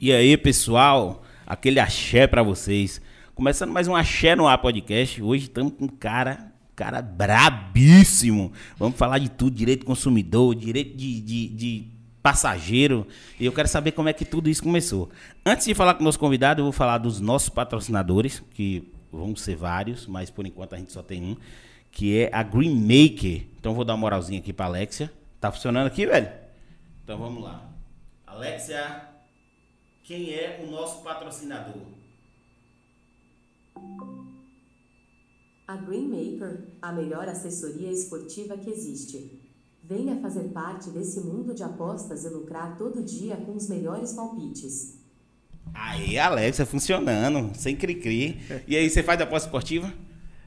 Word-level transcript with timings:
E 0.00 0.12
aí, 0.12 0.36
pessoal, 0.36 1.24
aquele 1.44 1.80
axé 1.80 2.28
pra 2.28 2.40
vocês. 2.40 3.00
Começando 3.34 3.72
mais 3.72 3.88
um 3.88 3.96
Axé 3.96 4.36
no 4.36 4.46
Ar 4.46 4.58
podcast. 4.58 5.20
Hoje 5.20 5.46
estamos 5.46 5.72
com 5.72 5.86
um 5.86 5.88
cara, 5.88 6.52
cara 6.76 7.02
brabíssimo. 7.02 8.52
Vamos 8.76 8.96
falar 8.96 9.18
de 9.18 9.28
tudo, 9.28 9.56
direito 9.56 9.80
do 9.80 9.86
consumidor, 9.86 10.54
direito 10.54 10.96
de, 10.96 11.20
de, 11.20 11.48
de 11.48 11.86
passageiro. 12.22 13.08
E 13.40 13.46
eu 13.46 13.50
quero 13.50 13.66
saber 13.66 13.90
como 13.90 14.08
é 14.08 14.12
que 14.12 14.24
tudo 14.24 14.48
isso 14.48 14.62
começou. 14.62 15.10
Antes 15.44 15.66
de 15.66 15.74
falar 15.74 15.94
com 15.94 16.04
nosso 16.04 16.20
convidado, 16.20 16.60
eu 16.60 16.66
vou 16.66 16.72
falar 16.72 16.98
dos 16.98 17.18
nossos 17.18 17.48
patrocinadores, 17.48 18.40
que 18.54 18.92
vão 19.10 19.34
ser 19.34 19.56
vários, 19.56 20.06
mas 20.06 20.30
por 20.30 20.46
enquanto 20.46 20.74
a 20.74 20.78
gente 20.78 20.92
só 20.92 21.02
tem 21.02 21.24
um, 21.24 21.36
que 21.90 22.16
é 22.16 22.30
a 22.32 22.44
Green 22.44 22.72
Maker. 22.72 23.48
Então 23.58 23.74
vou 23.74 23.84
dar 23.84 23.94
uma 23.94 24.00
moralzinha 24.02 24.38
aqui 24.38 24.52
pra 24.52 24.66
Alexia. 24.66 25.10
Tá 25.40 25.50
funcionando 25.50 25.88
aqui, 25.88 26.06
velho? 26.06 26.30
Então 27.02 27.18
vamos 27.18 27.42
lá. 27.42 27.68
Alexia, 28.24 29.07
quem 30.08 30.32
é 30.32 30.64
o 30.64 30.70
nosso 30.70 31.02
patrocinador? 31.02 31.82
A 35.66 35.76
Greenmaker, 35.76 36.62
a 36.80 36.90
melhor 36.90 37.28
assessoria 37.28 37.92
esportiva 37.92 38.56
que 38.56 38.70
existe. 38.70 39.38
Venha 39.84 40.18
fazer 40.22 40.44
parte 40.44 40.88
desse 40.88 41.20
mundo 41.20 41.54
de 41.54 41.62
apostas 41.62 42.24
e 42.24 42.30
lucrar 42.30 42.78
todo 42.78 43.04
dia 43.04 43.36
com 43.36 43.54
os 43.54 43.68
melhores 43.68 44.14
palpites. 44.14 44.98
Aí, 45.74 46.18
Alexia, 46.18 46.64
funcionando, 46.64 47.54
sem 47.54 47.76
cri-cri. 47.76 48.40
E 48.66 48.78
aí, 48.78 48.88
você 48.88 49.02
faz 49.02 49.20
aposta 49.20 49.48
esportiva? 49.48 49.92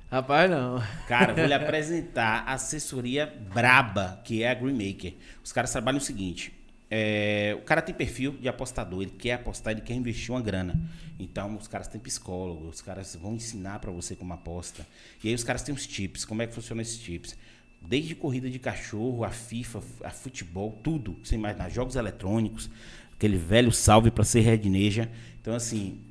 Rapaz, 0.09 0.49
não. 0.49 0.81
Cara, 1.07 1.35
vou 1.35 1.45
lhe 1.45 1.53
apresentar 1.53 2.45
a 2.48 2.53
assessoria 2.53 3.31
braba, 3.53 4.20
que 4.25 4.41
é 4.41 4.49
a 4.49 4.55
Greenmaker. 4.55 5.13
Os 5.43 5.51
caras 5.51 5.71
trabalham 5.71 5.99
o 5.99 6.03
seguinte: 6.03 6.51
é, 6.93 7.55
o 7.57 7.61
cara 7.61 7.81
tem 7.81 7.95
perfil 7.95 8.34
de 8.34 8.49
apostador, 8.49 9.01
ele 9.01 9.11
quer 9.11 9.34
apostar, 9.35 9.71
ele 9.71 9.79
quer 9.79 9.93
investir 9.93 10.29
uma 10.29 10.41
grana. 10.41 10.77
Então, 11.17 11.55
os 11.55 11.65
caras 11.65 11.87
têm 11.87 12.01
psicólogo, 12.01 12.67
os 12.67 12.81
caras 12.81 13.15
vão 13.15 13.33
ensinar 13.35 13.79
para 13.79 13.89
você 13.91 14.13
como 14.13 14.33
aposta. 14.33 14.85
E 15.23 15.29
aí, 15.29 15.33
os 15.33 15.43
caras 15.43 15.63
têm 15.63 15.73
os 15.73 15.87
tips. 15.87 16.25
Como 16.25 16.41
é 16.41 16.48
que 16.48 16.53
funcionam 16.53 16.81
esses 16.81 16.98
tips? 16.99 17.37
Desde 17.81 18.13
corrida 18.13 18.49
de 18.49 18.59
cachorro, 18.59 19.23
a 19.23 19.29
FIFA, 19.29 19.81
a 20.03 20.09
futebol, 20.09 20.77
tudo. 20.83 21.17
Você 21.23 21.35
imagina, 21.35 21.70
jogos 21.70 21.95
eletrônicos, 21.95 22.70
aquele 23.13 23.37
velho 23.37 23.71
salve 23.71 24.11
para 24.11 24.26
ser 24.26 24.41
redneja. 24.41 25.09
Então, 25.39 25.55
assim, 25.55 26.01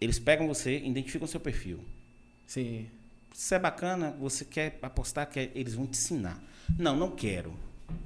eles 0.00 0.18
pegam 0.18 0.48
você, 0.48 0.78
identificam 0.78 1.28
seu 1.28 1.38
perfil. 1.38 1.84
Sim. 2.46 2.86
Se 3.34 3.54
é 3.54 3.58
bacana, 3.58 4.16
você 4.18 4.46
quer 4.46 4.78
apostar, 4.80 5.28
quer, 5.28 5.52
eles 5.54 5.74
vão 5.74 5.86
te 5.86 5.98
ensinar. 5.98 6.42
Não, 6.78 6.96
não 6.96 7.10
quero. 7.10 7.52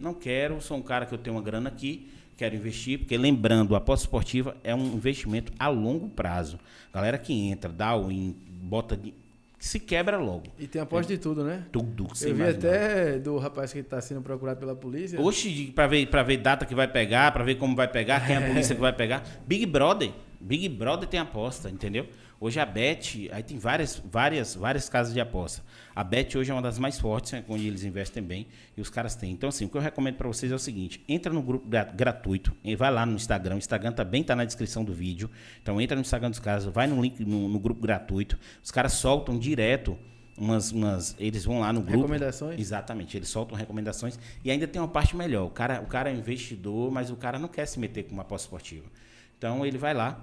Não 0.01 0.13
quero, 0.15 0.61
sou 0.61 0.77
um 0.77 0.83
cara 0.83 1.07
que 1.07 1.15
eu 1.15 1.19
tenho 1.19 1.37
uma 1.37 1.43
grana 1.43 1.69
aqui, 1.69 2.11
quero 2.37 2.55
investir, 2.55 2.99
porque 2.99 3.17
lembrando, 3.17 3.75
a 3.75 3.79
aposta 3.79 4.05
esportiva 4.05 4.57
é 4.63 4.75
um 4.75 4.95
investimento 4.95 5.53
a 5.59 5.69
longo 5.69 6.09
prazo. 6.09 6.59
Galera 6.93 7.19
que 7.19 7.33
entra, 7.49 7.71
dá 7.71 7.97
o 7.97 8.11
in, 8.11 8.37
bota 8.49 8.97
de, 8.97 9.15
se 9.59 9.81
quebra 9.81 10.19
logo. 10.19 10.45
E 10.59 10.67
tem 10.67 10.81
aposta 10.81 11.13
de 11.13 11.19
tudo, 11.19 11.43
né? 11.43 11.65
Tudo. 11.73 12.07
Eu 12.21 12.35
vi 12.35 12.43
imaginar. 12.43 12.69
até 12.69 13.19
do 13.19 13.39
rapaz 13.39 13.73
que 13.73 13.79
está 13.79 14.01
sendo 14.01 14.21
procurado 14.21 14.61
pela 14.61 14.77
polícia. 14.77 15.21
Oxe, 15.21 15.73
pra 15.75 15.87
ver, 15.87 16.07
pra 16.07 16.23
ver 16.23 16.37
data 16.37 16.67
que 16.67 16.75
vai 16.75 16.87
pegar, 16.87 17.33
pra 17.33 17.43
ver 17.43 17.55
como 17.55 17.75
vai 17.75 17.89
pegar, 17.89 18.27
quem 18.27 18.37
é 18.37 18.39
a 18.39 18.43
polícia 18.47 18.75
que 18.75 18.81
vai 18.81 18.93
pegar. 18.93 19.25
Big 19.47 19.65
Brother. 19.67 20.11
Big 20.41 20.69
Brother 20.69 21.09
tem 21.09 21.19
aposta, 21.19 21.71
entendeu? 21.71 22.07
Hoje 22.45 22.61
a 22.61 22.67
Bet, 22.67 23.31
aí 23.33 23.43
tem 23.43 23.57
várias, 23.57 24.03
várias, 24.05 24.55
várias 24.55 24.87
casas 24.87 25.15
de 25.15 25.19
aposta. 25.19 25.63
A 25.97 26.05
Bet 26.05 26.37
hoje 26.37 26.51
é 26.51 26.55
uma 26.55 26.61
das 26.61 26.79
mais 26.79 27.01
fortes, 27.01 27.33
né, 27.33 27.43
onde 27.49 27.67
eles 27.67 27.85
investem 27.85 28.23
bem 28.23 28.47
e 28.77 28.83
os 28.83 28.91
caras 28.91 29.15
têm. 29.15 29.33
Então, 29.33 29.49
assim, 29.49 29.65
o 29.65 29.69
que 29.71 29.79
eu 29.79 29.81
recomendo 29.81 30.17
pra 30.17 30.29
vocês 30.29 30.53
é 30.53 30.55
o 30.55 30.59
seguinte: 30.59 31.03
entra 31.09 31.33
no 31.33 31.41
grupo 31.41 31.67
gra- 31.67 31.85
gratuito, 31.85 32.55
e 32.63 32.77
vai 32.77 32.91
lá 32.93 33.07
no 33.07 33.15
Instagram. 33.15 33.55
O 33.55 33.59
Instagram 33.59 33.93
também 33.93 34.23
tá 34.23 34.37
na 34.37 34.45
descrição 34.45 34.85
do 34.85 34.93
vídeo. 34.93 35.31
Então, 35.63 35.81
entra 35.81 35.97
no 35.97 36.03
Instagram 36.03 36.29
dos 36.29 36.39
caras, 36.39 36.67
vai 36.67 36.87
no 36.87 37.01
link 37.01 37.25
no, 37.25 37.49
no 37.49 37.59
grupo 37.59 37.81
gratuito. 37.81 38.39
Os 38.63 38.71
caras 38.71 38.93
soltam 38.93 39.39
direto 39.39 39.97
umas, 40.37 40.71
umas. 40.71 41.17
Eles 41.19 41.47
vão 41.47 41.61
lá 41.61 41.73
no 41.73 41.81
grupo. 41.81 41.97
Recomendações? 41.97 42.61
Exatamente, 42.61 43.17
eles 43.17 43.29
soltam 43.31 43.57
recomendações 43.57 44.19
e 44.45 44.51
ainda 44.51 44.69
tem 44.69 44.83
uma 44.83 44.89
parte 44.89 45.17
melhor. 45.17 45.47
O 45.47 45.51
cara, 45.51 45.81
o 45.81 45.87
cara 45.87 46.11
é 46.11 46.15
investidor, 46.15 46.93
mas 46.93 47.11
o 47.11 47.17
cara 47.17 47.39
não 47.39 47.49
quer 47.49 47.65
se 47.65 47.81
meter 47.81 48.03
com 48.03 48.13
uma 48.13 48.23
aposta 48.23 48.45
esportiva. 48.45 48.85
Então 49.39 49.65
ele 49.65 49.79
vai 49.79 49.95
lá, 49.95 50.23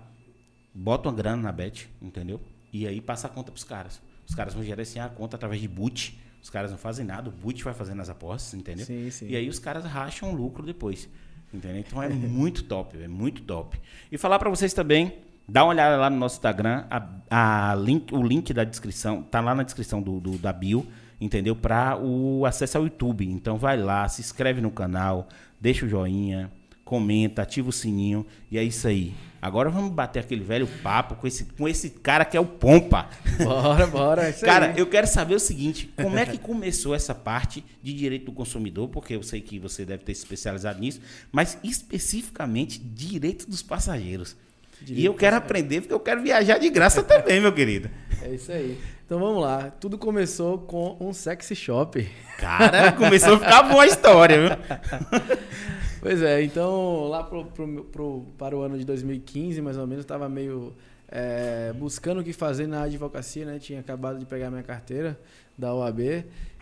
bota 0.74 1.10
uma 1.10 1.16
grana 1.16 1.42
na 1.42 1.52
bet, 1.52 1.90
entendeu? 2.02 2.40
E 2.72 2.88
aí 2.88 3.02
passa 3.02 3.28
a 3.28 3.30
conta 3.30 3.52
pros 3.52 3.64
caras. 3.64 4.02
Os 4.28 4.36
caras 4.36 4.54
vão 4.54 4.64
gerenciar 4.64 5.08
a 5.08 5.10
conta 5.10 5.36
através 5.36 5.62
de 5.62 5.68
boot. 5.68 6.18
Os 6.42 6.50
caras 6.50 6.72
não 6.72 6.78
fazem 6.78 7.06
nada, 7.06 7.30
o 7.30 7.32
boot 7.32 7.64
vai 7.64 7.74
fazendo 7.74 8.02
as 8.02 8.10
apostas, 8.10 8.54
entendeu? 8.54 8.86
Sim, 8.86 9.12
sim. 9.12 9.28
E 9.30 9.36
aí 9.36 9.48
os 9.48 9.60
caras 9.60 9.84
racham 9.86 10.32
o 10.32 10.36
lucro 10.36 10.66
depois. 10.66 11.08
Entendeu? 11.54 11.78
Então 11.80 12.02
é 12.02 12.08
muito 12.10 12.64
top, 12.64 12.98
é 13.02 13.08
muito 13.08 13.42
top. 13.44 13.80
E 14.12 14.18
falar 14.18 14.40
pra 14.40 14.50
vocês 14.50 14.74
também, 14.74 15.14
dá 15.48 15.64
uma 15.64 15.70
olhada 15.72 15.98
lá 15.98 16.10
no 16.10 16.16
nosso 16.18 16.36
Instagram, 16.38 16.86
a, 16.90 17.72
a 17.72 17.76
link, 17.76 18.14
o 18.14 18.24
link 18.24 18.54
da 18.54 18.64
descrição, 18.64 19.22
tá 19.22 19.40
lá 19.42 19.54
na 19.54 19.64
descrição 19.64 20.02
do, 20.02 20.20
do- 20.20 20.38
da 20.38 20.52
bio, 20.54 20.88
entendeu? 21.20 21.56
Para 21.56 21.98
o 21.98 22.46
acesso 22.46 22.78
ao 22.78 22.86
YouTube. 22.86 23.28
Então 23.28 23.58
vai 23.58 23.78
lá, 23.78 24.08
se 24.08 24.22
inscreve 24.22 24.62
no 24.62 24.72
canal, 24.72 25.28
deixa 25.60 25.86
o 25.86 25.90
joinha, 25.90 26.50
comenta, 26.84 27.42
ativa 27.44 27.70
o 27.70 27.74
sininho 27.74 28.26
e 28.50 28.58
é 28.58 28.64
isso 28.64 28.88
aí. 28.88 29.14
Agora 29.42 29.72
vamos 29.72 29.92
bater 29.92 30.20
aquele 30.20 30.44
velho 30.44 30.68
papo 30.84 31.16
com 31.16 31.26
esse, 31.26 31.46
com 31.46 31.68
esse 31.68 31.90
cara 31.90 32.24
que 32.24 32.38
é 32.38 32.40
o 32.40 32.46
Pompa. 32.46 33.10
Bora, 33.44 33.88
bora. 33.88 34.30
é 34.30 34.34
Cara, 34.34 34.74
eu 34.78 34.86
quero 34.86 35.08
saber 35.08 35.34
o 35.34 35.40
seguinte: 35.40 35.92
como 36.00 36.20
é 36.20 36.26
que 36.28 36.38
começou 36.38 36.94
essa 36.94 37.16
parte 37.16 37.66
de 37.82 37.92
direito 37.92 38.26
do 38.26 38.32
consumidor? 38.32 38.88
Porque 38.90 39.16
eu 39.16 39.24
sei 39.24 39.42
que 39.42 39.58
você 39.58 39.84
deve 39.84 40.04
ter 40.04 40.14
se 40.14 40.22
especializado 40.22 40.80
nisso, 40.80 41.02
mas 41.32 41.58
especificamente 41.64 42.78
direito 42.78 43.50
dos 43.50 43.64
passageiros. 43.64 44.38
e 44.80 44.86
Direito 44.86 45.06
eu 45.08 45.14
quero 45.16 45.36
aprender 45.36 45.82
porque 45.82 45.94
eu 45.94 46.00
quero 46.00 46.22
viajar 46.22 46.60
de 46.60 46.70
graça 46.70 47.02
também, 47.02 47.42
meu 47.42 47.52
querido. 47.52 47.90
É 48.24 48.36
isso 48.36 48.52
aí. 48.52 48.78
Então 49.04 49.20
vamos 49.20 49.42
lá. 49.42 49.72
Tudo 49.72 49.98
começou 49.98 50.60
com 50.60 50.96
um 51.00 51.12
sexy 51.12 51.56
shop. 51.56 52.08
Cara, 52.38 52.92
começou 52.92 53.34
a 53.34 53.40
ficar 53.40 53.64
boa 53.64 53.82
a 53.82 53.88
história, 53.88 54.38
viu? 54.40 54.50
Pois 56.02 56.22
é, 56.24 56.42
então 56.44 57.08
lá 57.08 57.24
pro, 57.24 57.46
pro- 57.46 57.84
pro- 57.86 58.26
para 58.38 58.58
o 58.58 58.62
ano 58.62 58.78
de 58.78 58.84
2015, 58.84 59.62
mais 59.62 59.78
ou 59.78 59.86
menos, 59.86 60.04
estava 60.04 60.28
meio 60.28 60.74
é, 61.08 61.72
buscando 61.78 62.22
o 62.22 62.24
que 62.24 62.34
fazer 62.34 62.66
na 62.66 62.84
advocacia, 62.84 63.46
né? 63.46 63.60
Tinha 63.60 63.80
acabado 63.82 64.18
de 64.18 64.26
pegar 64.26 64.50
minha 64.50 64.64
carteira 64.64 65.20
da 65.56 65.74
OAB 65.76 66.00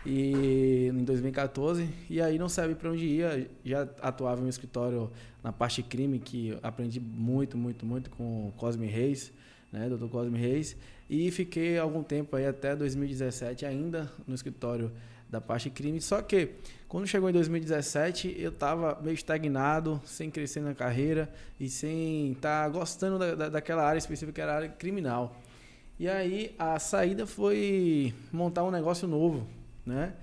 e 0.04 0.88
em 0.92 1.04
2014 1.04 1.88
e 2.10 2.20
aí 2.20 2.38
não 2.38 2.48
sabia 2.50 2.76
para 2.76 2.90
onde 2.90 3.06
ia. 3.06 3.48
Já 3.64 3.88
atuava 4.02 4.42
em 4.42 4.44
um 4.44 4.48
escritório 4.48 5.10
na 5.42 5.52
parte 5.52 5.82
crime 5.82 6.18
que 6.18 6.58
aprendi 6.62 7.00
muito, 7.00 7.56
muito, 7.56 7.86
muito 7.86 8.10
com 8.10 8.52
Cosme 8.58 8.86
Reis, 8.86 9.32
né? 9.72 9.88
Dr. 9.88 10.08
Cosme 10.08 10.38
Reis 10.38 10.76
e 11.08 11.30
fiquei 11.30 11.78
algum 11.78 12.02
tempo 12.02 12.36
aí 12.36 12.46
até 12.46 12.76
2017 12.76 13.64
ainda 13.64 14.12
no 14.26 14.34
escritório 14.34 14.92
da 15.30 15.40
parte 15.40 15.70
crime. 15.70 16.00
Só 16.00 16.20
que 16.22 16.50
quando 16.88 17.06
chegou 17.06 17.30
em 17.30 17.32
2017, 17.32 18.34
eu 18.38 18.50
estava 18.50 18.98
meio 19.00 19.14
estagnado, 19.14 20.00
sem 20.04 20.30
crescer 20.30 20.60
na 20.60 20.74
carreira 20.74 21.30
e 21.58 21.68
sem 21.68 22.32
estar 22.32 22.68
gostando 22.70 23.18
da, 23.18 23.34
da- 23.34 23.48
daquela 23.48 23.84
área 23.84 23.98
específica 23.98 24.32
que 24.32 24.40
era 24.40 24.52
a 24.52 24.56
área 24.56 24.68
criminal. 24.68 25.36
E 25.98 26.08
aí 26.08 26.54
a 26.58 26.78
saída 26.78 27.26
foi 27.26 28.12
montar 28.32 28.64
um 28.64 28.70
negócio 28.70 29.06
novo, 29.06 29.46
né? 29.86 30.14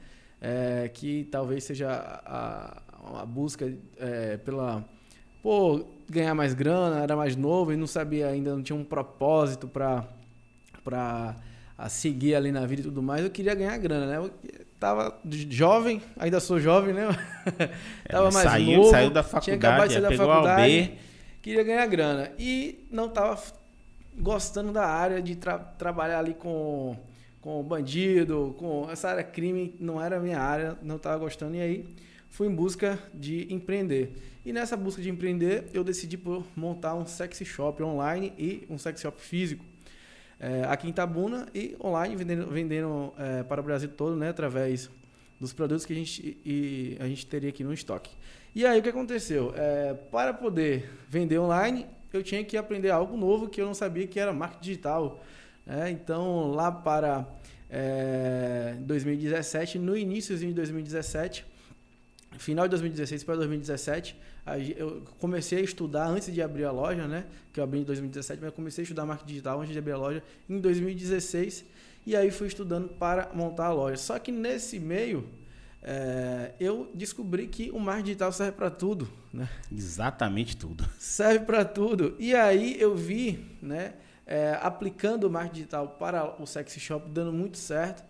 É, 0.42 0.90
que 0.94 1.24
talvez 1.32 1.64
seja 1.64 1.90
a, 1.92 2.82
a 3.22 3.26
busca 3.26 3.74
é, 3.98 4.38
pela 4.38 4.84
pô 5.42 5.86
ganhar 6.10 6.36
mais 6.36 6.54
grana, 6.54 7.02
era 7.02 7.16
mais 7.16 7.36
novo 7.36 7.72
e 7.74 7.78
não 7.78 7.88
sabia 7.88 8.28
ainda, 8.28 8.56
não 8.56 8.62
tinha 8.62 8.76
um 8.76 8.84
propósito 8.84 9.68
para 9.68 10.06
para 10.84 11.36
seguir 11.90 12.34
ali 12.36 12.52
na 12.52 12.66
vida 12.66 12.82
e 12.82 12.86
tudo 12.86 13.02
mais. 13.04 13.24
Eu 13.24 13.30
queria 13.30 13.54
ganhar 13.54 13.78
grana, 13.78 14.06
né? 14.08 14.18
Eu 14.18 14.32
tava 14.80 15.20
jovem, 15.50 16.02
ainda 16.18 16.40
sou 16.40 16.60
jovem, 16.60 16.94
né? 16.94 17.08
tava 18.10 18.32
mais 18.32 18.46
É, 18.46 18.50
saiu, 18.50 18.78
novo, 18.78 18.90
saiu 18.90 19.10
da 19.10 19.24
tinha 19.24 19.56
acabado 19.56 19.90
faculdade, 19.90 19.90
de 19.90 19.94
sair 19.94 20.02
da 20.02 20.10
faculdade, 20.18 20.92
queria 21.42 21.64
ganhar 21.64 21.86
grana 21.88 22.32
e 22.38 22.88
não 22.92 23.10
tava 23.10 23.42
gostando 24.18 24.72
da 24.72 24.86
área 24.86 25.22
de 25.22 25.36
tra- 25.36 25.60
trabalhar 25.60 26.20
ali 26.20 26.34
com 26.34 26.96
com 27.40 27.64
bandido, 27.64 28.56
com 28.58 28.90
essa 28.92 29.10
área 29.10 29.24
crime, 29.24 29.74
não 29.80 30.02
era 30.02 30.18
a 30.18 30.20
minha 30.20 30.40
área, 30.40 30.78
não 30.82 30.98
estava 30.98 31.18
gostando 31.18 31.56
e 31.56 31.62
aí 31.62 31.86
fui 32.30 32.48
em 32.48 32.54
busca 32.54 33.00
de 33.14 33.48
empreender. 33.54 34.12
E 34.46 34.52
nessa 34.52 34.76
busca 34.76 35.02
de 35.02 35.10
empreender, 35.10 35.66
eu 35.74 35.82
decidi 35.84 36.18
por 36.18 36.44
montar 36.56 36.94
um 36.96 37.06
sexy 37.06 37.46
shop 37.46 37.82
online 37.84 38.34
e 38.38 38.66
um 38.70 38.78
sexy 38.78 39.04
shop 39.04 39.22
físico. 39.22 39.64
É, 40.40 40.64
aqui 40.66 40.88
em 40.88 40.94
Tabuna 40.94 41.48
e 41.54 41.76
online, 41.84 42.16
vendendo, 42.16 42.48
vendendo 42.48 43.14
é, 43.18 43.44
para 43.44 43.60
o 43.60 43.64
Brasil 43.64 43.90
todo, 43.90 44.16
né, 44.16 44.30
através 44.30 44.90
dos 45.40 45.52
produtos 45.54 45.86
que 45.86 45.94
a 45.94 45.96
gente, 45.96 46.38
e, 46.46 46.98
a 47.00 47.08
gente 47.08 47.26
teria 47.26 47.50
aqui 47.50 47.64
no 47.64 47.74
estoque. 47.74 48.12
E 48.56 48.66
aí 48.66 48.80
o 48.80 48.84
que 48.84 48.90
aconteceu? 48.90 49.54
É, 49.56 49.94
para 49.94 50.34
poder 50.34 50.92
vender 51.10 51.40
online, 51.40 51.88
eu 52.14 52.24
tinha 52.24 52.44
que 52.44 52.58
aprender 52.58 52.90
algo 52.90 53.18
novo 53.18 53.50
que 53.50 53.62
eu 53.62 53.66
não 53.66 53.74
sabia 53.74 54.08
que 54.08 54.20
era 54.20 54.34
marketing 54.34 54.64
digital. 54.64 55.24
né? 55.66 55.92
então, 55.92 56.52
lá 56.52 56.72
para 56.72 57.28
é, 57.70 58.76
2017, 58.82 59.78
no 59.80 59.98
início 59.98 60.38
de 60.38 60.54
2017, 60.54 61.46
final 62.38 62.66
de 62.66 62.72
2016 62.72 63.24
para 63.24 63.36
2017, 63.36 64.16
eu 64.78 65.04
comecei 65.20 65.60
a 65.60 65.62
estudar 65.62 66.08
antes 66.08 66.34
de 66.34 66.42
abrir 66.42 66.64
a 66.64 66.72
loja, 66.72 67.08
né? 67.08 67.26
Que 67.52 67.60
eu 67.60 67.64
abri 67.64 67.80
em 67.80 67.84
2017, 67.84 68.42
mas 68.42 68.54
comecei 68.54 68.82
a 68.82 68.84
estudar 68.84 69.06
marketing 69.06 69.28
digital 69.28 69.60
antes 69.60 69.74
de 69.74 69.80
abrir 69.80 69.92
a 69.92 69.98
loja 69.98 70.24
em 70.50 70.60
2016. 70.60 71.66
E 72.06 72.16
aí 72.16 72.32
fui 72.32 72.48
estudando 72.48 72.88
para 72.88 73.30
montar 73.34 73.66
a 73.66 73.74
loja. 73.74 73.98
Só 73.98 74.18
que 74.18 74.32
nesse 74.32 74.80
meio, 74.80 75.28
é, 75.84 76.54
eu 76.60 76.90
descobri 76.94 77.48
que 77.48 77.70
o 77.72 77.80
marketing 77.80 78.06
digital 78.06 78.32
serve 78.32 78.54
para 78.54 78.70
tudo, 78.70 79.10
né? 79.34 79.50
Exatamente 79.72 80.56
tudo. 80.56 80.88
Serve 80.98 81.46
para 81.46 81.66
tudo. 81.66 82.16
E 82.18 82.34
aí 82.34 82.80
eu 82.80 82.96
vi, 82.96 83.58
né? 83.62 83.96
É, 84.26 84.58
aplicando 84.62 85.26
o 85.26 85.30
marketing 85.30 85.56
digital 85.56 85.88
para 86.00 86.42
o 86.42 86.46
sexy 86.46 86.80
shop, 86.80 87.10
dando 87.10 87.34
muito 87.34 87.58
certo 87.58 88.04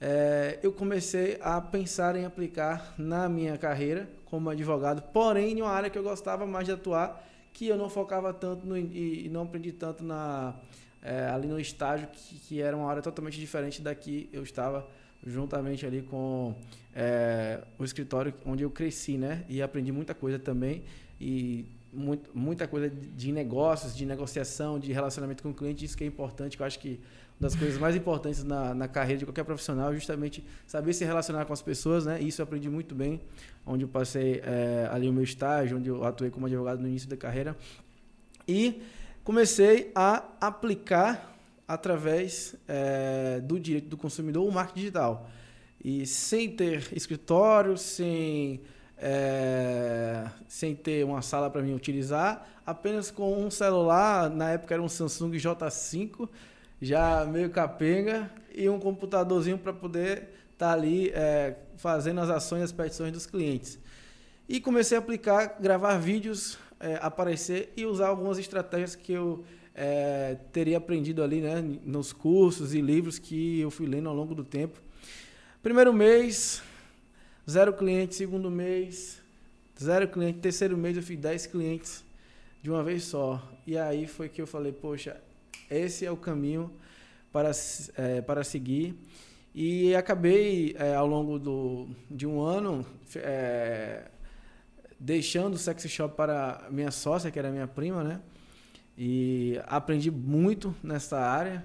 é, 0.00 0.58
eu 0.62 0.72
comecei 0.72 1.38
a 1.40 1.60
pensar 1.60 2.16
em 2.16 2.24
aplicar 2.24 2.94
na 2.98 3.28
minha 3.28 3.56
carreira 3.56 4.08
como 4.26 4.50
advogado, 4.50 5.02
porém 5.12 5.58
em 5.58 5.62
uma 5.62 5.70
área 5.70 5.88
que 5.88 5.98
eu 5.98 6.02
gostava 6.02 6.46
mais 6.46 6.66
de 6.66 6.72
atuar, 6.72 7.24
que 7.52 7.66
eu 7.66 7.76
não 7.76 7.88
focava 7.88 8.34
tanto 8.34 8.66
no, 8.66 8.76
e, 8.76 9.26
e 9.26 9.28
não 9.30 9.42
aprendi 9.42 9.72
tanto 9.72 10.04
na, 10.04 10.54
é, 11.02 11.26
ali 11.28 11.48
no 11.48 11.58
estágio, 11.58 12.08
que, 12.08 12.34
que, 12.40 12.60
era 12.60 12.76
uma 12.76 12.90
área 12.90 13.00
totalmente 13.00 13.38
diferente 13.38 13.80
daqui. 13.80 14.28
Eu 14.32 14.42
estava 14.42 14.86
juntamente 15.24 15.86
ali 15.86 16.02
com 16.02 16.54
é, 16.94 17.62
o 17.78 17.84
escritório 17.84 18.34
onde 18.44 18.62
eu 18.62 18.70
cresci, 18.70 19.16
né? 19.16 19.44
E 19.48 19.62
aprendi 19.62 19.90
muita 19.92 20.14
coisa 20.14 20.38
também. 20.38 20.84
E 21.18 21.64
muito, 21.92 22.30
muita 22.34 22.68
coisa 22.68 22.90
de 22.90 23.32
negócios, 23.32 23.96
de 23.96 24.04
negociação, 24.04 24.78
de 24.78 24.92
relacionamento 24.92 25.42
com 25.42 25.50
o 25.50 25.54
cliente, 25.54 25.84
isso 25.84 25.96
que 25.96 26.04
é 26.04 26.06
importante, 26.06 26.56
que 26.56 26.62
eu 26.62 26.66
acho 26.66 26.78
que 26.78 27.00
das 27.38 27.54
coisas 27.54 27.78
mais 27.78 27.94
importantes 27.94 28.42
na, 28.42 28.74
na 28.74 28.88
carreira 28.88 29.18
de 29.18 29.26
qualquer 29.26 29.44
profissional, 29.44 29.92
justamente 29.94 30.44
saber 30.66 30.94
se 30.94 31.04
relacionar 31.04 31.44
com 31.44 31.52
as 31.52 31.60
pessoas, 31.60 32.06
né? 32.06 32.20
Isso 32.20 32.40
eu 32.40 32.44
aprendi 32.44 32.70
muito 32.70 32.94
bem, 32.94 33.20
onde 33.64 33.84
eu 33.84 33.88
passei 33.88 34.40
é, 34.44 34.88
ali 34.90 35.08
o 35.08 35.12
meu 35.12 35.22
estágio, 35.22 35.76
onde 35.76 35.88
eu 35.88 36.02
atuei 36.04 36.30
como 36.30 36.46
advogado 36.46 36.80
no 36.80 36.88
início 36.88 37.08
da 37.08 37.16
carreira. 37.16 37.56
E 38.48 38.82
comecei 39.22 39.90
a 39.94 40.24
aplicar 40.40 41.36
através 41.68 42.54
é, 42.66 43.40
do 43.40 43.58
direito 43.58 43.88
do 43.88 43.96
consumidor 43.96 44.46
o 44.46 44.52
marketing 44.52 44.80
digital. 44.80 45.28
E 45.84 46.06
sem 46.06 46.50
ter 46.50 46.88
escritório, 46.92 47.76
sem, 47.76 48.62
é, 48.96 50.26
sem 50.48 50.74
ter 50.74 51.04
uma 51.04 51.20
sala 51.22 51.50
para 51.50 51.60
mim 51.60 51.74
utilizar, 51.74 52.48
apenas 52.64 53.10
com 53.10 53.44
um 53.44 53.50
celular, 53.50 54.30
na 54.30 54.52
época 54.52 54.74
era 54.74 54.82
um 54.82 54.88
Samsung 54.88 55.32
J5, 55.32 56.28
já 56.80 57.24
meio 57.24 57.50
capenga, 57.50 58.30
e 58.54 58.68
um 58.68 58.80
computadorzinho 58.80 59.58
para 59.58 59.72
poder 59.72 60.28
estar 60.52 60.68
tá 60.68 60.72
ali 60.72 61.10
é, 61.10 61.56
fazendo 61.76 62.20
as 62.20 62.30
ações 62.30 62.62
as 62.62 62.72
petições 62.72 63.12
dos 63.12 63.26
clientes. 63.26 63.78
E 64.48 64.60
comecei 64.60 64.96
a 64.96 65.00
aplicar, 65.00 65.58
gravar 65.60 65.98
vídeos, 65.98 66.58
é, 66.80 66.98
aparecer 67.02 67.72
e 67.76 67.84
usar 67.84 68.08
algumas 68.08 68.38
estratégias 68.38 68.94
que 68.94 69.12
eu 69.12 69.44
é, 69.74 70.38
teria 70.52 70.78
aprendido 70.78 71.22
ali 71.22 71.40
né, 71.40 71.62
nos 71.84 72.12
cursos 72.12 72.72
e 72.72 72.80
livros 72.80 73.18
que 73.18 73.60
eu 73.60 73.70
fui 73.70 73.86
lendo 73.86 74.08
ao 74.08 74.14
longo 74.14 74.34
do 74.34 74.44
tempo. 74.44 74.80
Primeiro 75.62 75.92
mês, 75.92 76.62
zero 77.48 77.72
clientes. 77.72 78.16
Segundo 78.16 78.50
mês, 78.50 79.20
zero 79.78 80.08
cliente. 80.08 80.38
Terceiro 80.38 80.76
mês, 80.76 80.96
eu 80.96 81.02
fiz 81.02 81.18
10 81.18 81.46
clientes 81.46 82.04
de 82.62 82.70
uma 82.70 82.82
vez 82.82 83.04
só. 83.04 83.42
E 83.66 83.76
aí 83.76 84.06
foi 84.06 84.28
que 84.28 84.40
eu 84.40 84.46
falei, 84.46 84.72
poxa, 84.72 85.20
esse 85.70 86.04
é 86.04 86.10
o 86.10 86.16
caminho 86.16 86.72
para, 87.32 87.50
é, 87.96 88.20
para 88.22 88.42
seguir. 88.42 88.98
E 89.54 89.94
acabei, 89.94 90.74
é, 90.78 90.94
ao 90.94 91.06
longo 91.06 91.38
do, 91.38 91.88
de 92.10 92.26
um 92.26 92.40
ano, 92.40 92.84
é, 93.16 94.04
deixando 94.98 95.54
o 95.54 95.58
sexy 95.58 95.88
shop 95.88 96.16
para 96.16 96.66
minha 96.70 96.90
sócia, 96.90 97.30
que 97.30 97.38
era 97.38 97.50
minha 97.50 97.66
prima, 97.66 98.02
né? 98.02 98.20
E 98.96 99.60
aprendi 99.66 100.10
muito 100.10 100.74
nessa 100.82 101.18
área 101.18 101.64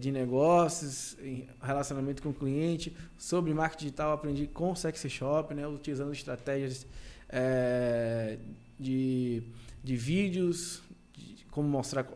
de 0.00 0.10
negócios, 0.10 1.16
relacionamento 1.62 2.20
com 2.20 2.30
o 2.30 2.34
cliente, 2.34 2.96
sobre 3.16 3.54
marketing 3.54 3.84
digital, 3.84 4.12
aprendi 4.12 4.48
com 4.48 4.72
o 4.72 4.76
sexy 4.76 5.08
shop, 5.08 5.54
né? 5.54 5.66
Utilizando 5.66 6.12
estratégias 6.12 6.84
de, 8.78 9.44
de 9.84 9.96
vídeos, 9.96 10.82
de 11.14 11.44
como 11.50 11.68
mostrar 11.68 12.06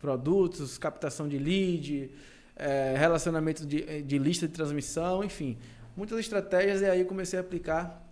produtos, 0.00 0.78
captação 0.78 1.28
de 1.28 1.38
lead, 1.38 2.10
é, 2.56 2.94
relacionamento 2.96 3.66
de, 3.66 4.02
de 4.02 4.18
lista 4.18 4.48
de 4.48 4.54
transmissão, 4.54 5.22
enfim, 5.22 5.56
muitas 5.96 6.18
estratégias 6.18 6.80
e 6.80 6.86
aí 6.86 7.04
comecei 7.04 7.38
a 7.38 7.42
aplicar 7.42 8.06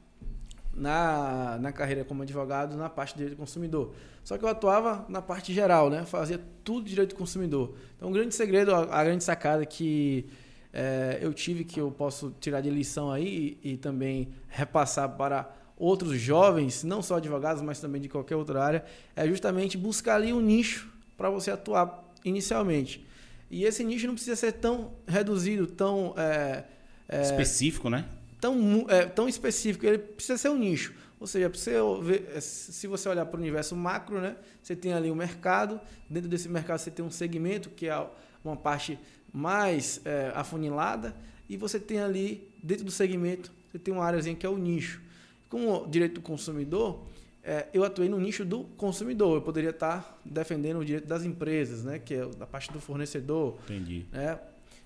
na, 0.75 1.59
na 1.61 1.73
carreira 1.73 2.05
como 2.05 2.23
advogado 2.23 2.77
na 2.77 2.89
parte 2.89 3.13
de 3.13 3.19
direito 3.19 3.37
do 3.37 3.41
consumidor. 3.41 3.95
Só 4.23 4.37
que 4.39 4.45
eu 4.45 4.49
atuava 4.49 5.05
na 5.09 5.21
parte 5.21 5.53
geral, 5.53 5.91
né? 5.91 6.05
Fazia 6.05 6.41
tudo 6.63 6.85
de 6.85 6.91
direito 6.91 7.11
do 7.11 7.17
consumidor. 7.17 7.75
Então, 7.97 8.09
o 8.09 8.13
grande 8.13 8.35
segredo, 8.35 8.75
a, 8.75 9.01
a 9.01 9.05
grande 9.05 9.25
sacada 9.25 9.65
que 9.65 10.27
é, 10.73 11.19
eu 11.21 11.33
tive, 11.33 11.65
que 11.65 11.81
eu 11.81 11.91
posso 11.91 12.35
tirar 12.39 12.61
de 12.61 12.71
lição 12.71 13.11
aí 13.11 13.59
e, 13.65 13.73
e 13.73 13.77
também 13.77 14.29
repassar 14.49 15.09
para 15.17 15.51
outros 15.77 16.19
jovens, 16.19 16.85
não 16.85 17.01
só 17.03 17.17
advogados, 17.17 17.63
mas 17.63 17.81
também 17.81 18.01
de 18.01 18.09
qualquer 18.09 18.37
outra 18.37 18.63
área, 18.63 18.85
é 19.17 19.27
justamente 19.27 19.79
buscar 19.79 20.17
ali 20.17 20.33
um 20.33 20.41
nicho 20.41 20.98
para 21.19 21.29
você 21.29 21.51
atuar 21.51 22.09
inicialmente. 22.25 23.05
E 23.51 23.65
esse 23.65 23.83
nicho 23.83 24.07
não 24.07 24.15
precisa 24.15 24.37
ser 24.37 24.53
tão 24.53 24.93
reduzido, 25.07 25.67
tão. 25.67 26.15
É, 26.17 26.65
é, 27.09 27.23
específico, 27.23 27.91
né? 27.91 28.07
Tão, 28.41 28.87
é, 28.89 29.05
tão 29.05 29.29
específico. 29.29 29.85
Ele 29.85 29.99
precisa 29.99 30.39
ser 30.39 30.49
um 30.49 30.57
nicho. 30.57 30.95
Ou 31.19 31.27
seja, 31.27 31.49
você 31.49 31.73
ver, 32.03 32.31
é, 32.35 32.41
se 32.41 32.87
você 32.87 33.09
olhar 33.09 33.27
para 33.27 33.37
o 33.37 33.41
universo 33.41 33.75
macro, 33.75 34.21
né, 34.21 34.37
você 34.63 34.77
tem 34.77 34.93
ali 34.93 35.11
o 35.11 35.13
um 35.13 35.17
mercado. 35.17 35.81
Dentro 36.09 36.29
desse 36.29 36.49
mercado, 36.49 36.79
você 36.79 36.91
tem 36.91 37.05
um 37.05 37.11
segmento, 37.11 37.71
que 37.71 37.89
é 37.89 38.07
uma 38.45 38.57
parte 38.57 38.99
mais 39.33 40.01
é, 40.05 40.31
afunilada. 40.35 41.17
E 41.49 41.57
você 41.57 41.81
tem 41.81 41.99
ali, 41.99 42.49
dentro 42.63 42.85
do 42.85 42.93
segmento, 42.93 43.51
você 43.69 43.79
tem 43.79 43.93
uma 43.93 44.05
áreazinha 44.05 44.37
que 44.37 44.47
é 44.47 44.49
o 44.49 44.57
nicho. 44.57 45.01
Com 45.49 45.69
o 45.69 45.87
direito 45.87 46.17
do 46.17 46.21
consumidor, 46.21 47.03
é, 47.43 47.67
eu 47.73 47.85
atuei 47.85 48.09
no 48.09 48.19
nicho 48.19 48.45
do 48.45 48.65
consumidor. 48.77 49.37
Eu 49.37 49.43
poderia 49.43 49.71
estar 49.71 50.21
defendendo 50.25 50.81
o 50.81 50.85
direito 50.85 51.07
das 51.07 51.25
empresas, 51.25 51.85
né? 51.85 51.99
que 51.99 52.15
é 52.15 52.27
da 52.27 52.47
parte 52.47 52.73
do 52.73 52.81
fornecedor. 52.81 53.59
Entendi. 53.65 54.07
Né? 54.13 54.39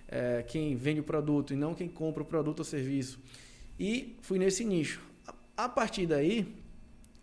É, 0.08 0.44
quem 0.46 0.76
vende 0.76 1.00
o 1.00 1.04
produto 1.04 1.52
e 1.52 1.56
não 1.56 1.74
quem 1.74 1.88
compra 1.88 2.22
o 2.22 2.26
produto 2.26 2.60
ou 2.60 2.64
serviço. 2.64 3.18
E 3.78 4.16
fui 4.22 4.38
nesse 4.38 4.64
nicho. 4.64 5.00
A 5.56 5.68
partir 5.68 6.06
daí, 6.06 6.54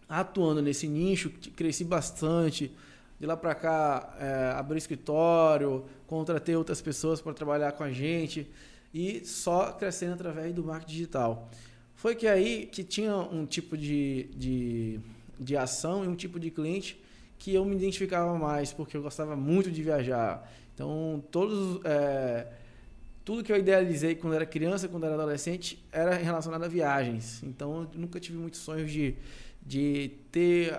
atuando 0.08 0.62
nesse 0.62 0.88
nicho, 0.88 1.30
cresci 1.56 1.84
bastante. 1.84 2.72
De 3.20 3.26
lá 3.26 3.36
para 3.36 3.54
cá, 3.54 4.18
é, 4.20 4.54
abri 4.58 4.78
escritório, 4.78 5.86
contratei 6.08 6.56
outras 6.56 6.82
pessoas 6.82 7.22
para 7.22 7.34
trabalhar 7.34 7.74
com 7.74 7.84
a 7.84 7.92
gente 7.92 8.50
e 8.94 9.24
só 9.26 9.74
crescendo 9.74 10.14
através 10.14 10.54
do 10.54 10.64
marketing 10.64 10.92
digital. 10.92 11.50
Foi 11.96 12.16
que 12.16 12.28
aí 12.28 12.66
que 12.66 12.84
tinha 12.84 13.16
um 13.16 13.46
tipo 13.46 13.78
de, 13.78 14.30
de 14.36 15.00
de 15.40 15.56
ação 15.56 16.04
e 16.04 16.08
um 16.08 16.16
tipo 16.16 16.40
de 16.40 16.52
cliente 16.52 17.02
que 17.38 17.54
eu 17.56 17.64
me 17.64 17.76
identificava 17.76 18.38
mais, 18.38 18.74
porque 18.74 18.98
eu 18.98 19.02
gostava 19.02 19.36
muito 19.36 19.72
de 19.72 19.82
viajar. 19.82 20.52
Então, 20.76 21.24
todos, 21.32 21.80
é, 21.86 22.48
tudo 23.24 23.44
que 23.44 23.52
eu 23.52 23.58
idealizei 23.58 24.16
quando 24.16 24.34
era 24.34 24.46
criança, 24.46 24.88
quando 24.88 25.06
era 25.06 25.16
adolescente, 25.16 25.84
era 25.92 26.16
relacionado 26.16 26.64
a 26.64 26.68
viagens. 26.68 27.42
Então, 27.44 27.88
eu 27.94 28.00
nunca 28.00 28.20
tive 28.20 28.38
muitos 28.38 28.60
sonhos 28.60 28.92
de, 28.92 29.16
de 29.66 30.12
ter 30.32 30.78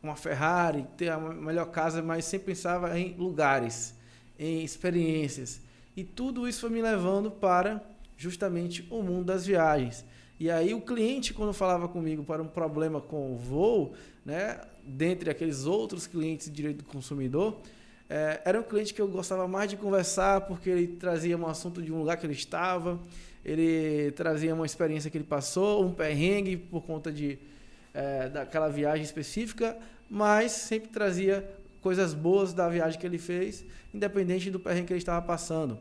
uma 0.00 0.14
Ferrari, 0.14 0.86
ter 0.96 1.10
a 1.10 1.18
melhor 1.18 1.66
casa, 1.66 2.00
mas 2.00 2.24
sempre 2.24 2.46
pensava 2.46 2.96
em 2.98 3.14
lugares, 3.16 3.94
em 4.38 4.62
experiências. 4.62 5.60
E 5.96 6.04
tudo 6.04 6.46
isso 6.46 6.60
foi 6.60 6.70
me 6.70 6.82
levando 6.82 7.30
para 7.30 7.82
justamente 8.16 8.86
o 8.90 9.02
mundo 9.02 9.24
das 9.24 9.44
viagens. 9.44 10.04
E 10.38 10.50
aí 10.50 10.74
o 10.74 10.80
cliente, 10.80 11.32
quando 11.32 11.52
falava 11.52 11.88
comigo 11.88 12.22
para 12.22 12.42
um 12.42 12.46
problema 12.46 13.00
com 13.00 13.32
o 13.32 13.36
voo, 13.36 13.94
né, 14.24 14.60
dentre 14.84 15.30
aqueles 15.30 15.64
outros 15.64 16.06
clientes 16.06 16.46
de 16.46 16.52
direito 16.52 16.78
do 16.78 16.84
consumidor, 16.84 17.58
é, 18.08 18.40
era 18.44 18.60
um 18.60 18.62
cliente 18.62 18.92
que 18.92 19.00
eu 19.00 19.08
gostava 19.08 19.48
mais 19.48 19.70
de 19.70 19.76
conversar 19.76 20.42
porque 20.42 20.70
ele 20.70 20.86
trazia 20.88 21.36
um 21.36 21.46
assunto 21.46 21.82
de 21.82 21.92
um 21.92 21.98
lugar 21.98 22.16
que 22.16 22.26
ele 22.26 22.34
estava, 22.34 23.00
ele 23.44 24.12
trazia 24.12 24.54
uma 24.54 24.66
experiência 24.66 25.10
que 25.10 25.16
ele 25.16 25.24
passou, 25.24 25.84
um 25.84 25.92
perrengue 25.92 26.56
por 26.56 26.82
conta 26.82 27.10
de 27.10 27.38
é, 27.94 28.28
daquela 28.28 28.68
viagem 28.68 29.02
específica, 29.02 29.76
mas 30.08 30.52
sempre 30.52 30.90
trazia 30.90 31.48
coisas 31.80 32.12
boas 32.12 32.52
da 32.52 32.68
viagem 32.68 33.00
que 33.00 33.06
ele 33.06 33.18
fez, 33.18 33.64
independente 33.94 34.50
do 34.50 34.60
perrengue 34.60 34.88
que 34.88 34.92
ele 34.92 34.98
estava 34.98 35.24
passando. 35.24 35.78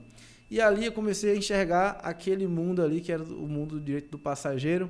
E 0.56 0.62
ali 0.62 0.86
eu 0.86 0.92
comecei 0.94 1.34
a 1.34 1.36
enxergar 1.36 2.00
aquele 2.02 2.48
mundo 2.48 2.82
ali, 2.82 3.02
que 3.02 3.12
era 3.12 3.22
o 3.22 3.46
mundo 3.46 3.78
do 3.78 3.82
direito 3.82 4.10
do 4.10 4.18
passageiro, 4.18 4.90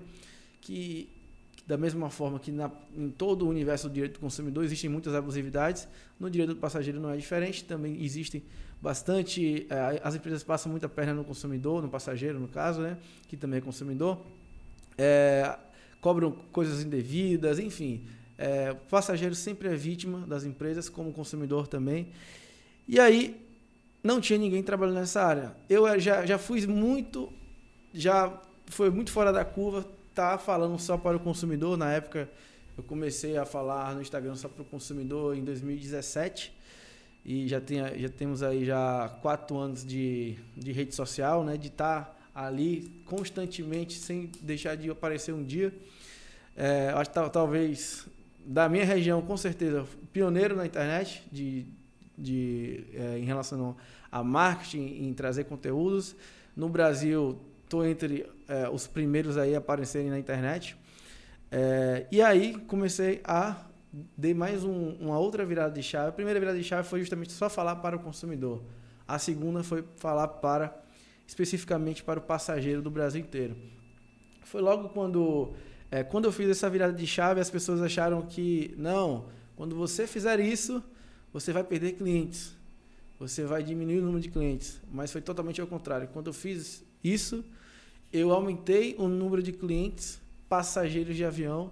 que, 0.61 1.09
da 1.65 1.75
mesma 1.75 2.11
forma 2.11 2.37
que 2.39 2.51
na, 2.51 2.69
em 2.95 3.09
todo 3.09 3.47
o 3.47 3.49
universo 3.49 3.89
do 3.89 3.93
direito 3.95 4.13
do 4.13 4.19
consumidor 4.19 4.63
existem 4.63 4.87
muitas 4.87 5.15
abusividades, 5.15 5.87
no 6.19 6.29
direito 6.29 6.53
do 6.53 6.59
passageiro 6.59 6.99
não 6.99 7.09
é 7.09 7.17
diferente, 7.17 7.63
também 7.63 7.99
existem 8.03 8.43
bastante, 8.79 9.65
eh, 9.67 10.01
as 10.03 10.13
empresas 10.13 10.43
passam 10.43 10.71
muita 10.71 10.87
perna 10.87 11.15
no 11.15 11.23
consumidor, 11.23 11.81
no 11.81 11.89
passageiro 11.89 12.39
no 12.39 12.47
caso, 12.47 12.81
né, 12.81 12.99
que 13.27 13.35
também 13.35 13.57
é 13.57 13.61
consumidor. 13.61 14.23
É, 14.95 15.57
cobram 15.99 16.31
coisas 16.51 16.83
indevidas, 16.83 17.57
enfim. 17.57 18.05
É, 18.37 18.71
o 18.71 18.75
passageiro 18.75 19.33
sempre 19.33 19.67
é 19.69 19.75
vítima 19.75 20.27
das 20.27 20.43
empresas, 20.43 20.89
como 20.89 21.11
consumidor 21.11 21.65
também. 21.65 22.09
E 22.87 22.99
aí, 22.99 23.44
não 24.05 24.21
tinha 24.21 24.37
ninguém 24.37 24.61
trabalhando 24.61 24.99
nessa 24.99 25.23
área. 25.23 25.55
Eu 25.67 25.87
eh, 25.87 25.97
já, 25.97 26.23
já 26.27 26.37
fui 26.37 26.65
muito, 26.67 27.33
já 27.91 28.31
foi 28.67 28.91
muito 28.91 29.11
fora 29.11 29.33
da 29.33 29.43
curva, 29.43 29.83
tá 30.13 30.37
falando 30.37 30.77
só 30.77 30.95
para 30.95 31.17
o 31.17 31.19
consumidor. 31.19 31.75
Na 31.75 31.91
época, 31.91 32.29
eu 32.77 32.83
comecei 32.83 33.35
a 33.35 33.45
falar 33.45 33.95
no 33.95 34.01
Instagram 34.03 34.35
só 34.35 34.47
para 34.47 34.61
o 34.61 34.65
consumidor 34.65 35.35
em 35.35 35.43
2017 35.43 36.55
e 37.25 37.47
já, 37.47 37.59
tem, 37.59 37.79
já 37.97 38.09
temos 38.09 38.43
aí 38.43 38.63
já 38.63 39.09
quatro 39.23 39.57
anos 39.57 39.83
de, 39.83 40.35
de 40.55 40.71
rede 40.71 40.93
social, 40.93 41.43
né? 41.43 41.57
De 41.57 41.69
estar 41.69 42.03
tá 42.03 42.45
ali 42.45 43.01
constantemente, 43.05 43.95
sem 43.95 44.29
deixar 44.39 44.77
de 44.77 44.87
aparecer 44.87 45.33
um 45.33 45.43
dia. 45.43 45.73
É, 46.55 46.89
acho 46.89 47.09
que 47.09 47.29
talvez 47.31 48.05
da 48.45 48.69
minha 48.69 48.85
região, 48.85 49.19
com 49.23 49.35
certeza, 49.35 49.83
pioneiro 50.13 50.55
na 50.55 50.63
internet 50.63 51.23
de, 51.31 51.65
de, 52.15 52.83
é, 52.93 53.17
em 53.17 53.25
relação 53.25 53.75
a 54.11 54.23
marketing, 54.23 55.05
em 55.07 55.13
trazer 55.13 55.45
conteúdos. 55.45 56.15
No 56.55 56.69
Brasil, 56.69 57.39
estou 57.63 57.85
entre 57.85 58.25
é, 58.47 58.69
os 58.69 58.87
primeiros 58.87 59.37
aí 59.37 59.55
a 59.55 59.57
aparecerem 59.57 60.09
na 60.09 60.19
internet. 60.19 60.77
É, 61.51 62.05
e 62.11 62.21
aí 62.21 62.57
comecei 62.67 63.21
a 63.23 63.65
dei 64.17 64.33
mais 64.33 64.63
um, 64.63 64.89
uma 64.99 65.17
outra 65.17 65.45
virada 65.45 65.73
de 65.73 65.81
chave. 65.81 66.09
A 66.09 66.11
primeira 66.11 66.39
virada 66.39 66.57
de 66.57 66.63
chave 66.63 66.87
foi 66.87 66.99
justamente 66.99 67.31
só 67.31 67.49
falar 67.49 67.77
para 67.77 67.95
o 67.95 67.99
consumidor. 67.99 68.61
A 69.07 69.17
segunda 69.19 69.63
foi 69.63 69.83
falar 69.97 70.27
para 70.27 70.75
especificamente 71.27 72.03
para 72.03 72.19
o 72.19 72.21
passageiro 72.21 72.81
do 72.81 72.91
Brasil 72.91 73.21
inteiro. 73.21 73.55
Foi 74.43 74.61
logo 74.61 74.89
quando 74.89 75.53
é, 75.89 76.03
quando 76.03 76.25
eu 76.25 76.31
fiz 76.31 76.49
essa 76.49 76.69
virada 76.69 76.93
de 76.93 77.07
chave, 77.07 77.39
as 77.39 77.49
pessoas 77.49 77.81
acharam 77.81 78.21
que 78.23 78.73
não, 78.77 79.25
quando 79.55 79.75
você 79.75 80.05
fizer 80.05 80.39
isso, 80.39 80.83
você 81.31 81.53
vai 81.53 81.63
perder 81.63 81.93
clientes, 81.93 82.55
você 83.19 83.43
vai 83.45 83.63
diminuir 83.63 83.99
o 83.99 84.01
número 84.01 84.21
de 84.21 84.29
clientes. 84.29 84.79
Mas 84.91 85.11
foi 85.11 85.21
totalmente 85.21 85.61
ao 85.61 85.67
contrário. 85.67 86.07
Quando 86.11 86.27
eu 86.27 86.33
fiz 86.33 86.83
isso, 87.03 87.43
eu 88.11 88.31
aumentei 88.31 88.95
o 88.97 89.07
número 89.07 89.41
de 89.41 89.51
clientes 89.51 90.19
passageiros 90.47 91.15
de 91.15 91.25
avião 91.25 91.71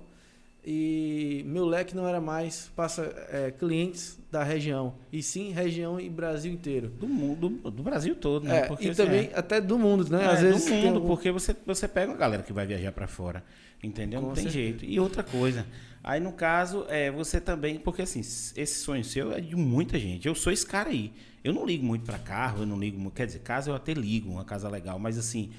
e 0.65 1.43
meu 1.45 1.65
leque 1.65 1.95
não 1.95 2.07
era 2.07 2.21
mais 2.21 2.71
passa, 2.75 3.03
é, 3.29 3.51
clientes 3.51 4.17
da 4.31 4.43
região, 4.43 4.95
e 5.11 5.21
sim 5.21 5.51
região 5.51 5.99
e 5.99 6.09
Brasil 6.09 6.51
inteiro. 6.51 6.87
Do 6.87 7.07
mundo, 7.07 7.49
do 7.49 7.83
Brasil 7.83 8.15
todo, 8.15 8.45
né? 8.45 8.59
É, 8.59 8.61
porque, 8.67 8.85
e 8.85 8.89
assim, 8.89 9.03
também 9.03 9.29
é, 9.31 9.37
até 9.37 9.59
do 9.59 9.77
mundo, 9.77 10.09
né? 10.09 10.23
É, 10.23 10.27
Às 10.27 10.41
vezes 10.41 10.65
do 10.65 10.73
mundo, 10.75 11.01
porque 11.01 11.31
você, 11.31 11.55
você 11.65 11.87
pega 11.87 12.11
uma 12.11 12.17
galera 12.17 12.41
que 12.43 12.53
vai 12.53 12.65
viajar 12.65 12.93
para 12.93 13.07
fora, 13.07 13.43
entendeu? 13.83 14.21
Com 14.21 14.27
não 14.27 14.33
tem 14.33 14.45
certeza. 14.45 14.63
jeito. 14.63 14.85
E 14.85 14.99
outra 14.99 15.21
coisa, 15.21 15.65
aí 16.03 16.19
no 16.19 16.33
caso, 16.33 16.85
é 16.89 17.09
você 17.09 17.39
também, 17.39 17.79
porque 17.79 18.01
assim, 18.01 18.19
esse 18.19 18.75
sonho 18.75 19.03
seu 19.03 19.31
é 19.31 19.39
de 19.39 19.55
muita 19.55 19.97
gente. 19.97 20.27
Eu 20.27 20.35
sou 20.35 20.51
esse 20.51 20.65
cara 20.65 20.89
aí. 20.89 21.13
Eu 21.43 21.53
não 21.53 21.65
ligo 21.65 21.85
muito 21.85 22.05
para 22.05 22.19
carro, 22.19 22.63
eu 22.63 22.65
não 22.65 22.77
ligo 22.77 22.99
muito, 22.99 23.13
quer 23.13 23.25
dizer, 23.25 23.39
casa 23.39 23.69
eu 23.69 23.75
até 23.75 23.93
ligo, 23.93 24.29
uma 24.29 24.45
casa 24.45 24.69
legal, 24.69 24.99
mas 24.99 25.17
assim, 25.17 25.51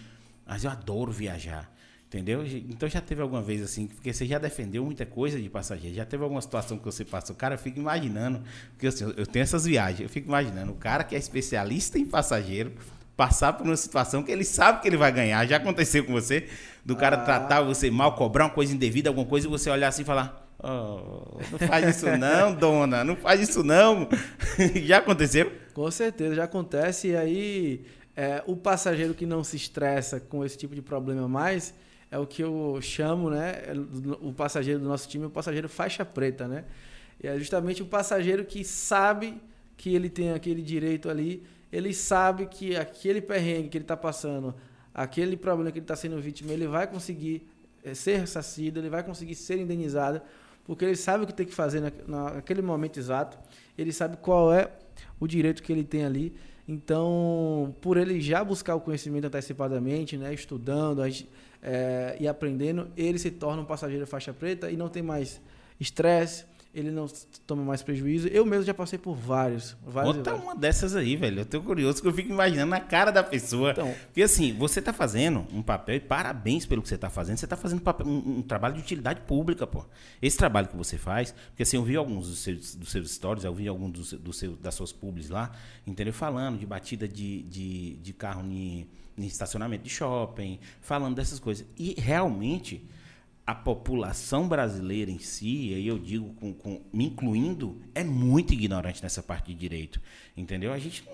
mas 0.46 0.64
eu 0.64 0.70
adoro 0.70 1.10
viajar. 1.10 1.72
Entendeu? 2.06 2.46
Então 2.46 2.88
já 2.88 3.00
teve 3.00 3.20
alguma 3.20 3.42
vez 3.42 3.60
assim, 3.60 3.88
porque 3.88 4.12
você 4.12 4.24
já 4.24 4.38
defendeu 4.38 4.84
muita 4.84 5.04
coisa 5.04 5.40
de 5.40 5.50
passageiro, 5.50 5.96
já 5.96 6.04
teve 6.04 6.22
alguma 6.22 6.40
situação 6.40 6.78
que 6.78 6.84
você 6.84 7.04
passou, 7.04 7.34
cara, 7.34 7.54
eu 7.54 7.58
fico 7.58 7.80
imaginando, 7.80 8.40
porque 8.70 8.86
assim, 8.86 9.12
eu 9.16 9.26
tenho 9.26 9.42
essas 9.42 9.64
viagens, 9.64 10.00
eu 10.00 10.08
fico 10.08 10.28
imaginando 10.28 10.70
o 10.70 10.76
cara 10.76 11.02
que 11.02 11.16
é 11.16 11.18
especialista 11.18 11.98
em 11.98 12.06
passageiro 12.06 12.72
passar 13.16 13.52
por 13.52 13.66
uma 13.66 13.76
situação 13.76 14.22
que 14.22 14.32
ele 14.32 14.44
sabe 14.44 14.80
que 14.80 14.88
ele 14.88 14.96
vai 14.96 15.12
ganhar. 15.12 15.46
Já 15.46 15.56
aconteceu 15.56 16.04
com 16.04 16.12
você, 16.12 16.48
do 16.84 16.96
cara 16.96 17.16
ah. 17.16 17.24
tratar 17.24 17.62
você 17.62 17.90
mal, 17.90 18.14
cobrar 18.14 18.44
uma 18.44 18.50
coisa 18.50 18.74
indevida, 18.74 19.08
alguma 19.10 19.26
coisa, 19.26 19.46
e 19.46 19.50
você 19.50 19.70
olhar 19.70 19.88
assim 19.88 20.02
e 20.02 20.04
falar: 20.04 20.48
oh, 20.58 21.38
não 21.52 21.58
faz 21.58 21.96
isso 21.96 22.06
não, 22.16 22.52
dona, 22.56 23.04
não 23.04 23.16
faz 23.16 23.40
isso 23.40 23.62
não. 23.62 24.08
já 24.84 24.98
aconteceu? 24.98 25.52
Com 25.72 25.90
certeza, 25.90 26.34
já 26.34 26.44
acontece. 26.44 27.08
E 27.08 27.16
aí, 27.16 27.84
é, 28.16 28.42
o 28.46 28.56
passageiro 28.56 29.14
que 29.14 29.26
não 29.26 29.42
se 29.44 29.56
estressa 29.56 30.20
com 30.20 30.44
esse 30.44 30.56
tipo 30.56 30.74
de 30.74 30.82
problema 30.82 31.28
mais 31.28 31.74
é 32.10 32.18
o 32.18 32.26
que 32.26 32.42
eu 32.42 32.78
chamo, 32.80 33.28
né? 33.28 33.54
O 34.20 34.32
passageiro 34.32 34.78
do 34.78 34.86
nosso 34.86 35.08
time 35.08 35.24
é 35.24 35.26
o 35.26 35.30
passageiro 35.30 35.68
faixa 35.68 36.04
preta, 36.04 36.46
né? 36.46 36.64
E 37.22 37.26
é 37.26 37.36
justamente 37.38 37.82
o 37.82 37.86
passageiro 37.86 38.44
que 38.44 38.64
sabe 38.64 39.40
que 39.76 39.94
ele 39.94 40.08
tem 40.08 40.32
aquele 40.32 40.62
direito 40.62 41.10
ali, 41.10 41.42
ele 41.74 41.92
sabe 41.92 42.46
que 42.46 42.76
aquele 42.76 43.20
perrengue 43.20 43.68
que 43.68 43.76
ele 43.76 43.84
está 43.84 43.96
passando, 43.96 44.54
aquele 44.94 45.36
problema 45.36 45.72
que 45.72 45.78
ele 45.78 45.84
está 45.84 45.96
sendo 45.96 46.20
vítima, 46.20 46.52
ele 46.52 46.68
vai 46.68 46.86
conseguir 46.86 47.48
eh, 47.82 47.94
ser 47.94 48.18
ressarcido, 48.18 48.78
ele 48.78 48.88
vai 48.88 49.02
conseguir 49.02 49.34
ser 49.34 49.58
indenizado, 49.58 50.22
porque 50.64 50.84
ele 50.84 50.94
sabe 50.94 51.24
o 51.24 51.26
que 51.26 51.32
tem 51.32 51.44
que 51.44 51.52
fazer 51.52 51.82
naquele 52.06 52.62
momento 52.62 53.00
exato, 53.00 53.36
ele 53.76 53.92
sabe 53.92 54.16
qual 54.18 54.54
é 54.54 54.70
o 55.18 55.26
direito 55.26 55.64
que 55.64 55.72
ele 55.72 55.82
tem 55.82 56.04
ali. 56.04 56.32
Então, 56.66 57.74
por 57.80 57.96
ele 57.96 58.20
já 58.20 58.44
buscar 58.44 58.76
o 58.76 58.80
conhecimento 58.80 59.26
antecipadamente, 59.26 60.16
né, 60.16 60.32
estudando, 60.32 61.02
é, 61.60 62.16
e 62.20 62.28
aprendendo, 62.28 62.88
ele 62.96 63.18
se 63.18 63.32
torna 63.32 63.62
um 63.62 63.66
passageiro 63.66 64.06
faixa 64.06 64.32
preta 64.32 64.70
e 64.70 64.76
não 64.76 64.88
tem 64.88 65.02
mais 65.02 65.42
estresse, 65.80 66.44
ele 66.74 66.90
não 66.90 67.06
toma 67.46 67.62
mais 67.62 67.82
prejuízo. 67.82 68.26
Eu 68.28 68.44
mesmo 68.44 68.64
já 68.64 68.74
passei 68.74 68.98
por 68.98 69.14
vários. 69.14 69.76
vários 69.86 70.16
Bota 70.16 70.34
uma 70.34 70.56
dessas 70.56 70.96
aí, 70.96 71.14
velho. 71.14 71.40
Eu 71.40 71.46
tô 71.46 71.62
curioso 71.62 72.02
que 72.02 72.08
eu 72.08 72.12
fico 72.12 72.30
imaginando 72.30 72.70
na 72.70 72.80
cara 72.80 73.10
da 73.10 73.22
pessoa. 73.22 73.70
Então, 73.70 73.94
Porque 74.06 74.22
assim, 74.22 74.52
você 74.54 74.82
tá 74.82 74.92
fazendo 74.92 75.46
um 75.52 75.62
papel, 75.62 75.96
e 75.96 76.00
parabéns 76.00 76.66
pelo 76.66 76.82
que 76.82 76.88
você 76.88 76.98
tá 76.98 77.08
fazendo, 77.08 77.36
você 77.36 77.46
tá 77.46 77.56
fazendo 77.56 77.80
um, 78.04 78.08
um, 78.08 78.38
um, 78.38 78.42
trabalho 78.42 78.74
de 78.74 78.80
utilidade 78.80 79.20
pública, 79.20 79.66
pô. 79.66 79.84
Esse 80.20 80.36
trabalho 80.36 80.68
que 80.68 80.76
você 80.76 80.98
faz, 80.98 81.32
porque 81.48 81.62
assim, 81.62 81.76
eu 81.76 81.84
vi 81.84 81.96
alguns 81.96 82.28
dos 82.28 82.40
seus, 82.40 82.74
dos 82.74 82.90
seus 82.90 83.12
stories, 83.12 83.44
eu 83.44 83.54
vi 83.54 83.68
alguns 83.68 83.92
dos, 83.92 84.36
seus, 84.36 84.58
das 84.58 84.74
suas 84.74 84.92
publis 84.92 85.30
lá, 85.30 85.52
entendeu? 85.86 86.12
Falando 86.12 86.58
de 86.58 86.66
batida 86.66 87.06
de, 87.06 87.42
de, 87.42 87.96
de 87.96 88.12
carro 88.12 88.44
em 88.44 88.88
em 89.16 89.26
estacionamento 89.26 89.84
de 89.84 89.90
shopping, 89.90 90.58
falando 90.80 91.14
dessas 91.14 91.38
coisas. 91.38 91.66
E 91.78 91.94
realmente 91.98 92.84
a 93.46 93.54
população 93.54 94.48
brasileira 94.48 95.10
em 95.10 95.18
si, 95.18 95.68
e 95.68 95.74
aí 95.74 95.86
eu 95.86 95.98
digo 95.98 96.32
com, 96.34 96.54
com, 96.54 96.80
me 96.92 97.06
incluindo, 97.06 97.80
é 97.94 98.02
muito 98.02 98.54
ignorante 98.54 99.02
nessa 99.02 99.22
parte 99.22 99.52
de 99.52 99.54
direito. 99.54 100.00
Entendeu? 100.36 100.72
A 100.72 100.78
gente 100.78 101.04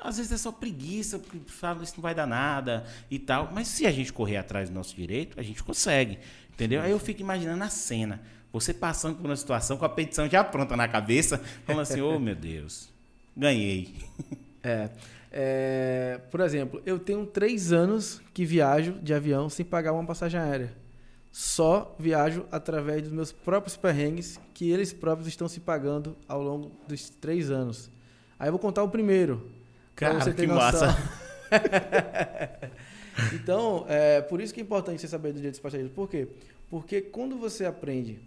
às 0.00 0.16
vezes 0.16 0.32
é 0.32 0.36
só 0.36 0.52
preguiça, 0.52 1.18
porque 1.18 1.38
fala 1.50 1.82
isso 1.82 1.94
não 1.96 2.02
vai 2.02 2.14
dar 2.14 2.26
nada 2.26 2.86
e 3.10 3.18
tal. 3.18 3.50
Mas 3.52 3.68
se 3.68 3.86
a 3.86 3.90
gente 3.90 4.12
correr 4.12 4.36
atrás 4.36 4.70
do 4.70 4.74
nosso 4.74 4.94
direito, 4.94 5.38
a 5.38 5.42
gente 5.42 5.62
consegue. 5.62 6.18
Entendeu? 6.52 6.80
Aí 6.80 6.90
eu 6.90 6.98
fico 6.98 7.20
imaginando 7.20 7.62
a 7.64 7.68
cena. 7.68 8.20
Você 8.52 8.72
passando 8.72 9.16
por 9.16 9.26
uma 9.26 9.36
situação 9.36 9.76
com 9.76 9.84
a 9.84 9.88
petição 9.88 10.28
já 10.28 10.42
pronta 10.42 10.76
na 10.76 10.88
cabeça, 10.88 11.38
falando 11.66 11.82
assim, 11.82 12.00
oh 12.00 12.18
meu 12.18 12.34
Deus, 12.34 12.88
ganhei. 13.36 13.94
É. 14.62 14.90
É, 15.30 16.20
por 16.30 16.40
exemplo, 16.40 16.82
eu 16.86 16.98
tenho 16.98 17.26
três 17.26 17.70
anos 17.70 18.20
que 18.32 18.46
viajo 18.46 18.94
de 18.94 19.12
avião 19.12 19.48
sem 19.50 19.64
pagar 19.64 19.92
uma 19.92 20.04
passagem 20.04 20.40
aérea. 20.40 20.72
Só 21.30 21.94
viajo 21.98 22.46
através 22.50 23.02
dos 23.02 23.12
meus 23.12 23.32
próprios 23.32 23.76
perrengues 23.76 24.40
que 24.54 24.70
eles 24.70 24.92
próprios 24.92 25.28
estão 25.28 25.46
se 25.48 25.60
pagando 25.60 26.16
ao 26.26 26.42
longo 26.42 26.72
dos 26.86 27.10
três 27.10 27.50
anos. 27.50 27.90
Aí 28.38 28.48
eu 28.48 28.52
vou 28.52 28.58
contar 28.58 28.82
o 28.82 28.88
primeiro. 28.88 29.50
Cara, 29.94 30.20
você 30.20 30.32
que 30.32 30.46
massa! 30.46 30.96
então, 33.34 33.84
é 33.88 34.20
por 34.20 34.40
isso 34.40 34.54
que 34.54 34.60
é 34.60 34.62
importante 34.62 35.00
você 35.00 35.08
saber 35.08 35.32
do 35.32 35.36
direito 35.36 35.54
dos 35.54 35.60
passageiros. 35.60 35.92
Por 35.92 36.08
quê? 36.08 36.28
Porque 36.70 37.00
quando 37.00 37.36
você 37.36 37.64
aprende 37.64 38.20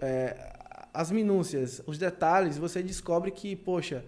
é, 0.00 0.52
as 0.92 1.10
minúcias, 1.10 1.82
os 1.86 1.98
detalhes, 1.98 2.56
você 2.56 2.82
descobre 2.82 3.30
que, 3.30 3.56
poxa, 3.56 4.04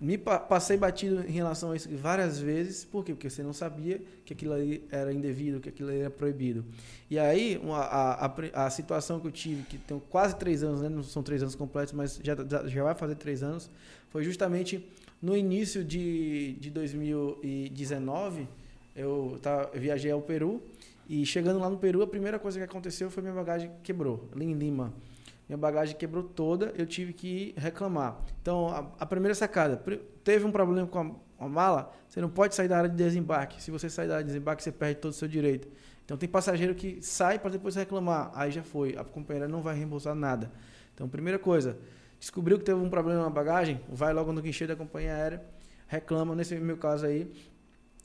me 0.00 0.18
passei 0.18 0.76
batido 0.76 1.24
em 1.26 1.30
relação 1.30 1.70
a 1.70 1.76
isso 1.76 1.88
várias 1.96 2.38
vezes. 2.38 2.84
Por 2.84 3.04
quê? 3.04 3.12
Porque 3.12 3.30
você 3.30 3.42
não 3.42 3.52
sabia 3.52 4.02
que 4.24 4.32
aquilo 4.32 4.52
ali 4.52 4.84
era 4.90 5.12
indevido, 5.12 5.60
que 5.60 5.68
aquilo 5.68 5.88
ali 5.88 6.00
era 6.00 6.10
proibido. 6.10 6.64
E 7.08 7.18
aí, 7.18 7.58
uma, 7.62 7.78
a, 7.78 8.26
a, 8.26 8.66
a, 8.66 8.70
situação 8.70 9.20
que 9.20 9.26
eu 9.26 9.30
tive, 9.30 9.62
que 9.62 9.78
tem 9.78 10.00
quase 10.10 10.36
três 10.36 10.62
anos, 10.62 10.80
né? 10.80 10.88
não 10.88 11.02
são 11.02 11.22
três 11.22 11.42
anos 11.42 11.54
completos, 11.54 11.92
mas 11.92 12.20
já, 12.22 12.34
já 12.66 12.82
vai 12.82 12.94
fazer 12.94 13.14
três 13.14 13.42
anos, 13.42 13.70
foi 14.10 14.24
justamente 14.24 14.84
no 15.22 15.36
início 15.36 15.84
de, 15.84 16.54
de 16.54 16.70
2019. 16.70 18.48
Eu, 18.96 19.38
tá, 19.42 19.70
eu 19.72 19.80
viajei 19.80 20.10
ao 20.10 20.20
Peru 20.20 20.62
e 21.08 21.24
chegando 21.24 21.60
lá 21.60 21.70
no 21.70 21.78
Peru, 21.78 22.02
a 22.02 22.06
primeira 22.06 22.38
coisa 22.38 22.58
que 22.58 22.64
aconteceu 22.64 23.10
foi 23.10 23.22
minha 23.22 23.34
bagagem 23.34 23.70
quebrou, 23.82 24.28
ali 24.34 24.46
em 24.46 24.54
Lima 24.54 24.92
minha 25.48 25.58
bagagem 25.58 25.96
quebrou 25.96 26.22
toda, 26.22 26.72
eu 26.76 26.86
tive 26.86 27.12
que 27.12 27.54
reclamar. 27.56 28.18
Então, 28.40 28.68
a, 28.68 29.02
a 29.02 29.06
primeira 29.06 29.34
sacada, 29.34 29.82
teve 30.22 30.44
um 30.44 30.50
problema 30.50 30.86
com 30.86 30.98
a, 31.38 31.44
a, 31.44 31.48
mala, 31.48 31.92
você 32.08 32.20
não 32.20 32.30
pode 32.30 32.54
sair 32.54 32.68
da 32.68 32.78
área 32.78 32.88
de 32.88 32.96
desembarque. 32.96 33.62
Se 33.62 33.70
você 33.70 33.90
sair 33.90 34.08
da 34.08 34.14
área 34.14 34.24
de 34.24 34.30
desembarque, 34.30 34.62
você 34.62 34.72
perde 34.72 35.00
todo 35.00 35.12
o 35.12 35.14
seu 35.14 35.28
direito. 35.28 35.68
Então, 36.04 36.16
tem 36.16 36.28
passageiro 36.28 36.74
que 36.74 37.00
sai 37.02 37.38
para 37.38 37.50
depois 37.50 37.74
reclamar, 37.74 38.30
aí 38.34 38.50
já 38.50 38.62
foi, 38.62 38.96
a 38.96 39.04
companheira 39.04 39.48
não 39.48 39.60
vai 39.60 39.74
reembolsar 39.74 40.14
nada. 40.14 40.50
Então, 40.94 41.08
primeira 41.08 41.38
coisa, 41.38 41.78
descobriu 42.18 42.58
que 42.58 42.64
teve 42.64 42.78
um 42.78 42.88
problema 42.88 43.22
na 43.22 43.30
bagagem, 43.30 43.80
vai 43.88 44.12
logo 44.12 44.32
no 44.32 44.40
guichê 44.40 44.66
da 44.66 44.76
companhia 44.76 45.14
aérea, 45.14 45.42
reclama, 45.86 46.34
nesse 46.34 46.56
meu 46.56 46.76
caso 46.76 47.06
aí, 47.06 47.30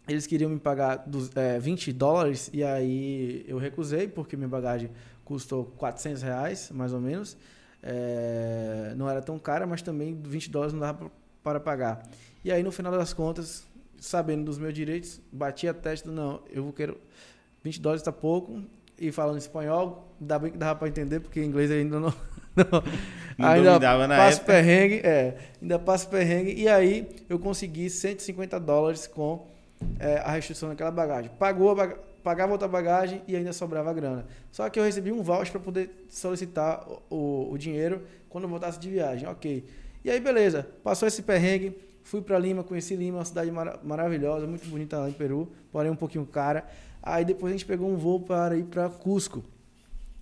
eles 0.08 0.26
queriam 0.26 0.50
me 0.50 0.60
pagar 0.60 0.98
dos, 0.98 1.36
é, 1.36 1.60
20 1.60 1.94
dólares 1.94 2.50
e 2.52 2.64
aí 2.64 3.46
eu 3.48 3.58
recusei 3.58 4.08
porque 4.08 4.36
minha 4.36 4.50
bagagem 4.50 4.90
custou 5.30 5.66
400 5.78 6.24
reais, 6.24 6.72
mais 6.74 6.92
ou 6.92 7.00
menos. 7.00 7.38
É, 7.84 8.94
não 8.98 9.08
era 9.08 9.22
tão 9.22 9.38
cara, 9.38 9.66
mas 9.68 9.82
também 9.84 10.20
20 10.22 10.50
dólares 10.50 10.74
não 10.74 10.80
dava 10.82 11.12
para 11.44 11.60
pagar. 11.60 12.02
E 12.44 12.52
aí, 12.52 12.64
no 12.64 12.72
final 12.72 12.92
das 12.92 13.14
contas, 13.14 13.64
sabendo 14.00 14.44
dos 14.46 14.58
meus 14.58 14.74
direitos, 14.74 15.22
bati 15.32 15.68
a 15.68 15.74
testa, 15.74 16.10
não, 16.12 16.42
eu 16.50 16.74
quero 16.76 16.98
20 17.64 17.80
dólares 17.80 18.02
está 18.02 18.12
pouco, 18.12 18.62
e 18.98 19.12
falando 19.12 19.38
espanhol, 19.38 20.14
dá 20.20 20.40
bem 20.40 20.52
que 20.52 20.58
dava 20.58 20.78
para 20.80 20.88
entender, 20.88 21.20
porque 21.20 21.42
inglês 21.44 21.70
ainda 21.72 22.00
não... 22.00 22.14
não, 22.58 22.84
Não 23.38 23.48
ainda 23.48 23.80
passo 24.18 24.40
época. 24.40 24.46
perrengue, 24.54 24.96
é, 25.04 25.38
ainda 25.62 25.80
passo 25.80 26.10
perrengue, 26.10 26.54
e 26.54 26.68
aí 26.68 27.08
eu 27.30 27.38
consegui 27.40 27.90
150 27.90 28.60
dólares 28.60 29.08
com 29.08 29.48
é, 30.00 30.18
a 30.18 30.32
restrição 30.32 30.70
daquela 30.70 30.92
bagagem. 30.92 31.32
Pagou 31.40 31.70
a 31.72 31.76
baga- 31.76 32.00
pagava 32.24 32.52
outra 32.52 32.68
bagagem 32.68 33.22
e 33.28 33.36
ainda 33.36 33.54
sobrava 33.54 33.94
grana. 33.94 34.26
Só 34.52 34.70
que 34.70 34.80
eu 34.80 34.84
recebi 34.84 35.12
um 35.12 35.22
voucher 35.22 35.52
para 35.52 35.62
poder 35.62 36.06
solicitar 36.10 36.86
o, 37.10 37.52
o, 37.52 37.58
dinheiro 37.58 38.04
quando 38.30 38.44
eu 38.46 38.50
voltasse 38.50 38.80
de 38.80 38.90
viagem. 38.90 39.28
Ok. 39.28 39.66
E 40.04 40.10
aí, 40.10 40.20
beleza. 40.20 40.68
Passou 40.84 41.08
esse 41.08 41.22
perrengue. 41.22 41.78
Fui 42.04 42.22
para 42.22 42.40
Lima, 42.40 42.64
conheci 42.64 42.96
Lima, 42.96 43.20
uma 43.20 43.26
cidade 43.26 43.52
mara- 43.52 43.80
maravilhosa, 43.84 44.48
muito 44.48 44.68
bonita 44.68 44.98
lá 44.98 45.10
em 45.10 45.14
Peru, 45.14 45.52
porém 45.72 45.92
um 45.92 45.96
pouquinho 45.96 46.26
cara. 46.26 46.66
Aí 47.04 47.24
depois 47.24 47.52
a 47.52 47.56
gente 47.56 47.66
pegou 47.66 47.90
um 47.90 47.98
voo 47.98 48.20
para 48.20 48.58
ir 48.58 48.64
para 48.64 48.90
Cusco. 48.90 49.44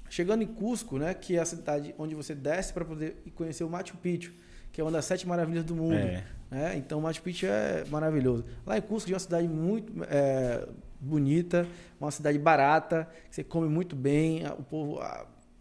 Chegando 0.10 0.42
em 0.44 0.48
Cusco, 0.48 0.98
né, 0.98 1.14
que 1.14 1.36
é 1.36 1.40
a 1.40 1.46
cidade 1.46 1.94
onde 1.98 2.16
você 2.16 2.34
desce 2.34 2.74
para 2.74 2.86
poder 2.86 3.18
conhecer 3.36 3.64
o 3.64 3.70
Machu 3.70 3.96
Picchu, 3.98 4.34
que 4.72 4.80
é 4.82 4.84
uma 4.84 4.92
das 4.92 5.06
sete 5.06 5.28
maravilhas 5.28 5.64
do 5.64 5.76
mundo. 5.76 5.96
É. 5.96 6.24
né? 6.50 6.76
Então, 6.78 7.00
Machu 7.02 7.22
Picchu 7.22 7.46
é 7.46 7.84
maravilhoso. 7.90 8.46
Lá 8.66 8.78
em 8.78 8.82
Cusco 8.82 9.10
é 9.10 9.14
uma 9.14 9.20
cidade 9.20 9.48
muito 9.48 9.92
é, 10.10 10.68
bonita, 11.00 11.68
uma 12.00 12.12
cidade 12.12 12.38
barata, 12.38 13.08
você 13.30 13.44
come 13.44 13.68
muito 13.68 13.96
bem, 13.96 14.46
o 14.48 14.64
povo 14.64 15.00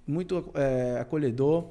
muito 0.06 0.50
é, 0.54 0.98
acolhedor. 1.00 1.68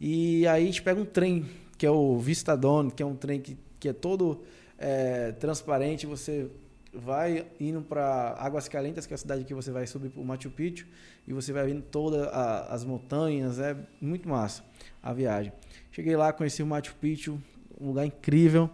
E 0.00 0.46
aí 0.46 0.62
a 0.62 0.66
gente 0.66 0.82
pega 0.82 1.00
um 1.00 1.04
trem, 1.04 1.46
que 1.76 1.86
é 1.86 1.90
o 1.90 2.18
Vistadone, 2.18 2.90
que 2.90 3.02
é 3.02 3.06
um 3.06 3.16
trem 3.16 3.40
que, 3.40 3.56
que 3.80 3.88
é 3.88 3.92
todo 3.92 4.42
é, 4.78 5.32
transparente, 5.32 6.06
você 6.06 6.48
vai 6.92 7.46
indo 7.60 7.82
para 7.82 8.34
Águas 8.38 8.68
Calientes, 8.68 9.06
que 9.06 9.12
é 9.12 9.16
a 9.16 9.18
cidade 9.18 9.44
que 9.44 9.54
você 9.54 9.70
vai 9.70 9.86
subir 9.86 10.10
para 10.10 10.20
o 10.20 10.24
Machu 10.24 10.50
Picchu, 10.50 10.86
e 11.26 11.32
você 11.32 11.52
vai 11.52 11.66
vendo 11.66 11.82
todas 11.82 12.26
as 12.68 12.84
montanhas, 12.84 13.58
é 13.58 13.76
muito 14.00 14.28
massa 14.28 14.64
a 15.02 15.12
viagem. 15.12 15.52
Cheguei 15.92 16.16
lá, 16.16 16.32
conheci 16.32 16.62
o 16.62 16.66
Machu 16.66 16.94
Picchu, 17.00 17.40
um 17.80 17.88
lugar 17.88 18.06
incrível. 18.06 18.70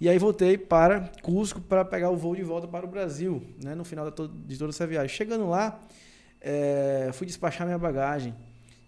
E 0.00 0.08
aí 0.08 0.18
voltei 0.18 0.58
para 0.58 1.12
Cusco 1.22 1.60
para 1.60 1.84
pegar 1.84 2.10
o 2.10 2.16
voo 2.16 2.34
de 2.34 2.42
volta 2.42 2.66
para 2.66 2.84
o 2.84 2.88
Brasil, 2.88 3.42
né, 3.62 3.74
no 3.74 3.84
final 3.84 4.10
de 4.10 4.58
toda 4.58 4.70
essa 4.70 4.86
viagem. 4.86 5.08
Chegando 5.08 5.48
lá, 5.48 5.80
é, 6.40 7.10
fui 7.12 7.26
despachar 7.26 7.66
minha 7.66 7.78
bagagem. 7.78 8.34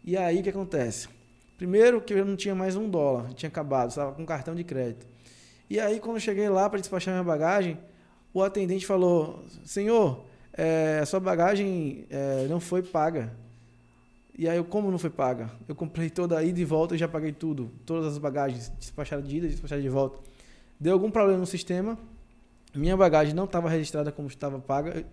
E 0.05 0.17
aí 0.17 0.41
o 0.41 0.43
que 0.43 0.51
acontece? 0.51 1.09
Primeiro 1.57 2.01
que 2.01 2.13
eu 2.13 2.25
não 2.25 2.37
tinha 2.37 2.55
mais 2.55 2.77
um 2.77 2.89
dólar, 2.89 3.33
tinha 3.35 3.49
acabado, 3.49 3.91
estava 3.91 4.13
com 4.13 4.27
cartão 4.27 4.55
de 4.55 4.63
crédito. 4.63 5.07
E 5.71 5.81
aí 5.81 5.99
quando 6.01 6.17
eu 6.17 6.21
cheguei 6.21 6.49
lá 6.49 6.69
para 6.69 6.81
despachar 6.81 7.15
minha 7.15 7.25
bagagem, 7.25 7.79
o 8.35 8.43
atendente 8.43 8.85
falou: 8.85 9.45
Senhor, 9.65 10.25
é, 10.53 11.03
sua 11.07 11.21
bagagem 11.21 12.05
é, 12.11 12.47
não 12.49 12.61
foi 12.61 12.83
paga. 12.83 13.33
E 14.39 14.47
aí 14.47 14.59
eu, 14.59 14.65
como 14.65 14.91
não 14.91 14.99
foi 14.99 15.09
paga? 15.09 15.51
Eu 15.67 15.75
comprei 15.75 16.11
toda 16.11 16.37
a 16.37 16.45
ida 16.45 16.61
e 16.61 16.65
volta 16.65 16.95
e 16.95 16.99
já 16.99 17.09
paguei 17.09 17.33
tudo. 17.33 17.71
Todas 17.87 18.13
as 18.13 18.19
bagagens, 18.19 18.69
despachada 18.79 19.23
de 19.23 19.39
ida 19.39 19.47
e 19.47 19.49
despachada 19.49 19.81
de 19.81 19.89
volta. 19.89 20.19
Deu 20.79 20.93
algum 20.93 21.11
problema 21.11 21.39
no 21.39 21.47
sistema, 21.47 21.99
minha 22.75 22.97
bagagem 22.97 23.35
não 23.35 23.45
estava 23.45 23.69
registrada 23.69 24.13
como 24.13 24.29
estava 24.29 24.59
paga. 24.59 25.05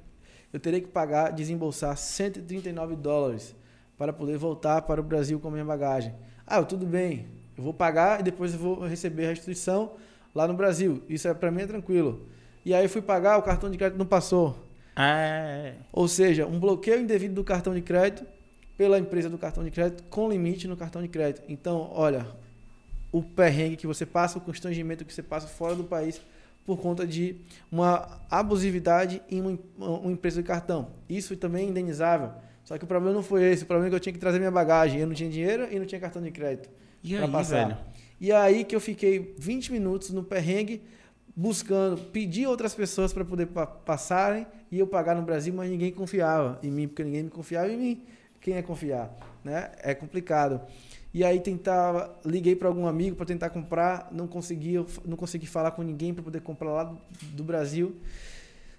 Eu, 0.51 0.59
teria 0.59 0.81
que 0.81 0.87
pagar, 0.87 1.31
desembolsar 1.31 1.95
139 1.97 2.95
dólares 2.95 3.55
para 3.97 4.11
poder 4.11 4.37
voltar 4.37 4.81
para 4.81 4.99
o 4.99 5.03
Brasil 5.03 5.39
com 5.39 5.47
a 5.47 5.51
minha 5.51 5.65
bagagem. 5.65 6.13
Ah, 6.45 6.61
tudo 6.63 6.85
bem, 6.85 7.27
eu 7.57 7.63
vou 7.63 7.73
pagar 7.73 8.19
e 8.19 8.23
depois 8.23 8.53
eu 8.53 8.59
vou 8.59 8.85
receber 8.85 9.25
a 9.25 9.29
restituição 9.29 9.93
lá 10.35 10.47
no 10.47 10.53
Brasil. 10.53 11.01
Isso 11.07 11.27
é 11.27 11.33
para 11.33 11.49
mim 11.49 11.61
é 11.61 11.67
tranquilo. 11.67 12.27
E 12.65 12.73
aí 12.73 12.87
fui 12.87 13.01
pagar, 13.01 13.37
o 13.37 13.41
cartão 13.41 13.69
de 13.69 13.77
crédito 13.77 13.97
não 13.97 14.05
passou. 14.05 14.57
Ah. 14.95 15.73
Ou 15.91 16.07
seja, 16.07 16.45
um 16.45 16.59
bloqueio 16.59 17.01
indevido 17.01 17.33
do 17.33 17.43
cartão 17.43 17.73
de 17.73 17.81
crédito 17.81 18.25
pela 18.77 18.99
empresa 18.99 19.29
do 19.29 19.37
cartão 19.37 19.63
de 19.63 19.71
crédito 19.71 20.03
com 20.09 20.29
limite 20.29 20.67
no 20.67 20.75
cartão 20.75 21.01
de 21.01 21.07
crédito. 21.07 21.43
Então, 21.47 21.89
olha, 21.93 22.27
o 23.13 23.23
perrengue 23.23 23.77
que 23.77 23.87
você 23.87 24.05
passa, 24.05 24.37
o 24.37 24.41
constrangimento 24.41 25.05
que 25.05 25.13
você 25.13 25.23
passa 25.23 25.47
fora 25.47 25.73
do 25.75 25.85
país 25.85 26.19
por 26.65 26.77
conta 26.81 27.05
de 27.07 27.37
uma 27.71 28.19
abusividade 28.29 29.21
em 29.29 29.39
uma, 29.39 29.59
uma 29.77 30.11
empresa 30.11 30.41
de 30.41 30.47
cartão. 30.47 30.89
Isso 31.07 31.37
também 31.37 31.67
é 31.67 31.69
indenizável. 31.69 32.31
Só 32.63 32.77
que 32.77 32.83
o 32.83 32.87
problema 32.87 33.13
não 33.15 33.21
foi 33.23 33.43
esse. 33.43 33.63
O 33.63 33.65
problema 33.67 33.87
é 33.87 33.89
que 33.89 33.95
eu 33.95 33.99
tinha 33.99 34.13
que 34.13 34.19
trazer 34.19 34.39
minha 34.39 34.51
bagagem. 34.51 34.99
Eu 34.99 35.07
não 35.07 35.13
tinha 35.13 35.29
dinheiro 35.29 35.67
e 35.71 35.77
não 35.77 35.85
tinha 35.85 35.99
cartão 36.01 36.21
de 36.21 36.31
crédito. 36.31 36.69
Aí, 37.25 37.31
passar. 37.31 37.65
velho? 37.67 37.77
E 38.19 38.31
aí 38.31 38.63
que 38.63 38.75
eu 38.75 38.79
fiquei 38.79 39.35
20 39.37 39.71
minutos 39.73 40.09
no 40.11 40.23
perrengue 40.23 40.81
buscando, 41.35 41.97
pedir 42.11 42.47
outras 42.47 42.73
pessoas 42.73 43.11
para 43.11 43.25
poder 43.25 43.47
pa- 43.47 43.65
passarem 43.67 44.47
e 44.71 44.79
eu 44.79 44.87
pagar 44.87 45.15
no 45.15 45.21
Brasil, 45.23 45.53
mas 45.53 45.69
ninguém 45.69 45.91
confiava 45.91 46.59
em 46.63 46.71
mim, 46.71 46.87
porque 46.87 47.03
ninguém 47.03 47.23
me 47.23 47.29
confiava 47.29 47.69
em 47.71 47.77
mim. 47.77 48.03
Quem 48.39 48.55
é 48.55 48.61
confiar, 48.61 49.13
né? 49.43 49.71
É 49.79 49.93
complicado. 49.93 50.61
E 51.13 51.23
aí 51.23 51.39
tentava, 51.39 52.13
liguei 52.25 52.55
para 52.55 52.67
algum 52.67 52.87
amigo 52.87 53.15
para 53.15 53.25
tentar 53.25 53.49
comprar, 53.51 54.07
não 54.11 54.27
consegui, 54.27 54.73
não 55.05 55.15
consegui 55.15 55.45
falar 55.45 55.71
com 55.71 55.83
ninguém 55.83 56.11
para 56.13 56.23
poder 56.23 56.41
comprar 56.41 56.71
lá 56.71 56.83
do, 57.21 57.43
Brasil. 57.43 57.95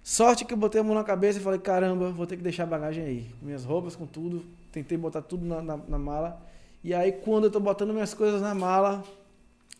Sorte 0.02 0.44
que 0.44 0.52
eu 0.52 0.58
botei 0.58 0.80
a 0.80 0.84
mão 0.84 0.94
na 0.94 1.04
cabeça 1.04 1.38
e 1.38 1.42
falei, 1.42 1.60
caramba, 1.60 2.10
vou 2.10 2.26
ter 2.26 2.36
que 2.36 2.42
deixar 2.42 2.64
a 2.64 2.66
bagagem 2.66 3.04
aí. 3.04 3.26
Com 3.38 3.46
minhas 3.46 3.64
roupas, 3.64 3.94
com 3.94 4.04
tudo. 4.04 4.44
Tentei 4.72 4.98
botar 4.98 5.22
tudo 5.22 5.46
na, 5.46 5.62
na- 5.62 5.76
na 5.76 5.98
mala. 5.98 6.42
E 6.82 6.92
aí, 6.92 7.12
quando 7.12 7.44
eu 7.44 7.50
tô 7.50 7.60
botando 7.60 7.92
minhas 7.92 8.12
coisas 8.12 8.42
na 8.42 8.52
mala, 8.54 9.04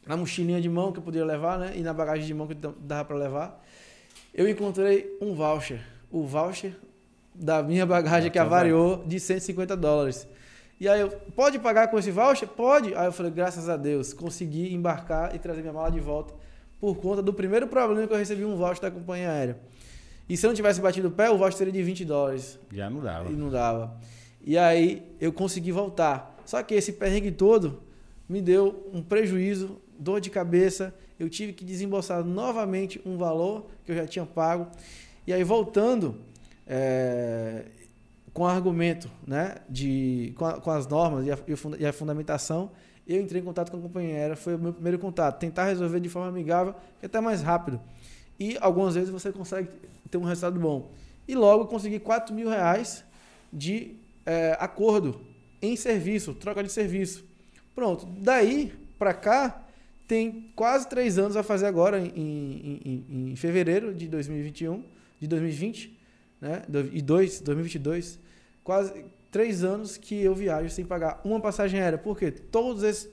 na 0.06 0.16
mochilinha 0.16 0.60
de 0.60 0.68
mão 0.68 0.92
que 0.92 0.98
eu 1.00 1.02
podia 1.02 1.24
levar, 1.24 1.58
né? 1.58 1.72
E 1.74 1.80
na 1.80 1.92
bagagem 1.92 2.24
de 2.24 2.32
mão 2.32 2.46
que 2.46 2.54
dava 2.54 3.04
para 3.04 3.16
levar, 3.16 3.62
eu 4.32 4.48
encontrei 4.48 5.14
um 5.20 5.34
voucher. 5.34 5.80
O 6.10 6.22
voucher 6.24 6.74
da 7.34 7.62
minha 7.64 7.84
bagagem 7.84 8.30
que 8.30 8.38
avariou 8.38 9.04
de 9.04 9.18
150 9.18 9.76
dólares. 9.76 10.26
E 10.80 10.88
aí 10.88 11.00
eu, 11.00 11.10
pode 11.10 11.58
pagar 11.58 11.88
com 11.88 11.98
esse 11.98 12.10
voucher? 12.10 12.48
Pode. 12.48 12.94
Aí 12.94 13.06
eu 13.06 13.12
falei, 13.12 13.30
graças 13.30 13.68
a 13.68 13.76
Deus, 13.76 14.12
consegui 14.12 14.74
embarcar 14.74 15.34
e 15.34 15.38
trazer 15.38 15.60
minha 15.60 15.72
mala 15.72 15.90
de 15.90 16.00
volta 16.00 16.34
por 16.80 16.96
conta 16.96 17.22
do 17.22 17.32
primeiro 17.32 17.66
problema 17.66 18.06
que 18.06 18.12
eu 18.12 18.18
recebi 18.18 18.44
um 18.44 18.56
voucher 18.56 18.82
da 18.82 18.90
companhia 18.90 19.30
aérea. 19.30 19.58
E 20.28 20.36
se 20.36 20.44
eu 20.44 20.48
não 20.48 20.54
tivesse 20.54 20.80
batido 20.80 21.08
o 21.08 21.10
pé, 21.10 21.30
o 21.30 21.38
voucher 21.38 21.58
seria 21.58 21.72
de 21.72 21.82
20 21.82 22.04
dólares. 22.04 22.58
Já 22.72 22.90
não 22.90 23.00
dava. 23.00 23.30
E 23.30 23.32
não 23.32 23.50
dava. 23.50 23.96
E 24.44 24.58
aí 24.58 25.02
eu 25.20 25.32
consegui 25.32 25.72
voltar. 25.72 26.36
Só 26.44 26.62
que 26.62 26.74
esse 26.74 26.92
perrengue 26.92 27.30
todo 27.30 27.82
me 28.28 28.42
deu 28.42 28.90
um 28.92 29.02
prejuízo, 29.02 29.80
dor 29.98 30.20
de 30.20 30.30
cabeça. 30.30 30.94
Eu 31.18 31.30
tive 31.30 31.52
que 31.52 31.64
desembolsar 31.64 32.24
novamente 32.24 33.00
um 33.06 33.16
valor 33.16 33.66
que 33.84 33.92
eu 33.92 33.96
já 33.96 34.06
tinha 34.06 34.26
pago. 34.26 34.66
E 35.26 35.32
aí 35.32 35.44
voltando 35.44 36.16
é, 36.66 37.64
com 38.34 38.44
argumento, 38.46 39.08
né, 39.26 39.54
de, 39.70 40.34
com, 40.36 40.44
a- 40.44 40.60
com 40.60 40.70
as 40.70 40.86
normas 40.86 41.24
e 41.26 41.30
a, 41.30 41.38
e 41.78 41.86
a 41.86 41.92
fundamentação, 41.92 42.70
eu 43.06 43.20
entrei 43.22 43.40
em 43.40 43.44
contato 43.44 43.70
com 43.70 43.76
a 43.78 43.80
companhia 43.80 44.14
aérea. 44.14 44.36
Foi 44.36 44.54
o 44.56 44.58
meu 44.58 44.72
primeiro 44.72 44.98
contato. 44.98 45.38
Tentar 45.38 45.66
resolver 45.66 46.00
de 46.00 46.08
forma 46.08 46.28
amigável, 46.28 46.72
que 46.98 47.04
é 47.04 47.06
até 47.06 47.20
mais 47.20 47.42
rápido. 47.42 47.80
E 48.40 48.56
algumas 48.60 48.94
vezes 48.94 49.10
você 49.10 49.30
consegue 49.30 49.68
ter 50.10 50.18
um 50.18 50.24
resultado 50.24 50.58
bom. 50.58 50.90
E 51.28 51.34
logo 51.34 51.66
consegui 51.66 51.98
4 52.00 52.34
mil 52.34 52.48
reais 52.48 53.04
de 53.52 53.94
é, 54.26 54.56
acordo 54.58 55.20
em 55.62 55.76
serviço, 55.76 56.34
troca 56.34 56.62
de 56.62 56.72
serviço. 56.72 57.24
Pronto. 57.74 58.06
Daí 58.18 58.72
para 58.98 59.12
cá, 59.14 59.62
tem 60.08 60.50
quase 60.56 60.88
três 60.88 61.18
anos 61.18 61.36
a 61.36 61.42
fazer 61.42 61.66
agora, 61.66 61.98
em, 62.00 62.08
em, 62.16 62.80
em- 62.84 63.30
em 63.32 63.36
fevereiro 63.36 63.94
de 63.94 64.08
2021, 64.08 64.82
de 65.20 65.26
2020, 65.28 65.98
né? 66.40 66.62
E 66.92 67.00
dois, 67.02 67.40
2022. 67.40 68.18
Quase 68.64 69.04
três 69.30 69.62
anos 69.62 69.96
que 69.96 70.20
eu 70.20 70.34
viajo 70.34 70.70
sem 70.70 70.84
pagar 70.84 71.20
uma 71.24 71.38
passagem 71.38 71.80
aérea. 71.80 71.98
Por 71.98 72.18
quê? 72.18 72.30
Todos 72.30 72.82
esses, 72.82 73.10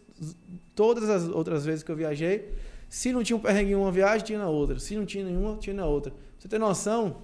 todas 0.74 1.10
as 1.10 1.28
outras 1.28 1.66
vezes 1.66 1.84
que 1.84 1.92
eu 1.92 1.96
viajei, 1.96 2.54
se 2.88 3.12
não 3.12 3.24
tinha 3.24 3.36
um 3.36 3.40
perrengue 3.40 3.72
em 3.72 3.76
uma 3.76 3.92
viagem, 3.92 4.26
tinha 4.26 4.40
na 4.40 4.50
outra. 4.50 4.80
Se 4.80 4.96
não 4.96 5.06
tinha 5.06 5.26
nenhuma, 5.26 5.58
tinha 5.58 5.76
na 5.76 5.86
outra. 5.86 6.12
Pra 6.12 6.20
você 6.40 6.48
ter 6.48 6.58
noção, 6.58 7.18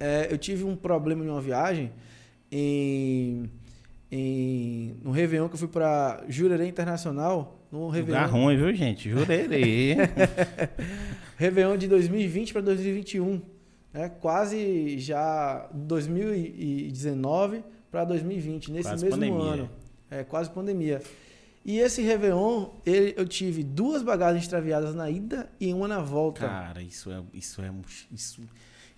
é, 0.00 0.28
eu 0.30 0.38
tive 0.38 0.64
um 0.64 0.74
problema 0.74 1.24
em 1.24 1.28
uma 1.28 1.40
viagem 1.40 1.92
em, 2.50 3.50
em 4.10 4.96
no 5.02 5.10
Réveillon 5.10 5.48
que 5.48 5.54
eu 5.54 5.58
fui 5.58 5.68
para 5.68 6.24
Jurerê 6.28 6.66
Internacional, 6.66 7.58
no 7.70 7.86
Lugar 7.86 7.96
Réveillon, 7.96 8.26
ruim, 8.28 8.56
viu, 8.56 8.74
gente? 8.74 9.10
Jurerê. 9.10 9.96
Réveillon 11.36 11.76
de 11.76 11.88
2020 11.88 12.52
para 12.52 12.62
2021, 12.62 13.42
né? 13.94 14.08
Quase 14.20 14.98
já 14.98 15.68
2019 15.72 17.62
para 17.90 18.04
2020, 18.04 18.72
nesse 18.72 18.88
Quase 18.88 19.04
mesmo 19.04 19.20
pandemia. 19.20 19.52
ano. 19.52 19.70
É, 20.10 20.24
quase 20.24 20.50
pandemia. 20.50 21.00
E 21.64 21.78
esse 21.78 22.02
Réveillon, 22.02 22.66
ele- 22.84 23.14
eu 23.16 23.26
tive 23.26 23.62
duas 23.64 24.02
bagagens 24.02 24.42
extraviadas 24.44 24.94
na 24.94 25.08
ida 25.10 25.48
e 25.58 25.72
uma 25.72 25.88
na 25.88 26.00
volta. 26.00 26.46
Cara, 26.46 26.82
isso 26.82 27.10
é. 27.10 27.22
Isso 27.32 27.62
é. 27.62 27.70
Isso, 28.12 28.42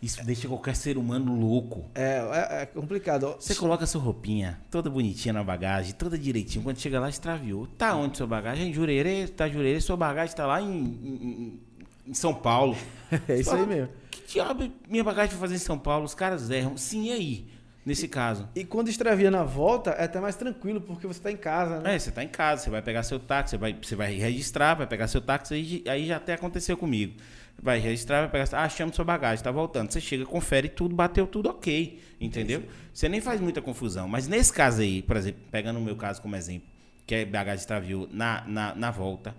Isso 0.02 0.22
deixa 0.26 0.46
qualquer 0.46 0.74
ser 0.76 0.98
humano 0.98 1.34
louco. 1.38 1.84
É, 1.94 2.18
é, 2.58 2.62
é 2.62 2.66
complicado. 2.66 3.34
Você 3.40 3.54
coloca 3.54 3.86
sua 3.86 4.00
roupinha 4.02 4.60
toda 4.70 4.90
bonitinha 4.90 5.32
na 5.32 5.42
bagagem, 5.42 5.94
toda 5.94 6.18
direitinho. 6.18 6.62
Quando 6.62 6.78
chega 6.78 7.00
lá, 7.00 7.08
extraviou. 7.08 7.66
Tá 7.78 7.94
onde 7.96 8.18
sua 8.18 8.26
bagagem? 8.26 8.68
Em 8.68 8.72
Jurerê, 8.74 9.26
tá 9.28 9.48
Jurerê, 9.48 9.80
sua 9.80 9.96
bagagem 9.96 10.34
tá 10.36 10.44
lá 10.46 10.60
em, 10.60 10.68
em, 10.68 11.60
em 12.08 12.14
São 12.14 12.34
Paulo. 12.34 12.76
É 13.28 13.38
isso 13.38 13.54
aí 13.54 13.64
mesmo. 13.66 13.88
Que 14.26 14.34
diabo 14.34 14.70
minha 14.88 15.04
bagagem 15.04 15.30
vai 15.30 15.40
fazer 15.40 15.54
em 15.54 15.58
São 15.58 15.78
Paulo? 15.78 16.04
Os 16.04 16.14
caras 16.14 16.50
erram. 16.50 16.76
Sim, 16.76 17.04
e 17.04 17.12
aí? 17.12 17.46
Nesse 17.84 18.08
caso. 18.08 18.48
E 18.56 18.64
quando 18.64 18.88
extravia 18.88 19.30
na 19.30 19.44
volta, 19.44 19.90
é 19.90 20.04
até 20.04 20.18
mais 20.18 20.34
tranquilo, 20.34 20.80
porque 20.80 21.06
você 21.06 21.20
tá 21.20 21.30
em 21.30 21.36
casa, 21.36 21.78
né? 21.78 21.94
É, 21.94 21.98
você 21.98 22.10
tá 22.10 22.24
em 22.24 22.28
casa, 22.28 22.64
você 22.64 22.70
vai 22.70 22.82
pegar 22.82 23.04
seu 23.04 23.20
táxi, 23.20 23.50
você 23.50 23.56
vai, 23.56 23.78
você 23.80 23.94
vai 23.94 24.12
registrar, 24.16 24.74
vai 24.74 24.88
pegar 24.88 25.06
seu 25.06 25.20
táxi, 25.20 25.54
aí, 25.54 25.84
aí 25.86 26.06
já 26.06 26.16
até 26.16 26.34
aconteceu 26.34 26.76
comigo. 26.76 27.14
Vai 27.62 27.78
registrar, 27.78 28.22
vai 28.22 28.28
pegar, 28.28 28.60
ah, 28.60 28.68
chama 28.68 28.92
sua 28.92 29.04
bagagem, 29.04 29.44
tá 29.44 29.52
voltando. 29.52 29.92
Você 29.92 30.00
chega, 30.00 30.26
confere 30.26 30.68
tudo, 30.68 30.96
bateu 30.96 31.28
tudo 31.28 31.48
ok, 31.48 32.02
entendeu? 32.20 32.64
Você 32.92 33.08
nem 33.08 33.20
faz 33.20 33.40
muita 33.40 33.62
confusão. 33.62 34.08
Mas 34.08 34.26
nesse 34.26 34.52
caso 34.52 34.82
aí, 34.82 35.02
por 35.02 35.16
exemplo, 35.16 35.40
pegando 35.52 35.78
o 35.78 35.82
meu 35.82 35.94
caso 35.94 36.20
como 36.20 36.34
exemplo, 36.34 36.68
que 37.06 37.14
é 37.14 37.24
bagagem 37.24 37.60
extraviou 37.60 38.08
na, 38.10 38.42
na, 38.48 38.74
na 38.74 38.90
volta, 38.90 39.32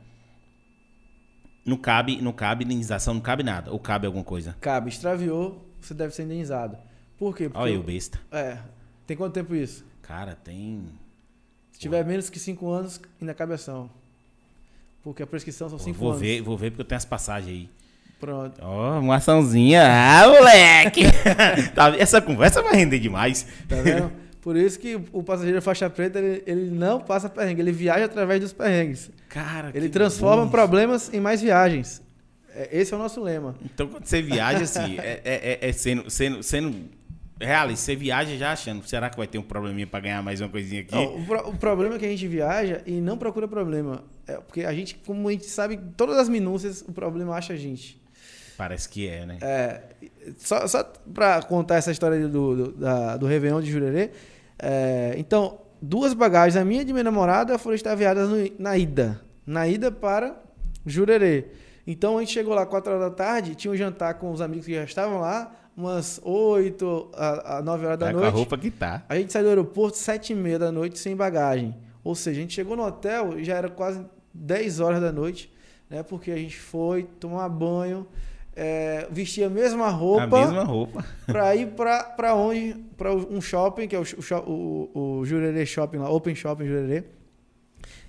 não 1.68 1.76
cabe, 1.76 2.22
não 2.22 2.32
cabe 2.32 2.64
indenização, 2.64 3.14
não 3.14 3.22
cabe 3.22 3.44
nada. 3.44 3.72
Ou 3.72 3.78
cabe 3.78 4.08
alguma 4.08 4.24
coisa? 4.24 4.56
Cabe, 4.62 4.90
extraviou, 4.90 5.68
você 5.82 5.94
deve 5.94 6.16
ser 6.16 6.24
indenizado. 6.24 6.78
Por 7.18 7.36
quê? 7.36 7.50
Porque 7.50 7.60
Olha 7.60 7.74
eu, 7.74 7.84
besta. 7.84 8.20
É. 8.32 8.58
Tem 9.06 9.18
quanto 9.18 9.34
tempo 9.34 9.54
isso? 9.54 9.86
Cara, 10.02 10.36
tem. 10.36 10.86
Se 11.74 11.80
tiver 11.80 12.06
menos 12.06 12.30
que 12.30 12.40
5 12.40 12.70
anos, 12.70 13.02
ainda 13.20 13.34
cabe 13.34 13.54
ação. 13.54 13.90
Porque 15.04 15.22
a 15.22 15.28
prescrição 15.28 15.70
são 15.70 15.78
5 15.78 16.00
vou 16.00 16.10
anos. 16.10 16.22
Ver, 16.22 16.42
vou 16.42 16.58
ver 16.58 16.72
porque 16.72 16.82
eu 16.82 16.86
tenho 16.86 16.98
as 16.98 17.06
passagens 17.06 17.50
aí. 17.52 17.70
Pronto. 18.20 18.60
Ó, 18.62 18.96
oh, 18.96 19.00
uma 19.00 19.16
açãozinha. 19.18 19.84
Ah, 19.84 20.28
moleque! 20.28 21.04
tá, 21.76 21.96
essa 21.98 22.22
conversa 22.22 22.62
vai 22.62 22.76
render 22.76 23.00
demais. 23.00 23.46
Tá 23.68 23.76
vendo? 23.82 24.12
Por 24.42 24.56
isso 24.56 24.80
que 24.80 25.00
o 25.12 25.24
passageiro 25.24 25.62
faixa 25.62 25.90
preta, 25.90 26.20
ele, 26.20 26.44
ele 26.46 26.72
não 26.72 27.00
passa 27.00 27.28
perrengue, 27.30 27.62
ele 27.62 27.72
viaja 27.72 28.06
através 28.06 28.40
dos 28.40 28.54
perrengues. 28.54 29.10
Cara, 29.30 29.72
Ele 29.74 29.90
transforma 29.90 30.50
problemas 30.50 31.14
em 31.14 31.20
mais 31.20 31.42
viagens. 31.42 32.02
É, 32.54 32.70
esse 32.80 32.94
é 32.94 32.98
o 32.98 33.00
nosso 33.00 33.22
lema. 33.22 33.56
Então, 33.64 33.88
quando 33.88 34.06
você 34.06 34.22
viaja, 34.22 34.64
assim, 34.64 34.98
é, 35.00 35.22
é, 35.24 35.70
é, 35.70 35.72
sendo, 35.74 36.10
sendo, 36.10 36.42
sendo 36.42 36.76
realista, 37.40 37.86
você 37.86 37.96
viaja 37.96 38.36
já 38.36 38.52
achando, 38.52 38.88
será 38.88 39.10
que 39.10 39.18
vai 39.18 39.28
ter 39.28 39.38
um 39.38 39.44
probleminha 39.44 39.86
para 39.86 40.00
ganhar 40.00 40.24
mais 40.24 40.42
uma 40.42 40.50
coisinha 40.50 40.82
aqui? 40.82 40.96
Não, 40.96 41.18
o, 41.18 41.26
pro, 41.26 41.50
o, 41.50 41.58
problema 41.58 41.96
é 41.96 42.00
que 42.00 42.06
a 42.06 42.10
gente 42.10 42.28
viaja 42.28 42.82
e 42.86 43.00
não 43.00 43.18
procura 43.18 43.48
problema. 43.48 44.04
É 44.26 44.38
porque 44.38 44.64
a 44.64 44.74
gente, 44.74 44.96
como 45.06 45.28
a 45.28 45.32
gente 45.32 45.46
sabe 45.46 45.78
todas 45.96 46.18
as 46.18 46.30
minúcias, 46.30 46.84
o 46.88 46.92
problema 46.92 47.36
acha 47.36 47.54
a 47.54 47.58
gente. 47.58 48.00
Parece 48.58 48.90
que 48.90 49.08
é, 49.08 49.26
né? 49.26 49.38
É, 49.42 49.82
só 50.38 50.66
só 50.68 50.84
para 51.14 51.42
contar 51.44 51.76
essa 51.76 51.92
história 51.92 52.28
do, 52.28 52.56
do, 52.56 52.72
da, 52.72 53.18
do 53.18 53.28
Réveillon 53.28 53.62
de 53.62 53.70
Jurerê, 53.70 54.12
é, 54.60 55.14
então, 55.18 55.60
duas 55.82 56.14
bagagens, 56.14 56.56
a 56.56 56.66
minha 56.66 56.82
e 56.82 56.86
de 56.86 56.92
minha 56.92 57.04
namorada, 57.04 57.58
foram 57.58 57.76
extraviadas 57.76 58.28
no, 58.30 58.38
na 58.58 58.78
ida. 58.78 59.22
Na 59.46 59.68
ida 59.68 59.92
para 59.92 60.36
Jurerê. 60.86 61.46
Então, 61.86 62.18
a 62.18 62.22
gente 62.22 62.34
chegou 62.34 62.54
lá 62.54 62.66
4 62.66 62.92
horas 62.92 63.10
da 63.10 63.16
tarde, 63.16 63.56
tinha 63.56 63.72
um 63.72 63.76
jantar 63.76 64.16
com 64.16 64.32
os 64.32 64.42
amigos 64.42 64.66
que 64.66 64.74
já 64.74 64.84
estavam 64.84 65.22
lá, 65.22 65.56
umas 65.76 66.20
8 66.24 67.12
a, 67.14 67.58
a 67.58 67.62
9 67.62 67.86
horas 67.86 68.00
da 68.00 68.08
tá 68.08 68.12
noite. 68.12 68.24
Com 68.24 68.28
a 68.28 68.32
roupa 68.32 68.58
que 68.58 68.72
tá. 68.72 69.06
A 69.08 69.16
gente 69.16 69.32
saiu 69.32 69.46
do 69.46 69.50
aeroporto 69.50 69.98
7 69.98 70.34
e 70.34 70.36
meia 70.36 70.60
da 70.60 70.72
noite 70.72 71.00
sem 71.00 71.16
bagagem. 71.16 71.76
Ou 72.04 72.16
seja, 72.16 72.40
a 72.40 72.42
gente 72.42 72.54
chegou 72.54 72.76
no 72.76 72.84
hotel 72.84 73.40
e 73.40 73.44
já 73.44 73.56
era 73.56 73.70
quase 73.70 74.04
10 74.34 74.80
horas 74.80 75.02
da 75.02 75.12
noite, 75.12 75.54
né? 75.90 76.04
Porque 76.04 76.32
a 76.32 76.36
gente 76.36 76.58
foi 76.58 77.04
tomar 77.04 77.48
banho, 77.50 78.08
é, 78.60 79.08
vestir 79.12 79.44
a 79.44 79.50
mesma 79.50 79.88
roupa. 79.90 80.24
A 80.24 80.46
mesma 80.46 80.64
roupa. 80.64 81.06
Pra 81.28 81.56
ir 81.56 81.68
pra 81.68 82.34
onde? 82.34 82.74
Pra 82.98 83.14
um 83.14 83.40
shopping, 83.40 83.88
que 83.88 83.96
é 83.96 84.00
o, 84.00 84.04
o, 84.48 85.20
o, 85.20 85.26
Jurerê 85.26 85.64
Shopping 85.64 85.98
lá, 86.00 86.10
Open 86.10 86.34
Shopping 86.34 86.66
Jurerê. 86.66 87.04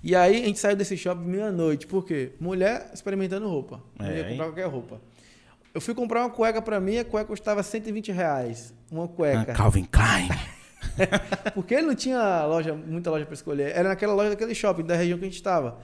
E 0.03 0.17
aí 0.17 0.43
a 0.43 0.47
gente 0.47 0.59
saiu 0.59 0.75
desse 0.75 0.97
shopping 0.97 1.25
meia-noite. 1.29 1.87
Por 1.87 2.03
quê? 2.05 2.33
Mulher 2.41 2.91
experimentando 2.95 3.47
roupa. 3.47 3.83
Não 3.99 4.07
ia 4.07 4.21
É, 4.21 4.29
comprar 4.31 4.47
qualquer 4.47 4.67
roupa. 4.67 5.01
Eu 5.75 5.83
fui 5.83 5.95
comprar 5.95 6.23
uma 6.23 6.31
cueca 6.31 6.63
pra 6.63 6.81
mim, 6.81 6.97
a 6.97 7.05
cueca 7.05 7.27
custava 7.27 7.63
120 7.63 8.11
reais. 8.11 8.73
Uma 8.91 9.05
Ah, 9.05 9.09
cueca. 9.09 9.53
Calvin 9.53 9.85
Klein. 9.85 10.29
Porque 11.55 11.75
ele 11.75 11.89
não 11.89 11.95
tinha 11.95 12.47
loja, 12.47 12.75
muita 12.75 13.11
loja 13.11 13.27
pra 13.27 13.35
escolher. 13.35 13.77
Era 13.77 13.91
naquela 13.91 14.15
loja 14.15 14.31
daquele 14.31 14.55
shopping, 14.55 14.85
da 14.85 14.97
região 14.97 15.19
que 15.19 15.25
a 15.25 15.29
gente 15.29 15.37
estava. 15.37 15.79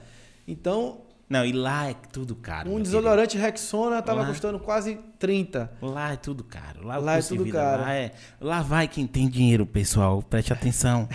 Então, 0.47 1.01
Não, 1.27 1.43
e 1.43 1.51
lá 1.51 1.89
é 1.89 1.95
tudo 2.11 2.35
caro. 2.35 2.69
um 2.71 2.79
desodorante 2.79 3.35
Rexona 3.37 3.99
tava 4.01 4.21
Lá. 4.21 4.27
custando 4.27 4.59
quase 4.59 4.99
30. 5.17 5.71
querido. 5.79 5.93
Lá 5.95 6.13
é 6.13 6.15
tudo 6.17 6.43
caro. 6.43 6.85
Lá, 6.85 6.97
Lá 6.97 7.17
é 7.17 7.21
tudo 7.21 7.43
vida 7.43 7.57
caro. 7.59 7.81
Lá, 7.81 7.93
é... 7.95 8.11
lá 8.39 8.61
vai 8.61 8.87
quem 8.87 9.07
tem 9.07 9.27
dinheiro, 9.27 9.65
pessoal. 9.65 10.21
Preste 10.21 10.53
atenção. 10.53 11.09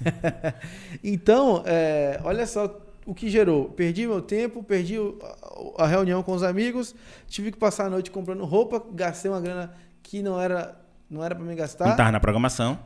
Então, 1.02 1.62
é, 1.66 2.20
olha 2.24 2.46
só 2.46 2.80
o 3.04 3.14
que 3.14 3.28
gerou. 3.30 3.66
Perdi 3.70 4.06
meu 4.06 4.20
tempo, 4.20 4.62
perdi 4.62 4.96
a, 5.78 5.86
reunião 5.86 6.22
com 6.22 6.32
os 6.32 6.42
amigos, 6.42 6.94
tive 7.28 7.50
que 7.50 7.58
passar 7.58 7.86
a 7.86 7.90
noite 7.90 8.10
comprando 8.10 8.44
roupa, 8.44 8.82
gastei 8.92 9.30
uma 9.30 9.40
grana 9.40 9.72
que 10.02 10.22
não 10.22 10.40
era 10.40 10.76
não 11.08 11.24
era 11.24 11.34
para 11.34 11.44
me 11.44 11.50
Não 11.50 11.56
gastar. 11.56 11.94
tava 11.96 12.10
na 12.10 12.18
programação. 12.20 12.78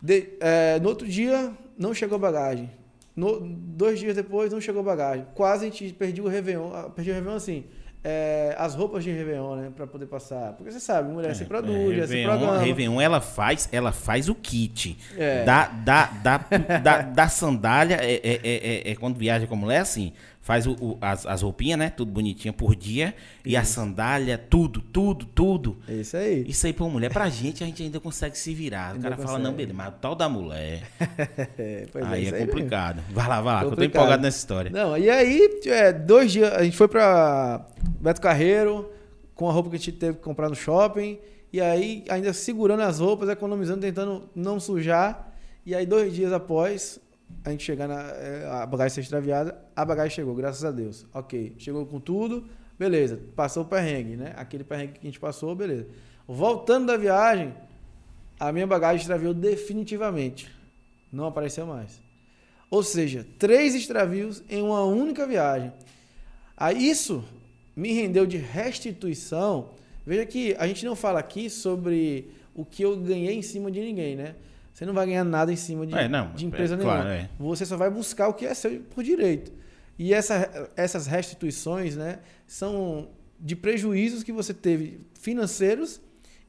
De- 0.00 0.36
é, 0.40 0.78
no 0.80 0.88
outro 0.88 1.06
dia, 1.06 1.52
não 1.76 1.92
chegou 1.92 2.16
bagagem. 2.18 2.70
No- 3.16 3.40
dois 3.40 3.98
dias 4.00 4.14
depois, 4.16 4.52
não 4.52 4.60
chegou 4.60 4.82
bagagem. 4.82 5.26
Quase 5.34 5.66
a 5.66 5.70
gente 5.70 5.92
perdi 5.92 6.20
o 6.20 6.26
Réveillon. 6.28 6.72
ah, 6.74 6.90
Perdi 6.90 7.10
o 7.10 7.14
Réveillon 7.14 7.36
assim. 7.36 7.64
é, 8.06 8.54
as 8.58 8.74
roupas 8.74 9.02
de 9.02 9.10
Réveillon, 9.10 9.56
né? 9.56 9.72
Pra 9.74 9.86
poder 9.86 10.04
passar. 10.06 10.52
Porque 10.54 10.70
você 10.70 10.78
sabe, 10.80 11.10
mulher 11.10 11.34
se 11.34 11.44
produz, 11.46 11.96
já 11.96 12.06
se 12.06 12.22
programa. 12.22 12.58
Réveillon, 12.58 13.00
ela 13.00 13.18
faz, 13.20 13.66
ela 13.72 13.92
faz 13.92 14.28
o 14.28 14.34
kit. 14.34 14.98
É. 15.16 15.42
Da, 15.44 15.66
da, 15.68 16.06
da, 16.06 16.36
da, 16.82 17.02
da 17.02 17.28
sandália, 17.28 17.96
é, 18.02 18.14
é, 18.16 18.40
é, 18.44 18.88
é- 18.88 18.90
é 18.90 18.94
quando 18.96 19.16
viaja 19.16 19.46
com 19.46 19.56
mulher, 19.56 19.78
assim, 19.80 20.12
faz 20.44 20.66
o, 20.66 20.72
o- 20.74 20.98
as, 21.00 21.24
as 21.24 21.40
roupinhas, 21.40 21.78
né? 21.78 21.88
Tudo 21.88 22.12
bonitinha 22.12 22.52
por 22.52 22.76
dia. 22.76 23.14
E 23.46 23.56
a 23.56 23.64
sandália, 23.64 24.36
tudo, 24.36 24.80
tudo, 24.82 25.24
tudo. 25.24 25.78
É 25.88 25.94
isso 25.94 26.16
aí. 26.18 26.44
Isso 26.46 26.66
aí 26.66 26.72
pra 26.74 26.86
mulher, 26.86 27.10
pra 27.10 27.30
gente, 27.30 27.64
a 27.64 27.66
gente 27.66 27.82
ainda 27.82 27.98
consegue 27.98 28.36
se 28.38 28.52
virar. 28.54 28.90
O 28.90 28.94
Ainda 28.96 29.02
cara 29.02 29.16
fala, 29.16 29.26
consegue. 29.28 29.44
não, 29.44 29.52
beleza, 29.54 29.74
mas 29.74 29.88
o 29.88 29.92
tal 29.92 30.14
da 30.14 30.28
mulher, 30.28 30.82
É, 31.58 31.86
pois 31.90 32.04
aí 32.04 32.20
é, 32.20 32.22
isso 32.24 32.32
mesmo. 32.32 32.46
complicado. 32.48 33.02
Vai 33.10 33.26
lá, 33.26 33.40
vai 33.40 33.54
lá, 33.54 33.60
que 33.60 33.64
eu 33.66 33.70
tô 33.70 33.76
Complicado. 33.76 34.02
empolgado 34.02 34.22
nessa 34.22 34.38
história. 34.38 34.70
Não, 34.70 34.98
e 34.98 35.08
aí, 35.08 35.60
é, 35.66 35.92
dois 35.92 36.30
dias, 36.30 36.52
a 36.52 36.62
gente 36.62 36.76
foi 36.76 36.88
pra 36.88 37.66
Beto 38.00 38.20
Carreiro, 38.20 38.90
com 39.34 39.48
a 39.48 39.52
roupa 39.52 39.70
que 39.70 39.76
a 39.76 39.78
gente 39.78 39.92
teve 39.92 40.18
que 40.18 40.22
comprar 40.22 40.48
no 40.50 40.54
shopping, 40.54 41.18
e 41.52 41.60
aí 41.60 42.04
ainda 42.08 42.32
segurando 42.34 42.82
as 42.82 42.98
roupas, 42.98 43.28
economizando, 43.30 43.80
tentando 43.80 44.28
não 44.34 44.60
sujar. 44.60 45.32
E 45.66 45.74
aí, 45.74 45.86
dois 45.86 46.14
dias 46.14 46.32
após 46.32 47.00
a 47.44 47.50
gente 47.50 47.62
chegar 47.62 47.86
na 47.86 48.00
é, 48.00 48.48
a 48.50 48.66
bagagem 48.66 48.94
ser 48.94 49.00
extraviada, 49.02 49.58
a 49.74 49.84
bagagem 49.84 50.10
chegou, 50.10 50.34
graças 50.34 50.64
a 50.64 50.70
Deus. 50.70 51.06
Ok, 51.12 51.54
chegou 51.58 51.84
com 51.86 52.00
tudo, 52.00 52.46
beleza, 52.78 53.20
passou 53.36 53.64
o 53.64 53.66
perrengue, 53.66 54.16
né? 54.16 54.32
Aquele 54.36 54.64
perrengue 54.64 54.94
que 54.94 55.00
a 55.00 55.10
gente 55.10 55.20
passou, 55.20 55.54
beleza. 55.54 55.86
Voltando 56.26 56.86
da 56.86 56.96
viagem, 56.96 57.54
a 58.38 58.50
minha 58.50 58.66
bagagem 58.66 59.00
extraviou 59.00 59.34
definitivamente. 59.34 60.50
Não 61.12 61.26
apareceu 61.26 61.66
mais. 61.66 62.02
Ou 62.70 62.82
seja, 62.82 63.26
três 63.38 63.74
extravios 63.74 64.42
em 64.48 64.62
uma 64.62 64.84
única 64.84 65.26
viagem. 65.26 65.72
Aí 66.56 66.88
isso 66.88 67.24
me 67.76 67.92
rendeu 67.92 68.26
de 68.26 68.36
restituição. 68.36 69.70
Veja 70.06 70.24
que 70.26 70.54
a 70.58 70.66
gente 70.66 70.84
não 70.84 70.96
fala 70.96 71.20
aqui 71.20 71.48
sobre 71.50 72.30
o 72.54 72.64
que 72.64 72.82
eu 72.82 72.96
ganhei 72.96 73.36
em 73.36 73.42
cima 73.42 73.70
de 73.70 73.80
ninguém, 73.80 74.16
né? 74.16 74.34
Você 74.74 74.84
não 74.84 74.92
vai 74.92 75.06
ganhar 75.06 75.22
nada 75.22 75.52
em 75.52 75.56
cima 75.56 75.86
de, 75.86 75.94
É, 75.94 76.08
não, 76.08 76.32
de 76.32 76.44
empresa 76.44 76.74
é, 76.74 76.76
nenhuma. 76.76 76.96
claro, 76.96 77.08
é. 77.10 77.30
Você 77.38 77.64
só 77.64 77.76
vai 77.76 77.88
buscar 77.88 78.26
o 78.26 78.34
que 78.34 78.44
é 78.44 78.52
seu 78.52 78.80
por 78.80 79.04
direito. 79.04 79.52
E 79.96 80.12
essa, 80.12 80.68
essas 80.76 81.06
restituições, 81.06 81.94
né, 81.94 82.18
são 82.44 83.08
de 83.38 83.54
prejuízos 83.54 84.24
que 84.24 84.32
você 84.32 84.52
teve 84.52 85.00
financeiros 85.14 86.00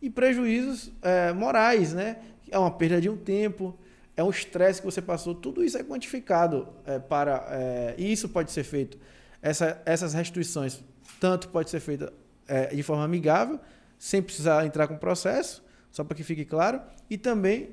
e 0.01 0.09
prejuízos 0.09 0.91
é, 1.03 1.31
morais, 1.33 1.93
né? 1.93 2.17
É 2.49 2.57
uma 2.57 2.71
perda 2.71 2.99
de 2.99 3.09
um 3.09 3.15
tempo, 3.15 3.77
é 4.17 4.23
um 4.23 4.31
estresse 4.31 4.81
que 4.81 4.85
você 4.85 5.03
passou, 5.03 5.35
tudo 5.35 5.63
isso 5.63 5.77
é 5.77 5.83
quantificado 5.83 6.67
é, 6.83 6.97
para 6.97 7.45
é, 7.51 7.95
e 7.95 8.11
isso 8.11 8.27
pode 8.29 8.51
ser 8.51 8.63
feito. 8.63 8.97
Essa, 9.39 9.79
essas 9.85 10.15
restituições 10.15 10.83
tanto 11.19 11.49
pode 11.49 11.69
ser 11.69 11.79
feita 11.79 12.11
é, 12.47 12.73
de 12.73 12.81
forma 12.81 13.03
amigável, 13.03 13.59
sem 13.99 14.19
precisar 14.19 14.65
entrar 14.65 14.88
com 14.88 14.97
processo, 14.97 15.63
só 15.91 16.03
para 16.03 16.17
que 16.17 16.23
fique 16.23 16.43
claro, 16.43 16.81
e 17.07 17.17
também 17.17 17.69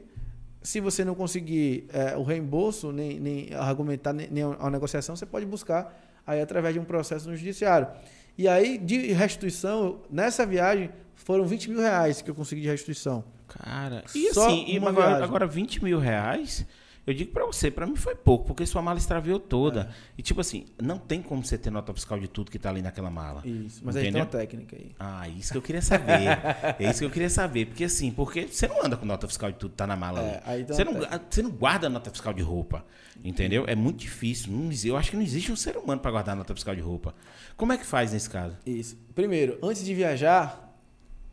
se 0.63 0.81
você 0.81 1.05
não 1.05 1.15
conseguir 1.15 1.87
é, 1.93 2.17
o 2.17 2.23
reembolso, 2.23 2.93
nem, 2.93 3.19
nem 3.19 3.55
argumentar, 3.55 4.13
nem, 4.13 4.29
nem 4.31 4.45
a 4.59 4.71
negociação, 4.71 5.17
você 5.17 5.27
pode 5.27 5.47
buscar 5.47 5.99
aí 6.27 6.41
através 6.41 6.75
de 6.75 6.81
um 6.81 6.85
processo 6.85 7.29
no 7.29 7.37
judiciário. 7.37 7.89
E 8.37 8.49
aí, 8.49 8.79
de 8.79 9.13
restituição, 9.13 10.01
nessa 10.11 10.47
viagem, 10.47 10.91
foram 11.15 11.47
20 11.47 11.71
mil 11.71 11.81
reais 11.81 12.23
que 12.23 12.31
eu 12.31 12.35
consegui 12.35 12.63
de 12.63 12.69
restituição. 12.69 13.25
Cara, 13.49 14.05
e 14.15 14.33
Só 14.33 14.47
assim, 14.47 14.79
uma 14.79 14.89
agora, 14.91 15.09
viagem. 15.09 15.25
agora 15.25 15.47
20 15.47 15.85
mil 15.85 15.99
reais, 15.99 16.67
Eu 17.05 17.13
digo 17.13 17.33
pra 17.33 17.45
você, 17.45 17.69
pra 17.71 17.85
mim 17.87 17.97
foi 17.97 18.15
pouco, 18.15 18.47
porque 18.47 18.65
sua 18.65 18.81
mala 18.81 18.97
extraviou 18.97 19.41
toda. 19.41 19.89
É. 19.91 19.95
E 20.19 20.23
tipo 20.23 20.41
assim, 20.41 20.67
não 20.81 20.99
tem 20.99 21.21
como 21.21 21.45
você 21.45 21.59
ter 21.59 21.71
nota 21.71 21.93
fiscal 21.93 22.19
de 22.21 22.29
tudo 22.29 22.51
que 22.51 22.59
tá 22.59 22.71
ali 22.71 22.81
naquela 22.81 23.11
mala. 23.11 23.43
Isso, 23.45 23.83
mas 23.85 23.97
aí 23.97 24.03
tem 24.03 24.11
Entendeu? 24.11 24.25
uma 24.25 24.31
técnica 24.31 24.77
aí. 24.77 24.93
Ah, 25.01 25.29
isso 25.29 25.51
que 25.51 25.59
eu 25.59 25.63
queria 25.63 25.83
saber. 25.83 26.39
é 26.79 26.91
isso 26.91 27.01
que 27.01 27.05
eu 27.05 27.11
queria 27.11 27.31
saber. 27.31 27.67
Porque 27.67 27.85
assim, 27.85 28.13
porque 28.13 28.47
você 28.47 28.69
não 28.69 28.85
anda 28.85 28.97
com 28.97 29.05
nota 29.05 29.27
fiscal 29.27 29.51
de 29.51 29.59
tudo 29.59 29.73
que 29.73 29.77
tá 29.77 29.87
na 29.87 29.97
mala 29.97 30.21
É, 30.21 30.43
ali. 30.47 30.65
Você 30.65 30.85
não, 30.85 30.93
você 31.29 31.43
não 31.43 31.51
guarda 31.51 31.89
nota 31.89 32.09
fiscal 32.11 32.33
de 32.33 32.43
roupa. 32.43 32.85
Entendeu? 33.25 33.65
É 33.67 33.75
muito 33.75 33.99
difícil. 33.99 34.53
Não 34.53 34.71
eu 34.85 34.97
acho 34.97 35.11
que 35.11 35.17
não 35.17 35.23
existe 35.25 35.51
um 35.51 35.57
ser 35.57 35.77
humano 35.77 36.01
pra 36.01 36.11
guardar 36.11 36.37
nota 36.37 36.55
fiscal 36.55 36.75
de 36.75 36.81
roupa. 36.81 37.15
Como 37.57 37.73
é 37.73 37.79
que 37.79 37.85
faz 37.85 38.13
nesse 38.13 38.31
caso? 38.31 38.57
Isso. 38.65 38.97
Primeiro, 39.15 39.59
antes 39.63 39.85
de 39.85 39.93
viajar, 39.95 40.72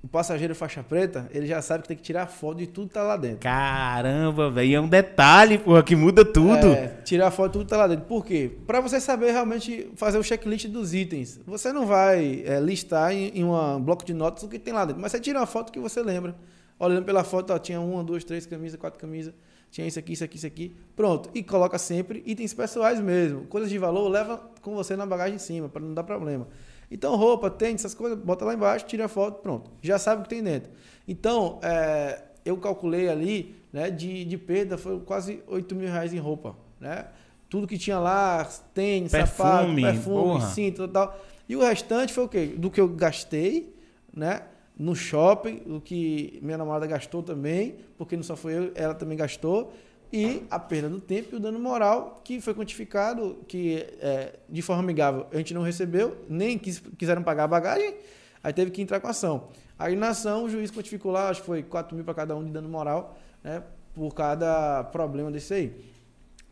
o 0.01 0.07
passageiro 0.07 0.55
faixa 0.55 0.81
preta, 0.81 1.29
ele 1.33 1.45
já 1.45 1.61
sabe 1.61 1.81
que 1.81 1.89
tem 1.89 1.97
que 1.97 2.03
tirar 2.03 2.25
foto 2.27 2.59
de 2.59 2.67
tudo 2.67 2.87
que 2.87 2.93
tá 2.93 3.03
lá 3.03 3.17
dentro. 3.17 3.39
Caramba, 3.39 4.49
velho. 4.49 4.75
É 4.77 4.79
um 4.79 4.87
detalhe, 4.87 5.57
porra, 5.57 5.83
que 5.83 5.93
muda 5.93 6.23
tudo. 6.23 6.67
É, 6.67 6.87
tirar 7.03 7.29
foto 7.31 7.47
de 7.47 7.53
tudo 7.53 7.65
que 7.65 7.69
tá 7.69 7.77
lá 7.77 7.87
dentro. 7.87 8.05
Por 8.05 8.25
quê? 8.25 8.49
Pra 8.65 8.79
você 8.79 9.01
saber 9.01 9.31
realmente 9.31 9.91
fazer 9.95 10.17
o 10.17 10.23
checklist 10.23 10.67
dos 10.67 10.93
itens. 10.93 11.41
Você 11.45 11.73
não 11.73 11.85
vai 11.85 12.43
é, 12.45 12.61
listar 12.61 13.11
em, 13.11 13.27
em 13.39 13.43
um 13.43 13.81
bloco 13.81 14.05
de 14.05 14.13
notas 14.13 14.43
o 14.43 14.47
que 14.47 14.57
tem 14.57 14.73
lá 14.73 14.85
dentro, 14.85 15.01
mas 15.01 15.11
você 15.11 15.19
tira 15.19 15.39
uma 15.39 15.45
foto 15.45 15.71
que 15.71 15.79
você 15.79 16.01
lembra. 16.01 16.33
Olhando 16.79 17.03
pela 17.03 17.25
foto, 17.25 17.51
ó, 17.51 17.59
tinha 17.59 17.81
uma, 17.81 18.01
duas, 18.01 18.23
três 18.23 18.45
camisas, 18.45 18.79
quatro 18.79 18.97
camisas, 18.97 19.33
tinha 19.69 19.85
isso 19.85 19.99
aqui, 19.99 20.13
isso 20.13 20.23
aqui, 20.23 20.37
isso 20.37 20.47
aqui. 20.47 20.75
Pronto. 20.95 21.29
E 21.33 21.43
coloca 21.43 21.77
sempre 21.77 22.23
itens 22.25 22.53
pessoais 22.53 23.01
mesmo. 23.01 23.41
Coisas 23.47 23.69
de 23.69 23.77
valor, 23.77 24.07
leva 24.07 24.41
com 24.61 24.73
você 24.75 24.95
na 24.95 25.05
bagagem 25.05 25.35
em 25.35 25.39
cima, 25.39 25.67
para 25.67 25.81
não 25.81 25.93
dar 25.93 26.03
problema. 26.03 26.47
Então, 26.91 27.15
roupa, 27.15 27.49
tênis, 27.49 27.81
essas 27.81 27.93
coisas, 27.93 28.17
bota 28.17 28.43
lá 28.45 28.53
embaixo, 28.53 28.85
tira 28.85 29.05
a 29.05 29.07
foto, 29.07 29.41
pronto. 29.41 29.69
Já 29.81 29.99
sabe 29.99 30.21
o 30.21 30.23
que 30.23 30.29
tem 30.29 30.41
dentro. 30.43 30.71
Então, 31.07 31.59
é, 31.61 32.21
eu 32.43 32.57
calculei 32.57 33.09
ali, 33.09 33.55
né, 33.71 33.89
de, 33.91 34.25
de 34.25 34.37
perda, 34.37 34.77
foi 34.77 34.99
quase 35.01 35.43
8 35.47 35.75
mil 35.75 35.87
reais 35.87 36.13
em 36.13 36.17
roupa, 36.17 36.55
né? 36.79 37.05
Tudo 37.49 37.67
que 37.67 37.77
tinha 37.77 37.97
lá, 37.99 38.43
tênis, 38.73 39.11
sapato, 39.11 39.65
Perfume, 39.65 39.81
perfume, 39.81 40.15
porra. 40.33 40.47
cinto 40.49 40.83
e 40.83 40.87
tal. 40.87 41.19
E 41.47 41.55
o 41.55 41.61
restante 41.61 42.13
foi 42.13 42.25
o 42.25 42.29
quê? 42.29 42.45
Do 42.55 42.69
que 42.69 42.79
eu 42.79 42.87
gastei, 42.87 43.75
né? 44.15 44.43
No 44.77 44.95
shopping, 44.95 45.61
o 45.67 45.81
que 45.81 46.39
minha 46.41 46.57
namorada 46.57 46.85
gastou 46.87 47.21
também, 47.23 47.75
porque 47.97 48.15
não 48.15 48.23
só 48.23 48.35
foi 48.35 48.53
eu, 48.57 48.71
ela 48.75 48.93
também 48.93 49.17
gastou. 49.17 49.73
E 50.11 50.43
a 50.49 50.57
perda 50.57 50.89
do 50.89 50.99
tempo 50.99 51.29
e 51.33 51.35
o 51.35 51.39
dano 51.39 51.59
moral, 51.59 52.21
que 52.23 52.41
foi 52.41 52.55
quantificado, 52.55 53.43
que 53.47 53.85
é, 54.01 54.39
de 54.49 54.61
forma 54.61 54.81
amigável 54.81 55.27
a 55.31 55.37
gente 55.37 55.53
não 55.53 55.61
recebeu, 55.61 56.25
nem 56.27 56.57
quis, 56.57 56.81
quiseram 56.97 57.21
pagar 57.21 57.43
a 57.43 57.47
bagagem, 57.47 57.95
aí 58.43 58.51
teve 58.51 58.71
que 58.71 58.81
entrar 58.81 58.99
com 58.99 59.07
a 59.07 59.11
ação. 59.11 59.49
Aí 59.77 59.95
na 59.95 60.09
ação 60.09 60.45
o 60.45 60.49
juiz 60.49 60.71
quantificou 60.71 61.11
lá, 61.11 61.29
acho 61.29 61.41
que 61.41 61.45
foi 61.45 61.61
4 61.61 61.95
mil 61.95 62.03
para 62.03 62.15
cada 62.15 62.35
um 62.35 62.43
de 62.43 62.51
dano 62.51 62.67
moral, 62.67 63.17
né? 63.43 63.61
Por 63.93 64.13
cada 64.13 64.83
problema 64.85 65.29
desse 65.29 65.53
aí. 65.53 65.85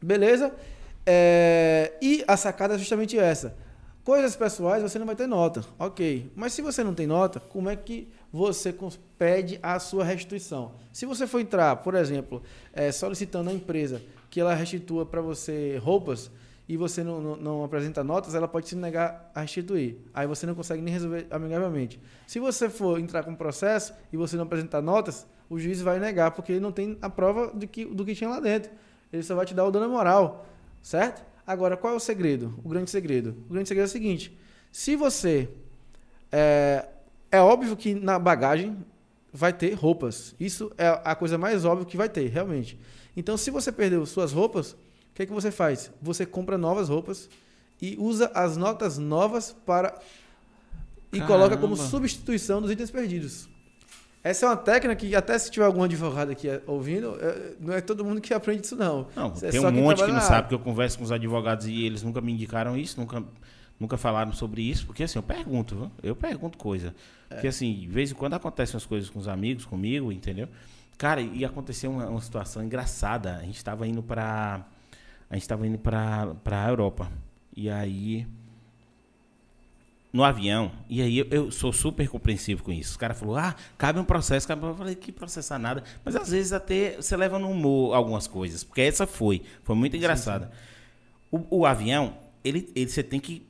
Beleza? 0.02 0.54
É, 1.06 1.94
e 2.00 2.24
a 2.28 2.38
sacada 2.38 2.76
é 2.76 2.78
justamente 2.78 3.18
essa. 3.18 3.56
Coisas 4.08 4.38
pessoais 4.38 4.82
você 4.82 4.98
não 4.98 5.06
vai 5.06 5.18
ter 5.18 5.28
nota, 5.28 5.66
ok. 5.78 6.32
Mas 6.34 6.54
se 6.54 6.62
você 6.62 6.82
não 6.82 6.94
tem 6.94 7.06
nota, 7.06 7.42
como 7.42 7.70
é 7.70 7.76
que 7.76 8.08
você 8.32 8.74
pede 9.18 9.60
a 9.62 9.78
sua 9.80 10.06
restituição? 10.06 10.72
Se 10.94 11.06
você 11.06 11.28
for 11.28 11.42
entrar, 11.42 11.76
por 11.76 11.94
exemplo, 11.94 12.42
é, 12.72 12.90
solicitando 12.90 13.50
à 13.50 13.54
empresa 13.54 14.02
que 14.30 14.40
ela 14.40 14.54
restitua 14.54 15.06
para 15.06 15.20
você 15.20 15.78
roupas 15.84 16.32
e 16.70 16.78
você 16.78 17.04
não, 17.04 17.20
não- 17.20 17.36
não 17.36 17.64
apresenta 17.66 18.02
notas, 18.02 18.34
ela 18.34 18.48
pode 18.48 18.70
se 18.70 18.78
negar 18.78 19.30
a 19.36 19.42
restituir. 19.42 19.98
Aí 20.14 20.26
você 20.26 20.46
não 20.46 20.56
consegue 20.56 20.82
nem 20.82 20.94
resolver 20.94 21.28
amigavelmente. 21.30 22.00
Se 22.26 22.40
você 22.40 22.70
for 22.70 23.02
entrar 23.02 23.24
com 23.26 23.36
processo 23.36 23.94
e 24.14 24.16
você 24.16 24.38
não 24.38 24.46
apresentar 24.46 24.82
notas, 24.82 25.28
o 25.50 25.60
juiz 25.60 25.82
vai 25.82 26.00
negar, 26.00 26.32
porque 26.32 26.54
ele 26.54 26.62
não 26.62 26.72
tem 26.72 26.98
a 27.02 27.10
prova 27.10 27.48
do 27.48 27.68
que, 27.68 27.84
do 27.84 28.06
que 28.06 28.16
tinha 28.16 28.30
lá 28.30 28.40
dentro. 28.40 28.72
Ele 29.12 29.22
só 29.22 29.36
vai 29.36 29.46
te 29.46 29.54
dar 29.54 29.66
o 29.66 29.72
dano 29.72 29.90
moral, 29.90 30.46
certo? 30.82 31.22
Agora, 31.48 31.78
qual 31.78 31.94
é 31.94 31.96
o 31.96 32.00
segredo? 32.00 32.60
O 32.62 32.68
grande 32.68 32.92
segredo. 32.92 33.34
O 33.50 33.54
grande 33.54 33.70
segredo 33.70 33.86
é 33.86 33.90
o 33.90 33.92
seguinte: 33.92 34.38
se 34.70 34.98
você. 34.98 35.48
É, 36.30 36.86
é 37.32 37.40
óbvio 37.40 37.78
que 37.78 37.96
na 37.96 38.20
bagagem 38.20 38.78
vai 39.32 39.54
ter 39.54 39.74
roupas. 39.74 40.36
Isso 40.38 40.72
é 40.78 40.88
a 41.06 41.16
coisa 41.16 41.38
mais 41.38 41.64
óbvia 41.64 41.86
que 41.86 41.96
vai 41.96 42.10
ter, 42.10 42.28
realmente. 42.28 42.78
Então, 43.16 43.38
se 43.38 43.50
você 43.50 43.72
perdeu 43.72 44.06
suas 44.06 44.34
roupas, 44.34 44.74
o 44.74 44.78
que, 45.16 45.24
é 45.24 45.26
que 45.26 45.32
você 45.32 45.50
faz? 45.50 45.92
Você 46.02 46.26
compra 46.26 46.58
novas 46.58 46.90
roupas 46.90 47.30
e 47.82 47.96
usa 47.98 48.30
as 48.34 48.58
notas 48.58 48.98
novas 48.98 49.56
para. 49.66 49.98
E 51.14 51.22
coloca 51.22 51.56
como 51.56 51.76
Caramba. 51.76 51.90
substituição 51.90 52.62
dos 52.62 52.70
itens 52.70 52.92
perdidos. 52.92 53.48
Essa 54.24 54.46
é 54.46 54.50
uma 54.50 54.58
técnica 54.58 54.96
que, 54.96 55.16
até 55.16 55.38
se 55.40 55.50
tiver 55.50 55.66
algum 55.66 55.84
advogado 55.84 56.32
aqui 56.32 56.50
eh, 56.50 56.62
ouvindo, 56.68 57.18
eh, 57.22 57.54
não 57.60 57.74
é 57.74 57.82
todo 57.82 58.04
mundo 58.04 58.20
que 58.20 58.34
aprende 58.34 58.66
isso, 58.66 58.76
não. 58.76 59.08
Não, 59.16 59.34
É 59.42 59.50
tem 59.50 59.60
um 59.60 59.72
monte 59.72 60.04
que 60.04 60.12
não 60.12 60.22
sabe, 60.22 60.44
porque 60.44 60.56
eu 60.56 60.60
converso 60.60 60.98
com 60.98 61.04
os 61.04 61.12
advogados 61.12 61.66
e 61.68 61.84
eles 61.86 62.04
nunca 62.04 62.20
me 62.20 62.34
indicaram 62.34 62.76
isso, 62.78 63.00
nunca, 63.00 63.24
nunca 63.80 63.96
falaram 63.96 64.34
sobre 64.34 64.62
isso, 64.62 64.86
porque 64.86 65.04
assim, 65.04 65.18
eu 65.18 65.24
pergunto, 65.24 65.76
viu? 65.76 65.92
eu 66.04 66.16
pergunto 66.16 66.58
coisa. 66.58 66.94
É. 67.30 67.36
Porque 67.36 67.48
assim, 67.48 67.74
de 67.74 67.88
vez 67.88 68.12
em 68.12 68.16
quando 68.16 68.34
acontecem 68.34 68.76
as 68.76 68.86
coisas 68.86 69.10
com 69.10 69.20
os 69.20 69.28
amigos, 69.28 69.66
comigo, 69.66 70.12
entendeu? 70.12 70.50
Cara, 70.98 71.22
e 71.22 71.46
aconteceu 71.46 71.92
uma, 71.92 72.08
uma 72.08 72.22
situação 72.22 72.64
engraçada. 72.64 73.36
A 73.38 73.44
gente 73.44 73.58
estava 73.58 73.88
indo 73.88 74.02
pra. 74.02 74.66
A 75.30 75.36
gente 75.36 75.44
estava 75.44 75.68
indo 75.68 75.78
pra, 75.78 76.34
pra 76.44 76.68
Europa. 76.68 77.12
E 77.56 77.70
aí. 77.70 78.26
No 80.12 80.24
avião, 80.24 80.72
e 80.90 81.02
aí 81.02 81.18
eu, 81.20 81.28
eu 81.30 81.52
sou 81.52 81.74
super 81.74 82.08
compreensivo 82.08 82.64
com 82.64 82.72
isso. 82.72 82.92
Os 82.92 82.98
caras 82.98 83.20
falaram, 83.20 83.50
ah, 83.50 83.56
cabe 83.78 84.00
um 84.00 84.06
processo, 84.06 84.48
cabe. 84.48 84.66
Eu 84.66 84.74
falei, 84.74 84.96
que 84.96 85.12
processar 85.12 85.60
nada. 85.60 85.84
Mas 86.04 86.16
às 86.16 86.32
vezes 86.32 86.54
até 86.54 86.96
você 86.96 87.16
leva 87.18 87.38
no 87.38 87.52
humor 87.52 87.94
algumas 87.94 88.26
coisas, 88.26 88.64
porque 88.64 88.82
essa 88.82 89.06
foi, 89.06 89.42
foi 89.64 89.76
muito 89.76 89.98
engraçada. 89.98 90.50
O, 91.30 91.60
o 91.60 91.66
avião, 91.66 92.18
ele, 92.44 92.72
ele 92.74 92.90
você 92.90 93.04
tem 93.04 93.20
que. 93.20 93.46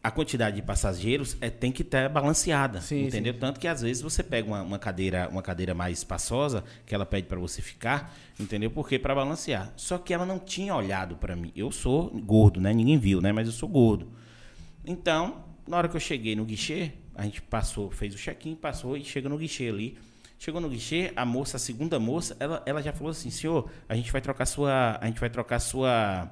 A 0.00 0.12
quantidade 0.12 0.54
de 0.54 0.62
passageiros 0.62 1.36
é, 1.40 1.50
tem 1.50 1.72
que 1.72 1.82
estar 1.82 2.08
balanceada. 2.08 2.80
Sim, 2.80 3.06
entendeu? 3.06 3.34
Tanto 3.36 3.58
que 3.58 3.66
às 3.66 3.82
vezes 3.82 4.00
você 4.00 4.22
pega 4.22 4.46
uma, 4.46 4.62
uma 4.62 4.78
cadeira, 4.78 5.28
uma 5.28 5.42
cadeira 5.42 5.74
mais 5.74 5.98
espaçosa, 5.98 6.62
que 6.86 6.94
ela 6.94 7.04
pede 7.04 7.26
para 7.26 7.38
você 7.38 7.60
ficar, 7.60 8.16
entendeu? 8.38 8.70
Porque 8.70 8.96
para 8.96 9.12
balancear. 9.16 9.72
Só 9.76 9.98
que 9.98 10.14
ela 10.14 10.24
não 10.24 10.38
tinha 10.38 10.74
olhado 10.74 11.16
para 11.16 11.34
mim. 11.34 11.52
Eu 11.56 11.72
sou 11.72 12.08
gordo, 12.10 12.60
né? 12.60 12.72
Ninguém 12.72 12.96
viu, 12.96 13.20
né? 13.20 13.32
Mas 13.32 13.48
eu 13.48 13.52
sou 13.52 13.68
gordo. 13.68 14.08
Então, 14.86 15.47
na 15.68 15.76
hora 15.76 15.88
que 15.88 15.96
eu 15.96 16.00
cheguei 16.00 16.34
no 16.34 16.44
guichê, 16.44 16.92
a 17.14 17.24
gente 17.24 17.42
passou, 17.42 17.90
fez 17.90 18.14
o 18.14 18.18
check-in, 18.18 18.54
passou 18.54 18.96
e 18.96 19.04
chega 19.04 19.28
no 19.28 19.36
guichê 19.36 19.68
ali. 19.68 19.98
Chegou 20.38 20.60
no 20.60 20.68
guichê, 20.68 21.12
a 21.16 21.24
moça, 21.24 21.56
a 21.56 21.60
segunda 21.60 21.98
moça, 21.98 22.36
ela, 22.38 22.62
ela 22.64 22.80
já 22.80 22.92
falou 22.92 23.10
assim, 23.10 23.28
senhor, 23.28 23.68
a 23.88 23.96
gente 23.96 24.12
vai 24.12 24.20
trocar 24.20 24.46
sua, 24.46 24.96
a 25.00 25.06
gente 25.06 25.18
vai 25.18 25.28
trocar 25.28 25.58
sua, 25.58 26.30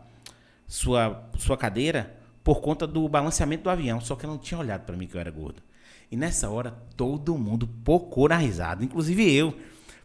sua, 0.66 1.28
sua 1.36 1.56
cadeira 1.56 2.16
por 2.44 2.60
conta 2.60 2.86
do 2.86 3.08
balanceamento 3.08 3.64
do 3.64 3.70
avião. 3.70 4.00
Só 4.00 4.14
que 4.14 4.24
ela 4.24 4.34
não 4.34 4.40
tinha 4.40 4.58
olhado 4.58 4.84
para 4.84 4.96
mim 4.96 5.08
que 5.08 5.16
eu 5.16 5.20
era 5.20 5.30
gordo. 5.30 5.60
E 6.10 6.16
nessa 6.16 6.48
hora 6.48 6.70
todo 6.96 7.36
mundo 7.36 7.66
pocou 7.66 8.28
na 8.28 8.36
risada, 8.36 8.84
inclusive 8.84 9.34
eu. 9.34 9.56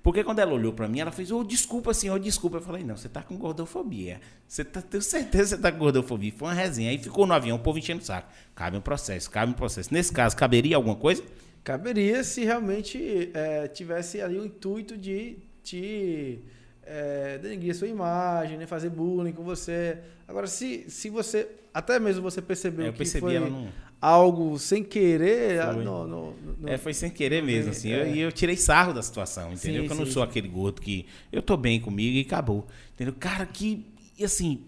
Porque 0.03 0.23
quando 0.23 0.39
ela 0.39 0.51
olhou 0.51 0.73
para 0.73 0.87
mim, 0.87 0.99
ela 0.99 1.11
fez, 1.11 1.31
ô, 1.31 1.43
desculpa, 1.43 1.93
senhor, 1.93 2.19
desculpa. 2.19 2.57
Eu 2.57 2.61
falei, 2.61 2.83
não, 2.83 2.97
você 2.97 3.07
tá 3.07 3.21
com 3.21 3.37
gordofobia. 3.37 4.19
Você 4.47 4.65
tá, 4.65 4.81
tenho 4.81 5.03
certeza 5.03 5.55
que 5.55 5.57
você 5.57 5.61
tá 5.61 5.71
com 5.71 5.77
gordofobia. 5.77 6.33
Foi 6.35 6.47
uma 6.47 6.53
resenha. 6.53 6.89
Aí 6.89 6.97
ficou 6.97 7.27
no 7.27 7.33
avião, 7.33 7.57
o 7.57 7.59
povo 7.59 7.77
enchendo 7.77 8.01
o 8.01 8.03
saco. 8.03 8.27
Cabe 8.55 8.77
um 8.77 8.81
processo, 8.81 9.29
cabe 9.29 9.51
um 9.51 9.55
processo. 9.55 9.93
Nesse 9.93 10.11
caso, 10.11 10.35
caberia 10.35 10.75
alguma 10.75 10.95
coisa? 10.95 11.23
Caberia 11.63 12.23
se 12.23 12.43
realmente 12.43 13.29
é, 13.33 13.67
tivesse 13.67 14.19
ali 14.19 14.39
o 14.39 14.45
intuito 14.45 14.97
de 14.97 15.37
te 15.63 16.39
é, 16.83 17.37
denegrir 17.37 17.71
a 17.71 17.75
sua 17.75 17.87
imagem, 17.87 18.57
né, 18.57 18.65
fazer 18.65 18.89
bullying 18.89 19.31
com 19.31 19.43
você. 19.43 19.99
Agora, 20.27 20.47
se, 20.47 20.89
se 20.89 21.09
você, 21.09 21.47
até 21.71 21.99
mesmo 21.99 22.23
você 22.23 22.41
percebeu 22.41 22.85
É, 22.85 22.87
eu 22.89 22.91
que 22.91 22.97
percebi 22.97 23.21
foi 23.21 23.35
ela 23.35 23.49
não. 23.49 23.69
Algo 24.01 24.57
sem 24.57 24.83
querer, 24.83 25.61
ah, 25.61 25.73
Foi. 25.73 25.83
no, 25.83 26.07
no- 26.07 26.33
no- 26.59 26.67
É, 26.69 26.77
foi 26.77 26.93
sem 26.93 27.11
querer 27.11 27.43
mesmo, 27.43 27.69
assim. 27.71 27.91
É. 27.91 28.01
Eu- 28.01 28.15
E 28.15 28.19
eu, 28.19 28.31
tirei 28.31 28.57
sarro 28.57 28.93
da 28.93 29.01
situação, 29.03 29.53
entendeu? 29.53 29.83
Sim, 29.83 29.87
Porque 29.87 29.93
eu 29.93 29.97
não 29.97 30.05
sim, 30.07 30.11
sou 30.11 30.23
sim. 30.23 30.29
aquele 30.29 30.47
gordo 30.47 30.81
que 30.81 31.05
eu 31.31 31.41
tô 31.41 31.55
bem 31.55 31.79
comigo 31.79 32.17
e 32.17 32.21
acabou. 32.21 32.65
Entendeu? 32.95 33.13
Cara, 33.19 33.45
que. 33.45 33.85
Assim. 34.23 34.65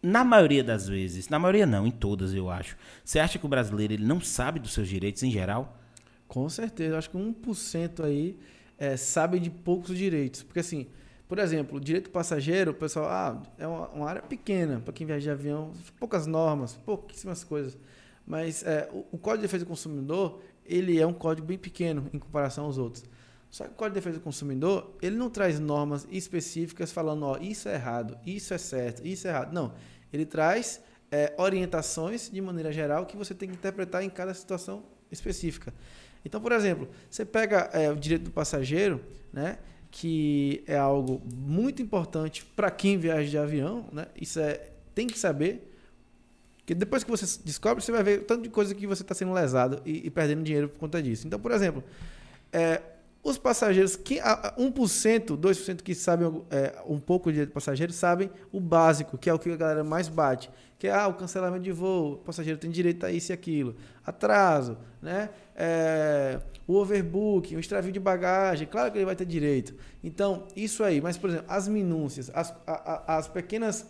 Na 0.00 0.22
maioria 0.24 0.62
das 0.62 0.86
vezes, 0.88 1.28
na 1.28 1.38
maioria 1.40 1.66
não, 1.66 1.84
em 1.86 1.90
todas 1.90 2.32
eu 2.32 2.48
acho. 2.48 2.76
Você 3.04 3.18
acha 3.18 3.36
que 3.38 3.44
o 3.44 3.48
brasileiro 3.48 3.92
ele 3.92 4.04
não 4.04 4.20
sabe 4.20 4.60
dos 4.60 4.72
seus 4.72 4.88
direitos 4.88 5.22
em 5.24 5.30
geral? 5.30 5.76
Com 6.28 6.48
certeza, 6.48 6.94
eu 6.94 6.98
acho 6.98 7.10
que 7.10 7.16
1% 7.16 8.04
aí 8.04 8.36
é, 8.78 8.96
sabe 8.96 9.40
de 9.40 9.50
poucos 9.50 9.96
direitos. 9.98 10.44
Porque 10.44 10.60
assim, 10.60 10.86
por 11.26 11.38
exemplo, 11.40 11.80
direito 11.80 12.10
passageiro, 12.10 12.70
o 12.70 12.74
pessoal, 12.74 13.06
ah, 13.08 13.42
é 13.58 13.66
uma, 13.66 13.88
uma 13.88 14.08
área 14.08 14.22
pequena 14.22 14.80
para 14.84 14.92
quem 14.92 15.04
viaja 15.04 15.24
de 15.24 15.30
avião, 15.30 15.72
poucas 15.98 16.26
normas, 16.28 16.74
pouquíssimas 16.86 17.42
coisas. 17.42 17.76
Mas 18.28 18.62
é, 18.62 18.88
o, 18.92 19.06
o 19.12 19.18
Código 19.18 19.38
de 19.40 19.48
Defesa 19.48 19.64
do 19.64 19.68
Consumidor, 19.68 20.42
ele 20.66 21.00
é 21.00 21.06
um 21.06 21.14
código 21.14 21.46
bem 21.46 21.56
pequeno 21.56 22.10
em 22.12 22.18
comparação 22.18 22.66
aos 22.66 22.76
outros. 22.76 23.02
Só 23.50 23.64
que 23.64 23.70
o 23.70 23.74
Código 23.74 23.94
de 23.94 24.00
Defesa 24.00 24.18
do 24.18 24.22
Consumidor, 24.22 24.94
ele 25.00 25.16
não 25.16 25.30
traz 25.30 25.58
normas 25.58 26.06
específicas 26.10 26.92
falando, 26.92 27.24
ó, 27.24 27.38
isso 27.38 27.70
é 27.70 27.74
errado, 27.74 28.18
isso 28.26 28.52
é 28.52 28.58
certo, 28.58 29.06
isso 29.06 29.26
é 29.26 29.30
errado. 29.30 29.54
Não, 29.54 29.72
ele 30.12 30.26
traz 30.26 30.82
é, 31.10 31.32
orientações 31.38 32.30
de 32.30 32.38
maneira 32.42 32.70
geral 32.70 33.06
que 33.06 33.16
você 33.16 33.34
tem 33.34 33.48
que 33.48 33.54
interpretar 33.54 34.02
em 34.02 34.10
cada 34.10 34.34
situação 34.34 34.84
específica. 35.10 35.72
Então, 36.22 36.38
por 36.38 36.52
exemplo, 36.52 36.86
você 37.08 37.24
pega 37.24 37.70
é, 37.72 37.90
o 37.90 37.96
direito 37.96 38.24
do 38.24 38.30
passageiro, 38.30 39.00
né? 39.32 39.56
que 39.90 40.62
é 40.66 40.76
algo 40.76 41.22
muito 41.34 41.80
importante 41.80 42.44
para 42.44 42.70
quem 42.70 42.98
viaja 42.98 43.26
de 43.26 43.38
avião, 43.38 43.86
né? 43.90 44.06
Isso 44.20 44.38
é 44.38 44.68
tem 44.94 45.06
que 45.06 45.18
saber. 45.18 45.77
Porque 46.68 46.74
depois 46.74 47.02
que 47.02 47.10
você 47.10 47.24
descobre, 47.46 47.82
você 47.82 47.90
vai 47.90 48.02
ver 48.02 48.24
tanto 48.24 48.42
de 48.42 48.50
coisa 48.50 48.74
que 48.74 48.86
você 48.86 49.00
está 49.00 49.14
sendo 49.14 49.32
lesado 49.32 49.80
e, 49.86 50.06
e, 50.06 50.10
perdendo 50.10 50.42
dinheiro 50.42 50.68
por 50.68 50.78
conta 50.78 51.02
disso. 51.02 51.26
Então, 51.26 51.40
por 51.40 51.50
exemplo, 51.50 51.82
é, 52.52 52.82
os 53.24 53.38
passageiros, 53.38 53.96
que, 53.96 54.16
1%, 54.16 55.34
2% 55.34 55.82
que 55.82 55.94
sabem 55.94 56.42
é, 56.50 56.74
um 56.86 57.00
pouco 57.00 57.32
de 57.32 57.46
passageiros, 57.46 57.96
sabem 57.96 58.30
o 58.52 58.60
básico, 58.60 59.16
que 59.16 59.30
é 59.30 59.32
o 59.32 59.38
que 59.38 59.50
a 59.50 59.56
galera 59.56 59.82
mais 59.82 60.08
bate. 60.08 60.50
Que 60.78 60.88
é 60.88 60.92
ah, 60.92 61.08
o 61.08 61.14
cancelamento 61.14 61.62
de 61.62 61.72
voo, 61.72 62.12
o 62.12 62.16
passageiro 62.18 62.60
tem 62.60 62.70
direito 62.70 63.06
a 63.06 63.10
isso 63.10 63.32
e 63.32 63.34
aquilo. 63.34 63.74
Atraso, 64.04 64.76
né? 65.00 65.30
É, 65.56 66.38
o 66.66 66.74
overbooking, 66.74 67.56
o 67.56 67.60
extravio 67.60 67.90
de 67.90 67.98
bagagem, 67.98 68.68
claro 68.68 68.92
que 68.92 68.98
ele 68.98 69.06
vai 69.06 69.16
ter 69.16 69.24
direito. 69.24 69.74
Então, 70.04 70.46
isso 70.54 70.84
aí. 70.84 71.00
Mas, 71.00 71.16
por 71.16 71.30
exemplo, 71.30 71.46
as 71.48 71.66
minúcias, 71.66 72.30
as, 72.34 72.54
as 73.06 73.26
pequenas 73.26 73.86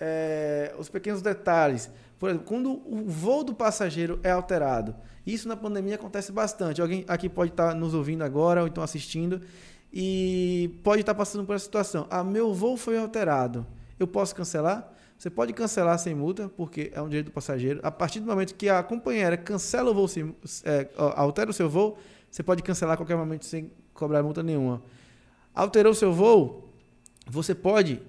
é, 0.00 0.74
os 0.78 0.88
pequenos 0.88 1.20
detalhes. 1.20 1.90
Por 2.20 2.28
exemplo, 2.28 2.46
quando 2.46 2.70
o 2.84 3.02
voo 3.08 3.42
do 3.42 3.54
passageiro 3.54 4.20
é 4.22 4.30
alterado. 4.30 4.94
Isso 5.26 5.48
na 5.48 5.56
pandemia 5.56 5.94
acontece 5.94 6.30
bastante. 6.30 6.82
Alguém 6.82 7.02
aqui 7.08 7.30
pode 7.30 7.50
estar 7.50 7.74
nos 7.74 7.94
ouvindo 7.94 8.22
agora 8.22 8.60
ou 8.60 8.68
então 8.68 8.84
assistindo 8.84 9.40
e 9.90 10.78
pode 10.84 11.00
estar 11.00 11.14
passando 11.14 11.46
por 11.46 11.56
essa 11.56 11.64
situação. 11.64 12.06
Ah, 12.10 12.22
meu 12.22 12.52
voo 12.52 12.76
foi 12.76 12.98
alterado. 12.98 13.66
Eu 13.98 14.06
posso 14.06 14.34
cancelar? 14.34 14.92
Você 15.16 15.30
pode 15.30 15.54
cancelar 15.54 15.98
sem 15.98 16.14
multa, 16.14 16.50
porque 16.50 16.92
é 16.94 17.00
um 17.00 17.08
direito 17.08 17.26
do 17.26 17.32
passageiro. 17.32 17.80
A 17.82 17.90
partir 17.90 18.20
do 18.20 18.26
momento 18.26 18.54
que 18.54 18.68
a 18.68 18.82
companheira 18.82 19.38
cancela 19.38 19.90
o 19.90 19.94
voo, 19.94 20.06
é, 20.64 20.88
altera 21.16 21.48
o 21.48 21.54
seu 21.54 21.70
voo, 21.70 21.96
você 22.30 22.42
pode 22.42 22.62
cancelar 22.62 22.94
a 22.94 22.96
qualquer 22.98 23.16
momento 23.16 23.46
sem 23.46 23.72
cobrar 23.94 24.22
multa 24.22 24.42
nenhuma. 24.42 24.82
Alterou 25.54 25.92
o 25.92 25.94
seu 25.94 26.12
voo, 26.12 26.70
você 27.26 27.54
pode 27.54 28.02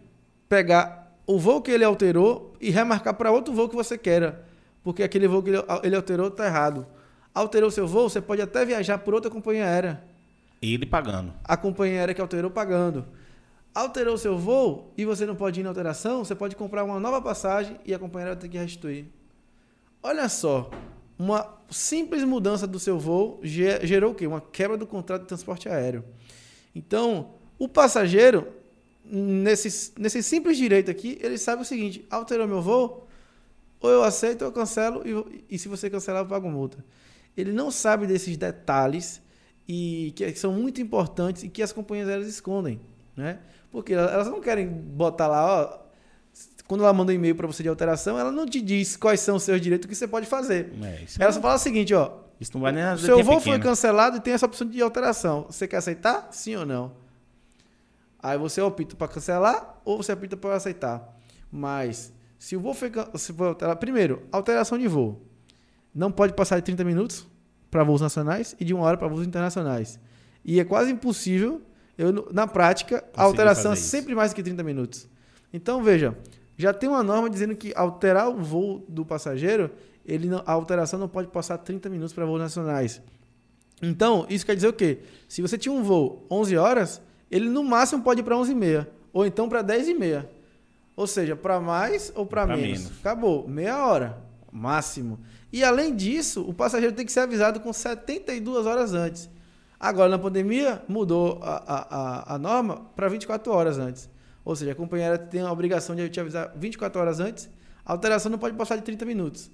pegar 0.50 1.00
o 1.25 1.38
voo 1.38 1.62
que 1.62 1.71
ele 1.71 1.84
alterou 1.84 2.53
e 2.60 2.69
remarcar 2.69 3.13
para 3.13 3.31
outro 3.31 3.53
voo 3.53 3.69
que 3.69 3.75
você 3.75 3.97
queira. 3.97 4.45
Porque 4.84 5.03
aquele 5.03 5.27
voo 5.27 5.43
que 5.43 5.51
ele, 5.84 5.95
alterou 5.95 6.27
está 6.27 6.45
errado. 6.45 6.86
Alterou 7.34 7.71
seu 7.71 7.88
voo, 7.88 8.10
você 8.10 8.19
pode 8.19 8.41
até 8.41 8.65
viajar 8.65 8.97
por 8.97 9.13
outra 9.13 9.29
companhia 9.29 9.65
aérea. 9.65 10.03
Ele 10.62 10.86
pagando. 10.86 11.34
A 11.43 11.55
companhia 11.55 11.99
aérea 11.99 12.13
que 12.13 12.21
alterou 12.21 12.51
pagando. 12.51 13.05
Alterou 13.73 14.17
seu 14.17 14.38
voo 14.38 14.91
e 14.97 15.05
você 15.05 15.25
não 15.25 15.36
pode 15.36 15.60
ir 15.60 15.63
na 15.63 15.69
alteração, 15.69 16.25
você 16.25 16.36
pode 16.36 16.55
comprar 16.55 16.84
uma 16.84 16.99
nova 16.99 17.21
passagem 17.21 17.79
e 17.86 17.93
a 17.93 17.99
companhia 17.99 18.27
aérea 18.27 18.41
tem 18.41 18.49
que 18.49 18.57
restituir. 18.57 19.05
Olha 20.03 20.27
só, 20.27 20.69
uma 21.17 21.47
simples 21.69 22.23
mudança 22.23 22.67
do 22.67 22.79
seu 22.79 22.99
voo 22.99 23.39
gerou 23.43 24.12
o 24.12 24.15
quê? 24.15 24.27
Uma 24.27 24.41
quebra 24.41 24.75
do 24.75 24.86
contrato 24.86 25.21
de 25.21 25.27
transporte 25.27 25.69
aéreo. 25.69 26.03
Então, 26.75 27.36
o 27.57 27.67
passageiro 27.69 28.47
nesse, 29.12 29.91
nesse 30.00 30.24
simples 30.24 30.58
direito 30.58 30.89
aqui, 30.89 31.17
ele 31.21 31.38
sabe 31.38 31.62
o 31.62 31.65
seguinte: 31.65 32.06
alterou 32.10 32.47
meu 32.47 32.62
voo, 32.62 33.08
ou 33.82 33.89
eu 33.89 34.04
aceito 34.04 34.43
ou 34.43 34.47
eu 34.47 34.52
cancelo, 34.54 35.04
e, 35.06 35.56
e 35.56 35.60
se 35.60 35.67
você 35.67 35.89
cancelar, 35.89 36.21
eu 36.21 36.28
pago 36.28 36.50
multa. 36.50 36.84
Ele 37.36 37.52
não 37.52 37.69
sabe 37.69 38.08
desses 38.08 38.38
detalhes 38.38 39.21
e 39.67 40.13
que 40.15 40.34
são 40.36 40.54
muito 40.54 40.82
importantes 40.82 41.43
e 41.43 41.50
que 41.50 41.62
as 41.62 41.71
companhias 41.71 42.08
aéreas 42.08 42.28
escondem, 42.28 42.80
né? 43.15 43.39
Porque 43.69 43.93
elas 43.93 44.28
não 44.28 44.41
querem 44.41 44.67
botar 44.67 45.28
lá, 45.28 45.45
ó, 45.45 45.82
quando 46.67 46.84
ela 46.84 46.93
manda 46.93 47.12
um 47.12 47.15
e-mail 47.15 47.36
para 47.36 47.47
você 47.47 47.63
de 47.63 47.69
alteração, 47.69 48.17
ela 48.17 48.32
não 48.32 48.45
te 48.45 48.62
diz 48.62 48.97
quais 48.97 49.19
são 49.19 49.38
os 49.38 49.43
seus 49.43 49.62
direitos, 49.62 49.88
que 49.88 49.95
você 49.95 50.08
pode 50.08 50.26
fazer. 50.26 50.71
É, 50.84 51.06
ela 51.19 51.30
é... 51.30 51.32
só 51.32 51.41
fala 51.41 51.56
o 51.56 51.58
seguinte, 51.58 51.93
ó, 51.93 52.12
isso 52.39 52.52
não 52.54 52.62
vai 52.62 52.71
nem 52.71 52.97
seu 52.97 53.24
voo 53.24 53.39
foi 53.39 53.60
cancelado 53.60 54.17
e 54.17 54.19
tem 54.19 54.34
essa 54.34 54.45
opção 54.45 54.67
de 54.67 54.82
alteração. 54.82 55.45
Você 55.50 55.67
quer 55.67 55.78
aceitar? 55.78 56.30
Sim 56.32 56.58
ou 56.58 56.65
não? 56.65 57.00
Aí 58.21 58.38
você 58.38 58.62
opta 58.62 58.95
para 58.95 59.07
cancelar 59.07 59.81
ou 59.84 59.97
você 59.97 60.13
opta 60.13 60.38
para 60.38 60.55
aceitar. 60.55 61.17
Mas 61.51 62.13
se 62.38 62.55
o 62.55 62.60
voo 62.60 62.73
foi, 62.73 62.91
se 63.15 63.34
for 63.34 63.47
alterar, 63.47 63.75
primeiro, 63.75 64.23
alteração 64.31 64.77
de 64.77 64.88
voo. 64.88 65.21
Não 65.93 66.12
pode 66.12 66.34
passar 66.34 66.57
de 66.57 66.63
30 66.63 66.84
minutos 66.84 67.27
para 67.69 67.84
voos 67.84 68.01
nacionais 68.01 68.55
e 68.60 68.65
de 68.65 68.73
uma 68.73 68.84
hora 68.84 68.97
para 68.97 69.07
voos 69.07 69.25
internacionais. 69.25 69.99
E 70.43 70.60
é 70.60 70.63
quase 70.63 70.91
impossível, 70.91 71.62
eu, 71.97 72.29
na 72.31 72.47
prática, 72.47 73.03
a 73.15 73.23
alteração 73.23 73.73
é 73.73 73.75
sempre 73.75 74.15
mais 74.15 74.34
que 74.34 74.41
30 74.41 74.63
minutos. 74.63 75.07
Então, 75.53 75.84
veja, 75.84 76.17
já 76.57 76.73
tem 76.73 76.89
uma 76.89 77.03
norma 77.03 77.29
dizendo 77.29 77.55
que 77.55 77.73
alterar 77.75 78.29
o 78.29 78.41
voo 78.41 78.86
do 78.88 79.05
passageiro, 79.05 79.69
ele 80.05 80.27
não, 80.27 80.41
a 80.45 80.51
alteração 80.51 80.99
não 80.99 81.07
pode 81.07 81.27
passar 81.27 81.57
30 81.57 81.89
minutos 81.89 82.13
para 82.13 82.25
voos 82.25 82.39
nacionais. 82.39 83.01
Então, 83.81 84.25
isso 84.29 84.45
quer 84.45 84.55
dizer 84.55 84.67
o 84.67 84.73
quê? 84.73 84.99
Se 85.27 85.41
você 85.41 85.57
tinha 85.57 85.73
um 85.73 85.84
voo 85.84 86.25
11 86.29 86.57
horas, 86.57 87.01
ele 87.32 87.50
no 87.50 87.63
máximo 87.63 88.04
pode 88.04 88.20
ir 88.20 88.24
para 88.24 88.36
11h30, 88.36 88.86
ou 89.13 89.26
então 89.26 89.48
para 89.48 89.63
10h30. 89.63 90.28
Ou 90.96 91.08
seja, 91.08 91.36
para 91.36 91.60
mais 91.60 92.12
ou 92.13 92.26
para 92.26 92.46
menos. 92.46 92.62
menos. 92.62 92.91
Acabou, 93.00 93.48
meia 93.48 93.86
hora, 93.86 94.22
máximo. 94.52 95.20
E 95.52 95.63
além 95.63 95.96
disso, 95.96 96.41
o 96.48 96.54
passageiro 96.54 96.94
tem 96.94 97.06
que 97.06 97.12
ser 97.12 97.22
avisado 97.22 97.62
com 97.62 97.72
72 97.72 98.65
horas 98.65 98.94
antes. 98.94 99.30
Agora, 99.80 100.10
na 100.10 100.20
pandemia, 100.20 100.84
mudou 100.88 101.39
a, 101.41 101.63
a, 102.30 102.36
a 102.36 102.38
norma 102.38 102.86
para 102.96 103.08
24 103.08 103.52
horas 103.52 103.80
antes. 103.80 104.10
Ou 104.44 104.56
seja, 104.56 104.74
a 104.74 104.76
companheira 104.76 105.17
tem 105.17 105.41
a 105.41 105.52
obrigação 105.52 105.96
de 105.96 106.10
te 106.10 106.20
avisar 106.20 106.52
24 106.56 107.00
horas 107.00 107.20
antes. 107.20 107.50
A 107.86 107.94
alteração 107.94 108.30
não 108.30 108.38
pode 108.38 108.56
passar 108.56 108.76
de 108.76 108.84
30 108.84 109.06
minutos 109.06 109.50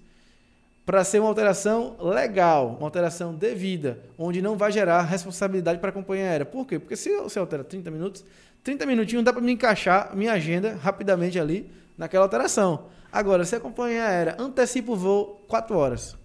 para 0.88 1.04
ser 1.04 1.19
uma 1.19 1.28
alteração 1.28 1.97
legal, 2.00 2.78
uma 2.80 2.88
alteração 2.88 3.36
devida, 3.36 4.00
onde 4.17 4.41
não 4.41 4.56
vai 4.56 4.71
gerar 4.71 5.02
responsabilidade 5.02 5.80
para 5.80 5.89
a 5.89 5.91
companhia 5.91 6.23
aérea. 6.23 6.45
Por 6.45 6.65
quê? 6.65 6.80
Porque 6.80 6.95
se 6.95 7.13
você 7.17 7.38
altera 7.38 7.62
30 7.62 7.91
minutos, 7.91 8.23
30 8.63 8.86
minutinhos 8.86 9.26
dá 9.26 9.34
para 9.34 9.41
me 9.41 9.52
encaixar 9.52 10.15
minha 10.15 10.32
agenda 10.32 10.78
rapidamente 10.82 11.38
ali 11.38 11.69
naquela 11.97 12.23
alteração. 12.23 12.86
Agora, 13.12 13.43
se 13.43 13.54
a 13.54 13.60
companhia 13.60 14.06
aérea 14.06 14.38
antecipa 14.39 14.93
o 14.93 14.95
voo 14.95 15.43
4 15.50 15.76
horas, 15.76 16.15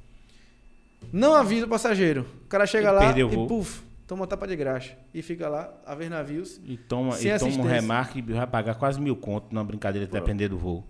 não 1.13 1.35
avisa 1.35 1.67
o 1.67 1.69
passageiro, 1.69 2.25
o 2.45 2.47
cara 2.47 2.65
chega 2.65 2.91
Ele 2.91 3.25
lá 3.25 3.33
e 3.35 3.49
puf, 3.49 3.83
toma 4.07 4.29
tapa 4.29 4.47
de 4.47 4.55
graxa 4.55 4.97
e 5.13 5.23
fica 5.23 5.49
lá 5.49 5.75
a 5.85 5.93
ver 5.97 6.09
navios. 6.09 6.61
E 6.65 6.77
toma, 6.77 7.21
e 7.21 7.37
toma 7.37 7.65
um 7.65 7.67
remarque 7.67 8.21
e 8.21 8.23
vai 8.23 8.47
pagar 8.47 8.77
quase 8.77 9.01
mil 9.01 9.17
contos 9.17 9.51
na 9.51 9.65
brincadeira, 9.65 10.07
depender 10.07 10.47
do 10.47 10.57
voo. 10.57 10.85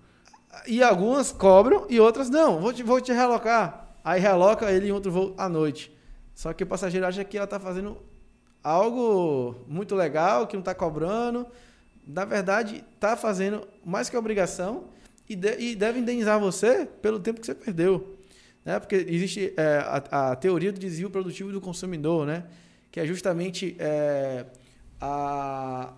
E 0.67 0.83
algumas 0.83 1.33
cobram 1.33 1.87
e 1.89 1.99
outras 1.99 2.29
não. 2.29 2.61
Vou 2.61 2.73
te, 2.73 2.83
vou 2.83 3.01
te 3.01 3.13
relocar. 3.13 3.97
Aí 4.05 4.21
reloca 4.21 4.71
ele 4.71 4.89
em 4.89 4.93
outro 4.93 5.11
voo 5.11 5.35
à 5.39 5.49
noite. 5.49 5.93
Só 6.35 6.53
que 6.53 6.65
o 6.65 6.67
passageiro 6.67 7.07
acha 7.07 7.25
que 7.25 7.37
ela 7.37 7.45
está 7.45 7.59
fazendo 7.59 7.99
algo 8.63 9.57
muito 9.67 9.95
legal, 9.95 10.47
que 10.47 10.55
não 10.55 10.61
está 10.61 10.75
cobrando. 10.75 11.47
Na 12.07 12.25
verdade, 12.25 12.85
está 12.95 13.17
fazendo 13.17 13.67
mais 13.85 14.09
que 14.09 14.17
obrigação 14.17 14.85
e, 15.29 15.37
de, 15.37 15.57
e, 15.59 15.77
deve 15.77 16.01
indenizar 16.01 16.39
você 16.39 16.87
pelo 17.01 17.21
tempo 17.21 17.41
que 17.41 17.47
você 17.47 17.55
perdeu. 17.55 18.19
Né? 18.65 18.79
Porque 18.79 18.95
existe 18.95 19.53
é, 19.57 19.79
a, 20.11 20.31
a, 20.31 20.37
teoria 20.37 20.73
do 20.73 20.79
desvio 20.79 21.11
produtivo 21.11 21.53
do 21.53 21.61
consumidor, 21.61 22.27
né? 22.27 22.45
que 22.91 23.01
é 23.01 23.07
justamente 23.07 23.77
é, 23.79 24.47
a, 25.01 25.93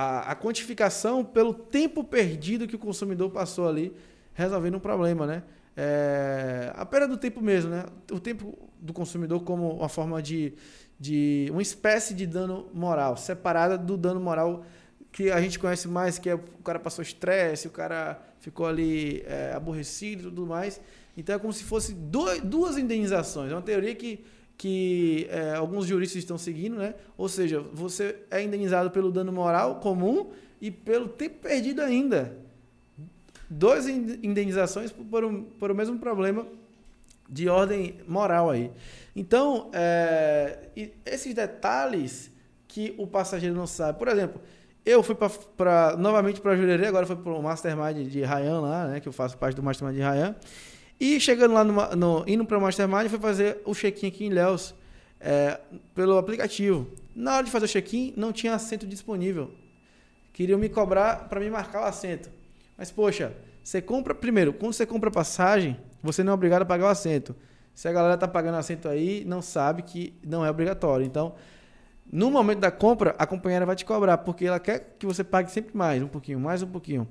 a, 0.00 0.32
a 0.32 0.34
quantificação 0.34 1.22
pelo 1.22 1.52
tempo 1.52 2.02
perdido 2.02 2.66
que 2.66 2.74
o 2.74 2.78
consumidor 2.78 3.30
passou 3.30 3.68
ali 3.68 3.94
resolvendo 4.32 4.76
um 4.76 4.80
problema, 4.80 5.26
né? 5.26 5.42
É, 5.76 6.72
a 6.74 6.86
perda 6.86 7.06
do 7.06 7.18
tempo 7.18 7.42
mesmo, 7.42 7.70
né? 7.70 7.84
O 8.10 8.18
tempo 8.18 8.58
do 8.80 8.94
consumidor 8.94 9.42
como 9.42 9.76
uma 9.76 9.90
forma 9.90 10.22
de, 10.22 10.54
de 10.98 11.48
uma 11.50 11.60
espécie 11.60 12.14
de 12.14 12.26
dano 12.26 12.66
moral, 12.72 13.14
separada 13.18 13.76
do 13.76 13.96
dano 13.98 14.20
moral 14.20 14.64
que 15.12 15.30
a 15.30 15.40
gente 15.40 15.58
conhece 15.58 15.86
mais, 15.86 16.18
que 16.18 16.30
é 16.30 16.34
o 16.34 16.62
cara 16.64 16.78
passou 16.78 17.02
estresse, 17.02 17.68
o 17.68 17.70
cara 17.70 18.22
ficou 18.38 18.66
ali 18.66 19.22
é, 19.26 19.52
aborrecido 19.54 20.22
e 20.22 20.24
tudo 20.24 20.46
mais. 20.46 20.80
Então 21.14 21.34
é 21.34 21.38
como 21.38 21.52
se 21.52 21.64
fosse 21.64 21.92
dois, 21.92 22.40
duas 22.40 22.78
indenizações. 22.78 23.52
É 23.52 23.54
uma 23.54 23.60
teoria 23.60 23.94
que 23.94 24.24
que 24.60 25.26
é, 25.30 25.54
alguns 25.54 25.86
juristas 25.86 26.18
estão 26.18 26.36
seguindo, 26.36 26.76
né? 26.76 26.94
Ou 27.16 27.30
seja, 27.30 27.60
você 27.72 28.16
é 28.30 28.42
indenizado 28.42 28.90
pelo 28.90 29.10
dano 29.10 29.32
moral 29.32 29.76
comum 29.76 30.32
e 30.60 30.70
pelo 30.70 31.08
tempo 31.08 31.36
perdido 31.40 31.80
ainda. 31.80 32.36
Duas 33.48 33.88
indenizações 33.88 34.92
por, 34.92 35.24
um, 35.24 35.44
por 35.44 35.70
o 35.70 35.74
mesmo 35.74 35.98
problema 35.98 36.46
de 37.26 37.48
ordem 37.48 38.00
moral 38.06 38.50
aí. 38.50 38.70
Então, 39.16 39.70
é, 39.72 40.68
esses 41.06 41.32
detalhes 41.32 42.30
que 42.68 42.94
o 42.98 43.06
passageiro 43.06 43.56
não 43.56 43.66
sabe. 43.66 43.98
Por 43.98 44.08
exemplo, 44.08 44.42
eu 44.84 45.02
fui 45.02 45.16
para 45.56 45.96
novamente 45.96 46.38
para 46.38 46.54
Jurerê, 46.54 46.84
agora 46.84 47.06
fui 47.06 47.16
para 47.16 47.32
o 47.32 47.42
Mastermind 47.42 48.06
de 48.06 48.20
Ryan 48.20 48.60
lá, 48.60 48.88
né? 48.88 49.00
Que 49.00 49.08
eu 49.08 49.12
faço 49.12 49.38
parte 49.38 49.56
do 49.56 49.62
Mastermind 49.62 49.96
de 49.96 50.02
Ryan. 50.02 50.36
E 51.00 51.18
chegando 51.18 51.54
lá, 51.54 51.64
no, 51.64 52.24
indo 52.26 52.44
para 52.44 52.58
o 52.58 52.60
Mastermind, 52.60 53.08
foi 53.08 53.18
fazer 53.18 53.62
o 53.64 53.74
check-in 53.74 54.08
aqui 54.08 54.26
em 54.26 54.28
Léus 54.28 54.74
é, 55.18 55.58
pelo 55.94 56.18
aplicativo. 56.18 56.86
Na 57.16 57.36
hora 57.36 57.44
de 57.44 57.50
fazer 57.50 57.64
o 57.64 57.68
check-in, 57.68 58.12
não 58.16 58.32
tinha 58.32 58.54
assento 58.54 58.86
disponível. 58.86 59.50
Queriam 60.34 60.58
me 60.58 60.68
cobrar 60.68 61.28
para 61.28 61.40
me 61.40 61.48
marcar 61.48 61.80
o 61.80 61.84
assento. 61.84 62.30
Mas, 62.76 62.90
poxa, 62.90 63.32
você 63.64 63.80
compra. 63.80 64.14
Primeiro, 64.14 64.52
quando 64.52 64.74
você 64.74 64.84
compra 64.84 65.10
passagem, 65.10 65.76
você 66.02 66.22
não 66.22 66.32
é 66.32 66.34
obrigado 66.34 66.62
a 66.62 66.66
pagar 66.66 66.84
o 66.84 66.88
assento. 66.88 67.34
Se 67.74 67.88
a 67.88 67.92
galera 67.92 68.18
tá 68.18 68.28
pagando 68.28 68.58
assento 68.58 68.86
aí, 68.86 69.24
não 69.26 69.40
sabe 69.40 69.82
que 69.82 70.12
não 70.22 70.44
é 70.44 70.50
obrigatório. 70.50 71.06
Então, 71.06 71.34
No 72.12 72.28
momento 72.30 72.58
da 72.58 72.72
compra, 72.72 73.14
a 73.18 73.24
companheira 73.24 73.64
vai 73.64 73.76
te 73.76 73.84
cobrar, 73.84 74.18
porque 74.18 74.44
ela 74.44 74.58
quer 74.58 74.96
que 74.98 75.06
você 75.06 75.22
pague 75.22 75.50
sempre 75.50 75.76
mais, 75.76 76.02
um 76.02 76.08
pouquinho, 76.08 76.40
mais 76.40 76.60
um 76.60 76.66
pouquinho. 76.66 77.06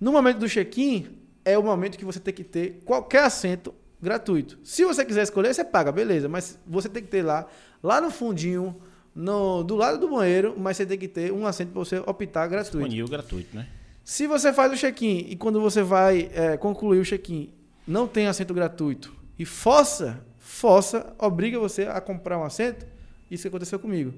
No 0.00 0.12
momento 0.12 0.38
do 0.38 0.48
check-in, 0.48 1.19
é 1.44 1.58
o 1.58 1.62
momento 1.62 1.98
que 1.98 2.04
você 2.04 2.20
tem 2.20 2.34
que 2.34 2.44
ter 2.44 2.80
qualquer 2.84 3.24
assento 3.24 3.74
gratuito. 4.00 4.58
Se 4.64 4.84
você 4.84 5.04
quiser 5.04 5.22
escolher, 5.22 5.54
você 5.54 5.64
paga, 5.64 5.92
beleza, 5.92 6.28
mas 6.28 6.58
você 6.66 6.88
tem 6.88 7.02
que 7.02 7.08
ter 7.08 7.22
lá, 7.22 7.46
lá 7.82 8.00
no 8.00 8.10
fundinho, 8.10 8.76
no, 9.14 9.62
do 9.62 9.76
lado 9.76 9.98
do 9.98 10.08
banheiro, 10.08 10.54
mas 10.58 10.76
você 10.76 10.86
tem 10.86 10.98
que 10.98 11.08
ter 11.08 11.32
um 11.32 11.46
assento 11.46 11.72
para 11.72 11.78
você 11.80 11.98
optar 11.98 12.46
gratuito. 12.46 12.78
Disponível 12.78 13.08
gratuito, 13.08 13.56
né? 13.56 13.68
Se 14.04 14.26
você 14.26 14.52
faz 14.52 14.72
o 14.72 14.76
check-in 14.76 15.26
e 15.28 15.36
quando 15.36 15.60
você 15.60 15.82
vai 15.82 16.30
é, 16.32 16.56
concluir 16.56 17.00
o 17.00 17.04
check-in 17.04 17.52
não 17.86 18.08
tem 18.08 18.26
assento 18.26 18.54
gratuito 18.54 19.14
e 19.38 19.44
força, 19.44 20.24
força, 20.38 21.14
obriga 21.18 21.58
você 21.58 21.84
a 21.84 22.00
comprar 22.00 22.38
um 22.38 22.44
assento, 22.44 22.86
isso 23.30 23.42
que 23.42 23.48
aconteceu 23.48 23.78
comigo. 23.78 24.12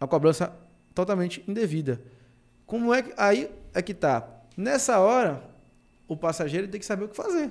A 0.00 0.06
cobrança 0.06 0.52
totalmente 0.94 1.42
indevida. 1.48 2.00
Como 2.66 2.92
é 2.92 3.02
que. 3.02 3.12
Aí 3.16 3.50
é 3.74 3.82
que 3.82 3.94
tá. 3.94 4.28
Nessa 4.56 5.00
hora, 5.00 5.42
o 6.08 6.16
passageiro 6.16 6.66
tem 6.66 6.80
que 6.80 6.86
saber 6.86 7.04
o 7.04 7.08
que 7.08 7.16
fazer. 7.16 7.50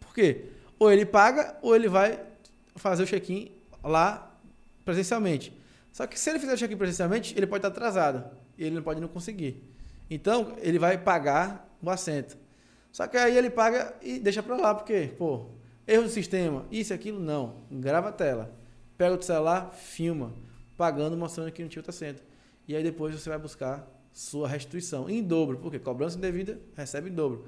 Por 0.00 0.12
quê? 0.12 0.46
Ou 0.78 0.90
ele 0.90 1.06
paga, 1.06 1.56
ou 1.62 1.74
ele 1.74 1.88
vai 1.88 2.20
fazer 2.76 3.04
o 3.04 3.06
check-in 3.06 3.50
lá 3.82 4.30
presencialmente. 4.84 5.56
Só 5.92 6.06
que 6.06 6.18
se 6.18 6.28
ele 6.28 6.38
fizer 6.38 6.54
o 6.54 6.56
check-in 6.56 6.76
presencialmente, 6.76 7.34
ele 7.36 7.46
pode 7.46 7.60
estar 7.60 7.68
atrasado. 7.68 8.24
E 8.58 8.64
ele 8.64 8.74
não 8.74 8.82
pode 8.82 9.00
não 9.00 9.08
conseguir. 9.08 9.62
Então, 10.10 10.56
ele 10.60 10.78
vai 10.78 10.98
pagar 10.98 11.68
o 11.80 11.88
assento. 11.88 12.36
Só 12.90 13.06
que 13.06 13.16
aí 13.16 13.36
ele 13.38 13.48
paga 13.48 13.94
e 14.02 14.18
deixa 14.18 14.42
para 14.42 14.56
lá, 14.56 14.74
porque, 14.74 15.12
pô, 15.16 15.46
erro 15.86 16.02
do 16.02 16.10
sistema, 16.10 16.66
isso 16.70 16.92
e 16.92 16.94
aquilo, 16.94 17.20
não. 17.20 17.54
Grava 17.70 18.08
a 18.10 18.12
tela. 18.12 18.52
Pega 18.98 19.14
o 19.14 19.22
celular, 19.22 19.72
filma, 19.72 20.32
pagando, 20.76 21.16
mostrando 21.16 21.50
que 21.50 21.62
não 21.62 21.68
tinha 21.68 21.80
outro 21.80 21.90
assento. 21.90 22.22
E 22.68 22.76
aí 22.76 22.82
depois 22.82 23.18
você 23.18 23.28
vai 23.28 23.38
buscar 23.38 23.88
sua 24.12 24.46
restituição 24.46 25.08
em 25.08 25.22
dobro, 25.22 25.58
porque 25.58 25.78
cobrança 25.78 26.18
indevida 26.18 26.60
recebe 26.76 27.10
em 27.10 27.14
dobro. 27.14 27.46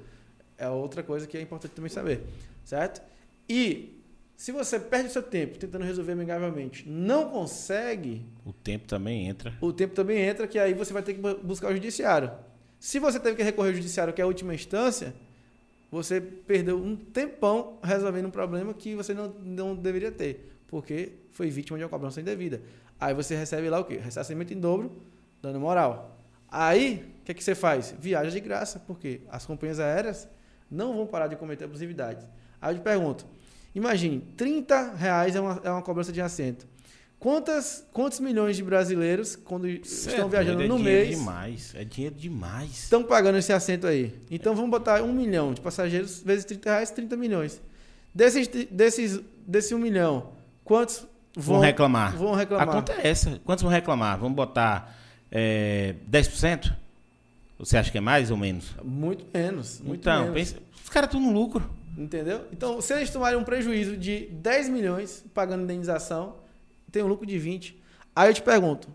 É 0.57 0.67
outra 0.69 1.03
coisa 1.03 1.27
que 1.27 1.37
é 1.37 1.41
importante 1.41 1.71
também 1.71 1.89
saber, 1.89 2.23
certo? 2.63 3.01
E 3.47 4.01
se 4.35 4.51
você 4.51 4.79
perde 4.79 5.11
seu 5.11 5.23
tempo 5.23 5.57
tentando 5.57 5.83
resolver 5.83 6.11
amigavelmente, 6.11 6.87
não 6.89 7.29
consegue. 7.29 8.25
O 8.45 8.51
tempo 8.51 8.87
também 8.87 9.27
entra. 9.27 9.53
O 9.61 9.71
tempo 9.71 9.93
também 9.93 10.19
entra, 10.19 10.47
que 10.47 10.59
aí 10.59 10.73
você 10.73 10.91
vai 10.91 11.03
ter 11.03 11.13
que 11.13 11.21
buscar 11.21 11.69
o 11.71 11.73
judiciário. 11.73 12.31
Se 12.79 12.99
você 12.99 13.19
teve 13.19 13.37
que 13.37 13.43
recorrer 13.43 13.69
ao 13.69 13.75
judiciário, 13.75 14.13
que 14.13 14.21
é 14.21 14.23
a 14.23 14.27
última 14.27 14.53
instância, 14.53 15.13
você 15.89 16.19
perdeu 16.19 16.77
um 16.77 16.95
tempão 16.95 17.79
resolvendo 17.81 18.25
um 18.25 18.31
problema 18.31 18.73
que 18.73 18.95
você 18.95 19.13
não, 19.13 19.29
não 19.39 19.75
deveria 19.75 20.11
ter, 20.11 20.51
porque 20.67 21.13
foi 21.31 21.49
vítima 21.49 21.77
de 21.77 21.83
uma 21.83 21.89
cobrança 21.89 22.19
indevida. 22.19 22.61
Aí 22.99 23.13
você 23.13 23.35
recebe 23.35 23.69
lá 23.69 23.79
o 23.79 23.85
quê? 23.85 23.97
Ressarcimento 23.97 24.53
em 24.53 24.59
dobro, 24.59 24.91
dano 25.41 25.59
moral. 25.59 26.14
Aí, 26.57 27.05
o 27.21 27.25
que, 27.25 27.31
é 27.33 27.35
que 27.35 27.43
você 27.43 27.53
faz? 27.53 27.93
Viaja 27.99 28.31
de 28.31 28.39
graça, 28.39 28.79
porque 28.79 29.19
as 29.29 29.45
companhias 29.45 29.77
aéreas 29.77 30.25
não 30.71 30.95
vão 30.95 31.05
parar 31.05 31.27
de 31.27 31.35
cometer 31.35 31.65
abusividades. 31.65 32.25
Aí 32.61 32.73
eu 32.73 32.79
te 32.79 32.81
pergunto, 32.81 33.25
imagine, 33.73 34.21
30 34.37 34.93
reais 34.93 35.35
é 35.35 35.41
uma, 35.41 35.61
é 35.65 35.69
uma 35.69 35.81
cobrança 35.81 36.13
de 36.13 36.21
assento. 36.21 36.65
Quantas, 37.19 37.85
quantos 37.91 38.21
milhões 38.21 38.55
de 38.55 38.63
brasileiros, 38.63 39.35
quando 39.35 39.65
Cê 39.85 40.11
estão 40.11 40.27
é 40.27 40.29
viajando 40.29 40.59
doido, 40.59 40.73
é 40.73 40.77
no 40.77 40.81
mês. 40.81 41.09
É 41.09 41.15
demais, 41.15 41.75
é 41.75 41.83
dinheiro 41.83 42.15
demais. 42.15 42.71
Estão 42.71 43.03
pagando 43.03 43.37
esse 43.37 43.51
assento 43.51 43.85
aí. 43.85 44.17
Então 44.31 44.55
vamos 44.55 44.71
botar 44.71 45.01
um 45.03 45.11
milhão 45.11 45.53
de 45.53 45.59
passageiros 45.59 46.21
vezes 46.21 46.45
30 46.45 46.69
reais, 46.69 46.89
30 46.89 47.17
milhões. 47.17 47.61
Desses, 48.13 48.47
desses, 48.71 49.19
desse 49.45 49.75
um 49.75 49.79
milhão, 49.79 50.31
quantos 50.63 51.05
vão, 51.35 51.55
vão 51.55 51.59
reclamar? 51.59 52.15
Vão 52.15 52.33
reclamar. 52.33 52.69
A 52.69 52.71
conta 52.71 52.93
é 52.93 53.09
essa. 53.09 53.41
Quantos 53.43 53.61
vão 53.61 53.71
reclamar? 53.71 54.17
Vamos 54.17 54.37
botar 54.37 55.03
é, 55.37 55.95
10%? 56.09 56.73
Você 57.59 57.77
acha 57.77 57.91
que 57.91 57.97
é 57.97 58.01
mais 58.01 58.31
ou 58.31 58.37
menos? 58.37 58.73
Muito 58.81 59.25
menos. 59.33 59.81
Muito 59.81 59.99
então, 59.99 60.21
menos. 60.21 60.33
Pensa, 60.33 60.63
os 60.81 60.89
caras 60.89 61.09
estão 61.09 61.19
no 61.19 61.33
lucro. 61.33 61.69
Entendeu? 61.97 62.45
Então, 62.53 62.79
se 62.79 62.93
eles 62.93 63.09
tomarem 63.09 63.37
um 63.37 63.43
prejuízo 63.43 63.97
de 63.97 64.27
10 64.27 64.69
milhões 64.69 65.25
pagando 65.33 65.63
indenização, 65.63 66.37
tem 66.89 67.03
um 67.03 67.07
lucro 67.07 67.25
de 67.25 67.37
20. 67.37 67.81
Aí 68.15 68.29
eu 68.29 68.33
te 68.33 68.41
pergunto, 68.41 68.87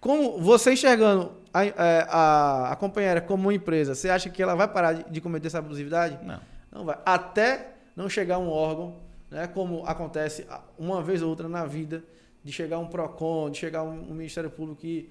como 0.00 0.38
você 0.38 0.72
enxergando 0.72 1.32
a, 1.52 1.64
é, 1.64 1.72
a, 2.08 2.72
a 2.72 2.76
companheira 2.76 3.20
como 3.20 3.44
uma 3.44 3.54
empresa, 3.54 3.94
você 3.96 4.08
acha 4.08 4.30
que 4.30 4.40
ela 4.40 4.54
vai 4.54 4.68
parar 4.68 4.92
de, 4.92 5.10
de 5.10 5.20
cometer 5.20 5.48
essa 5.48 5.58
abusividade? 5.58 6.18
Não. 6.24 6.40
Não 6.70 6.84
vai. 6.84 6.98
Até 7.04 7.74
não 7.96 8.08
chegar 8.08 8.38
um 8.38 8.48
órgão, 8.48 8.96
né, 9.28 9.48
como 9.48 9.84
acontece 9.84 10.46
uma 10.78 11.02
vez 11.02 11.22
ou 11.22 11.28
outra 11.28 11.48
na 11.48 11.66
vida, 11.66 12.04
de 12.42 12.52
chegar 12.52 12.78
um 12.78 12.86
PROCON, 12.86 13.50
de 13.50 13.58
chegar 13.58 13.82
um, 13.82 14.10
um 14.10 14.14
Ministério 14.14 14.50
Público 14.50 14.86
e 14.86 15.10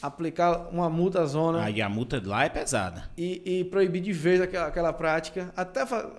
aplicar 0.00 0.68
uma 0.72 0.88
multa 0.88 1.24
zona. 1.26 1.64
Aí 1.64 1.82
a 1.82 1.88
multa 1.88 2.22
lá 2.24 2.44
é 2.44 2.48
pesada. 2.48 3.10
E, 3.16 3.42
e 3.44 3.64
proibir 3.64 4.00
de 4.00 4.12
vez 4.12 4.40
aquela, 4.40 4.66
aquela 4.66 4.92
prática. 4.92 5.52
Até 5.56 5.84
fa, 5.84 6.10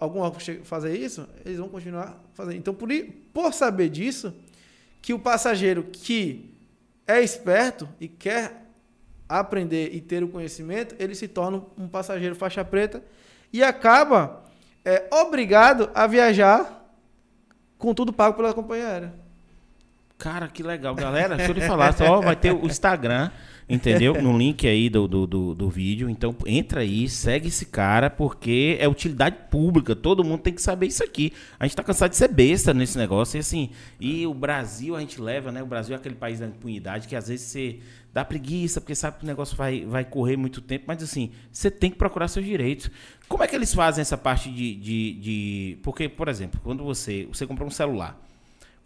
algum 0.00 0.20
órgão 0.20 0.40
fazer 0.62 0.96
isso, 0.96 1.26
eles 1.44 1.58
vão 1.58 1.68
continuar 1.68 2.18
fazendo. 2.34 2.56
Então, 2.56 2.74
por, 2.74 2.88
por 3.32 3.52
saber 3.52 3.88
disso, 3.88 4.34
que 5.00 5.14
o 5.14 5.18
passageiro 5.18 5.84
que 5.84 6.54
é 7.06 7.22
esperto 7.22 7.88
e 8.00 8.08
quer 8.08 8.66
aprender 9.28 9.94
e 9.94 10.00
ter 10.00 10.22
o 10.22 10.28
conhecimento, 10.28 10.94
ele 10.98 11.14
se 11.14 11.26
torna 11.26 11.62
um 11.76 11.88
passageiro 11.88 12.34
faixa 12.34 12.64
preta 12.64 13.02
e 13.52 13.62
acaba 13.62 14.44
é, 14.84 15.08
obrigado 15.12 15.90
a 15.94 16.06
viajar 16.06 16.84
com 17.78 17.92
tudo 17.92 18.12
pago 18.12 18.36
pela 18.36 18.54
companhia 18.54 18.86
aérea. 18.86 19.25
Cara, 20.18 20.48
que 20.48 20.62
legal. 20.62 20.94
Galera, 20.94 21.36
deixa 21.36 21.52
eu 21.52 21.54
lhe 21.54 21.60
falar, 21.60 21.92
só 21.92 22.20
vai 22.22 22.34
ter 22.34 22.50
o 22.50 22.64
Instagram, 22.64 23.30
entendeu? 23.68 24.20
No 24.22 24.36
link 24.36 24.66
aí 24.66 24.88
do, 24.88 25.06
do, 25.06 25.26
do, 25.26 25.54
do, 25.54 25.68
vídeo. 25.68 26.08
Então, 26.08 26.34
entra 26.46 26.80
aí, 26.80 27.06
segue 27.06 27.48
esse 27.48 27.66
cara, 27.66 28.08
porque 28.08 28.78
é 28.80 28.88
utilidade 28.88 29.36
pública. 29.50 29.94
Todo 29.94 30.24
mundo 30.24 30.40
tem 30.40 30.54
que 30.54 30.62
saber 30.62 30.86
isso 30.86 31.04
aqui. 31.04 31.34
A 31.60 31.66
gente 31.66 31.76
tá 31.76 31.82
cansado 31.82 32.10
de 32.10 32.16
ser 32.16 32.28
besta 32.28 32.72
nesse 32.72 32.96
negócio. 32.96 33.36
E 33.36 33.40
assim, 33.40 33.70
e 34.00 34.26
o 34.26 34.32
Brasil 34.32 34.96
a 34.96 35.00
gente 35.00 35.20
leva, 35.20 35.52
né? 35.52 35.62
O 35.62 35.66
Brasil 35.66 35.94
é 35.94 35.98
aquele 35.98 36.14
país 36.14 36.40
da 36.40 36.46
impunidade 36.46 37.06
que 37.06 37.14
às 37.14 37.28
vezes 37.28 37.46
você 37.46 37.78
dá 38.10 38.24
preguiça, 38.24 38.80
porque 38.80 38.94
sabe 38.94 39.18
que 39.18 39.24
o 39.24 39.26
negócio 39.26 39.54
vai, 39.54 39.84
vai 39.84 40.02
correr 40.02 40.38
muito 40.38 40.62
tempo. 40.62 40.84
Mas 40.88 41.02
assim, 41.02 41.30
você 41.52 41.70
tem 41.70 41.90
que 41.90 41.98
procurar 41.98 42.28
seus 42.28 42.46
direitos. 42.46 42.90
Como 43.28 43.44
é 43.44 43.46
que 43.46 43.54
eles 43.54 43.74
fazem 43.74 44.00
essa 44.00 44.16
parte 44.16 44.50
de. 44.50 44.76
de, 44.76 45.12
de... 45.12 45.78
Porque, 45.82 46.08
por 46.08 46.28
exemplo, 46.28 46.58
quando 46.64 46.82
você, 46.82 47.28
você 47.30 47.46
comprou 47.46 47.68
um 47.68 47.70
celular 47.70 48.25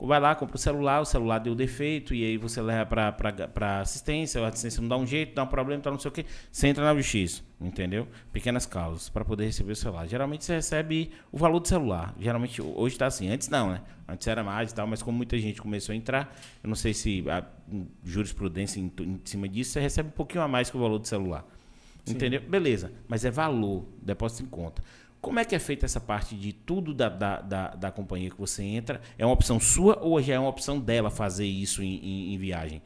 vai 0.01 0.19
lá, 0.19 0.35
compra 0.35 0.57
o 0.57 0.59
celular, 0.59 1.01
o 1.01 1.05
celular 1.05 1.39
deu 1.39 1.55
defeito, 1.55 2.15
e 2.15 2.25
aí 2.25 2.37
você 2.37 2.61
leva 2.61 2.87
para 2.87 3.81
assistência, 3.81 4.43
a 4.43 4.49
assistência 4.49 4.81
não 4.81 4.89
dá 4.89 4.97
um 4.97 5.07
jeito, 5.07 5.35
dá 5.35 5.43
um 5.43 5.47
problema, 5.47 5.83
tá 5.83 5.91
não 5.91 5.99
sei 5.99 6.09
o 6.09 6.13
quê, 6.13 6.25
você 6.51 6.69
entra 6.69 6.85
na 6.85 6.95
justiça, 6.95 7.43
entendeu? 7.61 8.09
Pequenas 8.33 8.67
causas, 8.67 9.09
para 9.09 9.25
poder 9.25 9.45
receber 9.45 9.73
o 9.73 9.77
celular. 9.77 10.07
Geralmente 10.07 10.45
você 10.45 10.55
recebe 10.55 11.11
o 11.31 11.39
valor 11.39 11.61
do 11.61 11.69
celular. 11.69 12.15
Geralmente, 12.19 12.63
hoje 12.63 12.95
está 12.95 13.07
assim, 13.07 13.29
antes 13.29 13.49
não, 13.49 13.71
né? 13.71 13.83
Antes 14.09 14.27
era 14.27 14.43
mais 14.43 14.73
e 14.73 14.75
tal, 14.75 14.87
mas 14.87 15.03
como 15.03 15.17
muita 15.17 15.39
gente 15.39 15.61
começou 15.61 15.93
a 15.93 15.97
entrar, 15.97 16.37
eu 16.63 16.69
não 16.69 16.77
sei 16.77 16.95
se 16.95 17.25
a 17.29 17.45
jurisprudência 18.05 18.81
em, 18.81 18.93
em 19.01 19.21
cima 19.25 19.49
disso, 19.49 19.73
você 19.73 19.81
recebe 19.81 20.09
um 20.09 20.13
pouquinho 20.13 20.43
a 20.43 20.49
mais 20.49 20.71
que 20.71 20.77
o 20.77 20.81
valor 20.81 20.99
do 20.99 21.07
celular. 21.07 21.45
Sim. 22.05 22.15
Entendeu? 22.15 22.41
Beleza, 22.41 22.91
mas 23.07 23.25
é 23.25 23.31
valor, 23.31 23.85
depósito 24.03 24.43
em 24.43 24.47
conta. 24.47 24.83
Como 25.21 25.39
é 25.39 25.45
que 25.45 25.55
é 25.55 25.59
feita 25.59 25.85
essa 25.85 26.01
parte 26.01 26.35
de 26.35 26.53
tudo 26.53 26.95
da, 26.95 27.09
da, 27.09 27.41
da, 27.41 27.68
da, 27.68 27.93
companhia 27.93 28.31
que 28.31 28.39
você 28.39 28.62
entra? 28.62 29.01
É 29.18 29.25
uma 29.25 29.35
opção 29.35 29.61
sua 29.61 29.99
ou 30.01 30.21
já 30.23 30.35
é 30.35 30.39
uma 30.39 30.49
opção 30.49 30.81
dela 30.81 31.11
fazer 31.11 31.45
isso 31.45 31.83
em, 31.83 31.97
em, 31.97 32.35
em 32.35 32.39
viagem? 32.39 32.83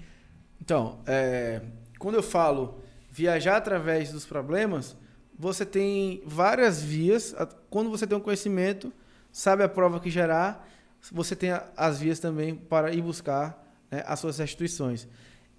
Então, 0.60 0.98
é, 1.06 1.62
quando 1.98 2.16
eu 2.16 2.22
falo 2.22 2.82
viajar 3.10 3.56
através 3.56 4.10
dos 4.10 4.26
problemas, 4.26 4.96
você 5.38 5.64
tem 5.64 6.22
várias 6.26 6.82
vias. 6.82 7.34
Quando 7.70 7.88
você 7.88 8.06
tem 8.06 8.18
um 8.18 8.20
conhecimento, 8.20 8.92
sabe 9.30 9.62
a 9.62 9.68
prova 9.68 10.00
que 10.00 10.10
gerar, 10.10 10.68
você 11.12 11.36
tem 11.36 11.50
as 11.76 12.00
vias 12.00 12.18
também 12.18 12.54
para 12.56 12.92
ir 12.92 13.02
buscar 13.02 13.64
né, 13.90 14.02
as 14.06 14.18
suas 14.18 14.38
restituições. 14.38 15.06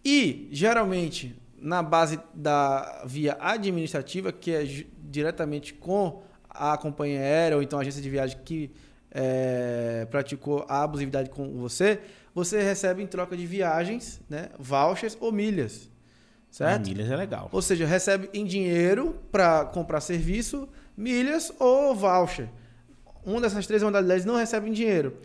E, 0.03 0.49
geralmente, 0.51 1.41
na 1.57 1.81
base 1.81 2.19
da 2.33 3.03
via 3.05 3.37
administrativa, 3.39 4.33
que 4.33 4.51
é 4.51 4.63
diretamente 5.03 5.73
com 5.73 6.24
a 6.57 6.77
companhia 6.77 7.19
aérea 7.19 7.57
ou 7.57 7.63
então 7.63 7.79
a 7.79 7.81
agência 7.81 8.01
de 8.01 8.09
viagem 8.09 8.37
que 8.43 8.71
é, 9.11 10.05
praticou 10.11 10.65
a 10.67 10.83
abusividade 10.83 11.29
com 11.29 11.57
você, 11.57 12.01
você 12.33 12.61
recebe 12.61 13.01
em 13.01 13.07
troca 13.07 13.37
de 13.37 13.45
viagens, 13.45 14.19
né, 14.29 14.49
vouchers 14.59 15.17
ou 15.21 15.31
milhas. 15.31 15.89
Certo? 16.51 16.87
Milhas 16.87 17.09
é 17.09 17.15
legal. 17.15 17.49
Ou 17.51 17.61
seja, 17.61 17.85
recebe 17.85 18.29
em 18.33 18.45
dinheiro 18.45 19.15
para 19.31 19.65
comprar 19.65 20.01
serviço, 20.01 20.67
milhas 20.95 21.51
ou 21.59 21.95
voucher. 21.95 22.49
Uma 23.25 23.41
dessas 23.41 23.65
três 23.65 23.81
modalidades 23.83 24.25
não 24.25 24.35
recebe 24.35 24.69
em 24.69 24.73
dinheiro. 24.73 25.17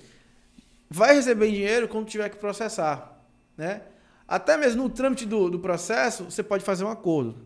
Vai 0.88 1.14
receber 1.14 1.48
em 1.48 1.54
dinheiro 1.54 1.88
quando 1.88 2.06
tiver 2.06 2.28
que 2.30 2.36
processar. 2.36 3.20
Né? 3.56 3.82
Até 4.26 4.56
mesmo 4.56 4.84
no 4.84 4.90
trâmite 4.90 5.26
do, 5.26 5.50
do 5.50 5.58
processo, 5.58 6.24
você 6.24 6.42
pode 6.42 6.64
fazer 6.64 6.84
um 6.84 6.88
acordo 6.88 7.36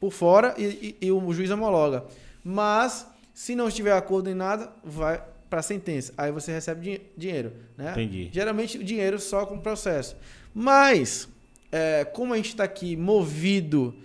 por 0.00 0.12
fora 0.12 0.54
e, 0.58 0.96
e, 1.00 1.06
e 1.06 1.12
o 1.12 1.32
juiz 1.32 1.50
homologa. 1.50 2.04
Mas, 2.48 3.04
se 3.34 3.56
não 3.56 3.66
estiver 3.66 3.90
acordo 3.90 4.30
em 4.30 4.34
nada, 4.34 4.70
vai 4.84 5.20
para 5.50 5.58
a 5.58 5.62
sentença. 5.62 6.12
Aí 6.16 6.30
você 6.30 6.52
recebe 6.52 6.80
din 6.80 6.98
dinheiro. 7.16 7.52
Né? 7.76 7.90
Entendi. 7.90 8.30
Geralmente 8.32 8.78
o 8.78 8.84
dinheiro 8.84 9.18
só 9.18 9.44
com 9.44 9.56
o 9.56 9.60
processo. 9.60 10.16
Mas, 10.54 11.28
é, 11.72 12.04
como 12.04 12.32
a 12.32 12.36
gente 12.36 12.50
está 12.50 12.62
aqui 12.62 12.96
movido 12.96 13.96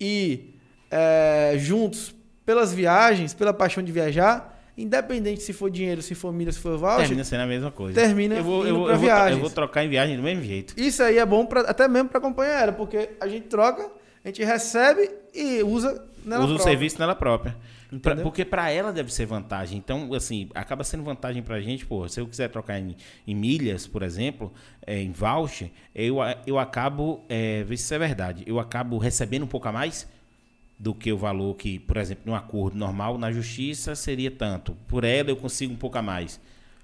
e 0.00 0.54
é, 0.90 1.54
juntos 1.58 2.14
pelas 2.46 2.72
viagens, 2.72 3.34
pela 3.34 3.52
paixão 3.52 3.82
de 3.82 3.92
viajar, 3.92 4.58
independente 4.76 5.42
se 5.42 5.52
for 5.52 5.70
dinheiro, 5.70 6.00
se 6.00 6.14
for 6.14 6.32
milha, 6.32 6.50
se 6.50 6.58
for 6.58 6.78
voucher, 6.78 7.00
Termina 7.00 7.24
sendo 7.24 7.42
a 7.42 7.46
mesma 7.46 7.70
coisa. 7.70 8.00
termina 8.00 8.36
eu 8.36 8.42
vou, 8.42 8.66
eu, 8.66 8.74
vou, 8.74 8.90
eu, 8.90 8.96
vou, 8.98 9.10
eu 9.10 9.38
vou 9.38 9.50
trocar 9.50 9.84
em 9.84 9.90
viagem 9.90 10.16
do 10.16 10.22
mesmo 10.22 10.42
jeito. 10.42 10.72
Isso 10.80 11.02
aí 11.02 11.18
é 11.18 11.26
bom 11.26 11.44
pra, 11.44 11.60
até 11.60 11.86
mesmo 11.86 12.08
para 12.08 12.18
acompanhar 12.18 12.62
ela, 12.62 12.72
porque 12.72 13.10
a 13.20 13.28
gente 13.28 13.48
troca, 13.48 13.86
a 14.24 14.28
gente 14.28 14.42
recebe 14.42 15.10
e 15.34 15.62
usa 15.62 16.02
nela 16.24 16.44
Usa 16.44 16.54
o 16.54 16.56
própria. 16.56 16.72
serviço 16.72 16.98
nela 16.98 17.14
própria. 17.14 17.56
Pra- 18.00 18.16
porque 18.16 18.44
para 18.44 18.70
ela 18.70 18.92
deve 18.92 19.12
ser 19.12 19.26
vantagem. 19.26 19.76
Então, 19.78 20.12
assim, 20.14 20.48
acaba 20.54 20.82
sendo 20.84 21.02
vantagem 21.02 21.42
pra 21.42 21.60
gente, 21.60 21.84
pô. 21.84 22.08
Se 22.08 22.20
eu 22.20 22.26
quiser 22.26 22.48
trocar 22.48 22.78
em, 22.78 22.96
em 23.26 23.34
milhas, 23.34 23.86
por 23.86 24.02
exemplo, 24.02 24.52
é, 24.86 25.00
em 25.00 25.12
voucher, 25.12 25.70
eu, 25.94 26.20
a- 26.22 26.36
eu 26.46 26.58
acabo, 26.58 27.20
é, 27.28 27.62
vê 27.64 27.76
se 27.76 27.84
isso 27.84 27.94
é 27.94 27.98
verdade, 27.98 28.44
eu 28.46 28.58
acabo 28.58 28.96
recebendo 28.98 29.42
um 29.44 29.48
pouco 29.48 29.68
a 29.68 29.72
mais 29.72 30.08
do 30.78 30.94
que 30.94 31.12
o 31.12 31.18
valor 31.18 31.54
que, 31.54 31.78
por 31.78 31.96
exemplo, 31.96 32.24
num 32.26 32.34
acordo 32.34 32.76
normal, 32.76 33.16
na 33.18 33.30
justiça 33.30 33.94
seria 33.94 34.30
tanto. 34.30 34.76
Por 34.88 35.04
ela 35.04 35.30
eu 35.30 35.36
consigo 35.36 35.72
um 35.72 35.76
pouco 35.76 35.96
a 35.98 36.02
mais. 36.02 36.40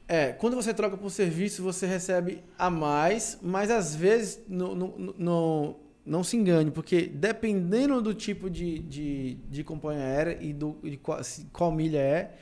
É, 0.06 0.32
quando 0.32 0.54
você 0.56 0.72
troca 0.72 0.96
por 0.96 1.10
serviço, 1.10 1.62
você 1.62 1.86
recebe 1.86 2.42
a 2.58 2.70
mais, 2.70 3.38
mas 3.42 3.70
às 3.70 3.94
vezes 3.94 4.40
não, 4.48 4.74
não, 4.74 4.94
não, 5.18 5.76
não 6.08 6.24
se 6.24 6.36
engane, 6.36 6.70
porque 6.70 7.02
dependendo 7.02 8.00
do 8.00 8.14
tipo 8.14 8.48
de, 8.48 8.78
de, 8.78 9.34
de 9.48 9.62
companhia 9.62 10.02
aérea 10.02 10.38
e 10.40 10.52
do, 10.52 10.78
de 10.82 10.96
qual, 10.96 11.20
qual 11.52 11.70
milha 11.70 11.98
é, 11.98 12.34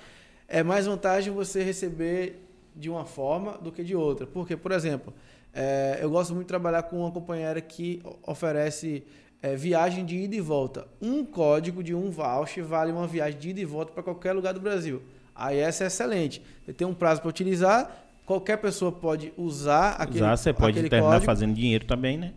é 0.47 0.63
mais 0.63 0.87
vantagem 0.87 1.33
você 1.33 1.63
receber 1.63 2.41
de 2.75 2.89
uma 2.89 3.05
forma 3.05 3.59
do 3.59 3.73
que 3.73 3.83
de 3.83 3.97
outra. 3.97 4.27
Porque, 4.27 4.57
por 4.57 4.71
exemplo, 4.71 5.13
é, 5.53 5.99
eu 6.01 6.09
gosto 6.11 6.33
muito 6.33 6.47
de 6.47 6.49
trabalhar 6.49 6.85
com 6.85 7.01
uma 7.01 7.11
companhia 7.11 7.47
aérea 7.47 7.63
que 7.63 8.01
oferece 8.25 9.03
é, 9.43 9.57
viagem 9.57 10.05
de 10.05 10.17
ida 10.17 10.37
e 10.37 10.41
volta. 10.41 10.87
Um 11.03 11.25
código 11.25 11.83
de 11.83 11.95
um 11.95 12.11
voucher 12.11 12.65
vale 12.65 12.93
uma 12.93 13.07
viagem 13.07 13.39
de 13.39 13.49
ida 13.51 13.61
e 13.61 13.65
volta 13.65 13.93
para 13.93 14.03
qualquer 14.03 14.33
lugar 14.33 14.55
do 14.55 14.61
Brasil. 14.61 15.03
Aí 15.35 15.59
essa 15.59 15.85
é 15.85 15.87
excelente. 15.89 16.41
Você 16.65 16.73
tem 16.73 16.87
um 16.87 16.95
prazo 16.95 17.21
para 17.21 17.29
utilizar, 17.29 18.07
qualquer 18.25 18.59
pessoa 18.59 18.93
pode 18.93 19.33
usar 19.37 19.91
aquele, 19.93 20.19
Usar, 20.19 20.37
você 20.37 20.53
pode 20.53 20.81
terminar 20.89 21.03
código. 21.03 21.27
fazendo 21.27 21.55
dinheiro 21.55 21.85
também, 21.85 22.17
né? 22.17 22.33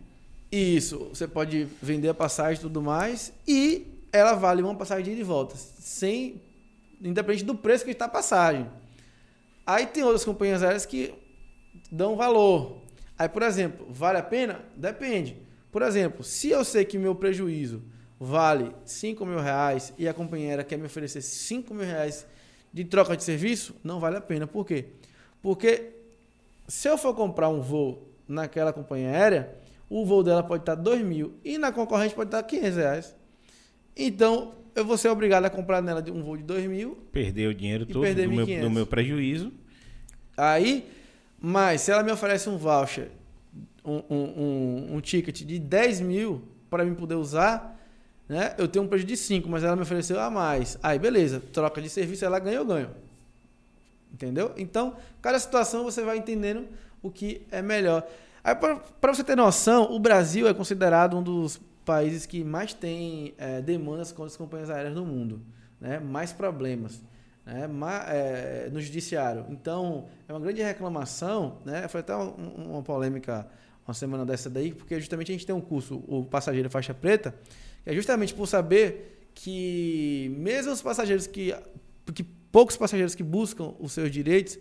Isso, 0.50 1.10
você 1.10 1.28
pode 1.28 1.68
vender 1.80 2.08
a 2.08 2.14
passagem 2.14 2.58
e 2.58 2.62
tudo 2.62 2.82
mais, 2.82 3.32
e 3.46 3.86
ela 4.12 4.34
vale 4.34 4.62
uma 4.62 4.74
passagem 4.74 5.04
de 5.04 5.10
ida 5.12 5.20
e 5.20 5.24
volta, 5.24 5.54
sem, 5.56 6.42
independente 7.00 7.44
do 7.44 7.54
preço 7.54 7.84
que 7.84 7.92
está 7.92 8.06
a 8.06 8.08
passagem. 8.08 8.68
Aí 9.64 9.86
tem 9.86 10.02
outras 10.02 10.24
companhias 10.24 10.62
aéreas 10.62 10.84
que 10.84 11.14
dão 11.92 12.16
valor. 12.16 12.78
Aí, 13.16 13.28
por 13.28 13.42
exemplo, 13.42 13.86
vale 13.90 14.18
a 14.18 14.22
pena? 14.22 14.60
Depende. 14.76 15.36
Por 15.70 15.82
exemplo, 15.82 16.24
se 16.24 16.50
eu 16.50 16.64
sei 16.64 16.84
que 16.84 16.98
meu 16.98 17.14
prejuízo 17.14 17.82
vale 18.18 18.74
5 18.84 19.24
mil 19.24 19.38
reais 19.38 19.92
e 19.96 20.08
a 20.08 20.12
companhia 20.12 20.48
aérea 20.48 20.64
quer 20.64 20.76
me 20.76 20.86
oferecer 20.86 21.22
5 21.22 21.72
mil 21.72 21.86
reais 21.86 22.26
de 22.72 22.84
troca 22.84 23.16
de 23.16 23.22
serviço, 23.22 23.76
não 23.84 24.00
vale 24.00 24.16
a 24.16 24.20
pena. 24.20 24.46
Por 24.46 24.66
quê? 24.66 24.86
Porque 25.40 25.92
se 26.66 26.88
eu 26.88 26.98
for 26.98 27.14
comprar 27.14 27.48
um 27.48 27.60
voo 27.60 28.08
naquela 28.26 28.72
companhia 28.72 29.10
aérea, 29.10 29.59
o 29.90 30.06
voo 30.06 30.22
dela 30.22 30.42
pode 30.42 30.62
estar 30.62 30.76
2 30.76 31.02
mil 31.02 31.34
e 31.44 31.58
na 31.58 31.72
concorrente 31.72 32.14
pode 32.14 32.28
estar 32.28 32.42
500 32.44 32.76
reais. 32.76 33.16
Então, 33.96 34.54
eu 34.74 34.84
vou 34.84 34.96
ser 34.96 35.08
obrigado 35.08 35.44
a 35.44 35.50
comprar 35.50 35.82
nela 35.82 36.00
de 36.00 36.12
um 36.12 36.22
voo 36.22 36.36
de 36.36 36.44
2 36.44 36.66
mil. 36.66 36.96
Perder 37.10 37.48
o 37.48 37.54
dinheiro 37.54 37.84
todo 37.84 38.06
do 38.06 38.28
meu, 38.28 38.46
1.500. 38.46 38.60
do 38.60 38.70
meu 38.70 38.86
prejuízo. 38.86 39.52
Aí, 40.36 40.88
mas 41.40 41.80
se 41.80 41.90
ela 41.90 42.04
me 42.04 42.12
oferece 42.12 42.48
um 42.48 42.56
voucher, 42.56 43.10
um, 43.84 44.02
um, 44.08 44.16
um, 44.16 44.96
um 44.96 45.00
ticket 45.00 45.42
de 45.42 45.58
10 45.58 46.00
mil 46.00 46.42
para 46.70 46.84
mim 46.84 46.94
poder 46.94 47.16
usar, 47.16 47.76
né? 48.28 48.54
Eu 48.56 48.68
tenho 48.68 48.84
um 48.84 48.88
prejuízo 48.88 49.08
de 49.08 49.16
5, 49.16 49.48
mas 49.48 49.64
ela 49.64 49.74
me 49.74 49.82
ofereceu 49.82 50.20
a 50.20 50.30
mais. 50.30 50.78
Aí, 50.80 51.00
beleza, 51.00 51.42
troca 51.52 51.82
de 51.82 51.88
serviço, 51.90 52.24
ela 52.24 52.38
ganha, 52.38 52.58
eu 52.58 52.64
ganho. 52.64 52.90
Entendeu? 54.12 54.52
Então, 54.56 54.94
cada 55.20 55.38
situação 55.38 55.82
você 55.82 56.02
vai 56.02 56.16
entendendo 56.16 56.68
o 57.02 57.10
que 57.10 57.42
é 57.50 57.60
melhor. 57.60 58.06
Para 58.42 59.14
você 59.14 59.22
ter 59.24 59.36
noção, 59.36 59.92
o 59.92 59.98
Brasil 59.98 60.48
é 60.48 60.54
considerado 60.54 61.16
um 61.16 61.22
dos 61.22 61.60
países 61.84 62.26
que 62.26 62.42
mais 62.44 62.72
tem 62.72 63.34
eh, 63.38 63.60
demandas 63.60 64.12
contra 64.12 64.26
as 64.26 64.36
companhias 64.36 64.70
aéreas 64.70 64.94
no 64.94 65.04
mundo, 65.04 65.40
né? 65.80 65.98
mais 65.98 66.32
problemas 66.32 67.02
né? 67.44 67.66
Ma- 67.66 68.04
eh, 68.08 68.68
no 68.72 68.80
judiciário. 68.80 69.46
Então, 69.50 70.06
é 70.28 70.32
uma 70.32 70.40
grande 70.40 70.62
reclamação. 70.62 71.58
Né? 71.64 71.88
Foi 71.88 72.00
até 72.00 72.14
um- 72.16 72.34
uma 72.70 72.82
polêmica 72.82 73.46
uma 73.86 73.94
semana 73.94 74.24
dessa 74.24 74.48
daí, 74.48 74.72
porque 74.72 75.00
justamente 75.00 75.32
a 75.32 75.34
gente 75.34 75.46
tem 75.46 75.54
um 75.54 75.60
curso, 75.60 76.02
o 76.06 76.24
Passageiro 76.24 76.70
Faixa 76.70 76.94
Preta, 76.94 77.34
que 77.82 77.90
é 77.90 77.94
justamente 77.94 78.32
por 78.32 78.46
saber 78.46 79.26
que 79.34 80.32
mesmo 80.38 80.70
os 80.70 80.80
passageiros 80.82 81.26
que, 81.26 81.52
porque 82.04 82.24
poucos 82.52 82.76
passageiros 82.76 83.14
que 83.16 83.22
buscam 83.22 83.74
os 83.80 83.92
seus 83.92 84.10
direitos 84.10 84.58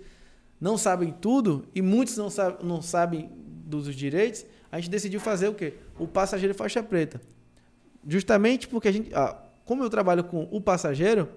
não 0.60 0.78
sabem 0.78 1.12
tudo 1.12 1.66
e 1.76 1.82
muitos 1.82 2.18
não, 2.18 2.30
não 2.64 2.82
sabem 2.82 3.30
dos 3.70 3.96
direitos, 3.96 4.46
a 4.72 4.78
gente 4.80 4.90
decidiu 4.90 5.20
fazer 5.20 5.48
o 5.48 5.54
quê? 5.54 5.74
O 5.98 6.08
passageiro 6.08 6.54
faixa 6.54 6.82
preta. 6.82 7.22
Justamente 8.08 8.68
porque 8.68 8.88
a 8.88 8.92
gente, 8.92 9.14
ah, 9.14 9.36
como 9.66 9.84
eu 9.84 9.90
trabalho 9.90 10.24
com 10.24 10.48
o 10.52 10.60
passageiro, 10.60 11.30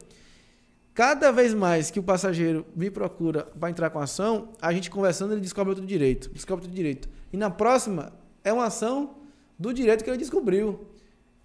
cada 0.95 1.31
vez 1.31 1.53
mais 1.53 1.91
que 1.91 1.99
o 1.99 2.03
passageiro 2.03 2.67
me 2.75 2.91
procura 2.91 3.45
para 3.45 3.71
entrar 3.71 3.91
com 3.91 3.99
ação, 3.99 4.53
a 4.61 4.73
gente 4.73 4.91
conversando 4.91 5.33
ele 5.33 5.41
descobre 5.41 5.71
outro 5.71 5.87
direito, 5.87 6.31
descobre 6.31 6.65
outro 6.65 6.75
direito. 6.75 7.09
E 7.33 7.37
na 7.37 7.51
próxima 7.51 8.13
é 8.45 8.53
uma 8.53 8.67
ação 8.67 9.17
do 9.59 9.73
direito 9.73 10.03
que 10.03 10.11
ele 10.11 10.19
descobriu. 10.19 10.87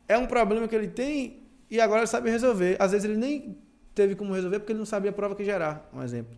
É 0.07 0.17
um 0.17 0.25
problema 0.25 0.67
que 0.67 0.75
ele 0.75 0.87
tem 0.87 1.43
e 1.69 1.79
agora 1.79 2.01
ele 2.01 2.07
sabe 2.07 2.29
resolver. 2.29 2.77
Às 2.79 2.91
vezes 2.91 3.05
ele 3.05 3.17
nem 3.17 3.57
teve 3.93 4.15
como 4.15 4.33
resolver 4.33 4.59
porque 4.59 4.71
ele 4.71 4.79
não 4.79 4.85
sabia 4.85 5.09
a 5.09 5.13
prova 5.13 5.35
que 5.35 5.43
gerar, 5.43 5.89
um 5.93 6.01
exemplo. 6.01 6.37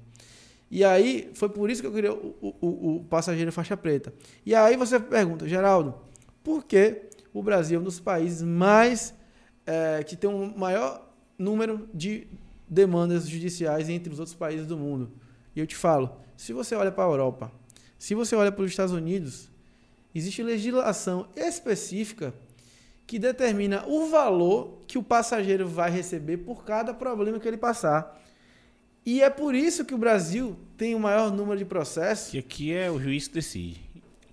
E 0.72 0.84
aí, 0.84 1.32
foi 1.34 1.50
por 1.50 1.70
isso 1.70 1.82
que 1.82 1.88
eu 1.88 1.92
queria 1.92 2.14
o, 2.14 2.36
o, 2.62 2.98
o- 2.98 3.04
passageiro 3.10 3.52
faixa 3.52 3.76
preta. 3.76 4.14
E 4.46 4.54
aí 4.54 4.78
você 4.78 5.00
pergunta, 5.00 5.48
Geraldo, 5.48 5.96
por 6.44 6.64
que 6.64 7.04
o 7.34 7.42
Brasil 7.42 7.78
é 7.78 7.82
um 7.82 7.84
dos 7.84 8.00
países 8.00 8.42
mais 8.44 9.14
eh, 9.66 10.04
que 10.04 10.16
tem 10.16 10.30
um 10.30 10.56
maior 10.58 11.08
número 11.38 11.88
de 11.94 12.28
demandas 12.68 13.28
judiciais 13.28 13.90
entre 13.90 14.14
os 14.14 14.20
outros 14.20 14.36
países 14.36 14.68
do 14.68 14.78
mundo? 14.78 15.12
E 15.56 15.60
eu 15.60 15.66
te 15.66 15.76
falo, 15.76 16.12
se 16.38 16.54
você 16.54 16.76
olha 16.76 16.92
para 16.92 17.04
a 17.04 17.08
Europa, 17.08 17.52
se 17.98 18.14
você 18.14 18.36
olha 18.36 18.52
para 18.52 18.64
os 18.64 18.70
Estados 18.72 18.94
Unidos, 18.94 19.50
existe 20.14 20.44
legislação 20.44 21.28
específica 21.36 22.34
que 23.08 23.18
determina 23.18 23.84
o 23.88 24.08
valor 24.08 24.84
que 24.88 24.98
o 25.00 25.04
passageiro 25.04 25.68
vai 25.68 25.90
receber 25.90 26.38
por 26.38 26.64
cada 26.64 26.94
problema 26.94 27.40
que 27.40 27.48
ele 27.48 27.58
passar. 27.58 28.22
E 29.06 29.22
é 29.22 29.30
por 29.30 29.56
isso 29.56 29.86
que 29.86 29.94
o 29.94 29.98
Brasil 29.98 30.56
tem 30.78 30.94
o 30.96 31.00
maior 31.00 31.32
número 31.32 31.58
de 31.58 31.66
processos 31.66 32.32
Que 32.32 32.38
aqui 32.40 32.74
é 32.74 32.90
o 32.92 33.00
juiz 33.00 33.28
que 33.28 33.34
decide. 33.36 33.82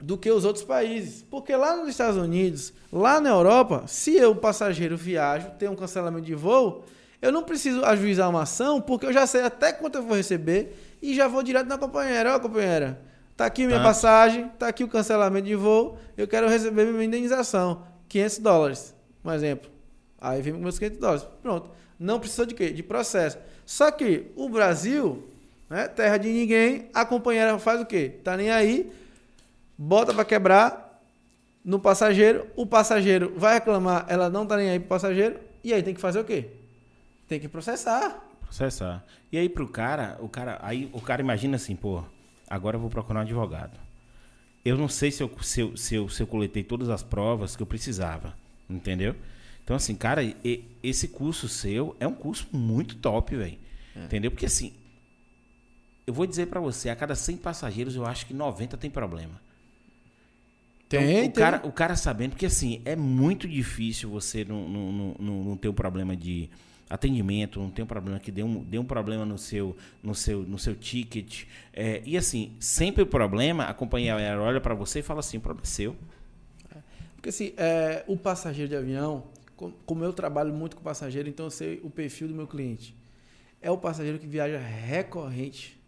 do 0.00 0.18
que 0.18 0.30
os 0.30 0.44
outros 0.44 0.64
países. 0.64 1.24
Porque 1.30 1.54
lá 1.56 1.76
nos 1.76 1.88
Estados 1.88 2.16
Unidos, 2.20 2.72
lá 2.92 3.20
na 3.20 3.30
Europa, 3.30 3.84
se 3.86 4.14
eu, 4.16 4.34
passageiro, 4.36 4.96
viajo, 4.96 5.50
tenho 5.58 5.72
um 5.72 5.76
cancelamento 5.76 6.26
de 6.26 6.34
voo, 6.34 6.84
eu 7.22 7.32
não 7.32 7.42
preciso 7.42 7.82
ajuizar 7.84 8.28
uma 8.28 8.42
ação, 8.42 8.80
porque 8.80 9.06
eu 9.06 9.12
já 9.12 9.26
sei 9.26 9.42
até 9.42 9.72
quanto 9.72 9.96
eu 9.96 10.02
vou 10.02 10.16
receber 10.16 10.76
e 11.00 11.14
já 11.14 11.26
vou 11.26 11.42
direto 11.42 11.66
na 11.66 11.78
companheira. 11.78 12.34
Ó, 12.36 12.40
companheira, 12.40 13.00
tá 13.36 13.46
aqui 13.46 13.64
minha 13.66 13.78
Tá. 13.78 13.84
passagem, 13.84 14.48
tá 14.58 14.68
aqui 14.68 14.84
o 14.84 14.88
cancelamento 14.88 15.46
de 15.46 15.54
voo, 15.54 15.96
eu 16.16 16.28
quero 16.28 16.46
receber 16.48 16.84
minha 16.92 17.04
indenização, 17.04 17.82
500 18.08 18.38
dólares, 18.38 18.94
um 19.24 19.32
exemplo. 19.32 19.70
Aí 20.20 20.42
vem 20.42 20.52
com 20.52 20.60
meus 20.60 20.78
500 20.78 20.98
dólares. 20.98 21.26
Pronto. 21.42 21.70
Não 21.98 22.20
precisou 22.20 22.44
de 22.44 22.54
quê? 22.54 22.70
De 22.70 22.82
processo. 22.82 23.38
Só 23.66 23.90
que 23.90 24.30
o 24.36 24.48
Brasil, 24.48 25.28
né, 25.68 25.88
terra 25.88 26.16
de 26.16 26.28
ninguém, 26.28 26.88
a 26.94 27.04
companheira 27.04 27.58
faz 27.58 27.80
o 27.80 27.84
quê? 27.84 28.20
Tá 28.22 28.36
nem 28.36 28.48
aí, 28.48 28.90
bota 29.76 30.14
para 30.14 30.24
quebrar 30.24 31.02
no 31.64 31.80
passageiro, 31.80 32.46
o 32.54 32.64
passageiro 32.64 33.34
vai 33.36 33.54
reclamar, 33.54 34.06
ela 34.08 34.30
não 34.30 34.46
tá 34.46 34.56
nem 34.56 34.70
aí 34.70 34.78
pro 34.78 34.90
passageiro, 34.90 35.40
e 35.64 35.74
aí 35.74 35.82
tem 35.82 35.92
que 35.92 36.00
fazer 36.00 36.20
o 36.20 36.24
quê? 36.24 36.48
Tem 37.26 37.40
que 37.40 37.48
processar. 37.48 38.24
Processar. 38.40 39.04
E 39.32 39.36
aí 39.36 39.48
pro 39.48 39.66
cara, 39.66 40.16
o 40.20 40.28
cara, 40.28 40.60
aí 40.62 40.88
o 40.92 41.00
cara 41.00 41.20
imagina 41.20 41.56
assim, 41.56 41.74
pô, 41.74 42.04
agora 42.48 42.76
eu 42.76 42.80
vou 42.80 42.88
procurar 42.88 43.18
um 43.18 43.22
advogado. 43.22 43.76
Eu 44.64 44.78
não 44.78 44.88
sei 44.88 45.10
se 45.10 45.24
eu, 45.24 45.30
se 45.42 45.60
eu, 45.60 45.76
se 45.76 45.94
eu, 45.96 46.08
se 46.08 46.22
eu 46.22 46.26
coletei 46.28 46.62
todas 46.62 46.88
as 46.88 47.02
provas 47.02 47.56
que 47.56 47.62
eu 47.62 47.66
precisava, 47.66 48.32
entendeu? 48.70 49.16
Então 49.66 49.74
assim, 49.74 49.96
cara, 49.96 50.22
e- 50.22 50.64
esse 50.80 51.08
curso 51.08 51.48
seu 51.48 51.96
é 51.98 52.06
um 52.06 52.14
curso 52.14 52.46
muito 52.52 52.94
top, 52.94 53.34
velho. 53.34 53.58
Entendeu? 54.04 54.30
Porque 54.30 54.46
assim, 54.46 54.72
eu 56.06 56.14
vou 56.14 56.24
dizer 56.24 56.46
pra 56.46 56.60
você, 56.60 56.88
a 56.88 56.94
cada 56.94 57.16
100 57.16 57.36
passageiros 57.38 57.96
eu 57.96 58.06
acho 58.06 58.26
que 58.26 58.32
90 58.32 58.76
tem 58.76 58.88
problema. 58.88 59.40
Então, 60.86 61.02
o, 61.26 61.32
cara, 61.32 61.60
o 61.66 61.72
cara 61.72 61.96
sabendo, 61.96 62.30
porque 62.30 62.46
assim, 62.46 62.80
é 62.84 62.94
muito 62.94 63.48
difícil 63.48 64.08
você 64.08 64.44
não, 64.44 64.68
não, 64.68 64.92
não, 65.18 65.44
não- 65.44 65.56
ter 65.56 65.68
um 65.68 65.74
problema 65.74 66.14
de, 66.16 66.48
atendimento, 66.88 67.58
não 67.58 67.68
tem 67.68 67.84
um 67.84 67.88
problema 67.88 68.20
que 68.20 68.30
deu 68.30 68.46
um, 68.46 68.62
deu 68.62 68.82
um 68.82 68.84
problema 68.84 69.24
no 69.26 69.36
seu, 69.36 69.76
no 70.00 70.14
seu, 70.14 70.42
no 70.42 70.60
seu 70.60 70.76
ticket. 70.76 71.42
É, 71.72 72.00
e 72.06 72.16
assim, 72.16 72.52
sempre 72.60 73.02
o 73.02 73.06
problema, 73.06 73.64
a 73.64 73.74
companhia 73.74 74.14
aérea 74.14 74.40
olha 74.40 74.60
para 74.60 74.74
você 74.74 75.00
e 75.00 75.02
fala 75.02 75.18
assim, 75.18 75.38
o 75.38 75.40
problema 75.40 75.64
é 75.64 75.68
seu. 75.68 75.96
Porque 77.16 77.30
assim, 77.30 77.52
é, 77.56 78.04
o 78.06 78.16
passageiro 78.16 78.68
de 78.68 78.76
avião, 78.76 79.24
como 79.56 80.04
eu 80.04 80.12
trabalho 80.12 80.52
muito 80.52 80.76
com 80.76 80.82
passageiro, 80.82 81.28
então 81.28 81.46
eu 81.46 81.50
sei 81.50 81.80
o 81.82 81.90
perfil 81.90 82.28
do 82.28 82.34
meu 82.34 82.46
cliente. 82.46 82.94
É 83.60 83.70
o 83.70 83.78
passageiro 83.78 84.18
que 84.18 84.26
viaja 84.26 84.58
recorrente. 84.58 85.80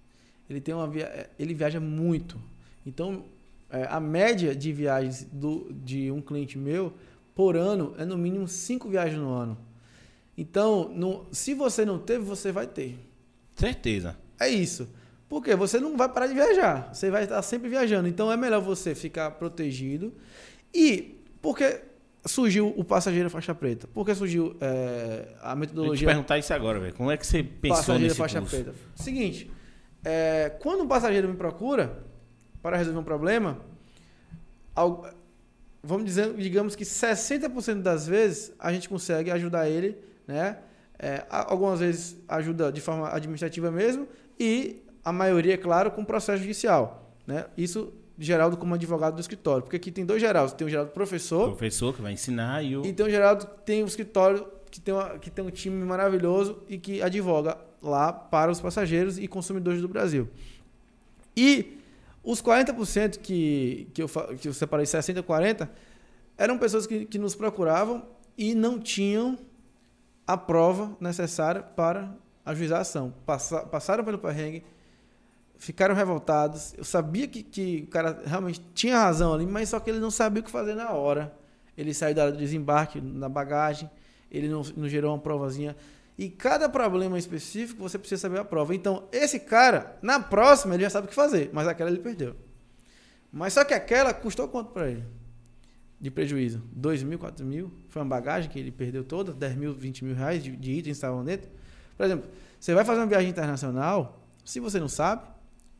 Ele 0.49 0.61
tem 0.61 0.75
uma 0.75 0.89
via... 0.89 1.05
É, 1.05 1.31
ele 1.39 1.53
viaja 1.55 1.79
muito. 1.79 2.41
Então, 2.87 3.25
é, 3.71 3.87
a 3.91 4.01
média 4.01 4.55
de 4.55 4.73
viagens 4.73 5.25
do, 5.31 5.73
de 5.73 6.11
um 6.11 6.23
cliente 6.23 6.57
meu 6.57 6.93
por 7.35 7.57
ano 7.57 7.95
é 7.99 8.05
no 8.05 8.17
mínimo 8.17 8.49
cinco 8.49 8.89
viagens 8.89 9.19
no 9.19 9.31
ano. 9.31 9.59
Então, 10.37 11.27
se 11.33 11.53
você 11.53 11.85
não 11.85 11.99
teve, 11.99 12.25
você 12.25 12.51
vai 12.51 12.67
ter. 12.67 12.99
Certeza. 13.55 14.17
É 14.39 14.49
isso. 14.49 14.89
Porque 15.29 15.55
você 15.55 15.79
não 15.79 15.97
vai 15.97 16.09
parar 16.09 16.27
de 16.27 16.35
viajar. 16.35 16.95
Você 16.95 17.11
vai 17.11 17.25
estar 17.25 17.43
sempre 17.43 17.69
viajando. 17.69 18.09
Então 18.09 18.33
é 18.33 18.37
melhor 18.37 18.63
você 18.63 18.95
ficar 18.95 19.33
protegido. 19.33 20.15
E 20.73 21.21
porque 21.43 21.83
surgiu 22.29 22.73
o 22.77 22.85
passageiro 22.85 23.31
faixa 23.31 23.55
preta? 23.55 23.87
Por 23.89 24.05
que 24.05 24.15
surgiu 24.15 24.57
é, 24.61 25.35
a 25.41 25.57
metodologia? 25.57 26.07
Vou 26.07 26.13
te 26.13 26.15
perguntar 26.15 26.39
isso 26.39 26.53
agora, 26.53 26.79
velho. 26.79 26.95
Como 26.95 27.11
é 27.11 27.17
que 27.17 27.27
você 27.27 27.43
pensou 27.43 27.77
passageiro 27.79 28.05
nesse 28.05 28.17
faixa 28.17 28.41
curso? 28.41 28.57
preta? 28.57 28.75
Seguinte, 28.95 29.51
é, 30.05 30.51
quando 30.61 30.83
um 30.83 30.89
passageiro 30.89 31.29
me 31.29 31.37
procura 31.37 32.05
para 32.63 32.77
resolver 32.77 32.99
um 32.99 33.05
problema, 33.05 33.59
vamos 35.83 36.05
dizer, 36.05 36.35
digamos 36.35 36.77
que 36.77 36.85
60% 36.85 37.83
das 37.83 38.07
vezes 38.07 38.53
a 38.59 38.73
gente 38.73 38.89
consegue 38.89 39.31
ajudar 39.31 39.69
ele, 39.69 39.99
né? 40.27 40.59
É, 41.01 41.25
algumas 41.31 41.79
vezes 41.79 42.17
ajuda 42.27 42.73
de 42.73 42.81
forma 42.81 43.09
administrativa 43.09 43.71
mesmo 43.71 44.09
e 44.39 44.83
a 45.05 45.13
maioria, 45.13 45.55
é 45.55 45.57
claro, 45.57 45.93
com 45.93 46.05
processo 46.05 46.43
judicial, 46.43 47.15
né? 47.27 47.47
Isso 47.57 47.93
Geraldo 48.19 48.57
como 48.57 48.75
advogado 48.75 49.15
do 49.15 49.21
escritório. 49.21 49.63
Porque 49.63 49.77
aqui 49.77 49.93
tem 49.93 50.05
dois 50.05 50.21
Geraldos. 50.21 50.53
Tem 50.53 50.67
o 50.67 50.71
Geraldo 50.71 50.91
professor. 50.91 51.49
Professor 51.49 51.95
que 51.95 52.03
vai 52.03 52.13
ensinar 52.13 52.65
e 52.65 52.77
o. 52.77 52.85
E 52.85 52.93
tem 52.93 53.07
o 53.07 53.11
Geraldo 53.11 53.47
que 53.47 53.63
tem 53.65 53.83
o 53.83 53.87
escritório, 53.87 54.47
que 54.71 54.81
tem, 54.81 54.93
uma, 54.93 55.19
que 55.19 55.31
tem 55.31 55.45
um 55.45 55.51
time 55.51 55.85
maravilhoso 55.85 56.63
e 56.69 56.79
que 56.79 57.01
advoga 57.01 57.57
lá 57.81 58.13
para 58.13 58.51
os 58.51 58.61
passageiros 58.61 59.19
e 59.19 59.29
consumidores 59.29 59.81
do 59.81 59.89
Brasil. 59.89 60.29
E 61.37 61.79
os 62.23 62.43
40% 62.43 63.19
que, 63.19 63.89
que, 63.95 64.03
eu, 64.03 64.09
que 64.41 64.49
eu 64.49 64.53
separei, 64.53 64.85
60 64.85 65.21
e 65.21 65.23
40, 65.23 65.71
eram 66.37 66.59
pessoas 66.59 66.87
que, 66.87 67.05
que 67.07 67.19
nos 67.19 67.35
procuravam 67.35 68.05
e 68.37 68.55
não 68.55 68.79
tinham 68.79 69.39
a 70.27 70.37
prova 70.37 70.97
necessária 71.01 71.63
para 71.63 72.13
ajuizar 72.45 72.79
a 72.79 72.83
ação. 72.83 73.15
Passa, 73.25 73.61
passaram 73.61 74.05
pelo 74.05 74.19
perrengue, 74.19 74.65
ficaram 75.59 75.95
revoltados. 75.95 76.73
Eu 76.79 76.85
sabia 76.85 77.27
que, 77.27 77.43
que 77.43 77.85
o 77.87 77.91
cara 77.91 78.23
realmente 78.25 78.63
tinha 78.73 78.99
razão 78.99 79.35
ali, 79.35 79.45
mas 79.45 79.69
só 79.69 79.81
que 79.81 79.91
ele 79.91 79.99
não 79.99 80.11
sabia 80.11 80.41
o 80.41 80.45
que 80.45 80.51
fazer 80.51 80.75
na 80.75 80.93
hora. 80.93 81.35
Ele 81.77 81.93
saiu 81.93 82.15
da 82.15 82.31
desembarque 82.31 83.01
na 83.01 83.29
bagagem, 83.29 83.91
ele 84.31 84.49
não, 84.49 84.63
não 84.77 84.89
gerou 84.89 85.13
uma 85.13 85.21
provazinha. 85.21 85.77
E 86.17 86.29
cada 86.29 86.69
problema 86.69 87.19
específico 87.19 87.81
você 87.81 87.99
precisa 87.99 88.23
saber 88.23 88.41
a 88.41 88.45
prova. 88.45 88.75
Então, 88.75 89.07
esse 89.13 89.39
cara, 89.39 89.97
na 90.03 90.19
próxima, 90.19 90.75
ele 90.75 90.83
já 90.83 90.91
sabe 90.91 91.07
o 91.07 91.09
que 91.09 91.15
fazer, 91.15 91.51
mas 91.53 91.69
aquela 91.69 91.91
ele 91.91 92.01
perdeu. 92.01 92.35
Mas 93.31 93.53
só 93.53 93.65
que 93.65 93.75
aquela 93.75 94.13
custou 94.15 94.49
quanto 94.49 94.73
para 94.73 94.91
ele? 94.91 95.05
De 96.01 96.11
prejuízo? 96.11 96.63
2 96.73 97.03
mil, 97.03 97.19
4 97.19 97.45
mil? 97.45 97.71
Foi 97.89 98.03
uma 98.03 98.09
bagagem 98.09 98.51
que 98.51 98.59
ele 98.59 98.73
perdeu 98.73 99.05
toda? 99.05 99.33
10 99.33 99.57
mil, 99.57 99.75
20 99.75 100.05
mil 100.05 100.15
reais 100.15 100.43
de, 100.43 100.57
de 100.57 100.73
itens 100.73 100.85
que 100.85 100.91
estavam 100.91 101.25
dentro? 101.25 101.49
Por 101.97 102.07
exemplo, 102.07 102.29
você 102.59 102.75
vai 102.75 102.85
fazer 102.85 103.01
uma 103.01 103.07
viagem 103.07 103.29
internacional, 103.29 104.25
se 104.45 104.59
você 104.59 104.81
não 104.81 104.89
sabe, 104.89 105.23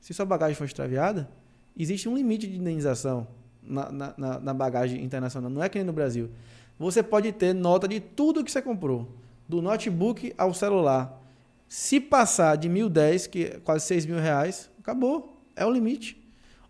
se 0.01 0.15
sua 0.15 0.25
bagagem 0.25 0.55
for 0.55 0.65
extraviada, 0.65 1.29
existe 1.77 2.09
um 2.09 2.17
limite 2.17 2.47
de 2.47 2.57
indenização 2.59 3.27
na, 3.63 3.91
na, 3.91 4.41
na, 4.41 4.55
bagagem 4.55 5.03
internacional. 5.05 5.51
Não 5.51 5.63
é 5.63 5.69
que 5.69 5.79
nem 5.79 5.85
no 5.85 5.93
Brasil. 5.93 6.31
Você 6.79 7.03
pode 7.03 7.31
ter 7.33 7.55
nota 7.55 7.87
de 7.87 8.01
tudo 8.01 8.45
que 8.45 8.51
você 8.51 8.63
comprou, 8.63 9.09
do 9.49 9.61
notebook 9.61 10.33
ao 10.39 10.55
celular. 10.55 11.23
Se 11.69 12.01
passar 12.01 12.57
de 12.57 12.69
1.010, 12.69 13.29
que 13.29 13.45
é 13.45 13.61
quase 13.61 13.85
6 13.87 14.07
mil 14.07 14.19
reais, 14.19 14.71
acabou. 14.79 15.43
É 15.55 15.67
o 15.67 15.71
limite. 15.71 16.17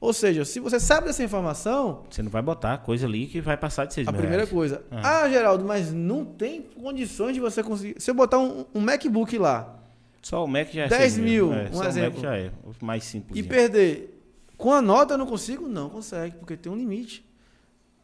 Ou 0.01 0.13
seja, 0.13 0.45
se 0.45 0.61
você 0.61 0.79
sabe 0.79 1.09
dessa 1.09 1.23
informação. 1.25 2.05
Você 2.09 2.23
não 2.23 2.31
vai 2.31 2.41
botar 2.41 2.79
coisa 2.79 3.07
ali 3.07 3.27
que 3.27 3.41
vai 3.41 3.57
passar 3.57 3.85
de 3.85 3.95
6 3.95 4.07
mil 4.07 4.15
A 4.15 4.17
primeira 4.17 4.45
reais. 4.45 4.51
coisa. 4.51 4.83
Ah. 4.91 5.23
ah. 5.23 5.31
Geraldo, 5.31 5.65
mas 5.65 5.93
não 5.93 6.25
tem 6.25 6.63
condições 6.63 7.35
de 7.35 7.41
você 7.41 7.63
conseguir. 7.63 8.01
Se 8.01 8.11
eu 8.11 8.15
botar 8.15 8.39
um, 8.39 8.65
um 8.75 8.81
MacBook 8.81 9.37
lá, 9.39 9.78
só 10.23 10.45
o 10.45 10.49
Mac 10.49 10.71
já 10.71 10.85
é 10.85 10.89
10 10.89 11.19
mil, 11.19 11.53
é, 11.53 11.71
um 11.73 11.85
exemplo. 11.85 12.21
já 12.21 12.37
é, 12.37 12.51
o 12.65 12.85
mais 12.85 13.05
simples. 13.05 13.39
E 13.39 13.43
perder. 13.43 14.15
Com 14.57 14.73
a 14.73 14.83
nota 14.83 15.15
eu 15.15 15.19
não 15.19 15.27
consigo? 15.27 15.69
Não 15.69 15.89
consegue, 15.89 16.37
porque 16.37 16.57
tem 16.57 16.71
um 16.71 16.77
limite. 16.77 17.25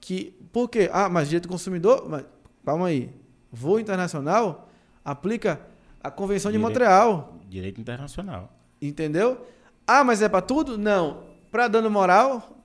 Que, 0.00 0.36
por 0.52 0.68
quê? 0.68 0.88
Ah, 0.92 1.08
mas 1.08 1.28
direito 1.28 1.44
do 1.44 1.48
consumidor. 1.48 2.08
Mas, 2.08 2.24
calma 2.64 2.86
aí. 2.86 3.10
Voo 3.50 3.80
internacional 3.80 4.68
aplica 5.04 5.60
a 6.02 6.10
Convenção 6.10 6.50
direito, 6.50 6.66
de 6.66 6.72
Montreal. 6.72 7.38
Direito 7.48 7.80
internacional. 7.80 8.52
Entendeu? 8.80 9.46
Ah, 9.86 10.04
mas 10.04 10.22
é 10.22 10.28
para 10.28 10.40
tudo? 10.40 10.78
Não. 10.78 11.24
Para 11.50 11.68
dano 11.68 11.90
moral, 11.90 12.56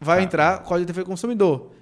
vai 0.00 0.18
tá. 0.18 0.24
entrar 0.24 0.58
Código 0.60 0.80
de 0.80 0.86
Defesa 0.86 1.04
do 1.04 1.10
Consumidor. 1.10 1.72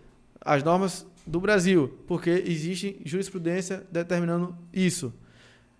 As 0.41 0.63
normas 0.63 1.07
do 1.27 1.41
Brasil, 1.41 1.99
porque 2.07 2.31
existe 2.31 3.01
jurisprudência 3.05 3.87
determinando 3.91 4.57
isso. 4.73 5.13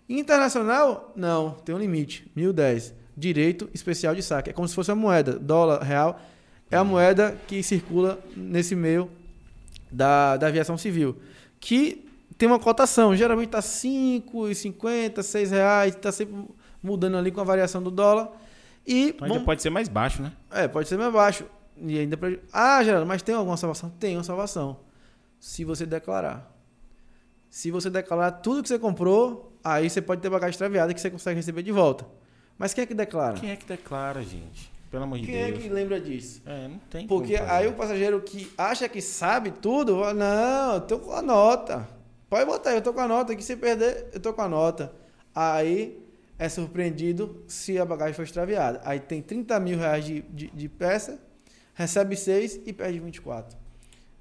Internacional, 0.09 1.13
não, 1.15 1.51
tem 1.51 1.75
um 1.75 1.79
limite, 1.79 2.31
1010. 2.35 2.95
Direito 3.17 3.69
especial 3.75 4.15
de 4.15 4.23
saque. 4.23 4.51
É 4.51 4.53
como 4.53 4.67
se 4.67 4.75
fosse 4.75 4.91
uma 4.91 4.97
moeda, 4.97 5.39
dólar, 5.39 5.83
real. 5.83 6.21
É 6.71 6.77
a 6.77 6.85
moeda 6.85 7.37
que 7.47 7.63
circula 7.63 8.19
nesse 8.37 8.75
meio 8.75 9.11
da, 9.91 10.37
da 10.37 10.47
aviação 10.47 10.79
civil. 10.79 11.17
Que 11.61 12.09
tem 12.39 12.49
uma 12.49 12.59
cotação, 12.59 13.17
geralmente 13.17 13.49
está 13.49 13.59
5,50, 13.59 15.23
6 15.23 15.51
reais, 15.51 15.95
está 15.95 16.13
sempre 16.13 16.45
mudando 16.83 17.17
ali 17.17 17.33
com 17.33 17.41
a 17.41 17.45
variação 17.45 17.83
do 17.83 17.91
dólar. 17.91 18.31
E 18.87 19.09
então 19.09 19.27
ainda 19.27 19.41
pode 19.41 19.61
ser 19.61 19.71
mais 19.71 19.89
baixo, 19.89 20.23
né? 20.23 20.33
É, 20.51 20.69
pode 20.69 20.89
ser 20.89 20.97
mais 20.97 21.13
baixo. 21.13 21.45
E 21.77 21.99
ainda 21.99 22.17
pra... 22.17 22.31
Ah, 22.53 22.83
Geraldo, 22.83 23.07
mas 23.07 23.23
tem 23.23 23.35
alguma 23.35 23.57
salvação? 23.57 23.91
Tem 23.99 24.17
uma 24.17 24.25
salvação. 24.25 24.79
Se 25.41 25.65
você 25.65 25.85
declarar. 25.85 26.55
Se 27.51 27.71
você 27.71 27.91
declarar 27.91 28.31
tudo 28.33 28.63
que 28.63 28.69
você 28.69 28.79
comprou, 28.79 29.48
aí 29.63 29.89
você 29.89 30.01
pode 30.01 30.21
ter 30.21 30.31
bagagem 30.31 30.51
extraviada 30.51 30.93
que 30.93 31.01
você 31.01 31.11
consegue 31.11 31.37
receber 31.37 31.63
de 31.63 31.73
volta. 31.73 32.07
Mas 32.59 32.75
quem 32.75 32.83
é 32.83 32.87
que 32.87 32.95
declara? 32.95 33.39
Quem 33.39 33.51
é 33.51 33.57
que 33.57 33.67
declara, 33.67 34.23
gente? 34.23 34.71
Pelo 34.91 35.05
amor 35.05 35.19
de 35.19 35.27
quem 35.27 35.35
Deus. 35.35 35.47
Quem 35.47 35.59
é 35.59 35.63
que 35.63 35.69
lembra 35.69 36.01
disso? 36.01 36.43
É, 36.47 36.69
não 36.69 36.79
tem 36.91 37.07
Porque 37.07 37.37
aí 37.37 37.67
o 37.67 37.75
passageiro 37.75 38.21
que 38.21 38.51
acha 38.57 38.89
que 38.89 39.01
sabe 39.03 39.51
tudo, 39.51 39.99
fala, 39.99 40.15
não, 40.15 40.75
eu 40.75 40.81
tô 40.81 40.99
com 40.99 41.13
a 41.13 41.23
nota. 41.23 41.89
Pode 42.29 42.47
botar, 42.47 42.73
eu 42.73 42.83
tô 42.83 42.93
com 42.93 43.01
a 43.01 43.09
nota 43.09 43.33
aqui, 43.33 43.43
se 43.43 43.57
perder, 43.57 44.09
eu 44.13 44.21
tô 44.21 44.33
com 44.33 44.43
a 44.43 44.49
nota. 44.49 44.93
Aí 45.35 46.03
é 46.39 46.49
surpreendido 46.49 47.45
se 47.47 47.79
a 47.79 47.85
bagagem 47.85 48.15
foi 48.15 48.25
extraviada. 48.25 48.81
Aí 48.85 48.99
tem 48.99 49.21
30 49.21 49.61
mil 49.61 49.79
reais 49.79 50.05
de, 50.05 50.23
de, 50.23 50.49
de 50.49 50.69
peça, 50.69 51.21
recebe 51.75 52.17
6 52.17 52.61
e 52.67 52.73
perde 52.73 52.99
24. 52.99 53.57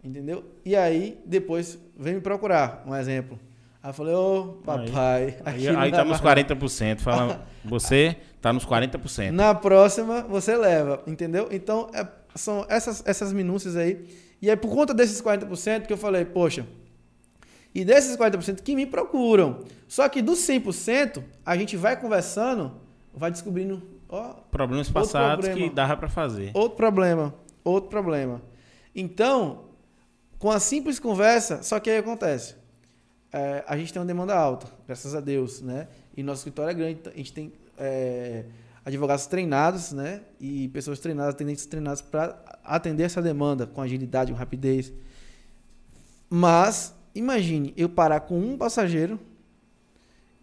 Entendeu? 0.04 0.44
E 0.64 0.76
aí, 0.76 1.20
depois, 1.26 1.78
vem 1.98 2.16
me 2.16 2.22
procurar, 2.22 2.84
um 2.86 2.96
exemplo. 2.96 3.40
Aí 3.88 3.92
eu 3.92 3.94
falei, 3.94 4.16
ô, 4.16 4.40
oh, 4.42 4.46
papai. 4.66 5.38
Aí, 5.46 5.66
aí, 5.66 5.76
aí 5.78 5.92
tá 5.94 6.04
nos 6.04 6.20
40%. 6.20 7.00
Fala, 7.00 7.48
você 7.64 8.18
tá 8.42 8.52
nos 8.52 8.66
40%. 8.66 9.32
Na 9.32 9.56
próxima, 9.56 10.24
você 10.24 10.58
leva, 10.58 11.02
entendeu? 11.08 11.48
Então, 11.52 11.90
é, 11.94 12.06
são 12.36 12.66
essas, 12.68 13.02
essas 13.08 13.32
minúcias 13.32 13.78
aí. 13.78 14.06
E 14.42 14.50
aí, 14.50 14.58
por 14.58 14.70
conta 14.70 14.94
desses 14.94 15.22
40%, 15.22 15.86
que 15.86 15.94
eu 15.94 15.98
falei, 15.98 16.26
poxa, 16.26 16.68
e 17.74 17.86
desses 17.86 18.18
40% 18.18 18.62
que 18.62 18.76
me 18.76 18.86
procuram. 18.86 19.64
Só 19.88 20.10
que 20.10 20.22
dos 20.22 20.40
100%, 20.40 21.24
a 21.46 21.56
gente 21.56 21.78
vai 21.78 21.96
conversando, 21.96 22.74
vai 23.14 23.32
descobrindo. 23.32 23.82
Ó, 24.10 24.34
Problemas 24.52 24.90
passados 24.90 25.46
problema, 25.46 25.70
que 25.70 25.74
dava 25.74 25.96
para 25.96 26.10
fazer. 26.10 26.52
Outro 26.54 26.76
problema, 26.76 27.34
outro 27.64 27.90
problema. 27.90 28.42
Então, 28.94 29.62
com 30.38 30.52
a 30.52 30.60
simples 30.60 31.00
conversa, 31.00 31.64
só 31.64 31.80
que 31.80 31.90
aí 31.90 32.00
acontece. 32.00 32.67
É, 33.32 33.64
a 33.68 33.78
gente 33.78 33.92
tem 33.92 34.02
uma 34.02 34.06
demanda 34.06 34.36
alta, 34.36 34.68
graças 34.86 35.14
a 35.14 35.20
Deus, 35.20 35.62
né? 35.62 35.88
E 36.16 36.24
nosso 36.24 36.40
escritório 36.40 36.72
é 36.72 36.74
grande, 36.74 37.00
a 37.06 37.18
gente 37.18 37.34
tem 37.34 37.52
é, 37.78 38.46
advogados 38.86 39.28
treinados, 39.28 39.92
né? 39.92 40.22
E 40.40 40.70
pessoas 40.70 41.00
treinadas, 41.00 41.34
atendentes 41.34 41.66
treinados 41.66 42.02
para 42.02 42.42
atender 42.64 43.04
essa 43.04 43.22
demanda 43.22 43.68
com 43.68 43.82
agilidade, 43.82 44.32
com 44.32 44.38
rapidez. 44.38 44.94
Mas, 46.30 46.96
imagine 47.14 47.74
eu 47.76 47.90
parar 47.90 48.22
com 48.22 48.40
um 48.40 48.58
passageiro 48.58 49.20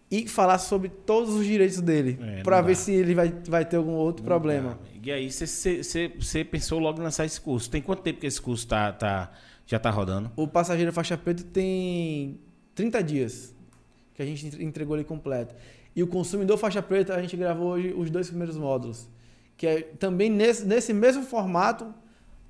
e 0.09 0.27
falar 0.27 0.59
sobre 0.59 0.89
todos 0.89 1.33
os 1.33 1.45
direitos 1.45 1.81
dele, 1.81 2.19
é, 2.21 2.43
para 2.43 2.61
ver 2.61 2.75
se 2.75 2.91
ele 2.93 3.15
vai, 3.15 3.33
vai 3.47 3.65
ter 3.65 3.77
algum 3.77 3.93
outro 3.93 4.23
não 4.23 4.27
problema. 4.27 4.69
Dá. 4.69 4.99
E 5.03 5.11
aí, 5.11 5.31
você 5.31 6.43
pensou 6.43 6.79
logo 6.79 6.99
em 6.99 7.03
lançar 7.03 7.25
esse 7.25 7.41
curso. 7.41 7.69
Tem 7.69 7.81
quanto 7.81 8.03
tempo 8.03 8.19
que 8.19 8.27
esse 8.27 8.39
curso 8.39 8.63
está 8.63 8.91
tá, 8.91 9.31
já 9.65 9.77
está 9.77 9.89
rodando? 9.89 10.31
O 10.35 10.47
passageiro 10.47 10.93
faixa 10.93 11.17
preta 11.17 11.43
tem 11.43 12.39
30 12.75 13.03
dias. 13.03 13.55
que 14.13 14.21
a 14.21 14.25
gente 14.25 14.63
entregou 14.63 14.95
ali 14.95 15.03
completo. 15.03 15.55
E 15.95 16.03
o 16.03 16.07
consumidor 16.07 16.57
faixa 16.57 16.81
preta, 16.81 17.15
a 17.15 17.21
gente 17.21 17.35
gravou 17.35 17.71
hoje 17.71 17.93
os 17.95 18.09
dois 18.09 18.27
primeiros 18.27 18.57
módulos, 18.57 19.09
que 19.57 19.65
é 19.65 19.81
também 19.81 20.29
nesse, 20.29 20.65
nesse 20.65 20.93
mesmo 20.93 21.23
formato, 21.23 21.93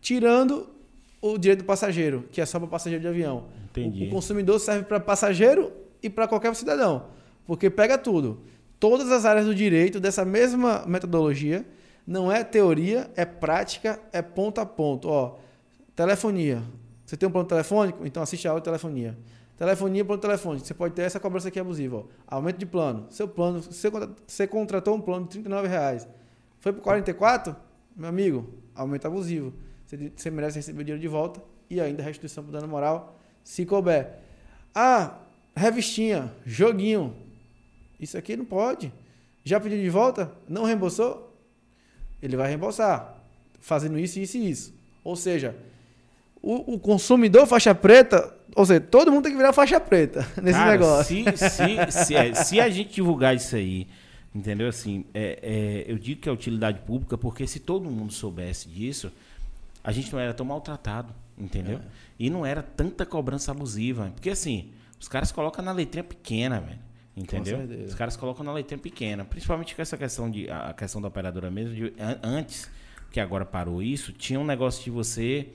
tirando 0.01 0.69
o 1.21 1.37
direito 1.37 1.59
do 1.59 1.65
passageiro, 1.65 2.25
que 2.31 2.41
é 2.41 2.45
só 2.45 2.59
para 2.59 2.67
passageiro 2.67 3.01
de 3.01 3.07
avião. 3.07 3.45
Entendi. 3.69 4.05
O, 4.05 4.07
o 4.07 4.09
consumidor 4.11 4.59
serve 4.59 4.83
para 4.83 4.99
passageiro 4.99 5.71
e 6.01 6.09
para 6.09 6.27
qualquer 6.27 6.53
cidadão, 6.55 7.07
porque 7.45 7.69
pega 7.69 7.97
tudo. 7.97 8.41
Todas 8.79 9.11
as 9.11 9.25
áreas 9.25 9.45
do 9.45 9.55
direito 9.55 9.99
dessa 9.99 10.25
mesma 10.25 10.83
metodologia, 10.85 11.65
não 12.05 12.31
é 12.31 12.43
teoria, 12.43 13.09
é 13.15 13.25
prática, 13.25 13.99
é 14.11 14.21
ponto 14.21 14.59
a 14.61 14.65
ponto. 14.65 15.07
Ó, 15.07 15.37
telefonia. 15.95 16.61
Você 17.05 17.15
tem 17.15 17.27
um 17.27 17.31
plano 17.31 17.47
telefônico? 17.47 18.05
Então 18.05 18.21
assiste 18.21 18.47
a 18.47 18.51
aula 18.51 18.61
de 18.61 18.65
telefonia. 18.65 19.17
Telefonia, 19.57 20.03
plano 20.03 20.21
telefônico. 20.21 20.65
Você 20.65 20.73
pode 20.73 20.93
ter 20.93 21.03
essa 21.03 21.19
cobrança 21.19 21.47
aqui 21.47 21.59
abusiva. 21.59 21.97
Ó. 21.97 22.03
Aumento 22.27 22.57
de 22.57 22.65
plano. 22.65 23.07
Seu 23.09 23.27
plano, 23.27 23.61
você 23.61 24.47
contratou 24.47 24.95
um 24.95 25.01
plano 25.01 25.27
de 25.27 25.39
R$ 25.39 25.67
reais. 25.67 26.07
Foi 26.59 26.73
para 26.73 26.81
44? 26.81 27.55
Meu 27.95 28.09
amigo, 28.09 28.49
aumento 28.73 29.05
abusivo. 29.05 29.53
Você, 29.85 30.11
você 30.15 30.29
merece 30.29 30.57
receber 30.57 30.81
o 30.81 30.83
dinheiro 30.83 31.01
de 31.01 31.07
volta 31.07 31.41
e 31.69 31.79
ainda 31.79 32.03
restituição 32.03 32.43
por 32.43 32.51
dano 32.51 32.67
moral, 32.67 33.17
se 33.43 33.65
couber. 33.65 34.09
Ah, 34.73 35.19
revistinha, 35.55 36.33
joguinho. 36.45 37.15
Isso 37.99 38.17
aqui 38.17 38.35
não 38.35 38.45
pode. 38.45 38.91
Já 39.43 39.59
pediu 39.59 39.79
de 39.79 39.89
volta? 39.89 40.31
Não 40.49 40.63
reembolsou? 40.63 41.33
Ele 42.21 42.35
vai 42.35 42.49
reembolsar. 42.49 43.15
Fazendo 43.59 43.97
isso, 43.97 44.19
isso 44.19 44.37
e 44.37 44.49
isso. 44.49 44.73
Ou 45.03 45.15
seja, 45.15 45.55
o, 46.45 46.75
o, 46.75 46.79
consumidor 46.79 47.47
faixa 47.47 47.73
preta, 47.73 48.31
ou 48.55 48.65
seja, 48.65 48.79
todo 48.79 49.11
mundo 49.11 49.23
tem 49.23 49.31
que 49.31 49.37
virar 49.37 49.51
faixa 49.51 49.79
preta 49.79 50.19
nesse 50.41 50.59
Cara, 50.59 50.71
negócio. 50.71 51.25
Se, 51.35 51.49
se, 51.49 52.05
se, 52.05 52.15
é, 52.15 52.33
se, 52.35 52.59
a 52.59 52.69
gente 52.69 52.93
divulgar 52.93 53.35
isso 53.35 53.55
aí, 53.55 53.87
entendeu? 54.33 54.69
Assim, 54.69 55.05
é, 55.11 55.39
é, 55.41 55.91
eu 55.91 55.97
digo 55.97 56.21
que 56.21 56.29
é 56.29 56.31
utilidade 56.31 56.79
pública 56.81 57.17
porque 57.17 57.47
se 57.47 57.59
todo 57.59 57.89
mundo 57.89 58.13
soubesse 58.13 58.69
disso, 58.69 59.11
a 59.83 59.91
gente 59.91 60.13
não 60.13 60.19
era 60.19 60.35
tão 60.35 60.45
maltratado, 60.45 61.11
entendeu? 61.35 61.79
É. 61.79 61.81
E 62.19 62.29
não 62.29 62.45
era 62.45 62.61
tanta 62.61 63.05
cobrança 63.05 63.51
abusiva. 63.51 64.11
Porque 64.13 64.29
assim, 64.29 64.69
os 64.99 65.07
caras 65.07 65.31
colocam 65.31 65.65
na 65.65 65.71
letrinha 65.71 66.03
pequena, 66.03 66.59
velho. 66.59 66.79
Entendeu? 67.17 67.59
Os 67.87 67.95
caras 67.95 68.15
colocam 68.17 68.45
na 68.45 68.53
letrinha 68.53 68.77
pequena. 68.77 69.25
Principalmente 69.25 69.73
com 69.73 69.81
essa 69.81 69.97
questão 69.97 70.29
de. 70.29 70.49
A 70.49 70.73
questão 70.73 71.01
da 71.01 71.07
operadora 71.07 71.49
mesmo. 71.49 71.73
De, 71.73 71.93
antes, 72.21 72.69
que 73.11 73.19
agora 73.19 73.45
parou 73.45 73.81
isso, 73.81 74.11
tinha 74.11 74.39
um 74.39 74.45
negócio 74.45 74.83
de 74.83 74.89
você. 74.89 75.47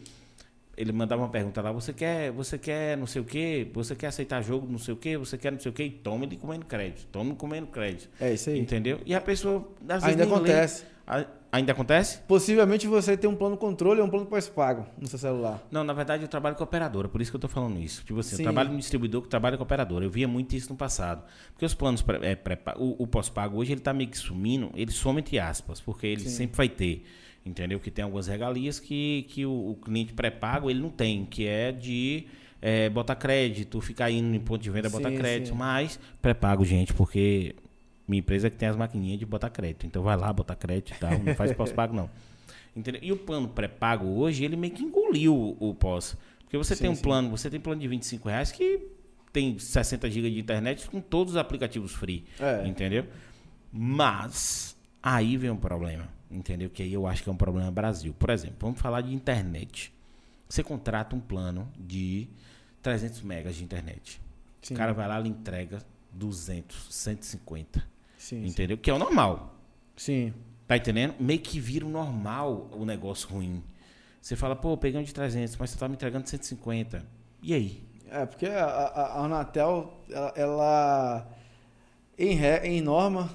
Ele 0.81 0.93
mandava 0.93 1.20
uma 1.20 1.28
pergunta 1.28 1.61
lá, 1.61 1.70
você 1.70 1.93
quer, 1.93 2.33
você 2.33 2.57
quer 2.57 2.97
não 2.97 3.07
sei 3.07 3.20
o 3.20 3.24
quê, 3.24 3.68
você 3.72 3.95
quer 3.95 4.07
aceitar 4.07 4.41
jogo, 4.41 4.66
não 4.70 4.78
sei 4.78 4.95
o 4.95 4.97
quê, 4.97 5.18
você 5.18 5.37
quer 5.37 5.53
não 5.53 5.61
sei 5.61 5.70
o 5.70 5.74
quê, 5.74 5.85
e 5.85 5.91
toma 5.91 6.24
ele 6.24 6.37
comendo 6.37 6.64
crédito, 6.64 7.07
toma 7.12 7.35
comendo 7.35 7.66
crédito. 7.66 8.09
É 8.18 8.33
isso 8.33 8.49
aí. 8.49 8.59
Entendeu? 8.59 8.99
E 9.05 9.14
a 9.14 9.20
pessoa. 9.20 9.68
Ainda 10.03 10.24
acontece. 10.24 10.85
Lê, 11.07 11.26
Ainda 11.53 11.72
acontece? 11.72 12.20
Possivelmente 12.28 12.87
você 12.87 13.16
tem 13.16 13.28
um 13.28 13.35
plano 13.35 13.57
controle 13.57 14.01
ou 14.01 14.07
um 14.07 14.11
plano 14.11 14.24
pós-pago 14.24 14.87
no 14.97 15.09
seu 15.09 15.18
celular. 15.18 15.61
Não, 15.68 15.83
na 15.83 15.93
verdade 15.93 16.22
eu 16.22 16.28
trabalho 16.28 16.55
com 16.55 16.62
operadora, 16.62 17.09
por 17.09 17.20
isso 17.20 17.31
que 17.31 17.35
eu 17.35 17.39
estou 17.39 17.51
falando 17.51 17.81
isso. 17.81 18.05
Tipo 18.05 18.20
assim, 18.20 18.37
Sim. 18.37 18.43
eu 18.43 18.45
trabalho 18.45 18.70
no 18.70 18.78
distribuidor 18.78 19.22
que 19.22 19.28
trabalha 19.28 19.57
com 19.57 19.64
operadora. 19.64 20.05
Eu 20.05 20.11
via 20.11 20.28
muito 20.28 20.55
isso 20.55 20.70
no 20.70 20.76
passado. 20.76 21.24
Porque 21.53 21.66
os 21.66 21.74
planos, 21.74 22.05
é, 22.22 22.37
pré, 22.37 22.57
o, 22.76 23.03
o 23.03 23.07
pós-pago 23.07 23.59
hoje 23.59 23.72
ele 23.72 23.81
está 23.81 23.93
meio 23.93 24.09
que 24.09 24.16
sumindo, 24.16 24.70
ele 24.76 24.93
some 24.93 25.18
entre 25.18 25.41
aspas, 25.41 25.81
porque 25.81 26.07
ele 26.07 26.20
Sim. 26.20 26.28
sempre 26.28 26.57
vai 26.57 26.68
ter. 26.68 27.05
Entendeu? 27.45 27.80
Que 27.80 27.91
tem 27.91 28.05
algumas 28.05 28.26
regalias 28.26 28.78
que, 28.78 29.26
que 29.28 29.47
o, 29.47 29.70
o 29.70 29.76
cliente 29.76 30.12
pré-pago 30.12 30.70
ele 30.70 30.80
não 30.80 30.91
tem, 30.91 31.24
que 31.24 31.47
é 31.47 31.72
de 31.72 32.26
é, 32.61 32.88
botar 32.91 33.16
crédito, 33.16 33.80
ficar 33.80 34.11
indo 34.11 34.34
em 34.34 34.41
ponto 34.41 34.61
de 34.61 34.70
venda, 34.70 34.91
sim, 34.91 34.97
botar 34.97 35.11
crédito, 35.11 35.49
sim. 35.49 35.55
mas 35.55 35.99
pré-pago, 36.20 36.64
gente, 36.64 36.93
porque 36.93 37.55
minha 38.07 38.20
empresa 38.20 38.49
é 38.49 38.51
que 38.51 38.57
tem 38.57 38.68
as 38.68 38.76
maquininhas 38.76 39.18
de 39.18 39.24
botar 39.24 39.49
crédito. 39.49 39.86
Então 39.86 40.03
vai 40.03 40.16
lá, 40.16 40.32
botar 40.32 40.57
crédito 40.57 40.93
e 40.93 40.99
tal. 40.99 41.18
Não 41.18 41.34
faz 41.34 41.53
pós-pago, 41.53 41.95
não. 41.95 42.11
Entendeu? 42.76 43.01
E 43.03 43.12
o 43.12 43.16
plano 43.16 43.49
pré-pago 43.49 44.07
hoje, 44.07 44.45
ele 44.45 44.57
meio 44.57 44.72
que 44.72 44.82
engoliu 44.82 45.34
o, 45.34 45.70
o 45.70 45.74
pós. 45.74 46.16
Porque 46.41 46.59
você 46.59 46.74
sim, 46.74 46.82
tem 46.82 46.91
um 46.91 46.97
plano, 46.97 47.30
você 47.30 47.49
tem 47.49 47.61
plano 47.61 47.80
de 47.80 47.88
25 47.88 48.28
reais 48.28 48.53
que 48.53 48.80
tem 49.32 49.59
60 49.59 50.11
GB 50.11 50.30
de 50.30 50.41
internet 50.41 50.91
com 50.91 51.01
todos 51.01 51.34
os 51.34 51.36
aplicativos 51.38 51.93
free. 51.93 52.24
É. 52.38 52.66
Entendeu? 52.66 53.07
Mas 53.72 54.76
aí 55.03 55.36
vem 55.36 55.51
um 55.51 55.57
problema. 55.57 56.09
Entendeu? 56.31 56.70
Que 56.70 56.83
aí 56.83 56.93
eu 56.93 57.07
acho 57.07 57.22
que 57.22 57.28
é 57.28 57.33
um 57.33 57.37
problema 57.37 57.70
Brasil. 57.70 58.14
Por 58.16 58.31
exemplo, 58.31 58.57
vamos 58.61 58.81
falar 58.81 59.01
de 59.01 59.12
internet. 59.12 59.93
Você 60.49 60.62
contrata 60.62 61.16
um 61.16 61.20
plano 61.20 61.70
de 61.76 62.28
300 62.83 63.22
megas 63.22 63.57
de 63.57 63.64
internet. 63.64 64.20
Sim. 64.62 64.74
O 64.74 64.76
cara 64.76 64.93
vai 64.93 65.09
lá 65.09 65.20
e 65.20 65.28
entrega 65.28 65.83
200, 66.12 66.95
150. 66.95 67.85
Sim, 68.16 68.47
entendeu? 68.47 68.76
Sim. 68.76 68.83
Que 68.83 68.91
é 68.91 68.95
o 68.95 68.99
normal. 68.99 69.57
Sim. 69.97 70.33
Tá 70.66 70.76
entendendo? 70.76 71.14
Meio 71.18 71.41
que 71.41 71.59
vira 71.59 71.85
o 71.85 71.89
normal 71.89 72.70
o 72.72 72.85
negócio 72.85 73.28
ruim. 73.28 73.62
Você 74.20 74.37
fala, 74.37 74.55
pô, 74.55 74.76
peguei 74.76 75.01
um 75.01 75.03
de 75.03 75.12
300, 75.12 75.57
mas 75.57 75.70
você 75.70 75.78
tá 75.78 75.89
me 75.89 75.95
entregando 75.95 76.28
150. 76.28 77.05
E 77.43 77.55
aí? 77.55 77.83
É, 78.09 78.26
porque 78.26 78.47
a, 78.47 78.64
a, 78.64 79.03
a 79.18 79.24
Anatel, 79.24 79.93
ela, 80.09 80.33
ela 80.37 81.28
em, 82.18 82.39
em 82.64 82.81
norma, 82.81 83.31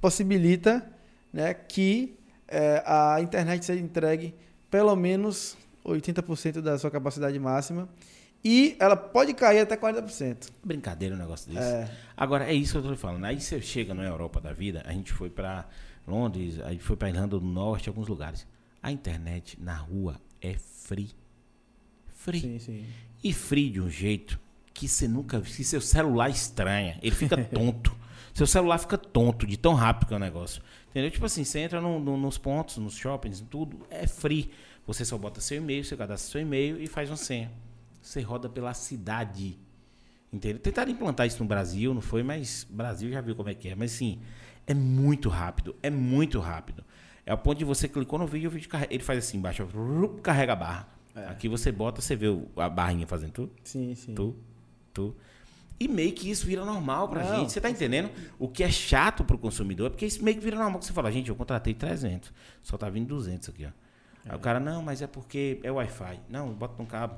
possibilita 0.00 0.97
né, 1.38 1.54
que 1.54 2.18
é, 2.48 2.82
a 2.84 3.20
internet 3.20 3.64
seja 3.64 3.80
entregue 3.80 4.34
pelo 4.68 4.96
menos 4.96 5.56
80% 5.86 6.60
da 6.60 6.76
sua 6.76 6.90
capacidade 6.90 7.38
máxima 7.38 7.88
e 8.44 8.76
ela 8.80 8.96
pode 8.96 9.32
cair 9.34 9.60
até 9.60 9.76
40%. 9.76 10.50
Brincadeira 10.64 11.14
um 11.14 11.18
negócio 11.18 11.52
desse. 11.52 11.64
É. 11.64 11.88
Agora, 12.16 12.50
é 12.50 12.52
isso 12.52 12.72
que 12.72 12.78
eu 12.78 12.90
tô 12.90 12.96
falando. 12.96 13.24
Aí 13.24 13.40
você 13.40 13.60
chega 13.60 13.94
na 13.94 14.02
Europa 14.02 14.40
da 14.40 14.52
vida, 14.52 14.82
a 14.84 14.92
gente 14.92 15.12
foi 15.12 15.30
para 15.30 15.68
Londres, 16.04 16.58
a 16.58 16.72
gente 16.72 16.82
foi 16.82 16.96
para 16.96 17.08
Irlanda 17.08 17.38
do 17.38 17.46
Norte, 17.46 17.88
alguns 17.88 18.08
lugares. 18.08 18.44
A 18.82 18.90
internet 18.90 19.56
na 19.60 19.76
rua 19.76 20.20
é 20.40 20.54
free. 20.54 21.12
Free. 22.14 22.40
Sim, 22.40 22.58
sim. 22.58 22.84
E 23.22 23.32
free 23.32 23.70
de 23.70 23.80
um 23.80 23.88
jeito 23.88 24.40
que 24.74 24.88
você 24.88 25.06
nunca. 25.06 25.40
Que 25.40 25.62
seu 25.62 25.80
celular 25.80 26.30
estranha. 26.30 26.98
Ele 27.00 27.14
fica 27.14 27.36
tonto. 27.46 27.96
seu 28.34 28.46
celular 28.46 28.78
fica 28.78 28.98
tonto 28.98 29.46
de 29.46 29.56
tão 29.56 29.74
rápido 29.74 30.08
que 30.08 30.14
é 30.14 30.16
o 30.16 30.20
negócio. 30.20 30.60
Entendeu? 30.98 31.10
Tipo 31.12 31.26
assim, 31.26 31.44
você 31.44 31.60
entra 31.60 31.80
no, 31.80 32.00
no, 32.00 32.16
nos 32.16 32.38
pontos, 32.38 32.76
nos 32.78 32.96
shoppings, 32.96 33.40
tudo, 33.48 33.86
é 33.88 34.06
free. 34.06 34.50
Você 34.86 35.04
só 35.04 35.16
bota 35.16 35.40
seu 35.40 35.58
e-mail, 35.58 35.84
você 35.84 35.96
cadastra 35.96 36.32
seu 36.32 36.40
e-mail 36.40 36.82
e 36.82 36.86
faz 36.86 37.08
uma 37.08 37.16
senha 37.16 37.50
você 38.08 38.20
roda 38.20 38.48
pela 38.48 38.72
cidade. 38.74 39.58
Entendeu? 40.32 40.58
Tentaram 40.58 40.90
implantar 40.90 41.26
isso 41.26 41.42
no 41.42 41.48
Brasil, 41.48 41.94
não 41.94 42.00
foi, 42.00 42.22
mas 42.22 42.66
Brasil 42.68 43.10
já 43.10 43.20
viu 43.20 43.34
como 43.34 43.48
é 43.48 43.54
que 43.54 43.68
é. 43.68 43.74
Mas 43.74 43.92
sim, 43.92 44.20
é 44.66 44.74
muito 44.74 45.28
rápido, 45.28 45.74
é 45.82 45.90
muito 45.90 46.38
rápido. 46.38 46.84
É 47.24 47.32
o 47.32 47.38
ponto 47.38 47.58
de 47.58 47.64
você 47.64 47.88
clicou 47.88 48.18
no 48.18 48.26
vídeo, 48.26 48.48
o 48.48 48.52
vídeo 48.52 48.68
carrega, 48.68 48.92
ele 48.92 49.02
faz 49.02 49.18
assim 49.18 49.38
embaixo, 49.38 49.66
carrega 50.22 50.52
a 50.52 50.56
barra. 50.56 50.88
É. 51.14 51.26
Aqui 51.26 51.48
você 51.48 51.70
bota, 51.72 52.00
você 52.00 52.16
vê 52.16 52.26
a 52.56 52.68
barrinha 52.68 53.06
fazendo 53.06 53.32
tudo. 53.32 53.52
Sim, 53.64 53.94
sim. 53.94 54.14
Tu, 54.14 54.34
tu. 54.92 55.16
E 55.80 55.86
meio 55.86 56.12
que 56.12 56.30
isso 56.30 56.44
vira 56.46 56.64
normal 56.64 57.08
pra 57.08 57.22
não, 57.22 57.40
gente. 57.40 57.52
Você 57.52 57.60
tá 57.60 57.70
entendendo? 57.70 58.10
O 58.38 58.48
que 58.48 58.64
é 58.64 58.70
chato 58.70 59.24
pro 59.24 59.38
consumidor, 59.38 59.90
porque 59.90 60.06
isso 60.06 60.22
meio 60.24 60.36
que 60.36 60.42
vira 60.42 60.56
normal. 60.56 60.80
Que 60.80 60.86
você 60.86 60.92
fala, 60.92 61.10
gente, 61.12 61.28
eu 61.28 61.36
contratei 61.36 61.72
300, 61.72 62.32
só 62.62 62.76
tá 62.76 62.88
vindo 62.90 63.06
200 63.08 63.48
aqui, 63.48 63.64
ó. 63.64 63.68
É. 63.68 64.30
Aí 64.30 64.36
o 64.36 64.40
cara, 64.40 64.58
não, 64.58 64.82
mas 64.82 65.00
é 65.00 65.06
porque 65.06 65.60
é 65.62 65.70
Wi-Fi. 65.70 66.20
Não, 66.28 66.52
bota 66.52 66.74
no 66.82 66.86
cabo 66.86 67.14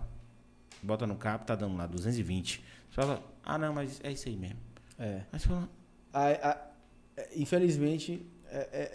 bota 0.83 1.07
no 1.07 1.17
cabo, 1.17 1.45
tá 1.45 1.55
dando 1.55 1.77
lá 1.77 1.87
220. 1.87 2.63
Você 2.91 2.95
fala, 2.95 3.23
ah, 3.45 3.59
não, 3.59 3.73
mas 3.73 4.01
é 4.03 4.13
isso 4.13 4.29
aí 4.29 4.37
mesmo. 4.37 4.59
É. 4.99 5.23
Mas 5.31 5.45
fala, 5.45 5.69
a, 6.13 6.27
a, 6.27 6.59
é, 7.17 7.29
infelizmente, 7.37 8.27
é, 8.51 8.69
é, 8.73 8.91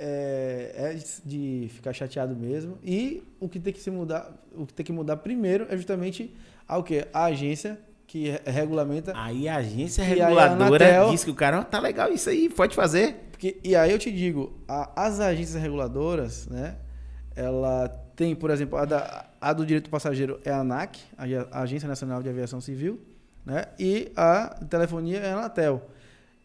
é, 0.78 0.93
é, 0.93 1.03
de 1.24 1.68
ficar 1.72 1.93
chateado 1.93 2.36
mesmo. 2.36 2.78
E 2.84 3.24
o 3.39 3.47
que 3.47 3.59
tem 3.59 3.74
que 3.74 3.80
se 3.80 3.91
mudar, 3.91 4.34
o 4.53 4.66
que 4.66 4.74
tem 4.74 4.86
que 4.86 4.91
mudar 4.91 5.18
primeiro 5.18 5.68
é 5.70 5.78
justamente 5.78 6.36
a, 6.68 6.78
o 6.78 6.84
quê? 6.84 7.07
a 7.13 7.26
agência 7.26 7.80
que 8.16 8.32
regulamenta. 8.49 9.11
Aí 9.13 9.49
a 9.49 9.57
agência 9.57 10.01
reguladora 10.01 10.86
Anatel, 10.86 11.09
diz 11.09 11.26
que 11.26 11.32
o 11.32 11.36
cara 11.36 11.61
tá 11.66 11.82
legal 11.82 12.09
isso 12.13 12.30
aí, 12.30 12.47
pode 12.47 12.74
fazer. 12.74 13.28
Porque, 13.30 13.59
e 13.61 13.76
aí 13.76 13.91
eu 13.91 13.99
te 13.99 14.09
digo, 14.09 14.57
a, 14.66 15.05
as 15.05 15.20
agências 15.20 15.61
reguladoras, 15.61 16.47
né? 16.47 16.78
Ela 17.36 17.89
tem, 18.16 18.34
por 18.34 18.49
exemplo, 18.51 18.78
a, 18.78 18.86
da, 18.86 19.26
a 19.41 19.51
do 19.51 19.66
direito 19.66 19.89
passageiro 19.89 20.39
é 20.45 20.49
a 20.49 20.59
ANAC, 20.59 20.97
a 21.51 21.61
Agência 21.61 21.89
Nacional 21.89 22.24
de 22.24 22.30
Aviação 22.30 22.61
Civil, 22.61 23.01
né? 23.45 23.66
e 23.78 24.09
a 24.16 24.61
telefonia 24.70 25.20
é 25.20 25.34
a 25.34 25.38
Anatel. 25.38 25.86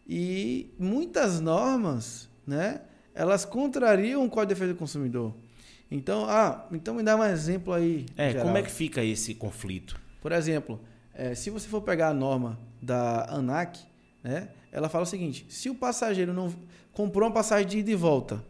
E 0.05 0.75
muitas 0.77 1.39
normas, 1.39 2.27
né, 2.45 2.81
elas 3.15 3.45
contrariam 3.45 4.25
o 4.25 4.29
Código 4.29 4.47
de 4.47 4.55
Defesa 4.55 4.73
do 4.73 4.77
Consumidor. 4.77 5.33
Então, 5.89 6.25
ah, 6.27 6.67
então 6.73 6.95
me 6.95 7.03
dá 7.03 7.15
um 7.15 7.23
exemplo 7.23 7.71
aí. 7.71 8.05
É, 8.17 8.31
geral. 8.31 8.45
como 8.45 8.57
é 8.57 8.61
que 8.61 8.71
fica 8.71 9.01
esse 9.01 9.33
conflito? 9.35 9.97
Por 10.21 10.33
exemplo, 10.33 10.77
é, 11.13 11.35
se 11.35 11.49
você 11.49 11.67
for 11.67 11.81
pegar 11.81 12.09
a 12.09 12.13
norma 12.13 12.57
da 12.81 13.25
ANAC, 13.29 13.79
né, 14.23 14.49
ela 14.71 14.89
fala 14.89 15.03
o 15.03 15.07
seguinte: 15.07 15.45
se 15.49 15.69
o 15.69 15.75
passageiro 15.75 16.33
não 16.33 16.53
comprou 16.93 17.27
uma 17.27 17.33
passagem 17.33 17.67
de 17.67 17.79
ida 17.79 17.91
e 17.91 17.95
volta 17.95 18.43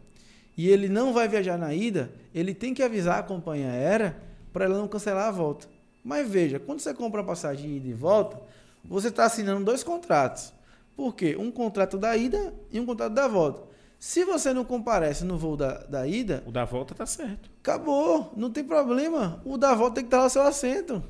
e 0.56 0.68
ele 0.68 0.88
não 0.88 1.12
vai 1.12 1.28
viajar 1.28 1.58
na 1.58 1.74
ida, 1.74 2.12
ele 2.34 2.54
tem 2.54 2.74
que 2.74 2.82
avisar 2.82 3.18
a 3.18 3.22
companhia 3.22 3.70
aérea 3.70 4.16
para 4.52 4.64
ela 4.66 4.78
não 4.78 4.88
cancelar 4.88 5.28
a 5.28 5.30
volta. 5.30 5.66
Mas 6.04 6.28
veja, 6.28 6.58
quando 6.58 6.80
você 6.80 6.92
compra 6.92 7.20
uma 7.20 7.26
passagem 7.26 7.68
de 7.68 7.76
ida 7.76 7.88
e 7.88 7.92
volta, 7.92 8.40
você 8.84 9.08
está 9.08 9.24
assinando 9.24 9.64
dois 9.64 9.82
contratos. 9.82 10.52
Por 10.96 11.14
quê? 11.14 11.36
Um 11.38 11.50
contrato 11.50 11.96
da 11.96 12.16
ida 12.16 12.52
e 12.70 12.78
um 12.78 12.84
contrato 12.84 13.12
da 13.12 13.28
volta. 13.28 13.62
Se 13.98 14.24
você 14.24 14.52
não 14.52 14.64
comparece 14.64 15.24
no 15.24 15.38
voo 15.38 15.56
da, 15.56 15.78
da 15.84 16.06
ida, 16.06 16.42
O 16.44 16.50
da 16.50 16.64
volta 16.64 16.92
tá 16.94 17.06
certo. 17.06 17.48
acabou, 17.60 18.32
não 18.36 18.50
tem 18.50 18.64
problema. 18.64 19.40
O 19.44 19.56
da 19.56 19.74
volta 19.74 19.94
tem 19.94 20.04
que 20.04 20.08
estar 20.08 20.18
lá 20.18 20.24
no 20.24 20.30
seu 20.30 20.42
assento. 20.42 21.02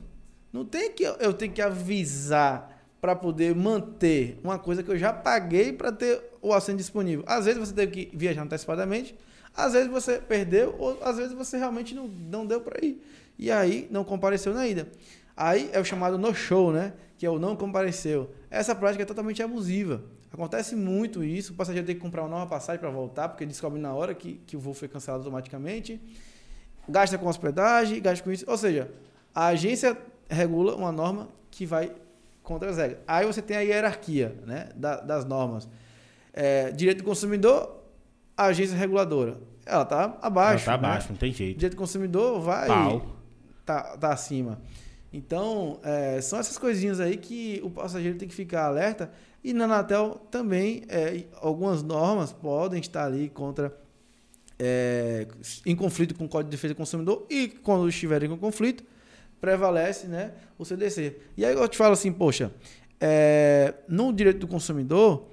Não 0.53 0.65
tem 0.65 0.93
que 0.93 1.03
eu 1.03 1.33
tenho 1.33 1.53
que 1.53 1.63
avisar 1.63 2.73
para 3.01 3.17
poder 3.17 3.55
manter 3.55 4.39
uma 4.45 4.59
coisa 4.59 4.83
que 4.83 4.91
eu 4.91 4.97
já 4.97 5.13
paguei 5.13 5.73
para 5.73 5.91
ter 5.91 6.23
o 6.41 6.53
assento 6.53 6.77
disponível. 6.77 7.25
Às 7.27 7.47
vezes 7.47 7.59
você 7.59 7.75
teve 7.75 7.93
que 7.93 8.17
viajar 8.17 8.43
antecipadamente, 8.43 9.17
às 9.55 9.73
vezes 9.73 9.89
você 9.89 10.19
perdeu, 10.19 10.77
ou 10.79 11.03
às 11.03 11.17
vezes 11.17 11.33
você 11.33 11.59
realmente 11.59 11.95
não, 11.95 12.07
não 12.07 12.47
deu 12.47 12.61
para 12.61 12.85
ir. 12.85 13.03
E 13.39 13.51
aí 13.51 13.89
não 13.91 14.05
compareceu 14.05 14.55
na 14.55 14.69
ida. 14.69 14.89
Aí 15.37 15.69
é 15.73 15.81
o 15.81 15.85
chamado 15.85 16.17
no-show, 16.17 16.71
né? 16.71 16.93
Que 17.17 17.27
é 17.27 17.31
o 17.31 17.39
não 17.39 17.57
compareceu. 17.57 18.31
Essa 18.51 18.75
prática 18.75 19.03
é 19.03 19.07
totalmente 19.07 19.43
abusiva. 19.43 20.03
Acontece 20.31 20.77
muito 20.77 21.25
isso. 21.25 21.53
O 21.53 21.57
passageiro 21.57 21.87
tem 21.87 21.97
que 21.97 22.01
comprar 22.01 22.23
uma 22.23 22.29
nova 22.29 22.47
passagem 22.47 22.81
para 22.81 22.91
voltar, 22.91 23.29
porque 23.29 23.45
descobre 23.45 23.81
na 23.81 23.93
hora 23.93 24.15
que, 24.15 24.41
que 24.47 24.57
o 24.57 24.61
voo 24.61 24.75
foi 24.75 24.89
cancelado 24.89 25.23
automaticamente. 25.23 26.01
Gasta 26.89 27.19
com 27.19 27.27
hospedagem, 27.27 28.01
gasta 28.01 28.23
com 28.23 28.31
isso. 28.31 28.45
Ou 28.49 28.57
seja, 28.57 28.91
a 29.35 29.47
agência 29.47 29.97
regula 30.33 30.75
uma 30.75 30.91
norma 30.93 31.29
que 31.51 31.65
vai 31.67 31.93
contra 32.43 32.71
as 32.71 32.77
regras. 32.77 32.99
Aí 33.07 33.25
você 33.27 33.41
tem 33.43 33.57
a 33.57 33.61
hierarquia 33.61 34.35
né, 34.47 34.69
da- 34.75 35.01
das 35.01 35.25
normas. 35.25 35.69
É, 36.33 36.71
direito 36.71 36.99
do 36.99 37.05
consumidor, 37.05 37.83
agência 38.37 38.77
reguladora. 38.77 39.37
Ela 39.65 39.83
está 39.83 40.19
abaixo. 40.21 40.69
Ela 40.69 40.79
tá 40.79 40.83
né? 40.83 40.89
abaixo, 40.89 41.09
não 41.11 41.17
tem 41.17 41.33
jeito. 41.33 41.57
Direito 41.59 41.75
do 41.75 41.79
consumidor 41.79 42.41
vai 42.41 42.67
Pau. 42.67 43.07
tá, 43.65 43.97
tá 43.97 44.13
acima. 44.13 44.61
Então, 45.13 45.79
é, 45.85 46.21
são 46.21 46.39
essas 46.39 46.57
coisinhas 46.59 46.99
aí 46.99 47.17
que 47.19 47.61
o 47.63 47.71
passageiro 47.71 48.17
tem 48.19 48.27
que 48.27 48.35
ficar 48.35 48.65
alerta. 48.65 49.11
E 49.45 49.53
na 49.53 49.65
Anatel 49.65 50.21
também, 50.31 50.85
é, 50.89 51.25
algumas 51.41 51.83
normas 51.83 52.33
podem 52.33 52.81
estar 52.81 53.05
ali 53.05 53.29
contra. 53.29 53.77
é, 54.59 55.27
em 55.67 55.75
conflito 55.77 56.15
com 56.15 56.25
o 56.25 56.29
Código 56.29 56.51
de 56.51 56.57
Defesa 56.57 56.75
do 56.75 56.77
Consumidor 56.77 57.27
e 57.29 57.49
quando 57.49 57.89
estiverem 57.89 58.29
com 58.29 58.39
conflito, 58.39 58.85
prevalece 59.43 60.07
né, 60.07 60.33
o 60.57 60.65
CDC. 60.65 61.19
E 61.37 61.45
aí 61.45 61.53
eu 61.53 61.69
te 61.69 61.77
falo 61.77 61.95
assim, 61.95 62.13
poxa, 62.13 62.53
é, 63.01 63.75
no 63.89 64.13
direito 64.13 64.39
do 64.39 64.47
consumidor, 64.47 65.31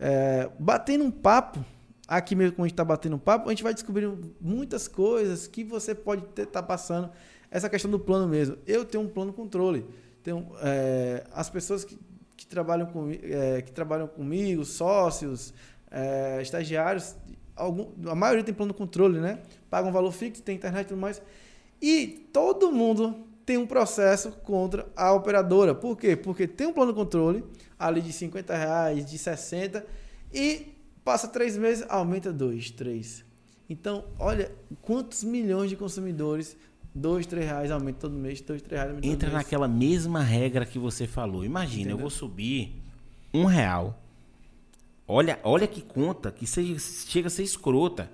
é, 0.00 0.50
batendo 0.58 1.04
um 1.04 1.10
papo, 1.10 1.64
aqui 2.08 2.34
mesmo 2.34 2.56
quando 2.56 2.64
a 2.64 2.66
gente 2.66 2.72
está 2.72 2.84
batendo 2.84 3.14
um 3.14 3.18
papo, 3.18 3.48
a 3.48 3.52
gente 3.52 3.62
vai 3.62 3.72
descobrindo 3.72 4.34
muitas 4.40 4.88
coisas 4.88 5.46
que 5.46 5.62
você 5.62 5.94
pode 5.94 6.24
estar 6.36 6.64
passando. 6.64 7.10
Essa 7.48 7.68
questão 7.68 7.88
do 7.88 8.00
plano 8.00 8.26
mesmo. 8.26 8.58
Eu 8.66 8.84
tenho 8.84 9.04
um 9.04 9.08
plano 9.08 9.32
controle. 9.32 9.86
Tenho, 10.24 10.50
é, 10.60 11.22
as 11.32 11.48
pessoas 11.48 11.84
que, 11.84 11.96
que, 12.36 12.44
trabalham 12.44 12.86
com, 12.86 13.08
é, 13.08 13.62
que 13.62 13.70
trabalham 13.70 14.08
comigo, 14.08 14.64
sócios, 14.64 15.54
é, 15.92 16.42
estagiários, 16.42 17.14
algum, 17.54 17.92
a 18.10 18.16
maioria 18.16 18.42
tem 18.42 18.52
plano 18.52 18.74
controle, 18.74 19.20
né? 19.20 19.38
Paga 19.70 19.86
um 19.86 19.92
valor 19.92 20.10
fixo, 20.10 20.42
tem 20.42 20.56
internet 20.56 20.86
e 20.86 20.88
tudo 20.88 21.00
mais. 21.00 21.22
E 21.80 22.28
todo 22.32 22.72
mundo 22.72 23.32
tem 23.46 23.56
um 23.58 23.66
processo 23.66 24.30
contra 24.32 24.86
a 24.96 25.12
operadora. 25.12 25.74
Por 25.74 25.96
quê? 25.96 26.16
Porque 26.16 26.46
tem 26.46 26.66
um 26.66 26.72
plano 26.72 26.94
controle 26.94 27.44
ali 27.78 28.00
de 28.00 28.12
50 28.12 28.56
reais, 28.56 29.04
de 29.04 29.18
60 29.18 29.84
e 30.32 30.74
passa 31.04 31.28
três 31.28 31.56
meses, 31.56 31.84
aumenta 31.88 32.32
dois, 32.32 32.70
três. 32.70 33.24
Então, 33.68 34.04
olha 34.18 34.50
quantos 34.82 35.22
milhões 35.24 35.68
de 35.70 35.76
consumidores, 35.76 36.56
dois, 36.94 37.26
três 37.26 37.44
reais 37.46 37.70
aumenta 37.70 37.98
todo 38.00 38.14
mês, 38.14 38.40
dois, 38.40 38.62
três 38.62 38.78
reais 38.80 38.90
aumenta 38.90 39.06
Entra 39.06 39.28
todo 39.28 39.34
mês. 39.36 39.44
naquela 39.44 39.68
mesma 39.68 40.22
regra 40.22 40.64
que 40.64 40.78
você 40.78 41.06
falou. 41.06 41.44
Imagina, 41.44 41.82
eu 41.82 41.94
Entendeu? 41.94 41.98
vou 41.98 42.10
subir 42.10 42.82
um 43.32 43.44
real. 43.44 44.00
Olha, 45.06 45.38
olha 45.42 45.66
que 45.66 45.82
conta, 45.82 46.30
que 46.30 46.46
seja- 46.46 46.78
chega 46.78 47.26
a 47.26 47.30
ser 47.30 47.42
escrota. 47.42 48.10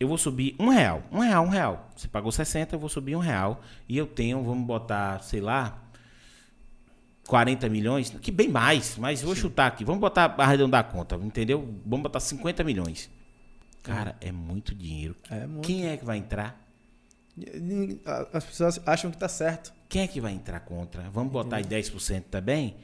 Eu 0.00 0.08
vou 0.08 0.16
subir 0.16 0.56
um 0.58 0.70
real, 0.70 1.02
um 1.12 1.18
real, 1.18 1.44
um 1.44 1.48
real. 1.50 1.90
Você 1.94 2.08
pagou 2.08 2.32
60, 2.32 2.74
eu 2.74 2.78
vou 2.78 2.88
subir 2.88 3.14
um 3.14 3.18
real. 3.20 3.60
E 3.86 3.98
eu 3.98 4.06
tenho, 4.06 4.42
vamos 4.42 4.66
botar, 4.66 5.22
sei 5.22 5.42
lá, 5.42 5.78
40 7.28 7.68
milhões, 7.68 8.08
que 8.08 8.30
bem 8.30 8.48
mais, 8.48 8.96
mas 8.96 9.20
vou 9.20 9.36
chutar 9.36 9.66
aqui. 9.66 9.84
Vamos 9.84 10.00
botar, 10.00 10.34
arredondar 10.38 10.80
a 10.80 10.84
conta, 10.84 11.16
entendeu? 11.16 11.68
Vamos 11.84 12.02
botar 12.02 12.18
50 12.18 12.64
milhões. 12.64 13.10
Cara, 13.82 14.16
é 14.22 14.32
muito 14.32 14.74
dinheiro. 14.74 15.14
É 15.30 15.46
muito. 15.46 15.66
Quem 15.66 15.86
é 15.86 15.98
que 15.98 16.04
vai 16.04 16.16
entrar? 16.16 16.58
As 18.32 18.44
pessoas 18.44 18.80
acham 18.86 19.10
que 19.10 19.16
está 19.16 19.28
certo. 19.28 19.72
Quem 19.86 20.02
é 20.02 20.08
que 20.08 20.20
vai 20.20 20.32
entrar 20.32 20.60
contra? 20.60 21.10
Vamos 21.10 21.30
botar 21.30 21.56
aí 21.56 21.64
10% 21.64 22.24
também? 22.30 22.76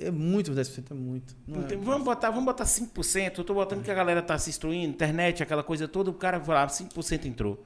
É 0.00 0.10
muito, 0.10 0.52
10% 0.52 0.90
é 0.90 0.94
muito. 0.94 1.36
Não 1.46 1.58
Não 1.58 1.64
é? 1.64 1.66
tem- 1.68 1.78
vamos 1.78 2.04
botar, 2.04 2.30
vamos 2.30 2.44
botar 2.44 2.64
5%. 2.64 3.38
Eu 3.38 3.44
tô 3.44 3.54
botando 3.54 3.82
que 3.82 3.90
a 3.90 3.94
galera 3.94 4.20
tá 4.22 4.36
se 4.38 4.50
instruindo, 4.50 4.88
internet, 4.92 5.42
aquela 5.42 5.62
coisa 5.62 5.86
toda, 5.86 6.10
o 6.10 6.14
cara 6.14 6.38
vai 6.38 6.46
falar, 6.46 6.68
5% 6.68 7.26
entrou. 7.26 7.64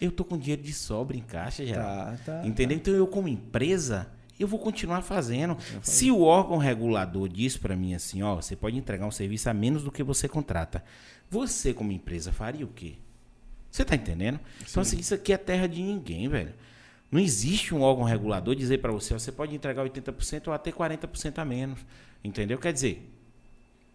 Eu 0.00 0.10
tô 0.12 0.24
com 0.24 0.36
dinheiro 0.38 0.62
de 0.62 0.72
sobra 0.72 1.16
em 1.16 1.20
caixa 1.22 1.64
já. 1.66 1.74
Tá, 1.76 2.16
tá. 2.24 2.46
Entendeu? 2.46 2.76
Então 2.76 2.94
eu 2.94 3.06
como 3.06 3.28
empresa, 3.28 4.08
eu 4.38 4.46
vou 4.46 4.58
continuar 4.58 5.02
fazendo. 5.02 5.56
Se 5.82 6.10
o 6.10 6.20
órgão 6.22 6.56
regulador 6.56 7.28
diz 7.28 7.56
para 7.56 7.74
mim 7.76 7.94
assim, 7.94 8.22
ó, 8.22 8.36
você 8.36 8.54
pode 8.54 8.76
entregar 8.76 9.06
um 9.06 9.10
serviço 9.10 9.48
a 9.50 9.54
menos 9.54 9.82
do 9.82 9.90
que 9.92 10.02
você 10.02 10.28
contrata. 10.28 10.84
Você 11.30 11.74
como 11.74 11.90
empresa 11.92 12.32
faria 12.32 12.64
o 12.64 12.68
quê? 12.68 12.94
Você 13.70 13.84
tá 13.84 13.94
entendendo? 13.94 14.40
Então 14.68 14.80
assim, 14.80 14.98
isso 14.98 15.14
aqui 15.14 15.32
é 15.32 15.36
terra 15.36 15.66
de 15.66 15.82
ninguém, 15.82 16.28
velho. 16.28 16.54
Não 17.10 17.18
existe 17.20 17.74
um 17.74 17.80
órgão 17.80 18.04
regulador 18.04 18.54
dizer 18.54 18.78
para 18.78 18.92
você, 18.92 19.14
você 19.14 19.32
pode 19.32 19.54
entregar 19.54 19.82
80% 19.88 20.48
ou 20.48 20.52
até 20.52 20.70
40% 20.70 21.38
a 21.38 21.44
menos. 21.44 21.80
Entendeu? 22.22 22.58
Quer 22.58 22.72
dizer, 22.72 23.10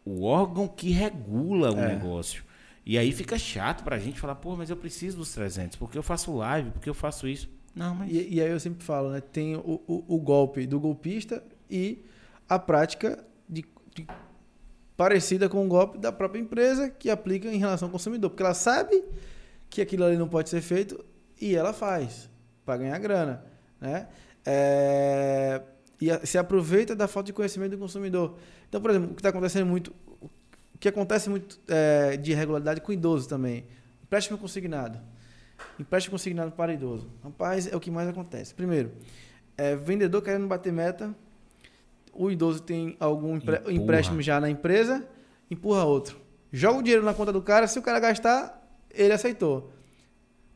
o 0.06 0.24
órgão 0.24 0.68
que 0.68 0.90
regula 0.92 1.72
o 1.72 1.80
É. 1.80 1.96
negócio. 1.96 2.44
E 2.86 2.98
aí 2.98 3.12
fica 3.12 3.38
chato 3.38 3.84
pra 3.84 3.98
gente 4.00 4.20
falar, 4.20 4.36
pô, 4.36 4.56
mas 4.56 4.70
eu 4.70 4.76
preciso 4.76 5.18
dos 5.18 5.32
300, 5.34 5.78
porque 5.78 5.98
eu 5.98 6.04
faço 6.04 6.36
live, 6.36 6.72
porque 6.72 6.90
eu 6.90 6.94
faço 6.94 7.28
isso. 7.28 7.48
Não, 7.76 7.96
mas 7.96 8.12
E, 8.12 8.36
e 8.36 8.42
aí 8.42 8.50
eu 8.50 8.60
sempre 8.60 8.84
falo, 8.84 9.12
né? 9.12 9.22
Tem 9.22 9.56
o, 9.56 9.82
o, 9.88 10.04
o 10.16 10.20
golpe 10.20 10.66
do 10.68 10.80
golpista 10.80 11.44
e 11.70 12.04
a 12.50 12.60
prática 12.60 13.24
de, 13.48 13.64
de- 13.96 14.06
parecida 14.98 15.48
com 15.50 15.66
o 15.66 15.68
golpe 15.68 15.98
da 15.98 16.12
própria 16.12 16.40
empresa 16.40 16.90
que 16.90 17.10
aplica 17.10 17.48
em 17.48 17.58
relação 17.58 17.88
ao 17.88 17.92
consumidor. 17.92 18.30
Porque 18.30 18.44
ela 18.44 18.54
sabe 18.54 19.04
que 19.70 19.82
aquilo 19.82 20.04
ali 20.04 20.18
não 20.18 20.28
pode 20.28 20.50
ser 20.50 20.62
feito 20.62 21.04
e 21.40 21.56
ela 21.56 21.74
faz 21.74 22.30
para 22.66 22.78
ganhar 22.78 22.98
grana, 23.00 23.44
né? 23.80 24.08
É, 24.46 25.62
e 26.00 26.12
a- 26.12 26.26
se 26.26 26.38
aproveita 26.38 26.96
da 26.96 27.08
falta 27.08 27.28
de 27.28 27.34
conhecimento 27.34 27.72
do 27.72 27.78
consumidor. 27.78 28.38
Então, 28.68 28.82
por 28.82 28.90
exemplo, 28.90 29.12
o 29.12 29.14
que 29.14 29.20
está 29.20 29.30
acontecendo 29.30 29.66
muito, 29.66 29.94
o 30.22 30.30
que 30.80 30.88
acontece 30.90 31.30
muito 31.30 31.60
é, 31.68 32.18
de 32.18 32.32
irregularidade 32.32 32.82
com 32.82 32.92
idosos 32.92 33.28
também, 33.28 33.66
empréstimo 34.04 34.38
consignado. 34.38 35.00
Empréstimo 35.80 36.12
consignado 36.12 36.52
para 36.52 36.74
idoso. 36.74 37.10
Rapaz, 37.24 37.72
é 37.72 37.76
o 37.76 37.80
que 37.80 37.90
mais 37.90 38.08
acontece. 38.10 38.54
Primeiro, 38.54 38.92
é, 39.58 39.76
vendedor 39.76 40.22
querendo 40.22 40.46
bater 40.48 40.74
meta, 40.74 41.16
o 42.12 42.30
idoso 42.30 42.62
tem 42.62 42.96
algum 43.00 43.38
empre- 43.38 43.62
empréstimo 43.70 44.22
já 44.22 44.40
na 44.40 44.50
empresa, 44.50 45.08
empurra 45.50 45.84
outro. 45.86 46.20
Joga 46.52 46.80
o 46.80 46.84
dinheiro 46.84 47.04
na 47.06 47.14
conta 47.14 47.32
do 47.32 47.42
cara, 47.42 47.68
se 47.68 47.80
o 47.80 47.82
cara 47.82 48.00
gastar, 48.00 48.62
ele 48.94 49.14
aceitou. 49.14 49.72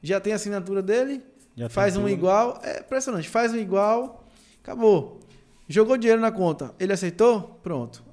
Já 0.03 0.19
tem 0.19 0.33
a 0.33 0.35
assinatura 0.35 0.81
dele, 0.83 1.23
Já 1.57 1.67
faz 1.69 1.97
um 1.97 2.01
tudo. 2.01 2.11
igual, 2.11 2.59
é 2.63 2.79
impressionante, 2.81 3.27
faz 3.27 3.51
um 3.51 3.57
igual, 3.57 4.23
acabou. 4.63 5.19
Jogou 5.67 5.97
dinheiro 5.97 6.21
na 6.21 6.31
conta, 6.31 6.73
ele 6.79 6.93
aceitou? 6.93 7.59
Pronto. 7.63 8.03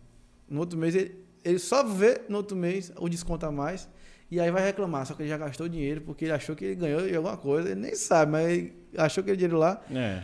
No 0.49 0.61
outro 0.61 0.79
mês, 0.79 0.95
ele, 0.95 1.15
ele 1.45 1.59
só 1.59 1.85
vê 1.85 2.23
no 2.29 2.39
outro 2.39 2.57
mês 2.57 2.91
o 2.99 3.09
desconto 3.09 3.45
a 3.47 3.53
mais 3.53 3.89
e 4.31 4.41
aí 4.41 4.51
vai 4.51 4.65
reclamar. 4.65 5.07
Só 5.07 5.15
que 5.15 5.23
ele 5.23 5.29
já 5.29 5.37
gastou 5.39 5.69
dinheiro 5.69 6.01
porque 6.01 6.25
ele 6.25 6.33
achou 6.33 6.57
que 6.57 6.65
ele 6.65 6.75
ganhou 6.75 7.07
de 7.07 7.15
alguma 7.15 7.37
coisa, 7.37 7.71
ele 7.71 7.81
nem 7.81 7.95
sabe, 7.95 8.33
mas 8.33 8.49
ele 8.49 8.75
achou 8.97 9.23
que 9.23 9.31
aquele 9.31 9.37
dinheiro 9.37 9.59
lá 9.59 9.81
É. 9.91 10.23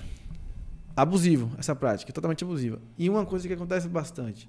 abusivo 0.97 1.51
essa 1.59 1.75
prática, 1.77 2.13
totalmente 2.13 2.43
abusiva. 2.43 2.81
E 2.99 3.09
uma 3.09 3.25
coisa 3.27 3.47
que 3.47 3.55
acontece 3.55 3.89
bastante: 3.89 4.49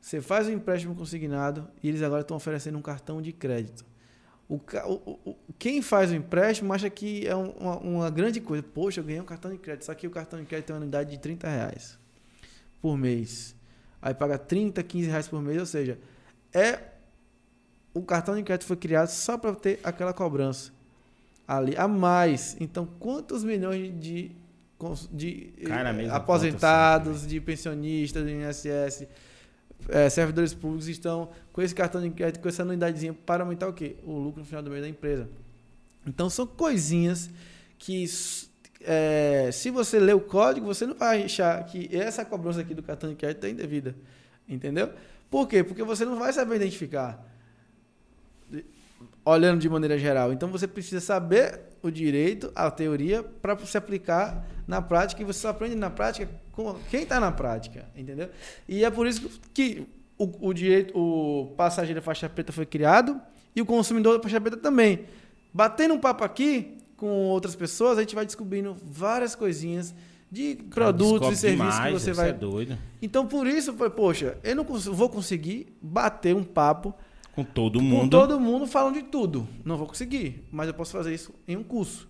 você 0.00 0.20
faz 0.20 0.46
um 0.46 0.52
empréstimo 0.52 0.94
consignado 0.94 1.68
e 1.82 1.88
eles 1.88 2.02
agora 2.02 2.22
estão 2.22 2.36
oferecendo 2.36 2.78
um 2.78 2.82
cartão 2.82 3.20
de 3.20 3.32
crédito. 3.32 3.84
O, 4.48 4.54
o- 4.56 5.18
o- 5.30 5.36
quem 5.58 5.82
faz 5.82 6.10
o 6.12 6.14
empréstimo 6.14 6.72
acha 6.72 6.88
que 6.88 7.26
é 7.26 7.34
um- 7.34 7.50
uma, 7.50 7.76
uma 7.78 8.10
grande 8.10 8.40
coisa. 8.40 8.62
Poxa, 8.62 9.00
eu 9.00 9.04
ganhei 9.04 9.20
um 9.20 9.24
cartão 9.24 9.50
de 9.50 9.58
crédito. 9.58 9.84
Só 9.86 9.94
que 9.94 10.06
o 10.06 10.10
cartão 10.10 10.38
de 10.40 10.46
crédito 10.46 10.66
tem 10.66 10.76
uma 10.76 10.82
unidade 10.82 11.10
de 11.10 11.18
30 11.18 11.48
reais 11.48 11.98
por 12.80 12.96
mês. 12.96 13.54
Aí 14.00 14.14
paga 14.14 14.38
30, 14.38 14.82
15 14.82 15.08
reais 15.08 15.26
por 15.26 15.42
mês. 15.42 15.58
Ou 15.58 15.66
seja, 15.66 15.98
é 16.52 16.78
o 17.92 18.02
cartão 18.02 18.36
de 18.36 18.42
crédito 18.42 18.66
foi 18.66 18.76
criado 18.76 19.08
só 19.08 19.36
para 19.38 19.54
ter 19.54 19.80
aquela 19.82 20.12
cobrança 20.12 20.70
ali 21.48 21.76
a 21.76 21.88
mais. 21.88 22.56
Então, 22.60 22.86
quantos 23.00 23.42
milhões 23.42 23.98
de, 24.00 24.30
de 25.12 25.52
Cai 25.64 25.82
na 25.82 25.90
eh, 25.90 25.92
mesma 25.92 26.14
aposentados, 26.16 27.26
de 27.26 27.40
pensionistas 27.40 28.22
do 28.22 28.30
INSS, 28.30 29.08
eh, 29.88 30.08
servidores 30.10 30.54
públicos 30.54 30.88
estão 30.88 31.30
com 31.52 31.62
esse 31.62 31.74
cartão 31.74 32.00
de 32.00 32.10
crédito, 32.10 32.40
com 32.40 32.48
essa 32.48 32.62
anuidadezinha 32.62 33.14
para 33.14 33.42
aumentar 33.42 33.68
o 33.68 33.72
quê? 33.72 33.96
O 34.04 34.12
lucro 34.18 34.40
no 34.40 34.46
final 34.46 34.62
do 34.62 34.70
mês 34.70 34.82
da 34.82 34.88
empresa. 34.88 35.28
Então, 36.06 36.30
são 36.30 36.46
coisinhas 36.46 37.30
que 37.78 38.04
é, 38.80 39.50
se 39.52 39.70
você 39.70 39.98
ler 39.98 40.14
o 40.14 40.20
código, 40.20 40.66
você 40.66 40.86
não 40.86 40.94
vai 40.94 41.24
achar 41.24 41.64
que 41.64 41.88
essa 41.94 42.24
cobrança 42.24 42.60
aqui 42.60 42.74
do 42.74 42.82
cartão 42.82 43.10
de 43.10 43.16
crédito 43.16 43.44
é 43.44 43.50
indevida. 43.50 43.94
Entendeu? 44.48 44.92
Por 45.30 45.48
quê? 45.48 45.64
Porque 45.64 45.82
você 45.82 46.04
não 46.04 46.18
vai 46.18 46.32
saber 46.32 46.56
identificar 46.56 47.24
olhando 49.24 49.60
de 49.60 49.68
maneira 49.68 49.98
geral. 49.98 50.32
Então 50.32 50.48
você 50.48 50.68
precisa 50.68 51.00
saber 51.00 51.60
o 51.82 51.90
direito, 51.90 52.52
a 52.54 52.70
teoria, 52.70 53.22
para 53.22 53.58
se 53.66 53.76
aplicar 53.76 54.46
na 54.66 54.80
prática, 54.80 55.20
e 55.20 55.24
você 55.24 55.40
só 55.40 55.48
aprende 55.48 55.74
na 55.74 55.90
prática 55.90 56.28
quem 56.90 57.02
está 57.02 57.20
na 57.20 57.30
prática, 57.30 57.86
entendeu? 57.94 58.30
E 58.68 58.84
é 58.84 58.90
por 58.90 59.06
isso 59.06 59.40
que 59.52 59.86
o, 60.18 60.48
o 60.48 60.52
direito, 60.52 60.98
o 60.98 61.54
passageiro 61.56 62.00
da 62.00 62.04
faixa 62.04 62.28
preta 62.28 62.52
foi 62.52 62.66
criado 62.66 63.20
e 63.54 63.60
o 63.60 63.66
consumidor 63.66 64.16
da 64.16 64.22
faixa 64.22 64.40
preta 64.40 64.56
também. 64.56 65.04
Batendo 65.52 65.94
um 65.94 65.98
papo 65.98 66.24
aqui 66.24 66.78
com 66.96 67.28
outras 67.28 67.54
pessoas, 67.54 67.98
a 67.98 68.00
gente 68.00 68.14
vai 68.14 68.24
descobrindo 68.24 68.76
várias 68.82 69.34
coisinhas 69.34 69.94
de 70.30 70.56
Cara, 70.56 70.92
produtos 70.92 71.32
e 71.32 71.36
serviços 71.36 71.74
demais, 71.74 71.94
que 71.94 72.00
você 72.00 72.12
vai. 72.12 72.30
É 72.30 72.32
doido. 72.32 72.78
Então 73.00 73.26
por 73.26 73.46
isso, 73.46 73.72
poxa, 73.74 74.38
eu 74.42 74.56
não 74.56 74.64
vou 74.64 75.08
conseguir 75.08 75.66
bater 75.80 76.34
um 76.34 76.42
papo 76.42 76.94
com 77.34 77.44
todo 77.44 77.80
mundo. 77.82 78.00
Com 78.00 78.08
todo 78.08 78.40
mundo 78.40 78.66
falando 78.66 78.94
de 78.94 79.02
tudo. 79.02 79.46
Não 79.64 79.76
vou 79.76 79.86
conseguir, 79.86 80.42
mas 80.50 80.68
eu 80.68 80.74
posso 80.74 80.92
fazer 80.92 81.14
isso 81.14 81.34
em 81.46 81.56
um 81.56 81.62
curso. 81.62 82.08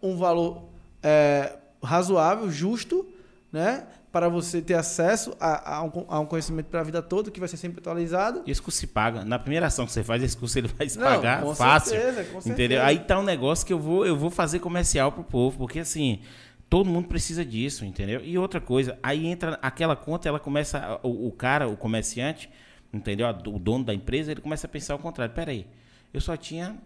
Um 0.00 0.16
valor 0.16 0.68
é, 1.02 1.58
razoável, 1.82 2.50
justo, 2.50 3.06
né? 3.54 3.86
Para 4.10 4.28
você 4.28 4.60
ter 4.60 4.74
acesso 4.74 5.32
a, 5.38 5.76
a, 5.76 5.84
um, 5.84 6.04
a 6.08 6.18
um, 6.18 6.26
conhecimento 6.26 6.66
para 6.66 6.80
a 6.80 6.82
vida 6.82 7.00
toda, 7.00 7.30
que 7.30 7.38
vai 7.38 7.48
ser 7.48 7.56
sempre 7.56 7.78
atualizado. 7.78 8.42
Esse 8.48 8.60
curso 8.60 8.80
se 8.80 8.88
paga. 8.88 9.24
Na 9.24 9.38
primeira 9.38 9.66
ação 9.66 9.86
que 9.86 9.92
você 9.92 10.02
faz, 10.02 10.24
esse 10.24 10.36
curso 10.36 10.58
ele 10.58 10.66
vai 10.66 10.88
se 10.88 10.98
Não, 10.98 11.06
pagar 11.06 11.40
com 11.40 11.54
fácil. 11.54 11.92
Certeza, 11.92 12.24
com 12.24 12.40
certeza. 12.40 12.48
Entendeu? 12.52 12.82
Aí 12.82 12.98
tá 12.98 13.16
um 13.16 13.22
negócio 13.22 13.64
que 13.64 13.72
eu 13.72 13.78
vou, 13.78 14.04
eu 14.04 14.16
vou 14.16 14.28
fazer 14.28 14.58
comercial 14.58 15.12
pro 15.12 15.22
povo, 15.22 15.56
porque 15.56 15.78
assim, 15.78 16.20
todo 16.68 16.90
mundo 16.90 17.06
precisa 17.06 17.44
disso, 17.44 17.84
entendeu? 17.84 18.20
E 18.24 18.36
outra 18.36 18.60
coisa, 18.60 18.98
aí 19.00 19.24
entra 19.24 19.56
aquela 19.62 19.94
conta, 19.94 20.28
ela 20.28 20.40
começa, 20.40 20.98
o, 21.04 21.28
o 21.28 21.30
cara, 21.30 21.68
o 21.68 21.76
comerciante, 21.76 22.50
entendeu? 22.92 23.28
O 23.28 23.58
dono 23.60 23.84
da 23.84 23.94
empresa, 23.94 24.32
ele 24.32 24.40
começa 24.40 24.66
a 24.66 24.70
pensar 24.70 24.94
ao 24.94 24.98
contrário. 24.98 25.32
Peraí, 25.32 25.64
eu 26.12 26.20
só 26.20 26.36
tinha 26.36 26.76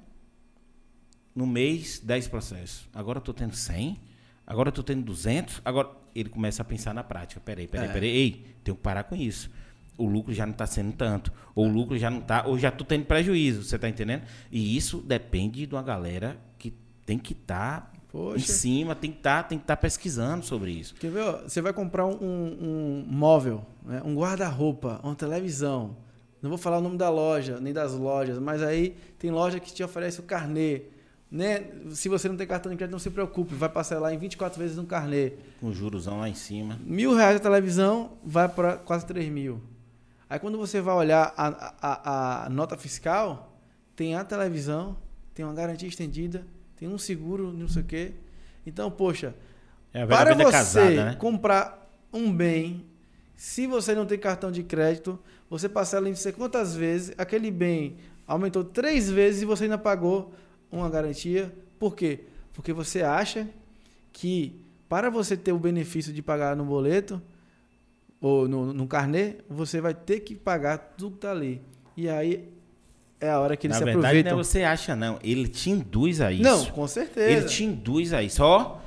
no 1.34 1.46
mês 1.46 1.98
10 1.98 2.28
processos. 2.28 2.86
Agora 2.92 3.16
eu 3.16 3.20
estou 3.20 3.32
tendo 3.32 3.56
100, 3.56 3.98
agora 4.46 4.68
eu 4.68 4.70
estou 4.70 4.84
tendo 4.84 5.02
200, 5.02 5.62
agora 5.64 5.88
ele 6.20 6.28
começa 6.28 6.62
a 6.62 6.64
pensar 6.64 6.94
na 6.94 7.04
prática. 7.04 7.40
Peraí, 7.44 7.66
peraí, 7.66 7.88
é. 7.88 7.92
peraí, 7.92 8.08
ei, 8.08 8.46
tenho 8.64 8.76
que 8.76 8.82
parar 8.82 9.04
com 9.04 9.14
isso. 9.16 9.50
O 9.96 10.06
lucro 10.06 10.32
já 10.32 10.46
não 10.46 10.52
está 10.52 10.66
sendo 10.66 10.92
tanto, 10.92 11.32
ou 11.54 11.66
o 11.66 11.68
lucro 11.68 11.98
já 11.98 12.08
não 12.08 12.20
está, 12.20 12.46
ou 12.46 12.58
já 12.58 12.68
estou 12.68 12.86
tendo 12.86 13.04
prejuízo, 13.04 13.64
você 13.64 13.76
está 13.76 13.88
entendendo? 13.88 14.22
E 14.50 14.76
isso 14.76 14.98
depende 14.98 15.66
de 15.66 15.74
uma 15.74 15.82
galera 15.82 16.38
que 16.56 16.72
tem 17.04 17.18
que 17.18 17.32
estar 17.32 17.80
tá 17.80 17.92
Poxa. 18.10 18.36
em 18.36 18.40
cima, 18.40 18.94
tem 18.94 19.10
que 19.10 19.18
estar 19.18 19.42
tá, 19.42 19.48
que 19.48 19.58
tá 19.58 19.76
pesquisando 19.76 20.44
sobre 20.44 20.70
isso. 20.70 20.94
Quer 20.94 21.10
ver? 21.10 21.22
Ó, 21.22 21.42
você 21.42 21.60
vai 21.60 21.72
comprar 21.72 22.06
um, 22.06 22.16
um 22.20 23.04
móvel, 23.08 23.66
né? 23.84 24.00
um 24.04 24.14
guarda-roupa, 24.14 25.00
uma 25.02 25.16
televisão. 25.16 25.96
Não 26.40 26.48
vou 26.48 26.58
falar 26.58 26.78
o 26.78 26.80
nome 26.80 26.96
da 26.96 27.10
loja, 27.10 27.58
nem 27.60 27.72
das 27.72 27.92
lojas, 27.92 28.38
mas 28.38 28.62
aí 28.62 28.96
tem 29.18 29.30
loja 29.30 29.58
que 29.58 29.72
te 29.72 29.82
oferece 29.82 30.20
o 30.20 30.22
carnê. 30.22 30.82
Né? 31.30 31.66
Se 31.90 32.08
você 32.08 32.28
não 32.28 32.36
tem 32.36 32.46
cartão 32.46 32.72
de 32.72 32.78
crédito, 32.78 32.92
não 32.92 32.98
se 32.98 33.10
preocupe, 33.10 33.54
vai 33.54 33.68
parcelar 33.68 34.12
em 34.12 34.18
24 34.18 34.58
vezes 34.58 34.76
no 34.76 34.84
carnê. 34.84 35.34
Com 35.60 35.72
jurosão 35.72 36.20
lá 36.20 36.28
em 36.28 36.34
cima. 36.34 36.78
Mil 36.84 37.14
reais 37.14 37.36
a 37.36 37.40
televisão 37.40 38.12
vai 38.24 38.48
para 38.48 38.76
quase 38.76 39.04
3 39.06 39.28
mil. 39.30 39.60
Aí 40.30 40.38
quando 40.38 40.56
você 40.56 40.80
vai 40.80 40.94
olhar 40.94 41.32
a, 41.36 41.74
a, 41.80 42.46
a 42.46 42.48
nota 42.50 42.76
fiscal, 42.76 43.58
tem 43.94 44.14
a 44.14 44.24
televisão, 44.24 44.96
tem 45.34 45.44
uma 45.44 45.54
garantia 45.54 45.88
estendida, 45.88 46.46
tem 46.76 46.88
um 46.88 46.98
seguro, 46.98 47.52
não 47.52 47.68
sei 47.68 47.82
o 47.82 47.84
quê. 47.84 48.12
Então, 48.66 48.90
poxa, 48.90 49.34
é 49.92 50.06
para 50.06 50.34
você 50.34 50.50
casada, 50.50 51.04
né? 51.04 51.14
comprar 51.14 51.90
um 52.12 52.32
bem, 52.32 52.84
se 53.34 53.66
você 53.66 53.94
não 53.94 54.04
tem 54.04 54.18
cartão 54.18 54.50
de 54.50 54.62
crédito, 54.62 55.18
você 55.48 55.68
parcela 55.68 56.08
em 56.08 56.14
sei 56.14 56.32
quantas 56.32 56.74
vezes, 56.74 57.14
aquele 57.16 57.50
bem 57.50 57.96
aumentou 58.26 58.62
três 58.62 59.10
vezes 59.10 59.42
e 59.42 59.44
você 59.46 59.64
ainda 59.64 59.78
pagou 59.78 60.34
uma 60.70 60.88
garantia. 60.88 61.52
Por 61.78 61.94
quê? 61.94 62.20
Porque 62.52 62.72
você 62.72 63.02
acha 63.02 63.48
que 64.12 64.64
para 64.88 65.10
você 65.10 65.36
ter 65.36 65.52
o 65.52 65.58
benefício 65.58 66.12
de 66.12 66.22
pagar 66.22 66.56
no 66.56 66.64
boleto 66.64 67.20
ou 68.20 68.48
no, 68.48 68.72
no 68.72 68.86
carnê, 68.86 69.36
você 69.48 69.80
vai 69.80 69.94
ter 69.94 70.20
que 70.20 70.34
pagar 70.34 70.78
tudo 70.96 71.12
que 71.12 71.16
está 71.18 71.30
ali. 71.30 71.60
E 71.96 72.08
aí 72.08 72.48
é 73.20 73.30
a 73.30 73.40
hora 73.40 73.56
que 73.56 73.66
ele 73.66 73.74
Na 73.74 73.78
se 73.78 73.84
verdade, 73.84 74.06
aproveitam. 74.06 74.32
Não 74.32 74.40
é 74.40 74.44
você 74.44 74.62
acha, 74.62 74.96
não. 74.96 75.18
Ele 75.22 75.48
te 75.48 75.70
induz 75.70 76.20
a 76.20 76.32
isso. 76.32 76.42
Não, 76.42 76.64
com 76.66 76.86
certeza. 76.86 77.30
Ele 77.30 77.44
te 77.46 77.64
induz 77.64 78.12
a 78.12 78.22
isso. 78.22 78.42
Ó, 78.42 78.78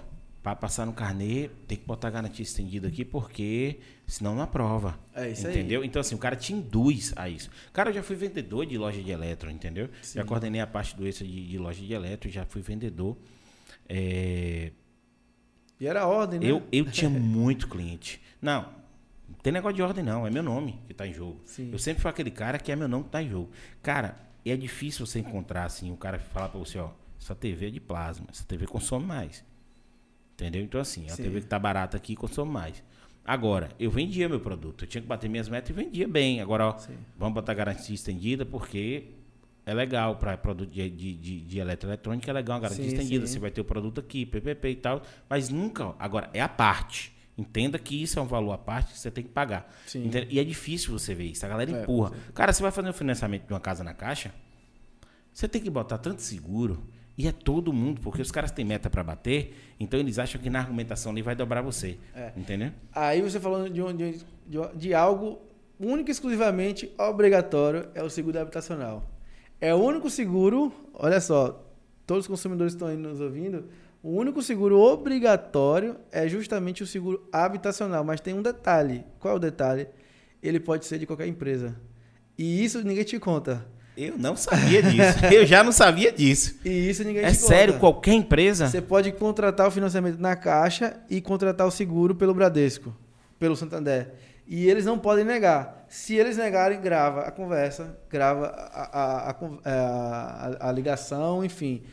para 0.44 0.56
passar 0.56 0.88
no 0.88 0.94
carnê, 0.94 1.50
tem 1.68 1.78
que 1.78 1.86
botar 1.86 2.10
garantia 2.10 2.42
estendida 2.42 2.88
aqui, 2.88 3.06
porque 3.06 3.80
senão 4.08 4.34
não 4.36 4.42
aprova. 4.42 5.00
É 5.14 5.30
isso 5.30 5.48
entendeu? 5.48 5.82
aí. 5.82 5.88
Então, 5.88 6.00
assim, 6.00 6.16
o 6.16 6.18
cara 6.18 6.36
te 6.36 6.52
induz 6.52 7.14
a 7.16 7.30
isso. 7.30 7.52
Cara, 7.72 7.92
eu 7.92 7.94
já 7.94 8.02
fui 8.02 8.16
vendedor 8.16 8.66
de 8.66 8.76
loja 8.76 9.04
de 9.04 9.12
eletro, 9.12 9.52
entendeu? 9.52 9.90
Sim. 10.02 10.18
Já 10.18 10.26
coordenei 10.26 10.60
a 10.60 10.66
parte 10.66 10.96
do 10.96 11.08
extra 11.08 11.28
de, 11.28 11.48
de, 11.48 11.58
loja 11.60 11.86
de 11.86 11.94
eletro, 11.94 12.30
já 12.30 12.44
fui 12.44 12.62
vendedor. 12.62 13.16
É... 13.88 14.72
E 15.80 15.86
era 15.86 16.08
ordem, 16.08 16.40
né? 16.40 16.48
Eu, 16.48 16.64
eu 16.72 16.86
tinha 16.86 17.10
muito 17.10 17.68
cliente. 17.68 18.20
Não, 18.42 18.64
não 19.30 19.36
tem 19.44 19.54
negócio 19.54 19.76
de 19.76 19.84
ordem, 19.84 20.04
não. 20.04 20.26
É 20.26 20.32
meu 20.32 20.44
nome 20.44 20.80
que 20.88 20.92
está 20.92 21.06
em 21.06 21.14
jogo. 21.14 21.40
Sim. 21.46 21.70
Eu 21.72 21.78
sempre 21.78 22.02
fui 22.02 22.10
aquele 22.10 22.32
cara 22.32 22.58
que 22.58 22.72
é 22.72 22.76
meu 22.76 22.88
nome 22.88 23.04
que 23.04 23.10
está 23.10 23.22
em 23.22 23.30
jogo. 23.30 23.52
Cara, 23.84 24.18
é 24.44 24.58
difícil 24.58 25.06
você 25.06 25.20
encontrar, 25.20 25.66
assim, 25.66 25.92
o 25.92 25.98
cara 25.98 26.18
falar 26.18 26.50
para 26.50 26.60
você, 26.60 26.80
ó, 26.80 26.90
essa 27.20 27.36
TV 27.36 27.68
é 27.68 27.70
de 27.70 27.80
plasma, 27.80 28.26
essa 28.32 28.44
TV 28.44 28.66
consome 28.66 29.06
mais. 29.06 29.44
Entendeu? 30.42 30.64
Então, 30.64 30.82
assim, 30.82 31.06
a 31.06 31.16
Sim. 31.16 31.24
TV 31.24 31.42
que 31.42 31.46
tá 31.46 31.60
barata 31.60 31.96
aqui 31.96 32.16
consome 32.16 32.52
mais. 32.52 32.84
Agora, 33.24 33.70
eu 33.80 33.92
vendia 33.92 34.28
meu 34.28 34.40
produto. 34.40 34.84
Eu 34.84 34.88
tinha 34.88 35.02
que 35.02 35.08
bater 35.08 35.30
minhas 35.30 35.48
metas 35.48 35.70
e 35.70 35.74
vendia 35.74 36.08
bem. 36.08 36.42
Agora, 36.42 36.70
ó, 36.70 36.78
vamos 37.16 37.36
botar 37.36 37.54
garantia 37.54 37.94
estendida 37.94 38.44
porque 38.44 39.04
é 39.64 39.74
legal 39.74 40.16
para 40.16 40.36
produto 40.36 40.72
de, 40.72 40.90
de, 40.90 41.14
de, 41.14 41.42
de 41.42 41.60
eletroeletrônica, 41.60 42.28
é 42.28 42.34
legal 42.34 42.58
a 42.58 42.62
garantia 42.62 42.84
sim, 42.84 42.90
estendida. 42.90 43.28
Sim. 43.28 43.34
Você 43.34 43.40
vai 43.40 43.52
ter 43.52 43.62
o 43.62 43.66
produto 43.66 44.00
aqui, 44.00 44.26
PPP 44.26 44.70
e 44.70 44.76
tal. 44.76 45.04
Mas 45.30 45.50
nunca, 45.50 45.86
ó, 45.86 45.96
agora, 46.00 46.32
é 46.34 46.42
a 46.42 46.50
parte. 46.50 47.14
Entenda 47.38 47.78
que 47.78 48.02
isso 48.02 48.18
é 48.18 48.22
um 48.22 48.26
valor 48.28 48.54
à 48.54 48.58
parte 48.58 48.94
que 48.94 49.00
você 49.00 49.12
tem 49.12 49.24
que 49.24 49.30
pagar. 49.30 49.72
E 50.28 50.40
é 50.40 50.44
difícil 50.44 50.92
você 50.92 51.14
ver 51.14 51.26
isso. 51.26 51.46
A 51.46 51.50
galera 51.50 51.72
é, 51.72 51.84
empurra. 51.84 52.14
Cara, 52.34 52.52
você 52.52 52.64
vai 52.64 52.72
fazer 52.72 52.90
um 52.90 52.94
financiamento 52.94 53.46
de 53.46 53.54
uma 53.54 53.60
casa 53.60 53.84
na 53.84 53.94
caixa, 53.94 54.34
você 55.32 55.48
tem 55.48 55.62
que 55.62 55.70
botar 55.70 56.00
tanto 56.00 56.24
seguro. 56.24 56.84
E 57.18 57.28
é 57.28 57.32
todo 57.32 57.74
mundo, 57.74 58.02
porque 58.02 58.22
os 58.22 58.32
caras 58.32 58.52
têm 58.52 58.66
meta 58.66 58.90
para 58.90 59.04
bater, 59.04 59.54
então 59.80 60.00
eles 60.00 60.18
acham 60.18 60.42
que 60.42 60.50
na 60.50 60.60
argumentação 60.60 61.12
ali 61.12 61.22
vai 61.22 61.36
dobrar 61.36 61.62
você. 61.62 61.98
É. 62.16 62.32
Entendeu? 62.36 62.72
Aí 62.94 63.22
você 63.22 63.40
falando 63.40 63.70
de, 63.70 63.82
de, 63.94 64.26
de, 64.48 64.76
de 64.76 64.94
algo 64.94 65.40
único 65.80 66.10
e 66.10 66.12
exclusivamente 66.12 66.92
obrigatório 66.98 67.90
é 67.94 68.02
o 68.02 68.10
seguro 68.10 68.40
habitacional. 68.40 69.10
É 69.60 69.74
o 69.74 69.78
único 69.78 70.10
seguro, 70.10 70.72
olha 70.94 71.20
só, 71.20 71.64
todos 72.08 72.26
os 72.26 72.28
consumidores 72.28 72.74
estão 72.74 72.88
aí 72.88 72.98
nos 72.98 73.20
ouvindo, 73.20 73.66
o 74.04 74.10
único 74.10 74.42
seguro 74.42 74.80
obrigatório 74.80 75.96
é 76.12 76.28
justamente 76.28 76.82
o 76.82 76.88
seguro 76.88 77.28
habitacional, 77.32 78.04
mas 78.04 78.20
tem 78.20 78.34
um 78.34 78.42
detalhe. 78.42 79.06
Qual 79.20 79.34
é 79.34 79.38
o 79.38 79.40
detalhe? 79.40 79.88
Ele 80.42 80.60
pode 80.60 80.86
ser 80.88 80.98
de 80.98 81.06
qualquer 81.06 81.28
empresa. 81.28 81.80
E 82.36 82.64
isso 82.64 82.84
ninguém 82.84 83.04
te 83.04 83.20
conta. 83.20 83.64
Eu 84.02 84.18
não 84.18 84.36
sabia 84.36 84.82
disso. 84.82 85.26
Eu 85.32 85.46
já 85.46 85.64
não 85.64 85.72
sabia 85.72 86.12
disso. 86.12 86.60
E 86.66 86.90
isso 86.90 87.04
ninguém 87.04 87.24
É 87.24 87.34
sério, 87.34 87.74
conta. 87.74 87.80
qualquer 87.80 88.14
empresa? 88.14 88.68
Você 88.68 88.82
pode 88.82 89.12
contratar 89.12 89.68
o 89.68 89.72
financiamento 89.72 90.20
na 90.20 90.36
Caixa 90.36 90.96
e 91.10 91.22
contratar 91.22 91.68
o 91.68 91.72
seguro 91.72 92.16
pelo 92.16 92.34
Bradesco, 92.34 92.96
pelo 93.38 93.56
Santander. 93.56 94.14
E 94.48 94.68
eles 94.68 94.86
não 94.86 94.98
podem 94.98 95.24
negar. 95.24 95.86
Se 95.88 96.16
eles 96.16 96.36
negarem, 96.36 96.82
grava 96.82 97.22
a 97.22 97.32
conversa, 97.32 97.96
grava 98.10 98.48
a, 98.48 99.30
a, 99.30 99.36
a, 99.66 100.70
a 100.70 100.72
ligação, 100.72 101.44
enfim. 101.44 101.84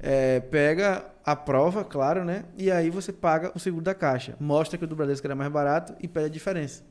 É, 0.00 0.40
pega 0.40 1.04
a 1.24 1.36
prova, 1.36 1.84
claro, 1.84 2.24
né? 2.24 2.44
E 2.58 2.70
aí 2.70 2.90
você 2.90 3.12
paga 3.12 3.52
o 3.54 3.58
seguro 3.58 3.84
da 3.84 3.94
Caixa. 3.94 4.34
Mostra 4.40 4.76
que 4.76 4.84
o 4.84 4.86
do 4.86 4.96
Bradesco 4.96 5.26
era 5.26 5.34
mais 5.34 5.50
barato 5.50 5.94
e 6.00 6.08
pede 6.08 6.26
a 6.26 6.30
diferença. 6.30 6.82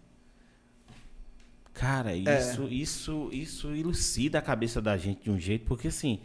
Cara, 1.74 2.11
é. 2.11 2.17
isso, 2.17 2.63
é. 2.63 2.74
isso, 2.74 3.30
isso 3.32 3.67
elucida 3.74 4.39
a 4.39 4.41
cabeça 4.41 4.82
da 4.82 4.95
gente 4.95 5.24
de 5.24 5.32
um 5.32 5.39
jeito, 5.39 5.65
porque 5.65 5.88
assim, 5.88 6.19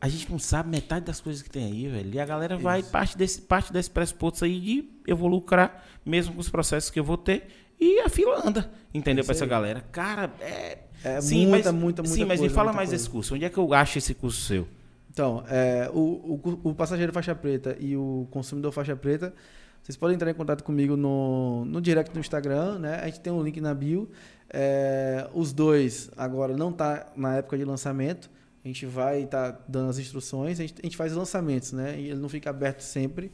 a 0.00 0.08
gente 0.08 0.30
não 0.30 0.38
sabe 0.38 0.70
metade 0.70 1.04
das 1.04 1.20
coisas 1.20 1.42
que 1.42 1.50
tem 1.50 1.64
aí, 1.64 1.88
velho. 1.88 2.14
E 2.14 2.20
a 2.20 2.24
galera 2.24 2.54
isso. 2.54 2.62
vai 2.62 2.82
parte 2.82 3.16
desse, 3.16 3.40
parte 3.40 3.72
desse 3.72 3.90
pressuposto 3.90 4.44
aí 4.44 4.60
de 4.60 4.88
eu 5.06 5.16
vou 5.16 5.28
lucrar, 5.28 5.84
mesmo 6.06 6.34
com 6.34 6.40
os 6.40 6.48
processos 6.48 6.90
que 6.90 7.00
eu 7.00 7.04
vou 7.04 7.16
ter, 7.16 7.48
e 7.80 8.00
a 8.00 8.08
fila 8.08 8.40
anda, 8.46 8.70
entendeu? 8.94 9.24
Para 9.24 9.34
essa 9.34 9.46
galera. 9.46 9.80
Cara, 9.92 10.32
é. 10.40 10.78
É 11.04 11.20
sim, 11.20 11.48
muita, 11.48 11.72
mas, 11.72 11.82
muita, 11.82 12.02
muita 12.02 12.14
Sim, 12.14 12.24
mas 12.24 12.38
coisa, 12.38 12.42
me 12.42 12.48
fala 12.54 12.72
mais 12.72 12.90
coisa. 12.90 13.02
desse 13.02 13.10
curso. 13.10 13.34
Onde 13.34 13.44
é 13.44 13.50
que 13.50 13.58
eu 13.58 13.74
acho 13.74 13.98
esse 13.98 14.14
curso 14.14 14.40
seu? 14.40 14.68
Então, 15.10 15.44
é, 15.48 15.90
o, 15.92 15.98
o, 15.98 16.70
o 16.70 16.74
passageiro 16.74 17.12
faixa 17.12 17.34
preta 17.34 17.76
e 17.80 17.96
o 17.96 18.28
consumidor 18.30 18.70
faixa 18.70 18.94
preta 18.94 19.34
vocês 19.82 19.96
podem 19.96 20.14
entrar 20.14 20.30
em 20.30 20.34
contato 20.34 20.62
comigo 20.62 20.96
no, 20.96 21.64
no 21.64 21.80
direct 21.80 22.12
do 22.14 22.20
Instagram, 22.20 22.78
né? 22.78 23.00
A 23.02 23.06
gente 23.06 23.18
tem 23.18 23.32
um 23.32 23.42
link 23.42 23.60
na 23.60 23.74
bio. 23.74 24.08
É, 24.52 25.28
os 25.32 25.52
dois 25.52 26.10
agora 26.16 26.56
não 26.56 26.72
tá 26.72 27.06
na 27.16 27.36
época 27.36 27.56
de 27.56 27.64
lançamento. 27.64 28.30
A 28.64 28.68
gente 28.68 28.86
vai 28.86 29.22
estar 29.22 29.52
tá 29.52 29.60
dando 29.66 29.90
as 29.90 29.98
instruções. 29.98 30.60
A 30.60 30.62
gente, 30.62 30.74
a 30.80 30.86
gente, 30.86 30.96
faz 30.96 31.12
lançamentos, 31.12 31.72
né? 31.72 31.96
E 31.98 32.10
ele 32.10 32.20
não 32.20 32.28
fica 32.28 32.50
aberto 32.50 32.80
sempre. 32.80 33.32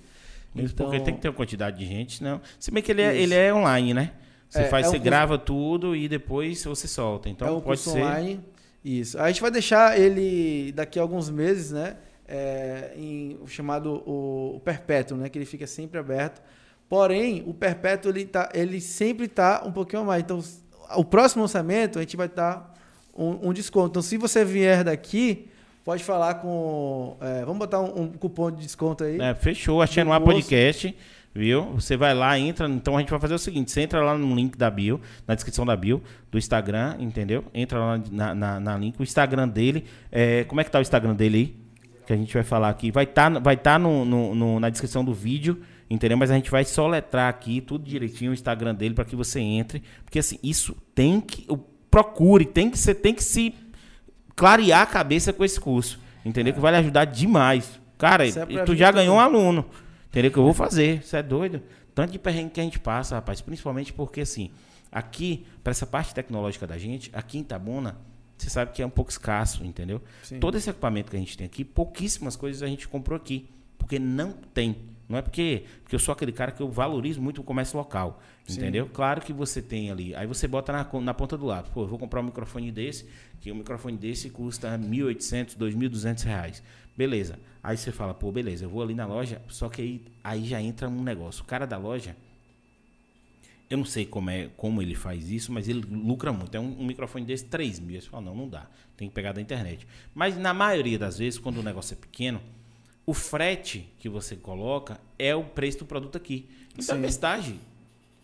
Mesmo 0.55 0.71
Então- 0.73 0.87
porque 0.87 1.01
tem 1.01 1.15
que 1.15 1.21
ter 1.21 1.29
uma 1.29 1.35
quantidade 1.35 1.79
de 1.79 1.85
gente, 1.87 2.23
não. 2.23 2.41
Se 2.59 2.71
bem 2.71 2.83
que 2.83 2.93
ele 2.93 3.03
é, 3.03 3.13
Isso. 3.13 3.23
ele 3.23 3.35
é 3.35 3.53
online, 3.53 3.93
né? 3.93 4.13
Você 4.49 4.61
É, 4.61 4.65
faz, 4.69 4.87
é 4.87 4.89
um 4.89 4.93
você 4.93 4.97
curso- 4.99 5.05
grava 5.11 5.39
tudo 5.39 5.95
e 5.95 6.09
depois 6.09 6.65
você 6.65 6.89
solta. 6.89 7.29
Então 7.29 7.47
é 7.49 7.51
um 7.51 7.61
pode 7.61 7.81
ser. 7.81 7.99
online. 7.99 8.41
Isso. 8.83 9.19
A 9.19 9.29
gente 9.29 9.43
vai 9.43 9.51
deixar 9.51 9.99
ele 10.01 10.73
daqui 10.73 10.99
a 10.99 11.03
alguns 11.03 11.29
meses, 11.29 11.73
né? 11.73 11.97
é, 12.29 12.93
em 12.95 13.39
o 13.43 13.47
chamado 13.47 14.03
o, 14.07 14.57
o 14.57 14.61
perpétuo, 14.61 15.17
né? 15.17 15.29
Que 15.31 15.39
ele 15.39 15.47
fica 15.47 15.67
sempre 15.67 15.99
aberto. 15.99 16.43
Porém, 16.89 17.43
o 17.47 17.55
perpétuo 17.55 18.11
ele, 18.11 18.27
tá, 18.27 18.51
ele 18.55 18.81
sempre 18.81 19.27
está 19.27 19.63
um 19.65 19.73
pouquinho 19.73 20.03
a 20.03 20.05
mais. 20.05 20.23
Então, 20.23 20.43
o 20.97 21.05
próximo 21.05 21.43
lançamento 21.43 21.99
a 21.99 22.03
gente 22.03 22.17
vai 22.17 22.27
estar 22.27 22.75
um, 23.17 23.49
um 23.49 23.53
desconto. 23.53 23.89
Então, 23.91 24.03
se 24.03 24.17
você 24.17 24.45
vier 24.45 24.85
daqui, 24.85 25.49
pode 25.85 26.05
falar 26.05 26.35
com. 26.37 27.17
é, 27.21 27.41
vamos 27.45 27.59
botar 27.59 27.81
um, 27.81 28.03
um 28.03 28.09
cupom 28.09 28.51
de 28.51 28.63
desconto 28.63 29.05
aí. 29.05 29.21
É, 29.21 29.35
fechou, 29.35 29.83
achei 29.83 30.05
no 30.05 30.13
ar 30.13 30.21
podcast, 30.21 30.97
viu? 31.35 31.65
Você 31.75 31.97
vai 31.97 32.15
lá, 32.15 32.39
entra. 32.39 32.69
Então 32.69 32.97
a 32.97 33.01
gente 33.01 33.11
vai 33.11 33.19
fazer 33.21 33.35
o 33.35 33.39
seguinte: 33.39 33.71
você 33.71 33.81
entra 33.83 34.01
lá 34.03 34.17
no 34.17 34.35
link 34.35 34.57
da 34.57 34.71
bio, 34.71 35.01
na 35.27 35.35
descrição 35.35 35.65
da 35.67 35.75
bio, 35.77 36.03
do 36.31 36.39
Instagram, 36.39 36.97
entendeu? 37.01 37.45
Entra 37.53 37.79
lá 37.79 38.01
na, 38.11 38.35
na, 38.35 38.61
na 38.61 38.77
link. 38.77 38.99
O 38.99 39.03
Instagram 39.03 39.49
dele. 39.49 39.85
é, 40.13 40.45
como 40.45 40.61
é 40.61 40.65
que 40.65 40.71
tá 40.71 40.79
o 40.79 40.83
Instagram 40.83 41.15
dele 41.15 41.37
aí? 41.39 41.69
Que 42.07 42.13
a 42.13 42.17
gente 42.17 42.33
vai 42.33 42.43
falar 42.43 42.69
aqui. 42.71 42.91
Vai 42.91 43.05
estar 43.05 43.29
vai 43.41 43.57
tá 43.57 43.79
no, 43.79 44.05
no- 44.05 44.35
no- 44.35 44.61
na 44.61 44.71
descrição 44.71 45.05
do 45.05 45.13
vídeo, 45.13 45.61
entendeu? 45.89 46.17
Mas 46.17 46.31
a 46.31 46.35
gente 46.35 46.51
vai 46.51 46.65
soletrar 46.65 47.29
aqui 47.29 47.61
tudo 47.61 47.85
direitinho 47.85 48.31
o 48.31 48.35
Instagram 48.35 48.75
dele 48.75 48.95
para 48.95 49.05
que 49.05 49.17
você 49.17 49.41
entre. 49.41 49.83
Porque 50.05 50.19
assim, 50.19 50.39
isso 50.43 50.77
tem 50.95 51.21
que. 51.21 51.47
Procure, 51.91 52.45
tem 52.45 52.71
que, 52.71 52.79
você 52.79 52.95
tem 52.95 53.15
que 53.15 53.25
se 53.25 53.55
clarear 54.37 54.83
a 54.83 54.87
cabeça 54.87 55.33
com 55.33 55.45
esse 55.45 55.59
curso. 55.59 55.99
Entendeu? 56.25 56.53
Que 56.53 56.61
vai 56.61 56.73
lhe 56.73 56.79
ajudar 56.79 57.07
demais. 57.07 57.81
Cara, 57.97 58.27
é 58.29 58.65
tu 58.65 58.77
já 58.77 58.93
ganhou 58.93 59.17
um 59.17 59.21
aluno. 59.21 59.65
Entendeu? 60.09 60.31
Que 60.31 60.39
eu 60.39 60.45
vou 60.45 60.55
fazer. 60.55 61.03
Você 61.03 61.17
é 61.17 61.23
doido? 61.23 61.63
Tanto 61.95 62.13
de 62.13 62.19
perrengue 62.19 62.51
que 62.51 62.61
a 62.61 62.63
gente 62.63 62.79
passa, 62.79 63.17
rapaz. 63.17 63.41
Principalmente 63.41 63.93
porque, 63.93 64.21
assim, 64.21 64.51
aqui, 64.93 65.47
para 65.65 65.71
essa 65.71 65.87
parte 65.87 66.15
tecnológica 66.15 66.67
da 66.67 66.79
gente, 66.79 67.11
aqui 67.13 67.39
em 67.39 67.41
Itabuna, 67.41 67.97
você 68.37 68.49
sabe 68.49 68.73
que 68.73 68.81
é 68.81 68.87
um 68.87 68.91
pouco 68.91 69.11
escasso, 69.11 69.65
entendeu? 69.65 70.01
Sim. 70.23 70.39
Todo 70.39 70.57
esse 70.57 70.71
equipamento 70.71 71.11
que 71.11 71.17
a 71.17 71.21
gente 71.21 71.37
tem 71.37 71.47
aqui, 71.47 71.65
pouquíssimas 71.65 72.37
coisas 72.37 72.63
a 72.63 72.67
gente 72.67 72.87
comprou 72.87 73.17
aqui. 73.17 73.49
Porque 73.77 73.99
não 73.99 74.33
tem. 74.33 74.77
Não 75.09 75.17
é 75.17 75.23
porque, 75.23 75.65
porque 75.83 75.95
eu 75.95 75.99
sou 75.99 76.13
aquele 76.13 76.33
cara 76.33 76.53
que 76.53 76.61
eu 76.61 76.71
valorizo 76.71 77.21
muito 77.21 77.41
o 77.41 77.45
comércio 77.45 77.79
local. 77.79 78.21
Sim. 78.47 78.59
Entendeu? 78.59 78.89
Claro 78.93 79.23
que 79.23 79.33
você 79.33 79.63
tem 79.63 79.91
ali. 79.91 80.15
Aí 80.15 80.27
você 80.27 80.47
bota 80.47 80.71
na, 80.71 81.01
na 81.01 81.15
ponta 81.15 81.37
do 81.37 81.47
lápis. 81.47 81.73
Pô, 81.73 81.83
eu 81.83 81.87
vou 81.87 81.99
comprar 81.99 82.21
um 82.21 82.25
microfone 82.25 82.71
desse, 82.71 83.09
que 83.41 83.51
um 83.51 83.55
microfone 83.55 83.97
desse 83.97 84.29
custa 84.29 84.71
R$ 84.71 84.77
1.800, 84.77 85.57
2.200 85.57 86.25
reais. 86.25 86.63
Beleza. 86.97 87.39
Aí 87.63 87.77
você 87.77 87.91
fala, 87.91 88.13
pô, 88.13 88.31
beleza, 88.31 88.65
eu 88.65 88.69
vou 88.69 88.83
ali 88.83 88.95
na 88.95 89.07
loja, 89.07 89.41
só 89.49 89.69
que 89.69 89.81
aí, 89.81 90.05
aí 90.23 90.45
já 90.45 90.61
entra 90.61 90.89
um 90.89 91.03
negócio. 91.03 91.43
O 91.43 91.47
cara 91.47 91.67
da 91.67 91.79
loja, 91.79 92.17
eu 93.71 93.79
não 93.79 93.85
sei 93.85 94.05
como, 94.05 94.31
é, 94.31 94.49
como 94.57 94.83
ele 94.83 94.95
faz 94.95 95.31
isso, 95.31 95.53
mas 95.53 95.69
ele 95.69 95.81
lucra 95.81 96.33
muito. 96.33 96.55
É 96.55 96.61
um, 96.61 96.81
um 96.81 96.87
microfone 96.87 97.25
desse, 97.25 97.45
3 97.45 97.81
mil. 97.81 98.01
Você 98.01 98.09
fala, 98.09 98.25
não, 98.25 98.35
não 98.35 98.49
dá. 98.49 98.67
Tem 98.97 99.09
que 99.09 99.15
pegar 99.15 99.33
da 99.33 99.41
internet. 99.41 99.87
Mas 100.15 100.37
na 100.37 100.53
maioria 100.53 100.99
das 100.99 101.19
vezes, 101.19 101.39
quando 101.39 101.59
o 101.59 101.63
negócio 101.63 101.95
é 101.95 101.97
pequeno, 101.97 102.41
o 103.09 103.15
frete 103.15 103.89
que 103.99 104.07
você 104.07 104.37
coloca 104.37 105.01
é 105.19 105.35
o 105.35 105.43
preço 105.43 105.79
do 105.79 105.87
produto 105.87 106.17
aqui. 106.17 106.47
Então 106.79 106.95
é 106.95 107.01
bestagem 107.01 107.59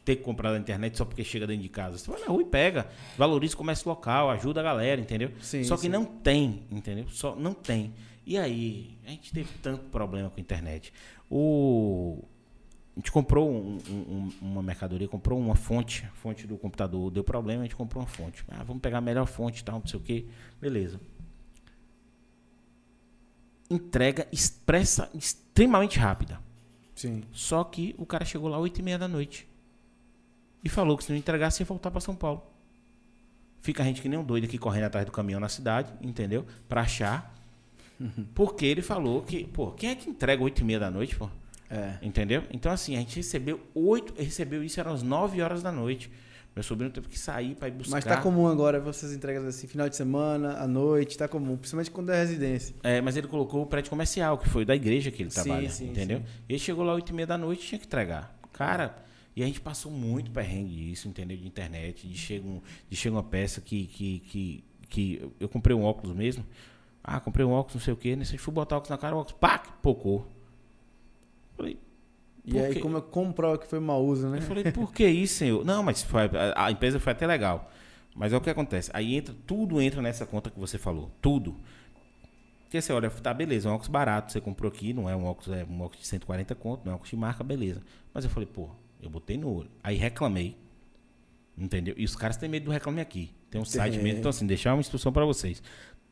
ter 0.04 0.16
que 0.16 0.22
comprar 0.22 0.52
da 0.52 0.58
internet 0.58 0.98
só 0.98 1.06
porque 1.06 1.24
chega 1.24 1.46
dentro 1.46 1.62
de 1.62 1.70
casa. 1.70 1.96
Você 1.96 2.10
vai 2.10 2.20
na 2.20 2.26
rua 2.26 2.42
e 2.42 2.44
pega. 2.44 2.86
Valoriza 3.16 3.54
o 3.54 3.56
comércio 3.56 3.88
local, 3.88 4.28
ajuda 4.30 4.60
a 4.60 4.62
galera, 4.62 5.00
entendeu? 5.00 5.30
Sim, 5.40 5.64
só 5.64 5.76
que 5.76 5.82
sim. 5.82 5.88
não 5.88 6.04
tem, 6.04 6.64
entendeu? 6.70 7.06
Só 7.08 7.34
não 7.34 7.54
tem. 7.54 7.94
E 8.26 8.36
aí, 8.36 8.98
a 9.06 9.10
gente 9.10 9.32
teve 9.32 9.48
tanto 9.62 9.84
problema 9.84 10.28
com 10.28 10.38
a 10.38 10.40
internet. 10.42 10.92
O 11.30 12.22
a 12.96 13.00
gente 13.00 13.10
comprou 13.10 13.50
um- 13.50 13.78
um- 13.90 14.32
uma 14.40 14.62
mercadoria, 14.62 15.08
comprou 15.08 15.36
uma 15.40 15.56
fonte, 15.56 16.04
a 16.04 16.14
fonte 16.16 16.46
do 16.46 16.56
computador 16.58 17.10
deu 17.10 17.24
problema, 17.24 17.62
a 17.62 17.64
gente 17.64 17.74
comprou 17.74 18.00
uma 18.02 18.08
fonte. 18.08 18.44
Ah, 18.48 18.62
vamos 18.62 18.80
pegar 18.82 18.98
a 18.98 19.00
melhor 19.00 19.26
fonte 19.26 19.62
e 19.62 19.64
tal, 19.64 19.80
não 19.80 19.86
sei 19.86 19.98
o 19.98 20.02
quê. 20.02 20.26
Beleza. 20.60 21.00
Entrega 23.74 24.26
expressa, 24.30 25.10
extremamente 25.14 25.98
rápida. 25.98 26.40
Sim. 26.94 27.24
Só 27.32 27.64
que 27.64 27.94
o 27.98 28.06
cara 28.06 28.24
chegou 28.24 28.48
lá 28.48 28.58
8 28.58 28.78
e 28.78 28.82
meia 28.82 28.98
da 28.98 29.08
noite. 29.08 29.48
E 30.62 30.68
falou 30.68 30.96
que 30.96 31.04
se 31.04 31.10
não 31.10 31.18
entregasse, 31.18 31.62
ia 31.62 31.66
voltar 31.66 31.90
para 31.90 32.00
São 32.00 32.14
Paulo. 32.14 32.42
Fica 33.60 33.82
a 33.82 33.86
gente 33.86 34.00
que 34.00 34.08
nem 34.08 34.18
um 34.18 34.24
doido 34.24 34.44
aqui 34.44 34.58
correndo 34.58 34.84
atrás 34.84 35.04
do 35.04 35.12
caminhão 35.12 35.40
na 35.40 35.48
cidade, 35.48 35.92
entendeu? 36.00 36.46
Pra 36.68 36.82
achar. 36.82 37.34
Porque 38.34 38.64
ele 38.64 38.82
falou 38.82 39.22
que, 39.22 39.44
pô, 39.44 39.72
quem 39.72 39.90
é 39.90 39.94
que 39.94 40.08
entrega 40.08 40.42
8 40.42 40.60
e 40.60 40.64
meia 40.64 40.78
da 40.78 40.90
noite, 40.90 41.16
pô? 41.16 41.28
É. 41.70 41.94
Entendeu? 42.02 42.44
Então, 42.50 42.70
assim, 42.70 42.94
a 42.94 43.00
gente 43.00 43.16
recebeu 43.16 43.60
oito, 43.74 44.14
recebeu 44.16 44.62
isso, 44.62 44.78
eram 44.78 44.92
as 44.92 45.02
9 45.02 45.42
horas 45.42 45.62
da 45.62 45.72
noite. 45.72 46.10
Meu 46.54 46.62
sobrinho 46.62 46.92
teve 46.92 47.08
que 47.08 47.18
sair 47.18 47.56
para 47.56 47.66
ir 47.66 47.72
buscar. 47.72 47.96
Mas 47.96 48.04
tá 48.04 48.16
comum 48.18 48.46
agora 48.46 48.78
vocês 48.78 49.12
entregam 49.12 49.44
assim, 49.46 49.66
final 49.66 49.88
de 49.88 49.96
semana, 49.96 50.56
à 50.58 50.68
noite, 50.68 51.18
tá 51.18 51.26
comum, 51.26 51.56
principalmente 51.56 51.90
quando 51.90 52.10
é 52.10 52.18
residência. 52.20 52.76
É, 52.82 53.00
mas 53.00 53.16
ele 53.16 53.26
colocou 53.26 53.62
o 53.62 53.66
prédio 53.66 53.90
comercial, 53.90 54.38
que 54.38 54.48
foi 54.48 54.64
da 54.64 54.74
igreja 54.74 55.10
que 55.10 55.22
ele 55.22 55.30
Sim, 55.30 55.42
trabalha, 55.42 55.68
sim, 55.68 55.88
entendeu? 55.88 56.18
sim. 56.18 56.24
Ele 56.48 56.58
chegou 56.58 56.84
lá 56.84 56.94
8 56.94 57.10
e 57.10 57.12
meia 57.12 57.26
da 57.26 57.36
noite 57.36 57.64
e 57.64 57.68
tinha 57.68 57.78
que 57.80 57.86
entregar. 57.86 58.38
Cara, 58.52 58.94
e 59.34 59.42
a 59.42 59.46
gente 59.46 59.60
passou 59.60 59.90
muito 59.90 60.30
perrengue 60.30 60.76
disso, 60.76 61.08
entendeu? 61.08 61.36
De 61.36 61.44
internet, 61.44 62.06
de 62.06 62.16
chega, 62.16 62.46
um, 62.46 62.60
de 62.88 62.96
chega 62.96 63.16
uma 63.16 63.22
peça 63.24 63.60
que, 63.60 63.86
que, 63.88 64.20
que, 64.20 64.64
que 64.88 65.32
eu 65.40 65.48
comprei 65.48 65.76
um 65.76 65.82
óculos 65.82 66.14
mesmo. 66.14 66.46
Ah, 67.02 67.18
comprei 67.18 67.44
um 67.44 67.50
óculos, 67.50 67.74
não 67.74 67.82
sei 67.82 67.92
o 67.92 67.96
quê. 67.96 68.14
Nesse 68.14 68.38
fui 68.38 68.54
botar 68.54 68.76
óculos 68.76 68.90
na 68.90 68.96
cara, 68.96 69.16
o 69.16 69.18
óculos, 69.18 69.36
pá, 69.40 69.58
pocou. 69.58 70.24
Falei, 71.56 71.76
E 72.44 72.58
aí, 72.58 72.78
como, 72.80 73.00
como 73.00 73.32
prova 73.32 73.56
que 73.58 73.66
foi 73.66 73.80
mau 73.80 74.04
uso, 74.04 74.28
né? 74.28 74.38
Eu 74.38 74.42
falei, 74.42 74.64
por 74.70 74.92
que 74.92 75.06
isso, 75.06 75.34
senhor? 75.36 75.64
Não, 75.64 75.82
mas 75.82 76.02
foi- 76.02 76.22
a, 76.54 76.66
a 76.66 76.70
empresa 76.70 77.00
foi 77.00 77.12
até 77.12 77.26
legal. 77.26 77.70
Mas 78.14 78.32
é 78.32 78.36
o 78.36 78.40
que 78.40 78.50
acontece. 78.50 78.90
Aí 78.92 79.14
entra, 79.16 79.34
tudo 79.46 79.80
entra 79.80 80.00
nessa 80.02 80.24
conta 80.26 80.50
que 80.50 80.58
você 80.60 80.78
falou. 80.78 81.10
Tudo. 81.22 81.56
Porque 82.64 82.80
você 82.80 82.92
olha, 82.92 83.08
tá, 83.10 83.32
beleza, 83.32 83.68
é 83.68 83.72
um 83.72 83.74
óculos 83.74 83.88
barato, 83.88 84.32
você 84.32 84.40
comprou 84.40 84.70
aqui, 84.70 84.92
não 84.92 85.08
é 85.08 85.16
um 85.16 85.24
óculos, 85.24 85.56
é 85.56 85.64
um 85.64 85.80
óculos 85.80 86.02
de 86.02 86.06
140 86.08 86.54
conto, 86.54 86.84
não 86.84 86.90
é 86.90 86.94
um 86.94 86.96
óculos 86.96 87.10
de 87.10 87.16
marca, 87.16 87.42
beleza. 87.42 87.80
Mas 88.12 88.24
eu 88.24 88.30
falei, 88.30 88.48
pô, 88.52 88.68
eu 89.02 89.08
botei 89.08 89.36
no 89.38 89.48
olho. 89.52 89.70
Aí 89.82 89.96
reclamei. 89.96 90.56
Entendeu? 91.56 91.94
E 91.96 92.04
os 92.04 92.16
caras 92.16 92.36
têm 92.36 92.48
medo 92.48 92.64
do 92.66 92.70
reclame 92.72 93.00
aqui. 93.00 93.30
Tem 93.50 93.60
um 93.60 93.64
site 93.64 93.96
mesmo. 93.98 94.18
Então, 94.18 94.28
assim, 94.30 94.46
deixar 94.46 94.74
uma 94.74 94.80
instrução 94.80 95.12
para 95.12 95.24
vocês. 95.24 95.62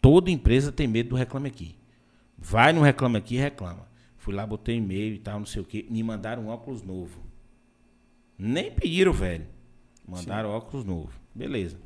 Toda 0.00 0.30
empresa 0.30 0.70
tem 0.72 0.86
medo 0.86 1.10
do 1.10 1.16
reclame 1.16 1.48
aqui. 1.48 1.76
Vai 2.38 2.72
no 2.72 2.80
reclame 2.80 3.18
aqui 3.18 3.34
e 3.34 3.38
reclama. 3.38 3.86
Fui 4.22 4.32
lá, 4.32 4.46
botei 4.46 4.76
e-mail 4.76 5.14
e 5.14 5.18
tal, 5.18 5.40
não 5.40 5.46
sei 5.46 5.60
o 5.60 5.64
quê. 5.64 5.84
Me 5.90 6.00
mandaram 6.00 6.44
um 6.44 6.48
óculos 6.48 6.80
novo. 6.80 7.20
Nem 8.38 8.70
pediram, 8.70 9.12
velho. 9.12 9.48
Mandaram 10.06 10.50
óculos 10.50 10.84
novo. 10.84 11.10
Beleza. 11.34 11.76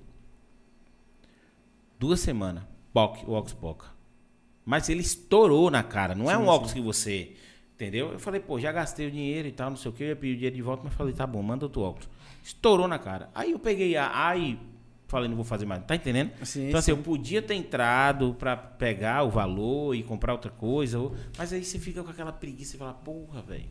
Duas 1.98 2.20
semanas. 2.20 2.62
POC, 2.92 3.24
o 3.24 3.32
óculos 3.32 3.54
POCA. 3.54 3.86
Mas 4.66 4.90
ele 4.90 5.00
estourou 5.00 5.70
na 5.70 5.82
cara. 5.82 6.14
Não 6.14 6.30
é 6.30 6.34
Sim, 6.34 6.42
um 6.42 6.44
sim. 6.44 6.50
óculos 6.50 6.72
que 6.74 6.80
você. 6.82 7.32
Entendeu? 7.74 8.12
Eu 8.12 8.18
falei, 8.18 8.38
pô, 8.38 8.60
já 8.60 8.70
gastei 8.70 9.06
o 9.06 9.10
dinheiro 9.10 9.48
e 9.48 9.52
tal, 9.52 9.70
não 9.70 9.76
sei 9.78 9.90
o 9.90 9.94
que. 9.94 10.02
Eu 10.02 10.08
ia 10.08 10.16
pedir 10.16 10.32
o 10.32 10.36
dinheiro 10.36 10.56
de 10.56 10.62
volta, 10.62 10.82
mas 10.84 10.92
falei, 10.92 11.14
tá 11.14 11.26
bom, 11.26 11.42
manda 11.42 11.64
outro 11.64 11.80
óculos. 11.80 12.06
Estourou 12.44 12.86
na 12.86 12.98
cara. 12.98 13.30
Aí 13.34 13.52
eu 13.52 13.58
peguei 13.58 13.96
a. 13.96 14.28
Aí 14.28 14.58
falei, 15.08 15.28
não 15.28 15.36
vou 15.36 15.44
fazer 15.44 15.66
mais. 15.66 15.84
Tá 15.84 15.94
entendendo? 15.94 16.30
Sim, 16.44 16.68
então, 16.68 16.78
assim, 16.78 16.92
sim. 16.92 16.98
eu 16.98 17.02
podia 17.02 17.40
ter 17.42 17.54
entrado 17.54 18.34
pra 18.38 18.56
pegar 18.56 19.22
o 19.24 19.30
valor 19.30 19.94
e 19.94 20.02
comprar 20.02 20.32
outra 20.32 20.50
coisa. 20.50 20.98
ou- 20.98 21.14
Mas 21.38 21.52
aí 21.52 21.64
você 21.64 21.78
fica 21.78 22.02
com 22.02 22.10
aquela 22.10 22.32
preguiça 22.32 22.76
e 22.76 22.78
fala, 22.78 22.92
porra, 22.94 23.42
velho. 23.42 23.66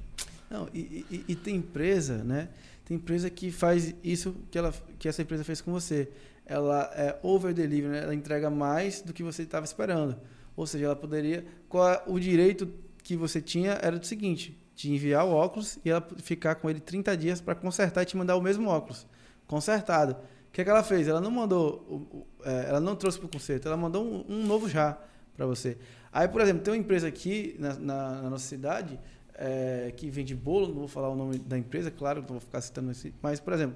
Não, 0.50 0.68
e, 0.74 1.06
e- 1.12 1.26
e 1.30 1.36
tem 1.36 1.56
empresa, 1.56 2.24
né? 2.24 2.50
Tem 2.86 2.98
empresa 2.98 3.30
que 3.30 3.52
faz 3.52 3.96
isso 4.04 4.36
que, 4.52 4.58
ela, 4.58 4.74
que 5.00 5.08
essa 5.08 5.22
empresa 5.22 5.44
fez 5.44 5.60
com 5.60 5.72
você. 5.72 6.10
Ela 6.46 6.92
é 6.94 7.18
over 7.24 7.54
delivery, 7.54 7.92
né? 7.92 8.04
ela 8.04 8.14
entrega 8.14 8.50
mais 8.50 9.02
do 9.02 9.12
que 9.12 9.24
você 9.24 9.42
estava 9.42 9.66
esperando. 9.66 10.16
Ou 10.56 10.68
seja, 10.68 10.86
ela 10.86 10.96
poderia. 10.96 11.44
Qual 11.68 11.90
é 11.90 12.02
o 12.06 12.20
direito 12.20 12.72
que 13.04 13.18
você 13.18 13.42
tinha 13.42 13.72
era 13.82 13.98
do 13.98 14.06
seguinte: 14.06 14.56
de 14.76 14.94
enviar 14.94 15.26
o 15.26 15.32
óculos 15.32 15.80
e 15.84 15.90
ela 15.90 16.08
ficar 16.22 16.56
com 16.56 16.70
ele 16.70 16.80
30 16.80 17.18
dias 17.18 17.42
para 17.42 17.56
consertar 17.56 18.04
e 18.04 18.06
te 18.06 18.16
mandar 18.16 18.36
o 18.36 18.42
mesmo 18.42 18.70
óculos. 18.70 19.08
Consertado. 19.48 20.16
Que, 20.56 20.62
é 20.62 20.64
que 20.64 20.70
ela 20.70 20.84
fez? 20.84 21.06
Ela 21.06 21.20
não 21.20 21.30
mandou. 21.32 22.26
é, 22.46 22.70
ela 22.70 22.80
não 22.80 22.96
trouxe 22.96 23.18
para 23.20 23.26
o 23.26 23.30
conserto, 23.30 23.68
ela 23.68 23.76
mandou 23.76 24.06
um, 24.06 24.24
um 24.30 24.46
novo 24.46 24.70
já 24.70 24.98
para 25.36 25.46
você. 25.46 25.78
Aí, 26.14 26.30
por 26.30 26.40
exemplo, 26.40 26.64
tem 26.64 26.74
uma 26.74 26.80
empresa 26.80 27.10
aqui 27.10 27.58
na, 27.60 27.74
na- 27.74 28.22
na 28.22 28.30
nossa 28.30 28.46
cidade 28.48 28.98
é, 29.34 29.92
que 29.98 30.10
vende 30.10 30.34
bolo, 30.34 30.68
não 30.70 30.76
vou 30.76 30.88
falar 30.88 31.10
o 31.10 31.16
nome 31.16 31.40
da 31.40 31.58
empresa, 31.58 31.92
claro, 31.92 32.22
não 32.22 32.28
vou 32.30 32.40
ficar 32.40 32.62
citando 32.62 32.90
esse, 32.90 33.14
mas, 33.22 33.42
por 33.42 33.52
exemplo, 33.52 33.76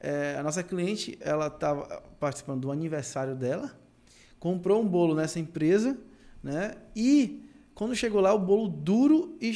é, 0.00 0.36
a 0.38 0.42
nossa 0.42 0.62
cliente, 0.62 1.18
ela 1.20 1.48
estava 1.48 2.02
participando 2.18 2.62
do 2.62 2.72
aniversário 2.72 3.34
dela, 3.34 3.70
comprou 4.40 4.82
um 4.82 4.88
bolo 4.88 5.14
nessa 5.14 5.38
empresa, 5.38 5.94
né? 6.42 6.72
E 6.96 7.44
quando 7.74 7.94
chegou 7.94 8.22
lá, 8.22 8.32
o 8.32 8.38
bolo 8.38 8.66
duro 8.66 9.36
e 9.38 9.54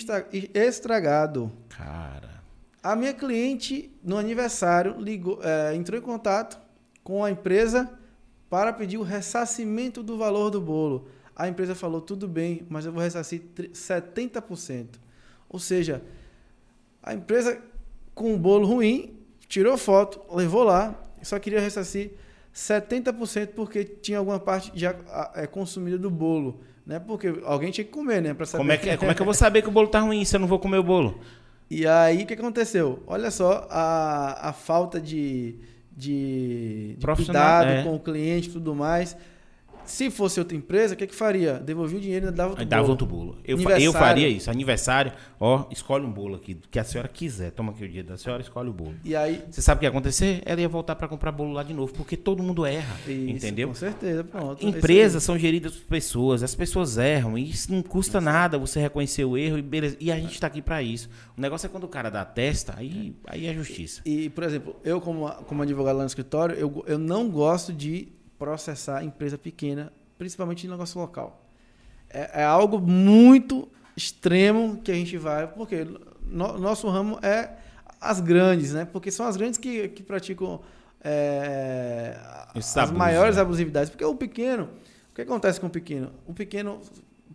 estragado. 0.55 1.51
Cara. 1.71 2.38
A 2.83 2.95
minha 2.95 3.13
cliente, 3.13 3.91
no 4.03 4.17
aniversário, 4.17 4.95
ligou, 4.99 5.41
é, 5.43 5.75
entrou 5.75 5.99
em 5.99 6.03
contato 6.03 6.59
com 7.03 7.25
a 7.25 7.31
empresa 7.31 7.91
para 8.49 8.73
pedir 8.73 8.97
o 8.99 9.03
ressarcimento 9.03 10.03
do 10.03 10.17
valor 10.17 10.51
do 10.51 10.61
bolo. 10.61 11.09
A 11.35 11.49
empresa 11.49 11.75
falou, 11.75 12.01
tudo 12.01 12.27
bem, 12.27 12.65
mas 12.69 12.87
eu 12.87 12.93
vou 12.93 13.03
ressarcir 13.03 13.43
tre- 13.55 13.69
70%. 13.71 14.87
Ou 15.49 15.59
seja, 15.59 16.03
A 17.03 17.15
empresa 17.15 17.59
com 18.15 18.35
um 18.35 18.39
bolo 18.39 18.67
ruim, 18.67 19.17
tirou 19.49 19.79
foto, 19.79 20.21
levou 20.35 20.63
lá, 20.65 21.01
só 21.23 21.39
queria 21.39 21.61
ressarcir 21.61 22.11
70% 22.55 23.49
porque 23.55 23.85
tinha 23.85 24.19
alguma 24.19 24.39
parte 24.41 24.73
já 24.75 24.95
é, 25.35 25.47
consumida 25.47 25.97
do 25.97 26.11
bolo. 26.11 26.61
Né? 26.85 26.99
Porque 26.99 27.33
alguém 27.45 27.71
tinha 27.71 27.85
que 27.85 27.91
comer, 27.91 28.21
né? 28.21 28.35
Como 28.35 28.73
é, 28.73 28.77
que, 28.79 28.97
como 28.97 29.11
é 29.11 29.15
que 29.15 29.21
eu 29.21 29.25
vou 29.25 29.35
saber 29.35 29.63
que 29.63 29.69
o 29.69 29.71
bolo 29.71 29.89
tá 29.89 30.01
ruim 30.01 30.25
se 30.25 30.35
eu 30.35 30.41
não 30.41 30.47
vou 30.49 30.59
comer 30.59 30.79
o 30.79 30.83
bolo? 30.83 31.21
E 31.71 31.87
aí, 31.87 32.23
o 32.23 32.27
que 32.27 32.35
aconteceu? 32.35 33.03
Olha 33.07 33.31
só 33.31 33.67
a, 33.71 34.49
a 34.49 34.53
falta 34.53 34.99
de, 35.01 35.57
de, 35.95 36.97
de 36.97 37.07
cuidado 37.07 37.69
é. 37.69 37.83
com 37.83 37.95
o 37.95 38.01
cliente 38.01 38.49
e 38.49 38.53
tudo 38.53 38.75
mais. 38.75 39.17
Se 39.89 40.11
fosse 40.11 40.39
outra 40.39 40.57
empresa, 40.57 40.95
o 40.95 40.97
que, 40.97 41.07
que 41.07 41.15
faria? 41.15 41.55
Devolvia 41.55 41.99
o 41.99 42.01
dinheiro 42.01 42.29
e 42.29 42.31
dava 42.31 42.51
outro 42.51 42.65
dava 42.65 42.83
bolo. 42.83 42.93
outro 42.93 43.07
bolo. 43.07 43.39
Eu, 43.45 43.59
eu 43.81 43.93
faria 43.93 44.29
isso. 44.29 44.51
Aniversário, 44.51 45.13
ó, 45.41 45.67
escolhe 45.71 46.05
um 46.05 46.13
bolo 46.13 46.37
aqui, 46.37 46.57
que 46.71 46.79
a 46.79 46.85
senhora 46.85 47.09
quiser. 47.09 47.51
Toma 47.51 47.73
aqui 47.73 47.85
o 47.85 47.89
dia 47.89 48.05
da 48.05 48.17
senhora, 48.17 48.43
escolhe 48.43 48.69
o 48.69 48.73
bolo. 48.73 48.95
E 49.05 49.17
aí, 49.17 49.43
Você 49.51 49.63
sabe 49.63 49.79
o 49.79 49.81
que 49.81 49.87
ia 49.87 49.91
acontecer? 49.91 50.43
Ela 50.45 50.61
ia 50.61 50.69
voltar 50.69 50.95
para 50.95 51.09
comprar 51.09 51.33
bolo 51.33 51.53
lá 51.53 51.63
de 51.63 51.73
novo, 51.73 51.93
porque 51.93 52.17
todo 52.17 52.43
mundo 52.43 52.65
erra, 52.67 52.97
isso, 53.07 53.13
entendeu? 53.13 53.69
Com 53.69 53.75
certeza, 53.75 54.23
pronto. 54.25 54.65
É 54.65 54.69
Empresas 54.69 55.23
são 55.23 55.39
geridas 55.39 55.75
por 55.75 55.87
pessoas, 55.89 56.43
as 56.43 56.55
pessoas 56.55 56.99
erram, 56.99 57.39
e 57.39 57.51
isso 57.51 57.73
não 57.73 57.83
custa 57.83 58.21
nada 58.21 58.59
você 58.59 58.81
reconhecer 58.81 59.25
o 59.25 59.37
erro 59.37 59.59
e 59.59 59.63
beleza. 59.63 59.97
E 60.01 60.13
a 60.13 60.17
gente 60.17 60.33
está 60.33 60.47
aqui 60.47 60.61
para 60.61 60.83
isso. 60.83 61.09
O 61.37 61.41
negócio 61.41 61.67
é 61.67 61.69
quando 61.69 61.85
o 61.85 61.89
cara 61.89 62.11
dá 62.11 62.23
a 62.23 62.25
testa, 62.25 62.75
aí, 62.77 63.15
aí 63.27 63.47
é 63.47 63.55
justiça. 63.55 64.03
E, 64.05 64.29
por 64.31 64.45
exemplo, 64.45 64.77
eu 64.85 65.01
como, 65.01 65.29
como 65.45 65.63
advogado 65.63 65.97
lá 65.97 66.03
no 66.03 66.09
escritório, 66.09 66.55
eu, 66.57 66.85
eu 66.87 66.99
não 66.99 67.29
gosto 67.31 67.73
de 67.73 68.18
processar 68.39 69.03
empresa 69.05 69.37
pequena, 69.37 69.93
principalmente 70.17 70.67
em 70.67 70.71
negócio 70.71 71.01
local. 71.01 71.45
É, 72.09 72.43
é 72.43 72.45
algo 72.45 72.79
muito 72.79 73.69
extremo 73.97 74.79
que 74.83 74.91
a 74.91 74.95
gente 74.95 75.17
vai, 75.19 75.47
porque 75.47 75.85
no- 76.23 76.59
nosso 76.59 76.89
ramo 76.89 77.19
é 77.23 77.51
as 78.01 78.21
grandes, 78.21 78.73
né? 78.73 78.85
Porque 78.85 79.11
são 79.11 79.27
as 79.27 79.37
grandes 79.37 79.59
que, 79.59 79.89
que 79.89 80.03
praticam 80.03 80.61
é, 81.03 82.17
as 82.55 82.77
abusos, 82.77 82.97
maiores 82.97 83.37
né? 83.37 83.43
abusividades. 83.43 83.91
Porque 83.91 84.05
o 84.05 84.15
pequeno, 84.15 84.69
o 85.11 85.15
que 85.15 85.23
acontece 85.23 85.61
com 85.61 85.67
o 85.67 85.71
pequeno? 85.71 86.13
O 86.27 86.33
pequeno 86.33 86.81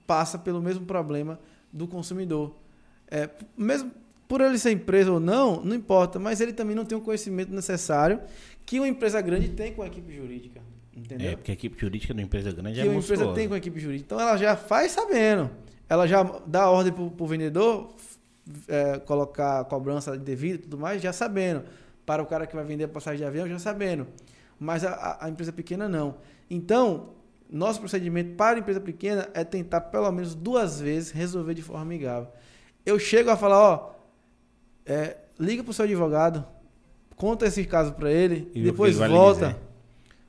passa 0.08 0.38
pelo 0.38 0.62
mesmo 0.62 0.86
problema 0.86 1.40
do 1.72 1.88
consumidor. 1.88 2.56
É, 3.10 3.30
mesmo 3.58 3.92
por 4.28 4.42
ele 4.42 4.58
ser 4.58 4.72
empresa 4.72 5.12
ou 5.12 5.20
não, 5.20 5.62
não 5.62 5.76
importa, 5.76 6.18
mas 6.18 6.40
ele 6.42 6.54
também 6.54 6.76
não 6.76 6.86
tem 6.86 6.98
o 6.98 7.02
conhecimento 7.02 7.54
necessário 7.54 8.22
que 8.66 8.80
uma 8.80 8.88
empresa 8.88 9.20
grande 9.22 9.50
tem 9.50 9.74
com 9.74 9.84
a 9.84 9.88
equipe 9.88 10.14
jurídica. 10.16 10.62
Entendeu? 10.96 11.32
É, 11.32 11.36
porque 11.36 11.52
a 11.52 11.54
equipe 11.54 11.80
jurídica 11.80 12.14
uma 12.14 12.22
empresa 12.22 12.52
grande 12.52 12.76
que 12.76 12.82
é 12.82 12.84
uma 12.90 12.94
empresa 13.00 13.14
monstruosa. 13.24 13.34
tem 13.36 13.48
com 13.48 13.54
a 13.54 13.58
equipe 13.58 13.80
jurídica. 13.80 14.06
Então 14.06 14.20
ela 14.20 14.38
já 14.38 14.56
faz 14.56 14.92
sabendo. 14.92 15.50
Ela 15.90 16.08
já 16.08 16.24
dá 16.46 16.70
ordem 16.70 16.94
para 16.94 17.04
o 17.24 17.28
vendedor 17.28 17.94
é, 18.68 19.00
colocar 19.00 19.62
a 19.62 19.64
cobrança 19.66 20.18
devida 20.18 20.56
e 20.56 20.58
tudo 20.60 20.78
mais, 20.78 21.02
já 21.02 21.12
sabendo. 21.12 21.64
Para 22.06 22.22
o 22.22 22.26
cara 22.26 22.46
que 22.46 22.56
vai 22.56 22.64
vender 22.66 22.84
a 22.86 22.88
passagem 22.88 23.20
de 23.20 23.26
avião, 23.26 23.48
já 23.48 23.58
sabendo. 23.60 24.06
Mas 24.60 24.84
a, 24.84 24.92
a- 24.94 25.26
a 25.26 25.30
empresa 25.30 25.52
pequena 25.52 25.88
não. 25.90 26.16
Então, 26.50 27.10
nosso 27.50 27.80
procedimento 27.80 28.36
para 28.36 28.58
a 28.58 28.60
empresa 28.60 28.80
pequena 28.80 29.30
é 29.34 29.44
tentar 29.44 29.82
pelo 29.82 30.12
menos 30.12 30.36
duas 30.36 30.80
vezes 30.80 31.12
resolver 31.12 31.54
de 31.54 31.62
forma 31.62 31.82
amigável. 31.82 32.30
Eu 32.86 33.00
chego 33.00 33.30
a 33.30 33.38
falar, 33.38 33.60
ó, 33.60 33.92
é, 34.86 35.18
liga 35.40 35.64
para 35.64 35.72
o 35.72 35.74
seu 35.74 35.86
advogado, 35.86 36.46
conta 37.16 37.46
esse 37.48 37.64
caso 37.66 37.94
para 37.94 38.12
ele, 38.12 38.52
E 38.54 38.62
depois 38.64 38.98
volta. 38.98 39.48
dizer. 39.48 39.60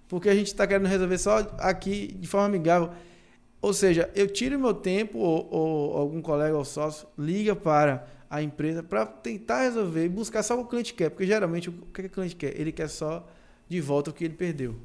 Porque 0.09 0.29
a 0.29 0.35
gente 0.35 0.49
está 0.49 0.67
querendo 0.67 0.87
resolver 0.87 1.19
só 1.19 1.39
aqui 1.59 2.15
de 2.19 2.27
forma 2.27 2.47
amigável. 2.47 2.91
Ou 3.61 3.73
seja, 3.73 4.11
eu 4.15 4.29
tiro 4.29 4.59
meu 4.59 4.75
tempo 4.75 5.19
ou, 5.19 5.49
ou 5.51 5.97
algum 5.97 6.21
colega 6.21 6.57
ou 6.57 6.65
sócio 6.65 7.09
liga 7.19 7.57
para 7.57 8.07
a 8.29 8.43
empresa 8.43 8.83
para 8.83 9.07
tentar 9.07 9.63
resolver 9.63 10.05
e 10.05 10.09
buscar 10.09 10.43
só 10.43 10.55
o 10.55 10.59
que 10.59 10.65
o 10.65 10.69
cliente 10.69 10.93
quer. 10.93 11.09
Porque 11.09 11.27
geralmente 11.27 11.71
o 11.71 11.73
que, 11.73 12.03
o 12.03 12.11
cliente 12.11 12.37
quer? 12.37 12.61
Ele 12.61 12.73
quer 12.73 12.89
só 12.89 13.27
de 13.69 13.81
volta 13.81 14.11
o 14.11 14.13
que 14.13 14.25
ele 14.25 14.35
perdeu. 14.35 14.77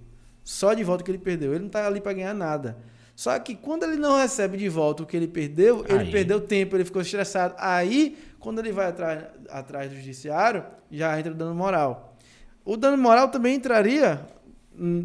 Só 0.43 0.73
de 0.73 0.83
volta 0.83 1.01
o 1.01 1.05
que 1.05 1.11
ele 1.11 1.17
perdeu. 1.17 1.51
Ele 1.51 1.59
não 1.59 1.67
está 1.67 1.85
ali 1.85 1.99
para 1.99 2.13
ganhar 2.13 2.33
nada. 2.33 2.77
Só 3.15 3.37
que 3.37 3.53
quando 3.53 3.83
ele 3.83 3.97
não 3.97 4.17
recebe 4.17 4.55
de 4.55 4.69
volta 4.69 5.03
o 5.03 5.05
que 5.05 5.17
ele 5.17 5.27
perdeu, 5.27 5.83
ele 5.89 5.99
Aí. 5.99 6.11
perdeu 6.11 6.39
tempo, 6.39 6.77
ele 6.77 6.85
ficou 6.85 7.01
estressado. 7.01 7.53
Aí, 7.57 8.17
quando 8.39 8.59
ele 8.59 8.71
vai 8.71 8.87
atrás, 8.87 9.25
atrás 9.49 9.89
do 9.89 9.97
judiciário, 9.97 10.63
já 10.89 11.19
entra 11.19 11.33
o 11.33 11.35
dano 11.35 11.53
moral. 11.53 12.15
O 12.63 12.77
dano 12.77 12.97
moral 12.97 13.27
também 13.27 13.55
entraria 13.55 14.25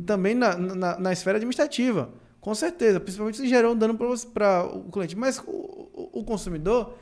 também 0.07 0.35
na, 0.35 0.57
na, 0.57 0.99
na 0.99 1.13
esfera 1.13 1.37
administrativa, 1.39 2.11
com 2.41 2.55
certeza, 2.55 3.01
principalmente 3.01 3.39
se 3.39 3.49
gerou 3.49 3.73
um 3.73 3.77
dano 3.77 3.97
para 4.33 4.65
o 4.67 4.91
cliente. 4.91 5.17
Mas 5.17 5.39
o, 5.39 5.51
o, 5.51 6.21
o 6.21 6.25
consumidor, 6.25 6.95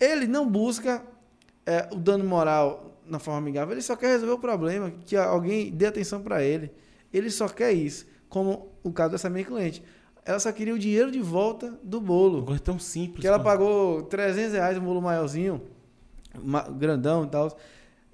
ele 0.00 0.26
não 0.26 0.48
busca 0.48 1.02
é, 1.66 1.88
o 1.92 1.96
dano 1.96 2.24
moral 2.24 3.00
na 3.06 3.18
forma 3.18 3.38
amigável, 3.38 3.72
ele 3.74 3.82
só 3.82 3.96
quer 3.96 4.08
resolver 4.08 4.34
o 4.34 4.38
problema, 4.38 4.92
que 5.06 5.16
alguém 5.16 5.70
dê 5.72 5.86
atenção 5.86 6.22
para 6.22 6.42
ele. 6.42 6.70
Ele 7.12 7.30
só 7.30 7.48
quer 7.48 7.72
isso, 7.72 8.06
como 8.28 8.68
o 8.82 8.92
caso 8.92 9.12
dessa 9.12 9.30
minha 9.30 9.44
cliente. 9.44 9.82
Ela 10.24 10.38
só 10.38 10.52
queria 10.52 10.74
o 10.74 10.78
dinheiro 10.78 11.10
de 11.10 11.20
volta 11.20 11.78
do 11.82 12.02
bolo. 12.02 12.38
Uma 12.40 12.46
coisa 12.48 12.60
tão 12.60 12.78
simples. 12.78 13.22
Que 13.22 13.26
ela 13.26 13.38
pô. 13.38 13.44
pagou 13.44 14.02
300 14.02 14.52
reais 14.52 14.76
um 14.76 14.82
bolo 14.82 15.00
maiorzinho, 15.00 15.62
ma- 16.42 16.68
grandão 16.68 17.24
e 17.24 17.28
tal. 17.28 17.56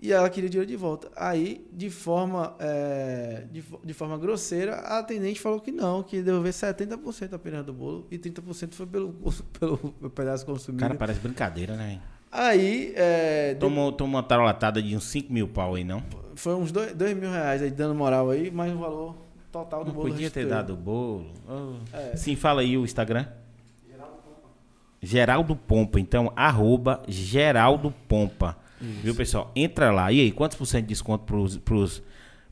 E 0.05 0.13
ela 0.13 0.29
queria 0.29 0.49
o 0.49 0.51
dinheiro 0.51 0.71
de 0.71 0.77
volta. 0.77 1.11
Aí, 1.17 1.67
de 1.73 1.89
forma, 1.89 2.55
é, 2.59 3.45
de, 3.51 3.65
de 3.83 3.95
forma 3.95 4.19
grosseira, 4.19 4.75
a 4.75 4.99
atendente 4.99 5.41
falou 5.41 5.59
que 5.59 5.73
não, 5.73 6.03
que 6.03 6.21
devolver 6.21 6.53
70% 6.53 7.33
apenas 7.33 7.65
do 7.65 7.73
bolo 7.73 8.07
e 8.11 8.19
30% 8.19 8.75
foi 8.75 8.85
pelo, 8.87 9.15
pelo 9.59 9.79
pedaço 10.15 10.45
consumido. 10.45 10.83
Cara, 10.83 10.95
parece 10.95 11.21
brincadeira, 11.21 11.75
né? 11.75 12.03
aí, 12.31 12.93
é, 12.97 13.55
Tomou, 13.55 13.93
tomou 13.93 14.17
uma 14.17 14.23
tarolatada 14.23 14.83
de 14.83 14.95
uns 14.95 15.05
5 15.05 15.33
mil 15.33 15.49
pau 15.49 15.75
aí, 15.75 15.85
não? 15.85 16.03
foi 16.35 16.55
uns 16.55 16.71
2 16.71 17.17
mil 17.17 17.31
reais 17.31 17.63
aí, 17.63 17.71
dando 17.71 17.95
moral 17.95 18.29
aí, 18.29 18.51
mas 18.51 18.75
o 18.75 18.77
valor 18.77 19.17
total 19.51 19.85
do 19.85 19.89
Não 19.89 19.95
bolo 19.95 20.11
podia 20.11 20.31
ter 20.31 20.47
dado 20.47 20.75
o 20.75 20.77
bolo. 20.77 21.33
Oh. 21.49 21.97
É. 21.97 22.15
Sim, 22.15 22.37
fala 22.37 22.61
aí 22.61 22.77
o 22.77 22.85
Instagram. 22.85 23.25
Geraldo 25.01 25.57
Pompa. 25.57 25.99
Então, 25.99 26.31
arroba 26.37 27.03
Geraldo 27.09 27.91
Pompa. 28.07 28.64
Viu, 29.03 29.15
pessoal? 29.15 29.51
Entra 29.55 29.91
lá. 29.91 30.11
E 30.13 30.21
aí, 30.21 30.33
quantos 30.33 30.57
por 30.57 30.67
cento 30.67 30.83
de 30.83 30.89
desconto 30.89 31.25
pros, 31.25 31.57
pros, 31.59 32.03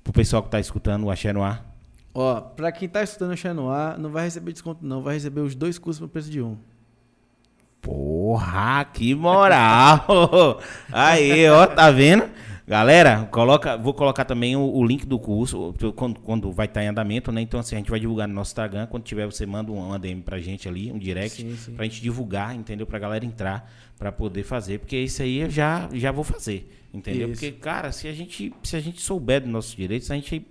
pro 0.02 0.12
pessoal 0.12 0.42
que 0.42 0.50
tá 0.50 0.58
escutando 0.60 1.04
o 1.04 1.10
Axé 1.10 1.32
no 1.32 1.42
ar? 1.42 1.70
Ó, 2.14 2.40
pra 2.40 2.70
quem 2.70 2.88
tá 2.88 3.02
estudando 3.02 3.32
o 3.32 3.36
Xenoa, 3.36 3.96
não 3.98 4.10
vai 4.10 4.24
receber 4.24 4.52
desconto 4.52 4.84
não, 4.84 5.00
vai 5.02 5.14
receber 5.14 5.40
os 5.40 5.54
dois 5.54 5.78
cursos 5.78 6.00
no 6.00 6.08
preço 6.08 6.30
de 6.30 6.42
um. 6.42 6.56
Porra, 7.80 8.84
que 8.84 9.14
moral! 9.14 10.60
Aí, 10.92 11.48
ó, 11.50 11.66
tá 11.66 11.90
vendo? 11.90 12.28
Galera, 12.66 13.28
coloca, 13.32 13.76
vou 13.76 13.92
colocar 13.92 14.24
também 14.24 14.54
o, 14.54 14.60
o 14.62 14.84
link 14.84 15.04
do 15.04 15.18
curso 15.18 15.74
quando, 15.96 16.20
quando 16.20 16.52
vai 16.52 16.66
estar 16.66 16.82
em 16.84 16.86
andamento, 16.86 17.32
né? 17.32 17.40
Então, 17.40 17.58
assim, 17.58 17.74
a 17.74 17.78
gente 17.78 17.90
vai 17.90 17.98
divulgar 17.98 18.28
no 18.28 18.34
nosso 18.34 18.50
Instagram. 18.52 18.86
Quando 18.86 19.02
tiver, 19.02 19.26
você 19.26 19.44
manda 19.44 19.72
um 19.72 19.92
ADM 19.92 20.20
pra 20.20 20.38
gente 20.38 20.68
ali, 20.68 20.92
um 20.92 20.98
direct, 20.98 21.42
Sim, 21.42 21.56
sim. 21.56 21.72
pra 21.74 21.84
gente 21.84 22.00
divulgar, 22.00 22.54
entendeu? 22.54 22.86
Pra 22.86 23.00
galera 23.00 23.24
entrar, 23.24 23.68
pra 24.02 24.10
poder 24.10 24.42
fazer. 24.42 24.78
Porque 24.80 24.96
isso 24.98 25.22
aí 25.22 25.38
eu 25.38 25.50
já, 25.50 25.88
já 25.92 26.10
vou 26.10 26.24
fazer, 26.24 26.68
entendeu? 26.92 27.30
Isso. 27.30 27.40
Porque, 27.40 27.52
cara, 27.56 27.92
se 27.92 28.08
a, 28.08 28.12
gente, 28.12 28.52
se 28.64 28.74
a 28.74 28.80
gente 28.80 29.00
souber 29.00 29.40
dos 29.40 29.48
nossos 29.50 29.76
direitos, 29.76 30.10
a 30.10 30.14
gente 30.16 30.44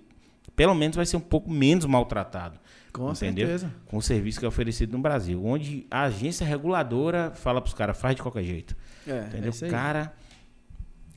pelo 0.56 0.74
menos 0.74 0.96
vai 0.96 1.04
ser 1.04 1.18
um 1.18 1.20
pouco 1.20 1.50
menos 1.50 1.84
maltratado. 1.84 2.58
Com 2.92 3.10
entendeu? 3.12 3.46
certeza. 3.46 3.74
Com 3.86 3.98
o 3.98 4.02
serviço 4.02 4.38
que 4.38 4.44
é 4.46 4.48
oferecido 4.48 4.92
no 4.92 4.98
Brasil. 5.02 5.44
Onde 5.44 5.86
a 5.90 6.04
agência 6.04 6.46
reguladora 6.46 7.32
fala 7.34 7.60
pros 7.60 7.74
caras, 7.74 7.98
faz 7.98 8.16
de 8.16 8.22
qualquer 8.22 8.44
jeito. 8.44 8.74
É, 9.06 9.26
Entendeu? 9.28 9.52
é. 9.62 9.68
Cara, 9.68 10.14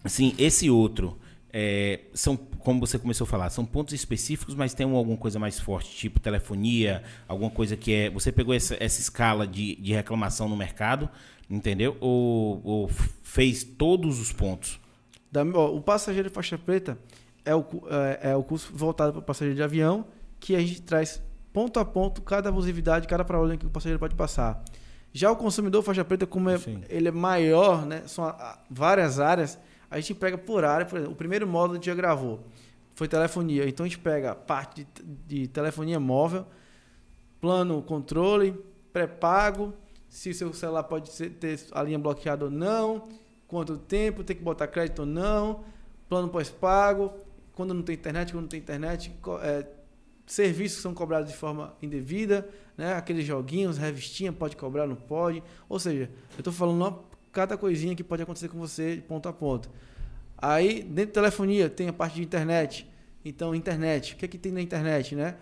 assim, 0.04 0.34
esse 0.38 0.70
outro, 0.70 1.18
é, 1.52 2.02
são, 2.14 2.36
como 2.38 2.80
você 2.80 2.98
começou 3.00 3.26
a 3.26 3.28
falar, 3.28 3.50
são 3.50 3.66
pontos 3.66 3.94
específicos, 3.94 4.56
mas 4.56 4.74
tem 4.74 4.86
um- 4.86 4.96
alguma 4.96 5.18
coisa 5.18 5.38
mais 5.40 5.60
forte, 5.60 5.90
tipo 5.96 6.20
telefonia, 6.20 7.04
alguma 7.28 7.50
coisa 7.50 7.76
que 7.78 7.94
é. 7.94 8.10
Você 8.10 8.32
pegou 8.32 8.54
essa, 8.54 8.76
essa 8.80 9.00
escala 9.02 9.46
de, 9.46 9.76
de 9.76 9.94
reclamação 9.94 10.48
no 10.50 10.56
mercado, 10.56 11.10
entendeu? 11.50 11.98
Ou, 12.00 12.62
ou 12.64 12.88
fez 13.24 13.64
todos 13.64 14.20
os 14.20 14.32
pontos? 14.32 14.80
Da- 15.32 15.44
ó, 15.54 15.74
o 15.76 15.82
passageiro 15.82 16.30
faixa 16.30 16.58
preta 16.58 16.98
é 17.44 17.54
o, 17.56 17.66
é, 18.22 18.32
é 18.32 18.36
o 18.36 18.44
curso 18.44 18.72
voltado 18.74 19.12
para 19.14 19.20
o 19.20 19.24
passageiro 19.24 19.56
de 19.56 19.64
avião, 19.64 20.06
que 20.40 20.56
a 20.56 20.60
gente 20.60 20.82
traz 20.82 21.22
ponto 21.54 21.80
a 21.80 21.86
ponto 21.86 22.22
cada 22.22 22.50
abusividade, 22.50 23.08
cada 23.08 23.24
problema 23.24 23.58
que 23.58 23.66
o 23.66 23.70
passageiro 23.70 24.00
pode 24.00 24.16
passar. 24.16 24.64
Já 25.14 25.32
o 25.32 25.36
consumidor 25.36 25.82
faixa 25.84 26.04
preta, 26.04 26.26
como 26.28 26.50
é- 26.50 26.58
ele 26.90 27.08
é 27.08 27.12
maior, 27.12 27.86
né, 27.86 28.04
são 28.08 28.26
a- 28.26 28.32
a- 28.32 28.60
várias 28.70 29.20
áreas, 29.20 29.58
a 29.90 29.98
gente 30.00 30.14
pega 30.16 30.38
por 30.38 30.66
área. 30.66 30.86
Por 30.86 30.98
exemplo, 30.98 31.14
o 31.14 31.16
primeiro 31.16 31.48
módulo 31.48 31.74
a 31.74 31.76
gente 31.76 31.86
já 31.86 31.96
gravou 31.96 32.44
foi 32.96 33.08
telefonia. 33.08 33.68
Então 33.68 33.86
a 33.86 33.88
gente 33.90 34.00
pega 34.00 34.36
parte 34.36 34.86
de, 35.28 35.42
de 35.44 35.48
telefonia 35.48 36.00
móvel, 36.00 36.46
plano 37.40 37.82
controle, 37.82 38.54
pré-pago, 38.92 39.74
se 40.16 40.34
seu 40.34 40.54
celular 40.54 40.84
pode 40.84 41.12
ser- 41.12 41.32
ter 41.32 41.60
a 41.74 41.84
linha 41.84 42.00
bloqueada 42.00 42.46
ou 42.46 42.50
não, 42.50 43.10
quanto 43.50 43.78
tempo, 43.78 44.24
tem 44.24 44.34
que 44.34 44.42
botar 44.42 44.66
crédito 44.66 45.00
ou 45.00 45.06
não, 45.06 45.66
plano 46.08 46.30
pós-pago, 46.30 47.12
quando 47.52 47.74
não 47.74 47.84
tem 47.84 47.96
internet, 47.96 48.32
quando 48.32 48.44
não 48.44 48.48
tem 48.48 48.62
internet, 48.62 49.14
é, 49.42 49.66
serviços 50.26 50.78
que 50.78 50.84
são 50.84 50.94
cobrados 50.94 51.30
de 51.30 51.36
forma 51.36 51.76
indevida, 51.82 52.48
né? 52.78 52.94
aqueles 52.94 53.26
joguinhos, 53.26 53.78
revistinha, 53.78 54.32
pode 54.32 54.56
cobrar, 54.56 54.88
não 54.88 54.96
pode. 54.96 55.44
Ou 55.68 55.78
seja, 55.78 56.10
eu 56.32 56.40
estou 56.40 56.54
falando 56.54 57.04
cada 57.34 57.58
coisinha 57.58 57.94
que 57.94 58.04
pode 58.04 58.24
acontecer 58.24 58.48
com 58.48 58.58
você 58.58 58.96
de 58.96 59.02
ponto 59.02 59.28
a 59.28 59.34
ponto. 59.34 59.70
Aí, 60.38 60.82
dentro 60.82 61.16
da 61.16 61.24
telefonia, 61.24 61.70
tem 61.70 61.90
a 61.90 61.94
parte 61.94 62.16
de 62.16 62.22
internet. 62.24 62.90
Então, 63.26 63.54
internet. 63.54 64.14
O 64.14 64.16
que, 64.16 64.24
é 64.24 64.28
que 64.30 64.38
tem 64.38 64.54
na 64.54 64.62
internet, 64.62 65.14
né? 65.14 65.36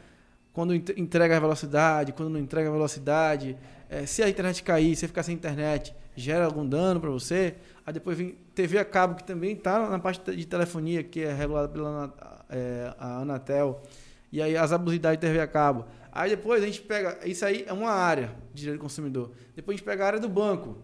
Quando 0.52 0.74
entrega 0.74 1.38
a 1.38 1.40
velocidade, 1.40 2.12
quando 2.12 2.30
não 2.30 2.40
entrega 2.40 2.70
a 2.70 2.72
velocidade. 2.72 3.56
É, 3.94 4.08
se 4.08 4.24
a 4.24 4.28
internet 4.28 4.64
cair, 4.64 4.96
você 4.96 5.08
ficar 5.08 5.22
sem 5.22 5.36
internet, 5.36 5.96
gera 6.16 6.46
algum 6.46 6.68
dano 6.68 7.00
para 7.00 7.12
você. 7.12 7.54
Aí 7.86 7.94
depois 7.94 8.18
vem 8.18 8.36
TV 8.56 8.80
a 8.80 8.86
cabo, 8.86 9.14
que 9.14 9.24
também 9.24 9.52
está 9.54 9.88
na 9.88 10.00
parte 10.00 10.36
de 10.36 10.48
telefonia, 10.48 11.04
que 11.04 11.22
é 11.22 11.32
regulada 11.32 11.70
pela 11.70 12.12
é, 12.50 12.92
Anatel. 12.98 13.84
E 14.32 14.42
aí 14.42 14.58
as 14.58 14.72
abusidades 14.72 15.20
de 15.20 15.28
TV 15.28 15.40
a 15.40 15.46
cabo. 15.46 15.86
Aí 16.12 16.32
depois 16.32 16.64
a 16.64 16.66
gente 16.66 16.82
pega. 16.82 17.20
Isso 17.24 17.46
aí 17.46 17.66
é 17.68 17.72
uma 17.72 17.92
área 17.92 18.32
de 18.52 18.62
direito 18.62 18.80
do 18.80 18.82
consumidor. 18.82 19.32
Depois 19.56 19.76
a 19.76 19.78
gente 19.78 19.86
pega 19.86 20.04
a 20.04 20.08
área 20.08 20.20
do 20.20 20.28
banco. 20.28 20.76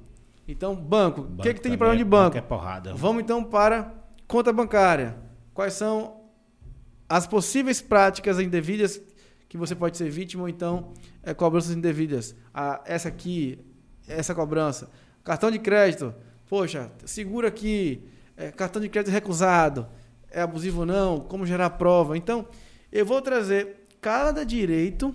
Então, 0.48 0.76
banco. 0.76 1.22
O 1.22 1.42
que, 1.42 1.56
que 1.56 1.62
tem 1.62 1.72
de 1.72 1.78
problema 1.80 1.98
de 1.98 2.08
banco? 2.08 2.38
É 2.38 2.42
porrada. 2.42 2.94
Vamos 2.94 3.24
então 3.24 3.44
para 3.44 3.92
conta 4.28 4.54
bancária. 4.54 5.16
Quais 5.52 5.74
são 5.74 6.26
as 7.10 7.26
possíveis 7.26 7.82
práticas 7.82 8.40
indevidas 8.40 9.02
que 9.50 9.58
você 9.58 9.76
pode 9.76 9.98
ser 9.98 10.10
vítima 10.10 10.44
ou 10.44 10.50
então 10.50 10.94
é, 11.24 11.34
cobranças 11.34 11.76
indevidas? 11.76 12.36
Ah, 12.54 12.82
essa 12.86 13.10
aqui, 13.10 13.60
essa 14.08 14.36
cobrança. 14.36 14.90
Cartão 15.24 15.50
de 15.50 15.58
crédito. 15.60 16.14
Poxa, 16.48 16.92
segura 17.04 17.48
aqui. 17.48 18.08
É, 18.38 18.52
cartão 18.52 18.82
de 18.82 18.88
crédito 18.88 19.12
recusado. 19.12 19.88
É 20.30 20.42
abusivo 20.42 20.82
ou 20.82 20.86
não? 20.86 21.20
Como 21.20 21.46
gerar 21.46 21.72
prova? 21.72 22.16
Então, 22.16 22.48
eu 22.92 23.06
vou 23.06 23.22
trazer 23.22 23.88
cada 24.00 24.46
direito 24.46 25.14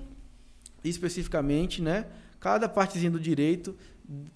especificamente, 0.83 1.81
né? 1.81 2.07
Cada 2.41 2.69
partezinha 2.69 3.11
do 3.11 3.21
direito 3.21 3.75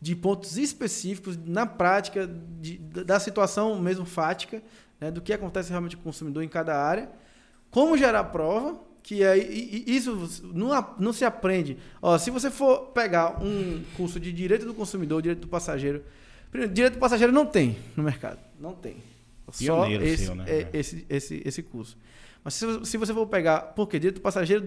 de 0.00 0.16
pontos 0.16 0.56
específicos 0.56 1.36
na 1.36 1.66
prática 1.66 2.26
de, 2.26 2.78
da 2.78 3.20
situação 3.20 3.78
mesmo 3.78 4.06
fática, 4.06 4.62
né, 4.98 5.10
do 5.10 5.20
que 5.20 5.32
acontece 5.32 5.68
realmente 5.70 5.96
com 5.96 6.00
o 6.00 6.04
consumidor 6.04 6.42
em 6.42 6.48
cada 6.48 6.74
área, 6.74 7.10
como 7.70 7.96
gerar 7.98 8.24
prova, 8.24 8.80
que 9.08 9.24
é, 9.24 9.38
isso 9.38 10.28
não, 10.52 10.68
não 10.98 11.14
se 11.14 11.24
aprende. 11.24 11.78
Ó, 12.02 12.18
se 12.18 12.30
você 12.30 12.50
for 12.50 12.88
pegar 12.88 13.42
um 13.42 13.82
curso 13.96 14.20
de 14.20 14.30
direito 14.30 14.66
do 14.66 14.74
consumidor, 14.74 15.22
direito 15.22 15.40
do 15.40 15.48
passageiro, 15.48 16.04
primeiro, 16.50 16.74
direito 16.74 16.92
do 16.92 16.98
passageiro 16.98 17.32
não 17.32 17.46
tem 17.46 17.74
no 17.96 18.02
mercado, 18.02 18.38
não 18.60 18.74
tem. 18.74 18.96
Só 19.50 19.88
esse, 19.88 20.26
seu, 20.26 20.34
né? 20.34 20.44
é, 20.46 20.68
esse, 20.74 21.06
esse, 21.08 21.42
esse 21.42 21.62
curso. 21.62 21.96
Mas 22.44 22.52
se, 22.52 22.84
se 22.84 22.98
você 22.98 23.14
for 23.14 23.26
pegar, 23.26 23.72
porque 23.74 23.98
direito 23.98 24.16
do 24.16 24.20
passageiro 24.20 24.66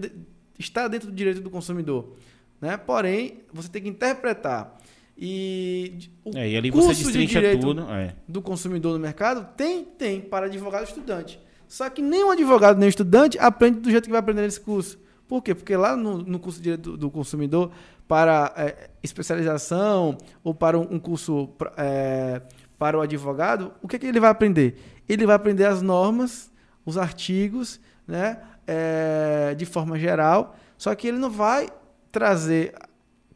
está 0.58 0.88
dentro 0.88 1.08
do 1.08 1.14
direito 1.14 1.40
do 1.40 1.48
consumidor, 1.48 2.16
né? 2.60 2.76
Porém, 2.76 3.42
você 3.52 3.68
tem 3.68 3.82
que 3.82 3.88
interpretar 3.90 4.76
e 5.16 6.10
o 6.24 6.36
é, 6.36 6.50
e 6.50 6.56
ali 6.56 6.68
você 6.72 6.88
destrincha 6.88 7.40
de 7.40 7.58
tudo 7.58 7.88
é. 7.92 8.16
do 8.26 8.42
consumidor 8.42 8.92
no 8.94 8.98
mercado 8.98 9.56
tem, 9.56 9.84
tem 9.84 10.20
para 10.20 10.46
advogado 10.46 10.82
estudante. 10.82 11.38
Só 11.72 11.88
que 11.88 12.02
nenhum 12.02 12.30
advogado 12.30 12.78
nem 12.78 12.86
estudante 12.86 13.38
aprende 13.38 13.80
do 13.80 13.90
jeito 13.90 14.04
que 14.04 14.10
vai 14.10 14.20
aprender 14.20 14.42
nesse 14.42 14.60
curso. 14.60 14.98
Por 15.26 15.42
quê? 15.42 15.54
Porque 15.54 15.74
lá 15.74 15.96
no, 15.96 16.18
no 16.18 16.38
curso 16.38 16.58
de 16.58 16.64
direito 16.64 16.98
do, 16.98 17.10
consumidor, 17.10 17.70
para 18.06 18.52
é, 18.54 18.90
especialização 19.02 20.18
ou 20.44 20.54
para 20.54 20.78
um, 20.78 20.82
um 20.90 20.98
curso 20.98 21.48
é, 21.78 22.42
para 22.78 22.98
o 22.98 23.00
advogado, 23.00 23.72
o 23.80 23.88
que, 23.88 23.98
que 23.98 24.04
ele 24.04 24.20
vai 24.20 24.28
aprender? 24.28 24.76
Ele 25.08 25.24
vai 25.24 25.34
aprender 25.34 25.64
as 25.64 25.80
normas, 25.80 26.52
os 26.84 26.98
artigos, 26.98 27.80
né, 28.06 28.36
é, 28.66 29.54
de 29.56 29.64
forma 29.64 29.98
geral, 29.98 30.54
só 30.76 30.94
que 30.94 31.08
ele 31.08 31.16
não 31.16 31.30
vai 31.30 31.70
trazer 32.10 32.74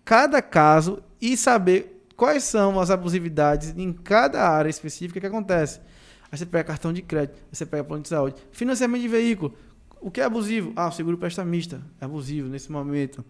cada 0.05 0.43
caso 0.43 1.03
e 1.19 1.39
saber 1.39 2.07
quais 2.15 2.45
são 2.45 2.79
as 2.79 2.91
abusividades 2.91 3.73
em 3.75 3.95
cada 3.95 4.47
área 4.47 4.69
específica 4.69 5.21
que 5.21 5.27
acontece. 5.27 5.81
Aí 6.37 6.39
você 6.39 6.45
pega 6.45 6.65
cartão 6.65 6.93
de 6.93 7.01
crédito, 7.01 7.43
você 7.51 7.65
pega 7.65 7.83
plano 7.83 8.03
de 8.03 8.11
saúde. 8.11 8.37
Financiamento 8.53 9.01
de 9.01 9.09
veículo. 9.09 9.57
O 10.03 10.11
que 10.11 10.21
é 10.21 10.25
abusivo? 10.25 10.71
Ah, 10.77 10.89
o 10.89 10.93
seguro 10.93 11.17
prestamista 11.17 11.81
é 11.99 12.05
abusivo 12.05 12.47
nesse 12.47 12.71
momento. 12.71 13.25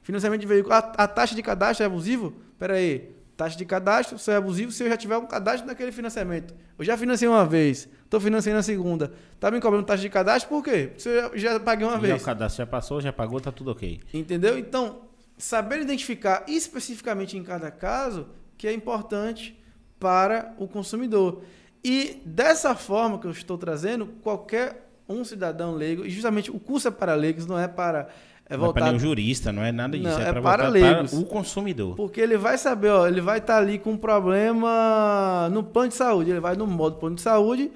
Financiamento 0.00 0.40
de 0.42 0.46
veículo. 0.46 0.72
A, 0.72 0.78
a 0.78 1.08
taxa 1.08 1.34
de 1.34 1.42
cadastro 1.42 1.82
é 1.82 1.86
abusivo? 1.86 2.32
Espera 2.52 2.74
aí. 2.74 3.10
Taxa 3.36 3.58
de 3.58 3.64
cadastro 3.64 4.16
só 4.16 4.30
é 4.30 4.36
abusivo 4.36 4.70
se 4.70 4.84
eu 4.84 4.88
já 4.88 4.96
tiver 4.96 5.16
um 5.16 5.26
cadastro 5.26 5.66
naquele 5.66 5.90
financiamento. 5.90 6.54
Eu 6.78 6.84
já 6.84 6.96
financei 6.96 7.26
uma 7.26 7.44
vez, 7.44 7.88
estou 8.04 8.20
financiando 8.20 8.60
a 8.60 8.62
segunda. 8.62 9.12
Tá 9.40 9.50
me 9.50 9.60
cobrando 9.60 9.84
taxa 9.84 10.02
de 10.02 10.08
cadastro 10.08 10.48
por 10.48 10.62
quê? 10.62 10.92
Se 10.98 11.08
eu 11.08 11.36
já, 11.36 11.54
já 11.54 11.60
paguei 11.60 11.84
uma 11.84 11.94
já 11.94 12.00
vez. 12.00 12.22
o 12.22 12.24
cadastro 12.24 12.58
já 12.58 12.66
passou, 12.66 13.00
já 13.00 13.12
pagou, 13.12 13.40
tá 13.40 13.50
tudo 13.50 13.72
ok. 13.72 14.00
Entendeu? 14.14 14.56
Então, 14.56 15.00
saber 15.36 15.80
identificar 15.80 16.44
especificamente 16.46 17.36
em 17.36 17.42
cada 17.42 17.72
caso 17.72 18.28
que 18.56 18.68
é 18.68 18.72
importante 18.72 19.60
para 19.98 20.54
o 20.58 20.68
consumidor. 20.68 21.42
E 21.84 22.22
dessa 22.24 22.74
forma 22.74 23.18
que 23.18 23.26
eu 23.26 23.30
estou 23.30 23.58
trazendo, 23.58 24.06
qualquer 24.22 24.88
um 25.08 25.24
cidadão 25.24 25.74
leigo, 25.74 26.04
e 26.04 26.10
justamente 26.10 26.50
o 26.50 26.58
curso 26.58 26.88
é 26.88 26.90
para 26.90 27.14
leigos, 27.14 27.46
não 27.46 27.58
é 27.58 27.66
para 27.66 28.08
é 28.46 28.56
voltado... 28.56 28.60
Não 28.60 28.68
é 28.68 28.72
para 28.72 28.86
nenhum 28.86 28.98
jurista, 28.98 29.52
não 29.52 29.62
é 29.62 29.72
nada 29.72 29.98
disso, 29.98 30.10
não, 30.10 30.20
é, 30.20 30.28
é 30.28 30.40
para, 30.40 30.68
leigos, 30.68 31.10
para 31.10 31.20
o 31.20 31.24
consumidor. 31.24 31.96
Porque 31.96 32.20
ele 32.20 32.36
vai 32.36 32.56
saber, 32.56 32.90
ó, 32.90 33.06
ele 33.06 33.20
vai 33.20 33.38
estar 33.38 33.58
ali 33.58 33.78
com 33.78 33.92
um 33.92 33.96
problema 33.96 35.48
no 35.50 35.64
plano 35.64 35.88
de 35.88 35.96
saúde, 35.96 36.30
ele 36.30 36.40
vai 36.40 36.54
no 36.54 36.66
modo 36.66 36.96
plano 36.96 37.16
de 37.16 37.22
saúde 37.22 37.70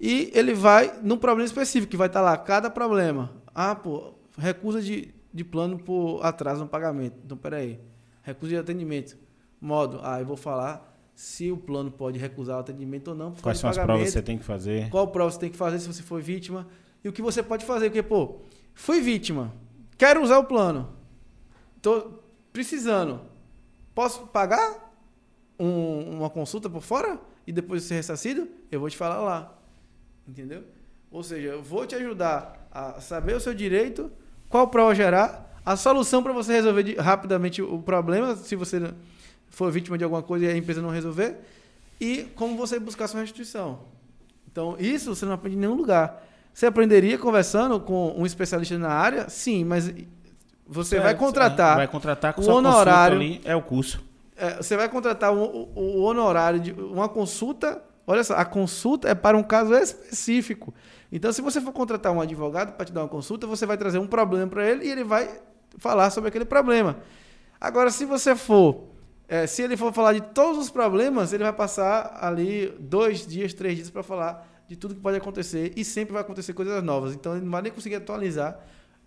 e 0.00 0.30
ele 0.34 0.54
vai 0.54 0.92
num 1.02 1.18
problema 1.18 1.46
específico, 1.46 1.90
que 1.90 1.96
vai 1.96 2.06
estar 2.06 2.22
lá 2.22 2.36
cada 2.36 2.70
problema. 2.70 3.30
Ah, 3.54 3.74
pô, 3.74 4.14
recusa 4.38 4.80
de 4.80 5.14
de 5.36 5.44
plano 5.44 5.78
por 5.78 6.24
atraso 6.24 6.62
no 6.62 6.68
pagamento. 6.68 7.18
Então, 7.22 7.36
peraí. 7.36 7.78
Recusa 8.22 8.52
de 8.52 8.56
atendimento. 8.56 9.18
Modo, 9.60 10.00
ah, 10.02 10.18
eu 10.18 10.24
vou 10.24 10.36
falar 10.36 10.95
se 11.16 11.50
o 11.50 11.56
plano 11.56 11.90
pode 11.90 12.18
recusar 12.18 12.58
o 12.58 12.60
atendimento 12.60 13.08
ou 13.08 13.14
não. 13.14 13.32
Quais 13.40 13.58
são 13.58 13.70
as 13.70 13.78
provas 13.78 14.04
que 14.04 14.10
você 14.10 14.22
tem 14.22 14.36
que 14.36 14.44
fazer? 14.44 14.90
Qual 14.90 15.08
prova 15.08 15.30
você 15.30 15.38
tem 15.38 15.50
que 15.50 15.56
fazer 15.56 15.78
se 15.78 15.86
você 15.86 16.02
foi 16.02 16.20
vítima? 16.20 16.68
E 17.02 17.08
o 17.08 17.12
que 17.12 17.22
você 17.22 17.42
pode 17.42 17.64
fazer? 17.64 17.88
Porque, 17.88 18.02
pô, 18.02 18.42
fui 18.74 19.00
vítima, 19.00 19.50
quero 19.96 20.22
usar 20.22 20.38
o 20.38 20.44
plano, 20.44 20.90
estou 21.74 22.22
precisando, 22.52 23.22
posso 23.94 24.26
pagar 24.26 24.92
um, 25.58 26.18
uma 26.18 26.28
consulta 26.28 26.68
por 26.68 26.82
fora 26.82 27.18
e 27.46 27.52
depois 27.52 27.84
ser 27.84 27.94
ressarcido? 27.94 28.46
Eu 28.70 28.78
vou 28.78 28.90
te 28.90 28.96
falar 28.98 29.22
lá, 29.22 29.58
entendeu? 30.28 30.64
Ou 31.10 31.22
seja, 31.22 31.48
eu 31.48 31.62
vou 31.62 31.86
te 31.86 31.94
ajudar 31.94 32.68
a 32.70 33.00
saber 33.00 33.34
o 33.34 33.40
seu 33.40 33.54
direito 33.54 34.12
qual 34.50 34.68
prova 34.68 34.94
gerar, 34.94 35.58
a 35.64 35.76
solução 35.76 36.22
para 36.22 36.34
você 36.34 36.52
resolver 36.52 36.82
de, 36.82 36.94
rapidamente 36.96 37.62
o 37.62 37.80
problema, 37.80 38.36
se 38.36 38.54
você 38.54 38.92
for 39.50 39.70
vítima 39.70 39.96
de 39.96 40.04
alguma 40.04 40.22
coisa 40.22 40.46
e 40.46 40.48
a 40.48 40.56
empresa 40.56 40.82
não 40.82 40.90
resolver, 40.90 41.36
e 42.00 42.24
como 42.34 42.56
você 42.56 42.78
buscar 42.78 43.08
sua 43.08 43.20
restituição. 43.20 43.80
Então, 44.50 44.76
isso 44.78 45.14
você 45.14 45.26
não 45.26 45.32
aprende 45.32 45.56
em 45.56 45.60
nenhum 45.60 45.74
lugar. 45.74 46.22
Você 46.52 46.64
aprenderia 46.66 47.18
conversando 47.18 47.78
com 47.78 48.14
um 48.16 48.24
especialista 48.24 48.78
na 48.78 48.88
área? 48.88 49.28
Sim, 49.28 49.64
mas 49.64 49.92
você 50.66 50.98
vai 50.98 51.14
contratar. 51.14 51.76
Vai 51.76 51.88
contratar 51.88 52.32
com 52.32 52.42
o 52.42 52.50
honorário 52.50 53.16
ali, 53.16 53.40
é 53.44 53.54
o 53.54 53.62
curso. 53.62 54.02
É, 54.34 54.56
você 54.56 54.76
vai 54.76 54.88
contratar 54.88 55.32
o, 55.32 55.68
o, 55.74 55.98
o 55.98 56.02
honorário 56.02 56.60
de 56.60 56.72
uma 56.72 57.08
consulta. 57.08 57.82
Olha 58.06 58.24
só, 58.24 58.34
a 58.34 58.44
consulta 58.44 59.08
é 59.08 59.14
para 59.14 59.36
um 59.36 59.42
caso 59.42 59.74
específico. 59.74 60.72
Então, 61.10 61.32
se 61.32 61.40
você 61.40 61.60
for 61.60 61.72
contratar 61.72 62.12
um 62.12 62.20
advogado 62.20 62.72
para 62.72 62.86
te 62.86 62.92
dar 62.92 63.02
uma 63.02 63.08
consulta, 63.08 63.46
você 63.46 63.66
vai 63.66 63.76
trazer 63.76 63.98
um 63.98 64.06
problema 64.06 64.46
para 64.46 64.66
ele 64.66 64.86
e 64.86 64.90
ele 64.90 65.04
vai 65.04 65.40
falar 65.78 66.10
sobre 66.10 66.28
aquele 66.28 66.44
problema. 66.44 66.96
Agora, 67.60 67.90
se 67.90 68.04
você 68.04 68.34
for, 68.34 68.84
é, 69.28 69.46
se 69.46 69.62
ele 69.62 69.76
for 69.76 69.92
falar 69.92 70.12
de 70.12 70.20
todos 70.20 70.58
os 70.58 70.70
problemas, 70.70 71.32
ele 71.32 71.42
vai 71.42 71.52
passar 71.52 72.18
ali 72.20 72.68
dois 72.78 73.26
dias, 73.26 73.52
três 73.52 73.76
dias 73.76 73.90
para 73.90 74.02
falar 74.02 74.64
de 74.68 74.76
tudo 74.76 74.94
que 74.94 75.00
pode 75.00 75.16
acontecer 75.16 75.72
e 75.76 75.84
sempre 75.84 76.12
vai 76.12 76.22
acontecer 76.22 76.52
coisas 76.52 76.82
novas. 76.82 77.14
Então, 77.14 77.32
ele 77.34 77.44
não 77.44 77.52
vai 77.52 77.62
nem 77.62 77.72
conseguir 77.72 77.96
atualizar. 77.96 78.60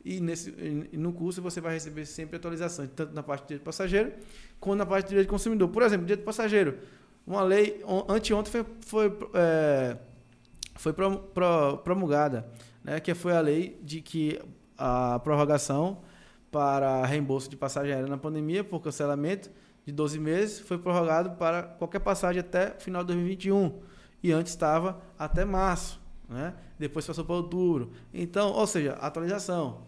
E, 0.03 0.21
nesse, 0.21 0.49
e 0.93 0.97
no 0.97 1.11
curso 1.11 1.41
você 1.41 1.59
vai 1.59 1.73
receber 1.73 2.05
sempre 2.05 2.37
atualizações, 2.37 2.89
tanto 2.95 3.13
na 3.13 3.21
parte 3.21 3.41
de 3.41 3.47
direito 3.49 3.65
passageiro 3.65 4.13
quanto 4.59 4.77
na 4.77 4.85
parte 4.85 5.05
de 5.05 5.09
direito 5.09 5.29
consumidor. 5.29 5.67
Por 5.69 5.83
exemplo, 5.83 6.05
direito 6.05 6.25
passageiro. 6.25 6.77
Uma 7.27 7.43
lei, 7.43 7.83
anteontem 8.07 8.51
foi, 8.51 8.65
foi 8.81 9.17
é, 9.33 9.97
foi 10.75 10.93
promulgada, 11.83 12.47
né, 12.83 12.99
que 13.01 13.13
foi 13.13 13.33
a 13.33 13.41
lei 13.41 13.77
de 13.83 14.01
que 14.01 14.41
a 14.77 15.19
prorrogação 15.19 16.01
para 16.49 17.05
reembolso 17.05 17.49
de 17.49 17.57
passagem 17.57 17.91
aérea 17.93 18.09
na 18.09 18.17
pandemia 18.17 18.63
por 18.63 18.79
cancelamento 18.79 19.51
de 19.89 19.95
12 19.95 20.19
meses 20.19 20.59
foi 20.59 20.77
prorrogado 20.77 21.31
para 21.31 21.63
qualquer 21.63 21.99
passagem 21.99 22.39
até 22.39 22.71
final 22.79 23.03
de 23.03 23.07
2021 23.07 23.79
e 24.21 24.31
antes 24.31 24.53
estava 24.53 25.01
até 25.17 25.43
março, 25.43 25.99
né? 26.27 26.53
Depois 26.77 27.05
passou 27.05 27.25
para 27.25 27.35
outubro. 27.35 27.91
Então, 28.13 28.51
ou 28.51 28.67
seja, 28.67 28.93
atualização. 28.93 29.81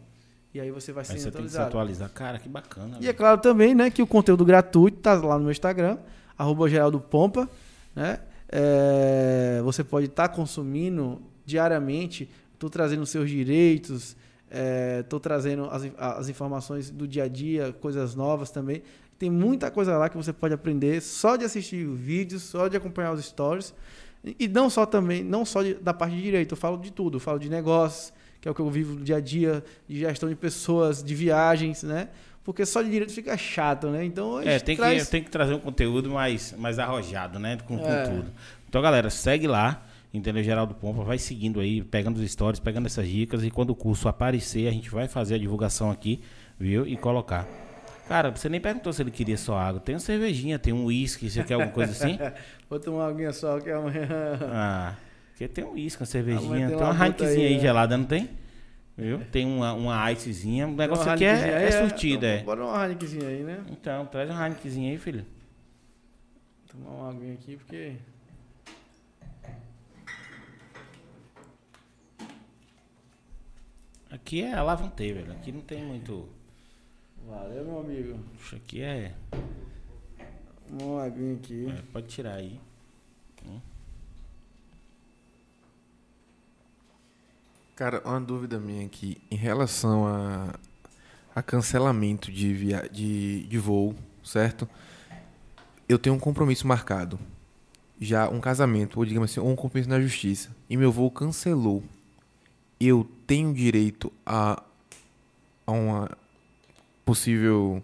E 0.54 0.60
aí 0.60 0.72
você 0.72 0.92
vai 0.92 1.06
ser 1.06 1.14
atualizado. 1.14 1.38
Tem 1.38 1.46
que 1.46 1.52
se 1.52 1.60
atualizar. 1.60 2.10
Cara, 2.10 2.40
que 2.40 2.50
bacana. 2.50 2.98
E 3.00 3.08
é 3.08 3.14
claro 3.14 3.40
também, 3.40 3.74
né, 3.74 3.90
que 3.90 4.02
o 4.02 4.08
conteúdo 4.08 4.44
gratuito 4.44 4.98
está 4.98 5.14
lá 5.14 5.38
no 5.38 5.44
meu 5.44 5.52
Instagram, 5.52 5.98
arroba 6.38 6.68
Geraldo 6.68 7.00
Pompa, 7.00 7.50
né? 7.96 8.20
É, 8.50 9.62
você 9.64 9.84
pode 9.84 10.08
estar 10.08 10.28
tá 10.28 10.36
consumindo 10.36 11.22
diariamente. 11.46 12.30
Estou 12.54 12.70
trazendo 12.70 13.06
seus 13.06 13.30
direitos, 13.30 14.16
estou 15.00 15.18
é, 15.18 15.22
trazendo 15.22 15.66
as, 15.66 15.84
as 15.98 16.30
informações 16.30 16.90
do 16.90 17.08
dia 17.08 17.24
a 17.24 17.28
dia, 17.28 17.74
coisas 17.74 18.14
novas 18.14 18.52
também. 18.52 18.84
Tem 19.22 19.30
muita 19.30 19.70
coisa 19.70 19.96
lá 20.00 20.10
que 20.10 20.18
você 20.18 20.34
pode 20.34 20.52
aprender 20.52 21.00
só 21.00 21.36
de 21.36 21.46
assistir 21.46 21.86
vídeos, 21.86 22.42
só 22.42 22.68
de 22.68 22.76
acompanhar 22.76 23.14
os 23.14 23.24
stories. 23.24 23.72
E 24.40 24.48
não 24.48 24.68
só 24.68 24.84
também, 24.84 25.24
não 25.24 25.46
só 25.46 25.62
de, 25.62 25.76
da 25.76 25.94
parte 25.94 26.16
de 26.16 26.24
direito, 26.24 26.54
eu 26.54 26.58
falo 26.58 26.76
de 26.78 26.92
tudo, 26.92 27.18
eu 27.18 27.20
falo 27.20 27.38
de 27.38 27.48
negócios, 27.48 28.12
que 28.42 28.48
é 28.48 28.52
o 28.52 28.56
que 28.56 28.60
eu 28.62 28.68
vivo 28.72 28.96
no 28.96 29.04
dia 29.04 29.18
a 29.18 29.20
dia, 29.20 29.64
de 29.88 30.00
gestão 30.00 30.28
de 30.28 30.34
pessoas, 30.36 31.04
de 31.04 31.14
viagens, 31.14 31.84
né? 31.84 32.10
Porque 32.44 32.66
só 32.66 32.82
de 32.82 32.90
direito 32.90 33.14
fica 33.14 33.38
chato, 33.38 33.90
né? 33.92 34.04
Então 34.04 34.38
a 34.38 34.44
É, 34.44 34.54
gente 34.54 34.64
tem, 34.64 34.76
traz... 34.76 35.04
que, 35.06 35.12
tem 35.12 35.24
que 35.24 35.30
trazer 35.30 35.54
um 35.54 35.60
conteúdo 35.60 36.10
mais, 36.10 36.52
mais 36.58 36.80
arrojado, 36.80 37.38
né? 37.38 37.60
Com, 37.68 37.78
com 37.78 37.86
É. 37.88 38.04
tudo. 38.08 38.32
Então, 38.68 38.82
galera, 38.82 39.12
segue 39.12 39.46
lá, 39.46 39.86
entendeu? 40.12 40.42
Geraldo 40.44 40.74
Pompa, 40.74 41.04
vai 41.04 41.20
seguindo 41.20 41.60
aí, 41.60 41.84
pegando 41.84 42.18
os 42.18 42.32
stories, 42.32 42.60
pegando 42.60 42.88
essas 42.88 43.08
dicas. 43.08 43.44
E 43.44 43.52
quando 43.52 43.70
o 43.70 43.76
curso 43.76 44.08
aparecer, 44.08 44.68
a 44.68 44.72
gente 44.72 44.90
vai 44.90 45.08
fazer 45.08 45.36
a 45.36 45.38
divulgação 45.38 45.92
aqui, 45.92 46.22
viu? 46.60 46.88
E 46.88 46.98
colocar. 46.98 47.48
Cara, 48.12 48.30
você 48.30 48.50
nem 48.50 48.60
perguntou 48.60 48.92
se 48.92 49.02
ele 49.02 49.10
queria 49.10 49.38
só 49.38 49.58
água. 49.58 49.80
Tem 49.80 49.96
uma 49.96 50.00
cervejinha, 50.02 50.60
tem 50.60 50.74
um 50.74 50.84
uísque, 50.84 51.30
você 51.30 51.46
quer 51.46 51.54
alguma 51.54 51.72
coisa 51.72 51.94
assim? 51.94 52.20
Vou 52.70 52.78
tomar 52.78 53.06
uma 53.06 53.08
aguinha 53.08 53.32
só 53.32 53.58
que 53.58 53.72
amanhã. 53.72 54.06
Ah, 54.52 54.96
porque 55.30 55.48
tem 55.48 55.64
um 55.64 55.72
uísque, 55.72 56.02
uma 56.02 56.06
cervejinha. 56.06 56.68
Tem 56.68 56.68
tem 56.68 56.76
uma 56.76 56.92
uma 56.92 57.06
Heinekenzinha 57.06 57.48
aí, 57.48 57.54
aí, 57.54 57.56
é. 57.56 57.60
gelada, 57.62 57.98
não 57.98 58.04
tem? 58.04 58.30
Viu? 58.98 59.20
Tem 59.32 59.46
uma, 59.46 59.72
uma 59.72 60.12
icezinha. 60.12 60.68
O 60.68 60.76
negócio 60.76 61.10
aqui 61.10 61.24
é, 61.24 61.30
é 61.30 61.68
aí, 61.68 61.72
surtido, 61.72 62.26
é. 62.26 62.44
Bora 62.44 62.66
uma 62.66 62.84
Heinekenzinha 62.84 63.30
aí, 63.30 63.44
né? 63.44 63.64
Então, 63.72 64.06
traz 64.08 64.30
uma 64.30 64.44
Heinekenzinha 64.44 64.92
aí, 64.92 64.98
filho. 64.98 65.26
Tomar 66.70 66.90
uma 66.90 67.10
aguinha 67.12 67.34
aqui, 67.36 67.56
porque... 67.56 67.94
Aqui 74.10 74.42
é 74.42 74.54
Alavante, 74.54 75.14
velho. 75.14 75.32
Aqui 75.32 75.54
não 75.54 75.62
tem 75.62 75.82
muito. 75.82 76.41
Valeu, 77.32 77.64
meu 77.64 77.80
amigo. 77.80 78.20
Puxa, 78.36 78.58
aqui 78.58 78.82
é. 78.82 79.16
Uma 80.70 81.06
aguinha 81.06 81.36
aqui. 81.36 81.66
é, 81.70 81.82
pode 81.94 82.08
tirar 82.08 82.36
aí. 82.36 82.60
Cara, 87.74 88.02
uma 88.06 88.20
dúvida 88.20 88.60
minha 88.60 88.86
aqui 88.86 89.18
em 89.32 89.36
relação 89.36 90.06
a, 90.06 90.54
a 91.34 91.42
cancelamento 91.42 92.30
de, 92.30 92.54
via, 92.54 92.88
de, 92.92 93.48
de 93.48 93.58
voo, 93.58 93.96
certo? 94.22 94.68
Eu 95.88 95.98
tenho 95.98 96.16
um 96.16 96.20
compromisso 96.20 96.68
marcado. 96.68 97.18
Já 98.00 98.28
um 98.30 98.42
casamento, 98.42 99.00
ou 99.00 99.06
digamos 99.06 99.32
assim, 99.32 99.40
ou 99.40 99.50
um 99.50 99.56
compromisso 99.56 99.90
na 99.90 100.02
justiça. 100.02 100.50
E 100.70 100.76
meu 100.76 100.92
voo 100.92 101.10
cancelou. 101.10 101.82
Eu 102.78 103.10
tenho 103.26 103.54
direito 103.54 104.12
a, 104.26 104.62
a 105.66 105.72
uma 105.72 106.21
possível 107.06 107.82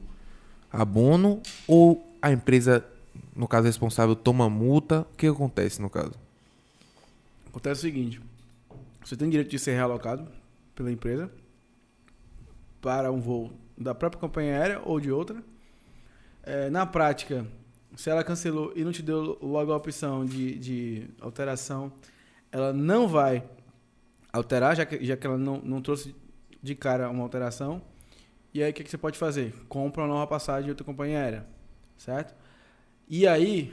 abono 0.71 1.41
ou 1.67 2.15
a 2.21 2.31
empresa, 2.31 2.85
no 3.35 3.47
caso 3.47 3.67
responsável, 3.67 4.15
toma 4.15 4.49
multa? 4.49 5.01
O 5.01 5.15
que 5.15 5.27
acontece 5.27 5.81
no 5.81 5.89
caso? 5.89 6.13
Acontece 7.47 7.79
o 7.79 7.81
seguinte: 7.81 8.21
você 9.03 9.15
tem 9.15 9.29
direito 9.29 9.49
de 9.49 9.59
ser 9.59 9.73
realocado 9.73 10.27
pela 10.75 10.91
empresa 10.91 11.31
para 12.81 13.11
um 13.11 13.19
voo 13.19 13.51
da 13.77 13.93
própria 13.93 14.19
companhia 14.19 14.53
aérea 14.53 14.81
ou 14.83 14.99
de 14.99 15.11
outra. 15.11 15.43
É, 16.43 16.69
na 16.69 16.85
prática, 16.85 17.45
se 17.95 18.09
ela 18.09 18.23
cancelou 18.23 18.71
e 18.75 18.83
não 18.83 18.91
te 18.91 19.01
deu 19.01 19.37
logo 19.41 19.71
a 19.71 19.75
opção 19.75 20.25
de, 20.25 20.57
de 20.57 21.07
alteração, 21.19 21.91
ela 22.51 22.71
não 22.71 23.07
vai 23.07 23.43
alterar, 24.31 24.75
já 24.75 24.85
que, 24.85 25.03
já 25.03 25.17
que 25.17 25.27
ela 25.27 25.37
não, 25.37 25.59
não 25.59 25.81
trouxe 25.81 26.15
de 26.61 26.75
cara 26.75 27.09
uma 27.09 27.23
alteração. 27.23 27.81
E 28.57 28.63
aí, 28.63 28.71
o 28.71 28.73
que, 28.73 28.83
que 28.83 28.89
você 28.89 28.97
pode 28.97 29.19
fazer? 29.19 29.53
Compra 29.69 30.01
uma 30.01 30.07
nova 30.07 30.25
passagem 30.25 30.63
de 30.63 30.71
outra 30.71 30.83
companhia 30.83 31.19
aérea, 31.19 31.45
certo? 31.95 32.33
E 33.07 33.27
aí, 33.27 33.71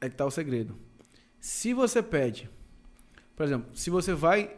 é 0.00 0.08
que 0.08 0.16
tá 0.16 0.24
o 0.24 0.30
segredo. 0.30 0.74
Se 1.38 1.74
você 1.74 2.02
pede, 2.02 2.48
por 3.36 3.44
exemplo, 3.44 3.76
se 3.76 3.90
você 3.90 4.14
vai 4.14 4.56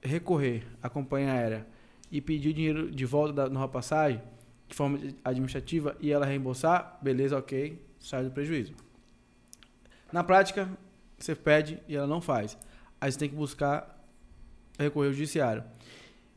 recorrer 0.00 0.64
à 0.80 0.88
companhia 0.88 1.32
aérea 1.32 1.66
e 2.08 2.20
pedir 2.20 2.50
o 2.50 2.54
dinheiro 2.54 2.88
de 2.88 3.04
volta 3.04 3.32
da 3.32 3.48
nova 3.48 3.66
passagem, 3.66 4.22
de 4.68 4.76
forma 4.76 4.96
administrativa, 5.24 5.96
e 5.98 6.12
ela 6.12 6.24
reembolsar, 6.24 7.00
beleza, 7.02 7.36
ok, 7.36 7.84
sai 7.98 8.22
do 8.22 8.30
prejuízo. 8.30 8.74
Na 10.12 10.22
prática, 10.22 10.70
você 11.18 11.34
pede 11.34 11.82
e 11.88 11.96
ela 11.96 12.06
não 12.06 12.20
faz. 12.20 12.56
Aí 13.00 13.10
você 13.10 13.18
tem 13.18 13.28
que 13.28 13.34
buscar 13.34 14.00
recorrer 14.78 15.08
ao 15.08 15.14
judiciário. 15.14 15.64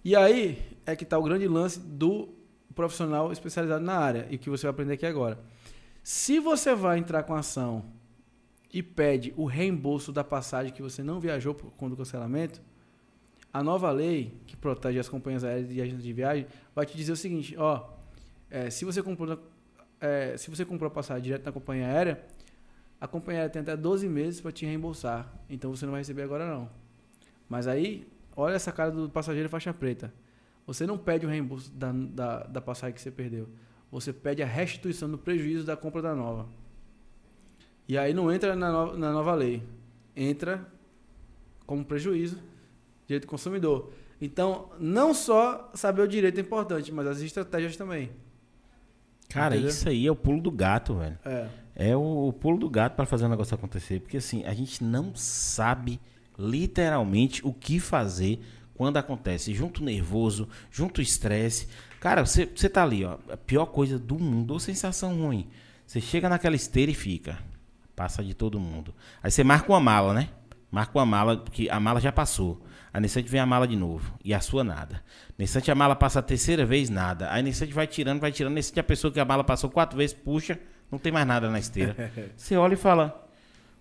E 0.04 0.16
aí 0.16 0.71
é 0.86 0.96
que 0.96 1.04
está 1.04 1.18
o 1.18 1.24
grande 1.24 1.48
lance 1.48 1.80
do 1.80 2.30
profissional 2.74 3.32
especializado 3.32 3.84
na 3.84 3.98
área 3.98 4.28
e 4.30 4.36
o 4.36 4.40
que 4.40 4.50
você 4.50 4.64
vai 4.64 4.72
aprender 4.72 4.94
aqui 4.94 5.06
agora. 5.06 5.40
Se 6.04 6.40
você 6.40 6.74
vai 6.74 6.98
entrar 6.98 7.24
com 7.24 7.36
ação 7.36 7.86
e 8.74 8.82
pede 8.82 9.34
o 9.38 9.46
reembolso 9.46 10.12
da 10.12 10.24
passagem 10.24 10.74
que 10.74 10.82
você 10.82 11.04
não 11.04 11.20
viajou 11.20 11.54
por 11.54 11.72
conta 11.72 11.92
do 11.92 11.98
cancelamento, 11.98 12.62
a 13.54 13.62
nova 13.62 13.92
lei 13.92 14.40
que 14.48 14.56
protege 14.56 14.98
as 14.98 15.10
companhias 15.10 15.44
aéreas 15.44 15.72
e 15.72 15.82
agentes 15.82 16.04
de 16.04 16.14
viagem 16.14 16.48
vai 16.74 16.86
te 16.86 16.96
dizer 16.96 17.12
o 17.12 17.18
seguinte, 17.18 17.56
ó, 17.58 17.90
é, 18.50 18.70
se 18.70 18.86
você 18.86 19.04
comprou 19.04 19.38
é, 20.00 20.36
se 20.36 20.50
você 20.50 20.66
comprou 20.66 20.88
a 20.88 20.92
passagem 20.92 21.22
direto 21.22 21.46
na 21.46 21.52
companhia 21.52 21.86
aérea, 21.86 22.26
a 23.00 23.08
companhia 23.08 23.42
aérea 23.42 23.54
tem 23.54 23.62
até 23.62 23.78
12 23.78 24.10
meses 24.10 24.42
para 24.42 24.52
te 24.52 24.66
reembolsar. 24.66 25.32
Então 25.48 25.70
você 25.70 25.86
não 25.86 25.92
vai 25.92 26.02
receber 26.02 26.24
agora 26.24 26.46
não. 26.46 26.68
Mas 27.48 27.68
aí, 27.68 28.08
olha 28.36 28.56
essa 28.56 28.72
cara 28.72 28.90
do 28.90 29.10
passageiro 29.10 29.48
faixa 29.48 29.72
preta. 29.74 30.12
Você 30.74 30.88
não 30.88 30.98
pede 30.98 31.26
o 31.26 31.30
reembolso 31.30 31.72
da, 31.72 31.92
da, 31.92 32.44
da 32.44 32.62
passagem 32.62 32.94
que 32.96 33.02
você 33.02 33.12
perdeu. 33.12 33.50
Você 33.92 34.14
pede 34.14 34.42
a 34.42 34.46
restituição 34.46 35.10
do 35.10 35.18
prejuízo 35.18 35.66
da 35.66 35.76
compra 35.76 36.02
da 36.02 36.16
nova. 36.16 36.48
E 37.88 37.98
aí 37.98 38.14
não 38.14 38.32
entra 38.32 38.56
na, 38.56 38.72
no- 38.72 38.98
na 38.98 39.12
nova 39.12 39.34
lei. 39.36 39.62
Entra 40.16 40.66
como 41.66 41.84
prejuízo, 41.84 42.38
direito 43.06 43.24
do 43.26 43.30
consumidor. 43.30 43.92
Então, 44.22 44.70
não 44.80 45.14
só 45.14 45.70
saber 45.74 46.04
o 46.04 46.08
direito 46.08 46.38
é 46.38 46.42
importante, 46.42 46.92
mas 46.92 47.08
as 47.08 47.20
estratégias 47.22 47.76
também. 47.76 48.12
Cara, 49.30 49.56
Entendeu? 49.56 49.70
isso 49.72 49.90
aí 49.90 50.06
é 50.06 50.12
o 50.12 50.16
pulo 50.16 50.42
do 50.42 50.52
gato, 50.52 50.96
velho. 50.96 51.18
É. 51.26 51.50
É 51.76 51.96
o, 51.98 52.28
o 52.28 52.34
pulo 52.34 52.58
do 52.60 52.70
gato 52.70 52.96
para 52.96 53.06
fazer 53.06 53.26
o 53.26 53.30
negócio 53.30 53.56
acontecer. 53.56 54.00
Porque 54.02 54.18
assim, 54.18 54.44
a 54.46 54.54
gente 54.54 54.84
não 54.84 55.16
sabe 55.16 56.00
literalmente 56.38 57.46
o 57.46 57.54
que 57.54 57.80
fazer 57.80 58.40
quando 58.82 58.98
acontece. 58.98 59.54
Junto 59.54 59.84
nervoso, 59.84 60.50
junto 60.72 61.04
estresse. 61.04 61.68
Cara, 62.00 62.26
você 62.26 62.48
você 62.48 62.68
tá 62.68 62.82
ali, 62.82 63.06
ó. 63.06 63.20
A 63.32 63.38
pior 63.38 63.68
coisa 63.68 64.00
do 64.00 64.18
mundo, 64.18 64.54
ou 64.54 64.60
sensação 64.60 65.16
ruim. 65.22 65.48
Você 65.86 66.02
chega 66.02 66.28
naquela 66.28 66.56
esteira 66.56 66.90
e 66.90 66.96
fica. 66.96 67.38
Passa 67.96 68.24
de 68.24 68.34
todo 68.34 68.60
mundo. 68.60 68.92
Aí 69.22 69.30
você 69.30 69.44
marca 69.44 69.72
uma 69.72 69.80
mala, 69.80 70.16
né? 70.16 70.30
Marca 70.72 70.98
uma 70.98 71.06
mala, 71.06 71.38
porque 71.38 71.70
a 71.70 71.80
mala 71.80 72.02
já 72.02 72.12
passou. 72.12 72.66
Aí 72.92 73.00
nesse 73.00 73.20
instante 73.20 73.32
vem 73.32 73.40
a 73.40 73.46
mala 73.46 73.68
de 73.68 73.76
novo. 73.76 74.18
E 74.26 74.34
a 74.34 74.40
sua 74.40 74.64
nada. 74.64 75.04
Nesse 75.38 75.52
instante 75.52 75.70
a 75.70 75.76
mala 75.76 75.96
passa 75.96 76.18
a 76.18 76.24
terceira 76.24 76.66
vez, 76.66 76.90
nada. 76.90 77.32
Aí 77.32 77.44
nesse 77.44 77.58
instante 77.58 77.76
vai 77.76 77.86
tirando, 77.86 78.20
vai 78.20 78.32
tirando. 78.32 78.56
Nesse 78.56 78.70
instante 78.70 78.80
a 78.80 78.84
pessoa 78.84 79.14
que 79.14 79.20
a 79.20 79.26
mala 79.26 79.44
passou 79.44 79.70
quatro 79.70 79.96
vezes, 79.96 80.16
puxa, 80.16 80.60
não 80.92 80.98
tem 80.98 81.12
mais 81.12 81.28
nada 81.28 81.52
na 81.52 81.60
esteira. 81.60 82.12
Você 82.36 82.58
olha 82.58 82.74
e 82.74 82.78
fala: 82.78 83.30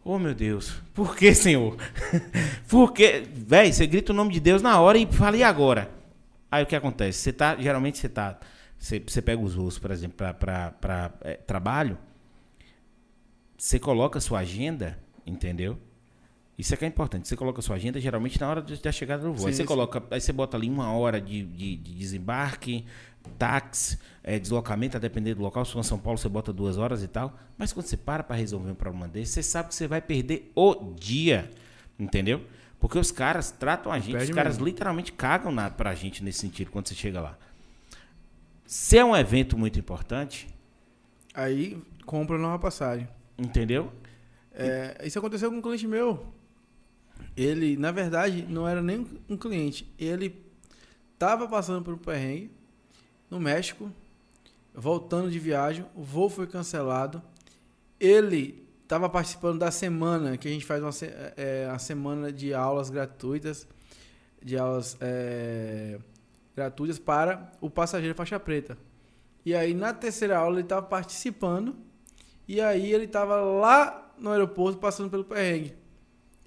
Oh 0.05 0.19
meu 0.19 0.35
Deus, 0.35 0.81
por 0.95 1.15
que, 1.15 1.35
Senhor? 1.35 1.77
por 2.69 2.93
que? 2.93 3.23
Véi, 3.35 3.73
você 3.73 3.87
grita 3.87 4.13
o 4.13 4.15
nome 4.15 4.33
de 4.33 4.41
Deus 4.41 4.63
na 4.63 4.81
hora 4.81 4.97
e 4.97 5.07
fala: 5.07 5.37
E 5.37 5.43
agora? 5.43 5.91
Aí 6.51 6.63
o 6.63 6.67
que 6.67 6.75
acontece? 6.75 7.19
Você 7.19 7.33
tá, 7.33 7.57
geralmente 7.57 7.99
você 7.99 8.09
tá. 8.09 8.39
Você, 8.79 8.99
você 8.99 9.21
pega 9.21 9.43
os 9.43 9.55
voos, 9.55 9.79
por 9.79 9.91
exemplo, 9.91 10.17
para 10.17 11.13
é, 11.21 11.35
trabalho. 11.35 11.99
Você 13.59 13.79
coloca 13.79 14.19
a 14.19 14.23
sua 14.23 14.39
agenda, 14.39 14.99
entendeu? 15.27 15.79
Isso 16.61 16.75
é 16.75 16.77
que 16.77 16.85
é 16.85 16.89
importante. 16.89 17.27
Você 17.29 17.37
coloca 17.37 17.61
a 17.61 17.63
sua 17.63 17.77
agenda 17.77 18.01
geralmente 18.01 18.41
na 18.41 18.49
hora 18.49 18.61
da 18.63 18.93
chegada 18.93 19.23
do 19.23 19.33
voo. 19.33 19.47
aí 19.47 19.53
Sim, 19.53 19.57
você 19.59 19.63
sim. 19.63 19.67
coloca, 19.67 20.03
aí 20.11 20.21
você 20.21 20.33
bota 20.33 20.57
ali 20.57 20.69
uma 20.69 20.93
hora 20.93 21.21
de, 21.21 21.43
de- 21.43 21.77
de 21.77 21.95
desembarque, 21.95 22.85
táxi, 23.39 23.99
eh, 24.23 24.39
deslocamento, 24.39 24.97
a 24.97 25.01
depender 25.01 25.35
do 25.35 25.43
local. 25.43 25.65
Se 25.65 25.73
for 25.73 25.81
em 25.81 25.83
São 25.83 25.99
Paulo, 25.99 26.19
você 26.19 26.29
bota 26.29 26.53
duas 26.53 26.77
horas 26.79 27.03
e 27.03 27.09
tal. 27.09 27.37
Mas 27.59 27.73
quando 27.73 27.87
você 27.87 27.97
para 27.97 28.23
para 28.23 28.37
resolver 28.37 28.71
um 28.71 28.75
problema 28.75 29.09
desse, 29.09 29.33
você 29.35 29.43
sabe 29.43 29.69
que 29.71 29.75
você 29.75 29.87
vai 29.87 30.01
perder 30.01 30.51
o 30.55 30.75
dia, 30.99 31.51
entendeu? 31.99 32.45
Porque 32.79 32.99
os 32.99 33.11
caras 33.13 33.51
tratam 33.51 33.93
a 33.93 33.99
gente, 33.99 34.13
Perde 34.13 34.31
os 34.31 34.35
caras 34.35 34.55
mesmo. 34.55 34.67
literalmente 34.67 35.13
cagam 35.13 35.53
na, 35.53 35.71
pra 35.71 35.95
gente 35.95 36.25
nesse 36.25 36.39
sentido 36.41 36.71
quando 36.71 36.89
você 36.89 36.95
chega 36.95 37.21
lá. 37.21 37.37
Se 38.67 38.97
é 38.99 39.05
um 39.05 39.17
evento 39.17 39.57
muito 39.59 39.79
importante, 39.79 40.49
Aí 41.35 41.81
compra 42.07 42.37
nova 42.39 42.59
passagem. 42.59 43.07
entendeu? 43.39 43.93
É, 44.53 45.01
isso 45.05 45.19
aconteceu 45.19 45.51
com 45.51 45.59
um 45.59 45.63
cliente 45.63 45.87
meu. 45.87 46.27
Ele, 47.37 47.77
na 47.77 47.91
verdade, 47.91 48.47
não 48.49 48.67
era 48.67 48.83
nem 48.83 49.07
um 49.29 49.37
cliente. 49.37 49.93
Ele 49.99 50.45
estava 51.15 51.47
passando 51.47 51.85
por 51.85 51.95
um 51.95 51.99
perrengue 51.99 52.51
no 53.31 53.39
México, 53.39 53.91
voltando 54.75 55.31
de 55.31 55.39
viagem. 55.39 55.85
O 55.95 56.03
voo 56.03 56.29
foi 56.29 56.47
cancelado. 56.47 57.23
Ele 57.99 58.67
estava 58.83 59.09
participando 59.09 59.59
da 59.59 59.71
semana 59.71 60.37
que 60.37 60.49
a 60.49 60.51
gente 60.51 60.67
faz 60.67 60.83
uma, 60.83 60.91
é, 61.37 61.69
a 61.71 61.79
semana 61.79 62.33
de 62.33 62.53
aulas 62.53 62.91
gratuitas, 62.91 63.69
de 64.43 64.59
aulas 64.59 64.97
é, 65.01 65.99
gratuitas 66.57 66.99
para 66.99 67.53
o 67.61 67.71
passageiro 67.71 68.15
faixa 68.15 68.41
preta. 68.41 68.77
E 69.45 69.55
aí 69.55 69.75
na 69.75 69.95
terceira 69.95 70.39
aula 70.39 70.57
ele 70.57 70.63
estava 70.63 70.83
participando. 70.83 71.77
E 72.49 72.61
aí 72.61 72.93
ele 72.93 73.05
estava 73.05 73.37
lá 73.37 74.13
no 74.19 74.31
aeroporto 74.31 74.79
passando 74.79 75.09
pelo 75.09 75.25
perrengue. 75.25 75.80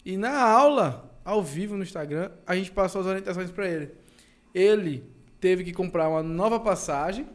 E 0.06 0.18
na 0.18 0.42
aula, 0.42 1.18
ao 1.24 1.42
vivo 1.42 1.76
no 1.78 1.84
Instagram, 1.84 2.32
a 2.46 2.56
gente 2.56 2.72
passou 2.72 3.02
as 3.02 3.08
orientações 3.08 3.52
para 3.52 3.68
ele. 3.68 3.92
Ele 4.54 5.04
teve 5.40 5.64
que 5.64 5.74
comprar 5.74 6.10
uma 6.10 6.22
nova 6.22 6.60
passagem. 6.60 7.28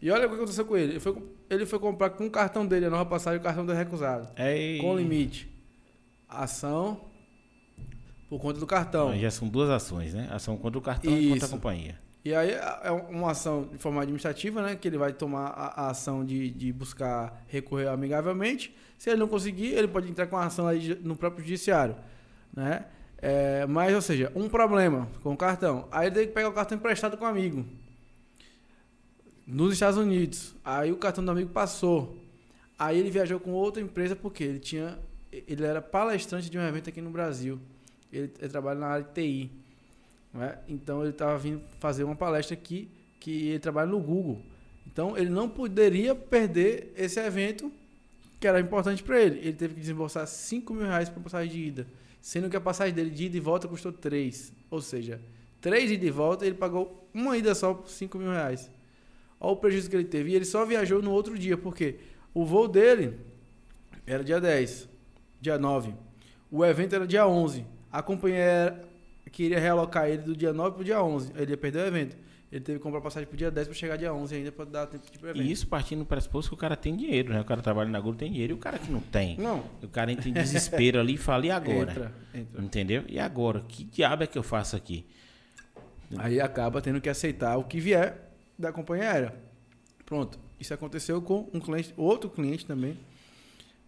E 0.00 0.10
olha 0.10 0.26
o 0.26 0.28
que 0.28 0.36
aconteceu 0.36 0.64
com 0.64 0.76
ele. 0.76 0.92
Ele 0.92 1.00
foi, 1.00 1.16
ele 1.48 1.66
foi 1.66 1.78
comprar 1.78 2.10
com 2.10 2.26
o 2.26 2.30
cartão 2.30 2.66
dele 2.66 2.86
a 2.86 2.90
nova 2.90 3.06
passagem 3.06 3.38
e 3.38 3.40
o 3.40 3.42
cartão 3.42 3.64
dele 3.64 3.78
recusado. 3.78 4.28
Ei. 4.36 4.78
Com 4.78 4.96
limite. 4.96 5.48
Ação 6.28 7.00
por 8.28 8.40
conta 8.40 8.58
do 8.60 8.66
cartão. 8.66 9.16
Já 9.16 9.30
são 9.30 9.48
duas 9.48 9.70
ações, 9.70 10.12
né? 10.12 10.28
Ação 10.30 10.56
contra 10.56 10.78
o 10.78 10.82
cartão 10.82 11.12
e 11.12 11.28
contra 11.28 11.44
a 11.44 11.46
Isso. 11.46 11.54
companhia. 11.54 11.98
E 12.24 12.34
aí 12.34 12.50
é 12.50 12.90
uma 12.90 13.30
ação 13.30 13.68
de 13.70 13.78
forma 13.78 14.02
administrativa, 14.02 14.60
né? 14.60 14.74
Que 14.74 14.88
ele 14.88 14.98
vai 14.98 15.12
tomar 15.12 15.46
a, 15.46 15.82
a 15.82 15.90
ação 15.90 16.24
de, 16.24 16.50
de 16.50 16.72
buscar 16.72 17.44
recorrer 17.46 17.86
amigavelmente. 17.86 18.74
Se 18.98 19.10
ele 19.10 19.18
não 19.18 19.28
conseguir, 19.28 19.68
ele 19.68 19.88
pode 19.88 20.08
entrar 20.08 20.26
com 20.26 20.36
a 20.36 20.46
ação 20.46 20.66
aí 20.66 20.98
no 21.02 21.16
próprio 21.16 21.44
judiciário, 21.44 21.96
né? 22.54 22.86
É, 23.18 23.66
mas, 23.66 23.94
ou 23.94 24.02
seja, 24.02 24.30
um 24.34 24.48
problema 24.48 25.08
com 25.22 25.32
o 25.32 25.36
cartão. 25.36 25.88
Aí 25.90 26.06
ele 26.06 26.14
tem 26.14 26.26
que 26.26 26.32
pegar 26.32 26.48
o 26.48 26.52
cartão 26.52 26.76
emprestado 26.76 27.16
com 27.16 27.24
um 27.24 27.28
amigo. 27.28 27.64
Nos 29.46 29.72
Estados 29.72 29.98
Unidos. 29.98 30.54
Aí 30.64 30.92
o 30.92 30.96
cartão 30.96 31.24
do 31.24 31.30
amigo 31.30 31.50
passou. 31.50 32.16
Aí 32.78 32.98
ele 32.98 33.10
viajou 33.10 33.40
com 33.40 33.52
outra 33.52 33.82
empresa 33.82 34.14
porque 34.14 34.44
ele 34.44 34.58
tinha... 34.58 34.98
Ele 35.32 35.64
era 35.64 35.80
palestrante 35.80 36.50
de 36.50 36.58
um 36.58 36.62
evento 36.62 36.88
aqui 36.88 37.00
no 37.00 37.10
Brasil. 37.10 37.58
Ele, 38.12 38.32
ele 38.38 38.48
trabalha 38.48 38.78
na 38.78 38.86
área 38.86 39.04
de 39.04 39.12
TI. 39.12 39.50
né? 40.32 40.58
Então 40.68 41.00
ele 41.02 41.10
estava 41.10 41.36
vindo 41.38 41.62
fazer 41.78 42.04
uma 42.04 42.16
palestra 42.16 42.54
aqui 42.54 42.90
que 43.18 43.48
ele 43.48 43.58
trabalha 43.58 43.90
no 43.90 43.98
Google. 43.98 44.42
Então 44.86 45.16
ele 45.16 45.30
não 45.30 45.48
poderia 45.48 46.14
perder 46.14 46.92
esse 46.96 47.18
evento 47.18 47.72
que 48.38 48.46
era 48.46 48.60
importante 48.60 49.02
para 49.02 49.20
ele. 49.20 49.38
Ele 49.40 49.52
teve 49.52 49.74
que 49.74 49.80
desembolsar 49.80 50.26
5 50.26 50.74
mil 50.74 50.86
reais 50.86 51.08
para 51.08 51.22
passagem 51.22 51.52
de 51.52 51.60
ida, 51.60 51.86
sendo 52.20 52.48
que 52.50 52.56
a 52.56 52.60
passagem 52.60 52.94
dele 52.94 53.10
de 53.10 53.26
ida 53.26 53.36
e 53.36 53.40
volta 53.40 53.68
custou 53.68 53.92
3. 53.92 54.52
Ou 54.70 54.80
seja, 54.80 55.20
3 55.60 55.92
ida 55.92 56.06
e 56.06 56.10
volta 56.10 56.44
ele 56.46 56.54
pagou 56.54 57.08
uma 57.12 57.36
ida 57.36 57.54
só 57.54 57.74
por 57.74 57.88
5 57.88 58.18
mil 58.18 58.30
reais. 58.30 58.70
Olha 59.40 59.52
o 59.52 59.56
prejuízo 59.56 59.90
que 59.90 59.96
ele 59.96 60.04
teve. 60.04 60.30
E 60.30 60.34
ele 60.34 60.44
só 60.44 60.64
viajou 60.64 61.02
no 61.02 61.10
outro 61.10 61.38
dia, 61.38 61.56
porque 61.56 61.96
o 62.32 62.44
voo 62.44 62.68
dele 62.68 63.18
era 64.06 64.22
dia 64.22 64.40
10, 64.40 64.88
dia 65.40 65.58
9. 65.58 65.94
O 66.50 66.64
evento 66.64 66.94
era 66.94 67.06
dia 67.06 67.26
11. 67.26 67.64
A 67.90 68.02
companhia 68.02 68.80
queria 69.32 69.58
realocar 69.58 70.08
ele 70.08 70.22
do 70.22 70.36
dia 70.36 70.52
9 70.52 70.76
pro 70.76 70.84
dia 70.84 71.02
11. 71.02 71.32
Aí 71.34 71.42
Ele 71.42 71.52
ia 71.52 71.56
perder 71.56 71.80
o 71.80 71.86
evento. 71.86 72.16
Ele 72.50 72.60
teve 72.60 72.78
que 72.78 72.82
comprar 72.82 73.00
passagem 73.00 73.28
pro 73.28 73.36
dia 73.36 73.50
10 73.50 73.66
para 73.66 73.76
chegar 73.76 73.96
dia 73.96 74.14
11 74.14 74.36
ainda 74.36 74.52
para 74.52 74.64
dar 74.66 74.86
tempo 74.86 75.04
de 75.10 75.18
evento. 75.18 75.42
E 75.42 75.50
isso 75.50 75.66
partindo 75.66 76.00
do 76.00 76.06
pressuposto 76.06 76.50
que 76.50 76.54
o 76.54 76.58
cara 76.58 76.76
tem 76.76 76.96
dinheiro, 76.96 77.32
né? 77.32 77.40
O 77.40 77.44
cara 77.44 77.60
trabalha 77.60 77.90
na 77.90 77.98
Globo 77.98 78.16
tem 78.16 78.30
dinheiro 78.30 78.52
e 78.52 78.54
o 78.54 78.58
cara 78.58 78.78
que 78.78 78.90
não 78.90 79.00
tem. 79.00 79.36
Não. 79.36 79.64
O 79.82 79.88
cara 79.88 80.12
entra 80.12 80.28
em 80.28 80.32
desespero 80.32 81.00
ali 81.00 81.14
e 81.14 81.18
fala, 81.18 81.46
e 81.46 81.50
agora? 81.50 81.90
Entra, 81.90 82.12
entra. 82.32 82.62
Entendeu? 82.62 83.04
E 83.08 83.18
agora? 83.18 83.60
Que 83.66 83.82
diabo 83.82 84.22
é 84.22 84.26
que 84.28 84.38
eu 84.38 84.44
faço 84.44 84.76
aqui? 84.76 85.04
Aí 86.18 86.40
acaba 86.40 86.80
tendo 86.80 87.00
que 87.00 87.08
aceitar 87.08 87.56
o 87.56 87.64
que 87.64 87.80
vier 87.80 88.30
da 88.56 88.72
companhia 88.72 89.10
aérea. 89.10 89.34
Pronto. 90.04 90.38
Isso 90.58 90.72
aconteceu 90.72 91.20
com 91.20 91.50
um 91.52 91.60
cliente, 91.60 91.92
outro 91.96 92.30
cliente 92.30 92.64
também, 92.64 92.96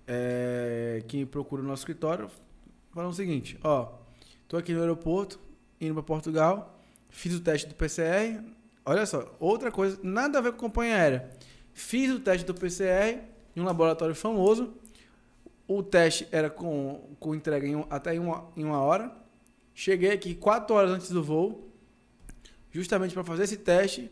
é, 0.06 1.02
que 1.06 1.24
procura 1.24 1.62
o 1.62 1.64
nosso 1.64 1.82
escritório, 1.82 2.28
falando 2.92 3.12
o 3.12 3.14
seguinte, 3.14 3.58
ó, 3.62 3.92
tô 4.46 4.56
aqui 4.56 4.74
no 4.74 4.80
aeroporto, 4.80 5.40
indo 5.80 5.94
para 5.94 6.02
Portugal, 6.02 6.77
fiz 7.08 7.34
o 7.34 7.40
teste 7.40 7.68
do 7.68 7.74
PCR, 7.74 8.42
olha 8.84 9.04
só, 9.06 9.34
outra 9.40 9.70
coisa, 9.70 9.98
nada 10.02 10.38
a 10.38 10.40
ver 10.40 10.52
com 10.52 10.56
a 10.56 10.60
companhia 10.68 10.94
aérea. 10.96 11.30
Fiz 11.72 12.10
o 12.12 12.20
teste 12.20 12.46
do 12.46 12.54
PCR 12.54 13.20
em 13.56 13.60
um 13.60 13.64
laboratório 13.64 14.14
famoso, 14.14 14.74
o 15.66 15.82
teste 15.82 16.26
era 16.32 16.48
com, 16.48 17.14
com 17.20 17.34
entrega 17.34 17.66
em, 17.66 17.84
até 17.90 18.14
em 18.14 18.18
uma, 18.18 18.48
em 18.56 18.64
uma 18.64 18.80
hora, 18.80 19.12
cheguei 19.74 20.10
aqui 20.12 20.34
quatro 20.34 20.74
horas 20.76 20.90
antes 20.90 21.10
do 21.10 21.22
voo, 21.22 21.70
justamente 22.70 23.14
para 23.14 23.24
fazer 23.24 23.44
esse 23.44 23.56
teste, 23.56 24.10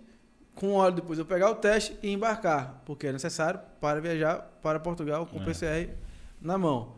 com 0.54 0.72
uma 0.72 0.82
hora 0.84 0.92
depois 0.92 1.18
eu 1.18 1.24
pegar 1.26 1.50
o 1.50 1.54
teste 1.56 1.96
e 2.02 2.10
embarcar, 2.10 2.82
porque 2.84 3.06
é 3.06 3.12
necessário 3.12 3.60
para 3.80 4.00
viajar 4.00 4.38
para 4.62 4.80
Portugal 4.80 5.26
com 5.26 5.38
o 5.38 5.42
É. 5.42 5.44
PCR 5.44 5.90
na 6.40 6.56
mão. 6.56 6.96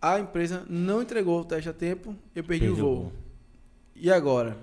A 0.00 0.18
empresa 0.18 0.64
não 0.68 1.02
entregou 1.02 1.40
o 1.40 1.44
teste 1.44 1.68
a 1.68 1.72
tempo, 1.74 2.16
eu 2.34 2.42
perdi 2.42 2.66
Perdeu 2.66 2.86
o 2.86 2.94
voo. 2.94 3.12
E 3.94 4.10
agora? 4.10 4.56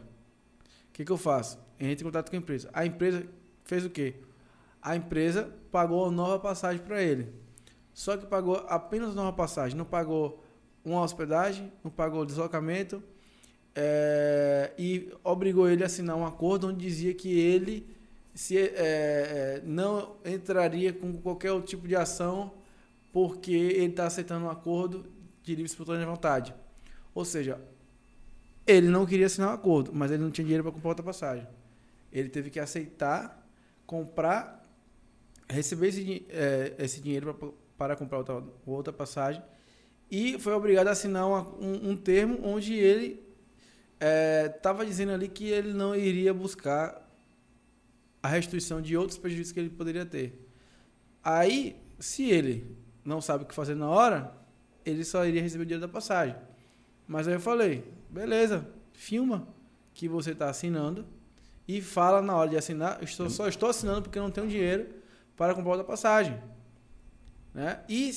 O 0.97 0.99
que, 0.99 1.05
que 1.05 1.11
eu 1.11 1.17
faço? 1.17 1.59
Entre 1.79 2.03
em 2.03 2.07
contato 2.07 2.31
com 2.31 2.35
a 2.35 2.39
empresa. 2.39 2.71
A 2.73 2.83
empresa 2.83 3.23
fez 3.65 3.85
o 3.85 3.89
quê? 3.91 4.15
A 4.81 4.95
empresa 4.95 5.53
pagou 5.71 6.07
a 6.07 6.09
nova 6.09 6.39
passagem 6.39 6.81
para 6.81 7.03
ele. 7.03 7.31
Só 7.93 8.17
que 8.17 8.25
pagou 8.25 8.65
apenas 8.67 9.11
a 9.11 9.13
nova 9.13 9.31
passagem, 9.31 9.77
não 9.77 9.85
pagou 9.85 10.43
uma 10.83 11.03
hospedagem, 11.03 11.71
não 11.83 11.91
pagou 11.91 12.25
deslocamento 12.25 13.03
é, 13.75 14.73
e 14.75 15.13
obrigou 15.23 15.69
ele 15.69 15.83
a 15.83 15.85
assinar 15.85 16.15
um 16.15 16.25
acordo 16.25 16.67
onde 16.67 16.83
dizia 16.83 17.13
que 17.13 17.29
ele 17.39 17.95
se, 18.33 18.57
é, 18.57 19.61
não 19.63 20.15
entraria 20.25 20.91
com 20.91 21.13
qualquer 21.21 21.61
tipo 21.61 21.87
de 21.87 21.95
ação 21.95 22.51
porque 23.13 23.51
ele 23.51 23.91
está 23.91 24.07
aceitando 24.07 24.47
um 24.47 24.49
acordo 24.49 25.05
de 25.43 25.51
livre 25.51 25.69
espontânea 25.69 26.07
vontade. 26.07 26.55
Ou 27.13 27.23
seja, 27.23 27.61
ele 28.67 28.87
não 28.89 29.05
queria 29.05 29.25
assinar 29.27 29.49
um 29.49 29.53
acordo, 29.53 29.91
mas 29.93 30.11
ele 30.11 30.21
não 30.21 30.29
tinha 30.31 30.45
dinheiro 30.45 30.63
para 30.63 30.73
comprar 30.73 30.89
outra 30.89 31.03
passagem. 31.05 31.47
Ele 32.11 32.29
teve 32.29 32.49
que 32.49 32.59
aceitar, 32.59 33.47
comprar, 33.85 34.63
receber 35.49 35.87
esse, 35.87 36.25
eh, 36.29 36.75
esse 36.79 37.01
dinheiro 37.01 37.55
para 37.77 37.95
comprar 37.95 38.17
outra, 38.19 38.43
outra 38.65 38.93
passagem 38.93 39.41
e 40.09 40.39
foi 40.39 40.53
obrigado 40.53 40.87
a 40.87 40.91
assinar 40.91 41.27
uma- 41.27 41.47
um, 41.59 41.91
um 41.91 41.97
termo 41.97 42.39
onde 42.43 42.73
ele 42.73 43.25
estava 44.55 44.85
dizendo 44.85 45.11
ali 45.11 45.27
que 45.27 45.47
ele 45.49 45.73
não 45.73 45.95
iria 45.95 46.33
buscar 46.33 47.03
a 48.21 48.27
restituição 48.27 48.81
de 48.81 48.95
outros 48.97 49.17
prejuízos 49.17 49.51
que 49.51 49.59
ele 49.59 49.69
poderia 49.69 50.05
ter. 50.05 50.47
Aí, 51.23 51.75
se 51.99 52.29
ele 52.29 52.77
não 53.03 53.21
sabe 53.21 53.43
o 53.43 53.47
que 53.47 53.55
fazer 53.55 53.75
na 53.75 53.89
hora, 53.89 54.33
ele 54.85 55.03
só 55.03 55.25
iria 55.25 55.41
receber 55.41 55.63
o 55.63 55.65
dinheiro 55.65 55.85
da 55.85 55.91
passagem. 55.91 56.35
Mas 57.07 57.27
aí 57.27 57.33
eu 57.35 57.39
falei, 57.39 57.83
beleza, 58.09 58.67
filma 58.93 59.47
que 59.93 60.07
você 60.07 60.31
está 60.31 60.49
assinando 60.49 61.05
e 61.67 61.81
fala 61.81 62.21
na 62.21 62.35
hora 62.35 62.49
de 62.49 62.57
assinar, 62.57 63.01
estou, 63.03 63.29
só 63.29 63.47
estou 63.47 63.69
assinando 63.69 64.03
porque 64.03 64.19
não 64.19 64.29
tenho 64.31 64.47
dinheiro 64.47 64.87
para 65.35 65.53
comprar 65.53 65.71
outra 65.71 65.85
passagem. 65.85 66.37
Né? 67.53 67.79
E 67.89 68.11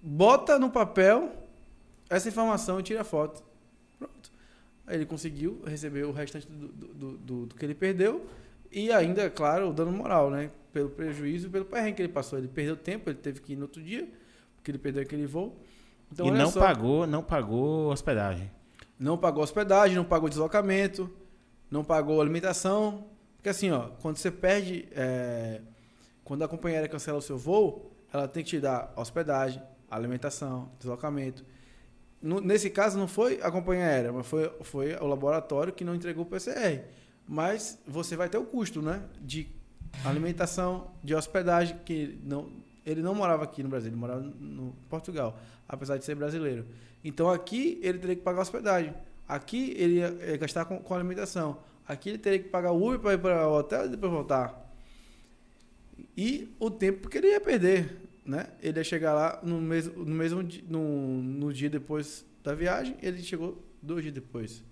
bota 0.00 0.58
no 0.58 0.70
papel 0.70 1.32
essa 2.08 2.28
informação 2.28 2.78
e 2.78 2.82
tira 2.82 3.00
a 3.00 3.04
foto. 3.04 3.42
Pronto. 3.98 4.30
Aí 4.86 4.96
ele 4.96 5.06
conseguiu 5.06 5.60
receber 5.66 6.04
o 6.04 6.12
restante 6.12 6.46
do, 6.46 6.68
do, 6.68 7.16
do- 7.18 7.46
do- 7.46 7.54
que 7.56 7.64
ele 7.64 7.74
perdeu 7.74 8.26
e 8.70 8.92
ainda, 8.92 9.28
claro, 9.30 9.70
o 9.70 9.72
dano 9.72 9.90
moral, 9.92 10.30
né? 10.30 10.50
Pelo 10.72 10.90
prejuízo 10.90 11.46
e 11.48 11.50
pelo 11.50 11.64
perrengue 11.64 11.96
que 11.96 12.02
ele 12.02 12.12
passou. 12.12 12.38
Ele 12.38 12.48
perdeu 12.48 12.76
tempo, 12.76 13.08
ele 13.10 13.18
teve 13.18 13.40
que 13.40 13.54
ir 13.54 13.56
no 13.56 13.62
outro 13.62 13.82
dia, 13.82 14.08
porque 14.56 14.70
ele 14.70 14.78
perdeu 14.78 15.02
aquele 15.02 15.26
voo. 15.26 15.56
Então, 16.12 16.26
e 16.26 16.30
não 16.30 16.50
só. 16.50 16.60
pagou, 16.60 17.06
não 17.06 17.22
pagou 17.22 17.90
hospedagem. 17.90 18.50
Não 18.98 19.18
pagou 19.18 19.42
hospedagem, 19.42 19.96
não 19.96 20.04
pagou 20.04 20.28
deslocamento, 20.28 21.10
não 21.70 21.84
pagou 21.84 22.20
alimentação. 22.20 23.04
Porque 23.36 23.48
assim, 23.48 23.70
ó, 23.70 23.88
quando 24.00 24.16
você 24.16 24.30
perde. 24.30 24.88
é, 24.92 25.60
quando 26.24 26.42
a 26.42 26.48
companhia 26.48 26.78
aérea 26.78 26.88
cancela 26.90 27.18
o 27.18 27.22
seu 27.22 27.36
voo, 27.38 27.92
ela 28.12 28.26
tem 28.26 28.42
que 28.42 28.50
te 28.50 28.60
dar 28.60 28.92
hospedagem, 28.96 29.62
alimentação, 29.90 30.70
deslocamento. 30.78 31.44
No- 32.20 32.40
nesse 32.40 32.68
caso, 32.70 32.98
não 32.98 33.06
foi 33.06 33.40
a 33.42 33.50
companhia 33.50 33.84
aérea, 33.84 34.12
mas 34.12 34.26
foi, 34.26 34.50
foi 34.62 34.94
o 34.96 35.06
laboratório 35.06 35.72
que 35.72 35.84
não 35.84 35.94
entregou 35.94 36.24
o 36.24 36.26
PCR. 36.26 36.82
Mas 37.28 37.78
você 37.86 38.16
vai 38.16 38.28
ter 38.28 38.38
o 38.38 38.44
custo, 38.44 38.80
né? 38.82 39.02
De 39.20 39.46
alimentação, 40.04 40.90
de 41.02 41.14
hospedagem, 41.14 41.78
que 41.84 42.18
não, 42.24 42.48
ele 42.86 43.02
não 43.02 43.14
morava 43.14 43.42
aqui 43.42 43.62
no 43.64 43.68
Brasil, 43.68 43.90
ele 43.90 43.96
morava 43.96 44.20
no 44.20 44.72
Portugal, 44.88 45.38
apesar 45.68 45.98
de 45.98 46.04
ser 46.04 46.14
brasileiro. 46.14 46.64
Então 47.04 47.28
aqui 47.28 47.80
ele 47.82 47.98
teria 47.98 48.14
que 48.14 48.22
pagar 48.22 48.42
hospedagem. 48.42 48.94
Aqui 49.26 49.74
ele 49.76 49.96
ia, 49.96 50.08
ia 50.08 50.36
gastar 50.36 50.64
com, 50.64 50.78
com 50.78 50.94
alimentação. 50.94 51.58
Aqui 51.86 52.10
ele 52.10 52.18
teria 52.18 52.38
que 52.38 52.48
pagar 52.48 52.70
Uber 52.70 53.00
para 53.00 53.14
ir 53.14 53.18
para 53.18 53.48
o 53.48 53.58
hotel 53.58 53.86
e 53.86 53.88
depois 53.88 54.12
voltar. 54.12 54.72
E 56.16 56.48
o 56.60 56.70
tempo 56.70 57.08
que 57.08 57.18
ele 57.18 57.28
ia 57.28 57.40
perder, 57.40 57.96
né? 58.24 58.50
Ele 58.62 58.78
ia 58.78 58.84
chegar 58.84 59.12
lá 59.14 59.40
no 59.42 59.60
mesmo, 59.60 60.04
no 60.04 60.14
mesmo 60.14 60.48
no, 60.68 61.22
no 61.22 61.52
dia 61.52 61.68
depois 61.68 62.24
da 62.44 62.54
viagem, 62.54 62.96
ele 63.02 63.20
chegou 63.20 63.62
dois 63.82 64.02
dias 64.02 64.14
depois. 64.14 64.62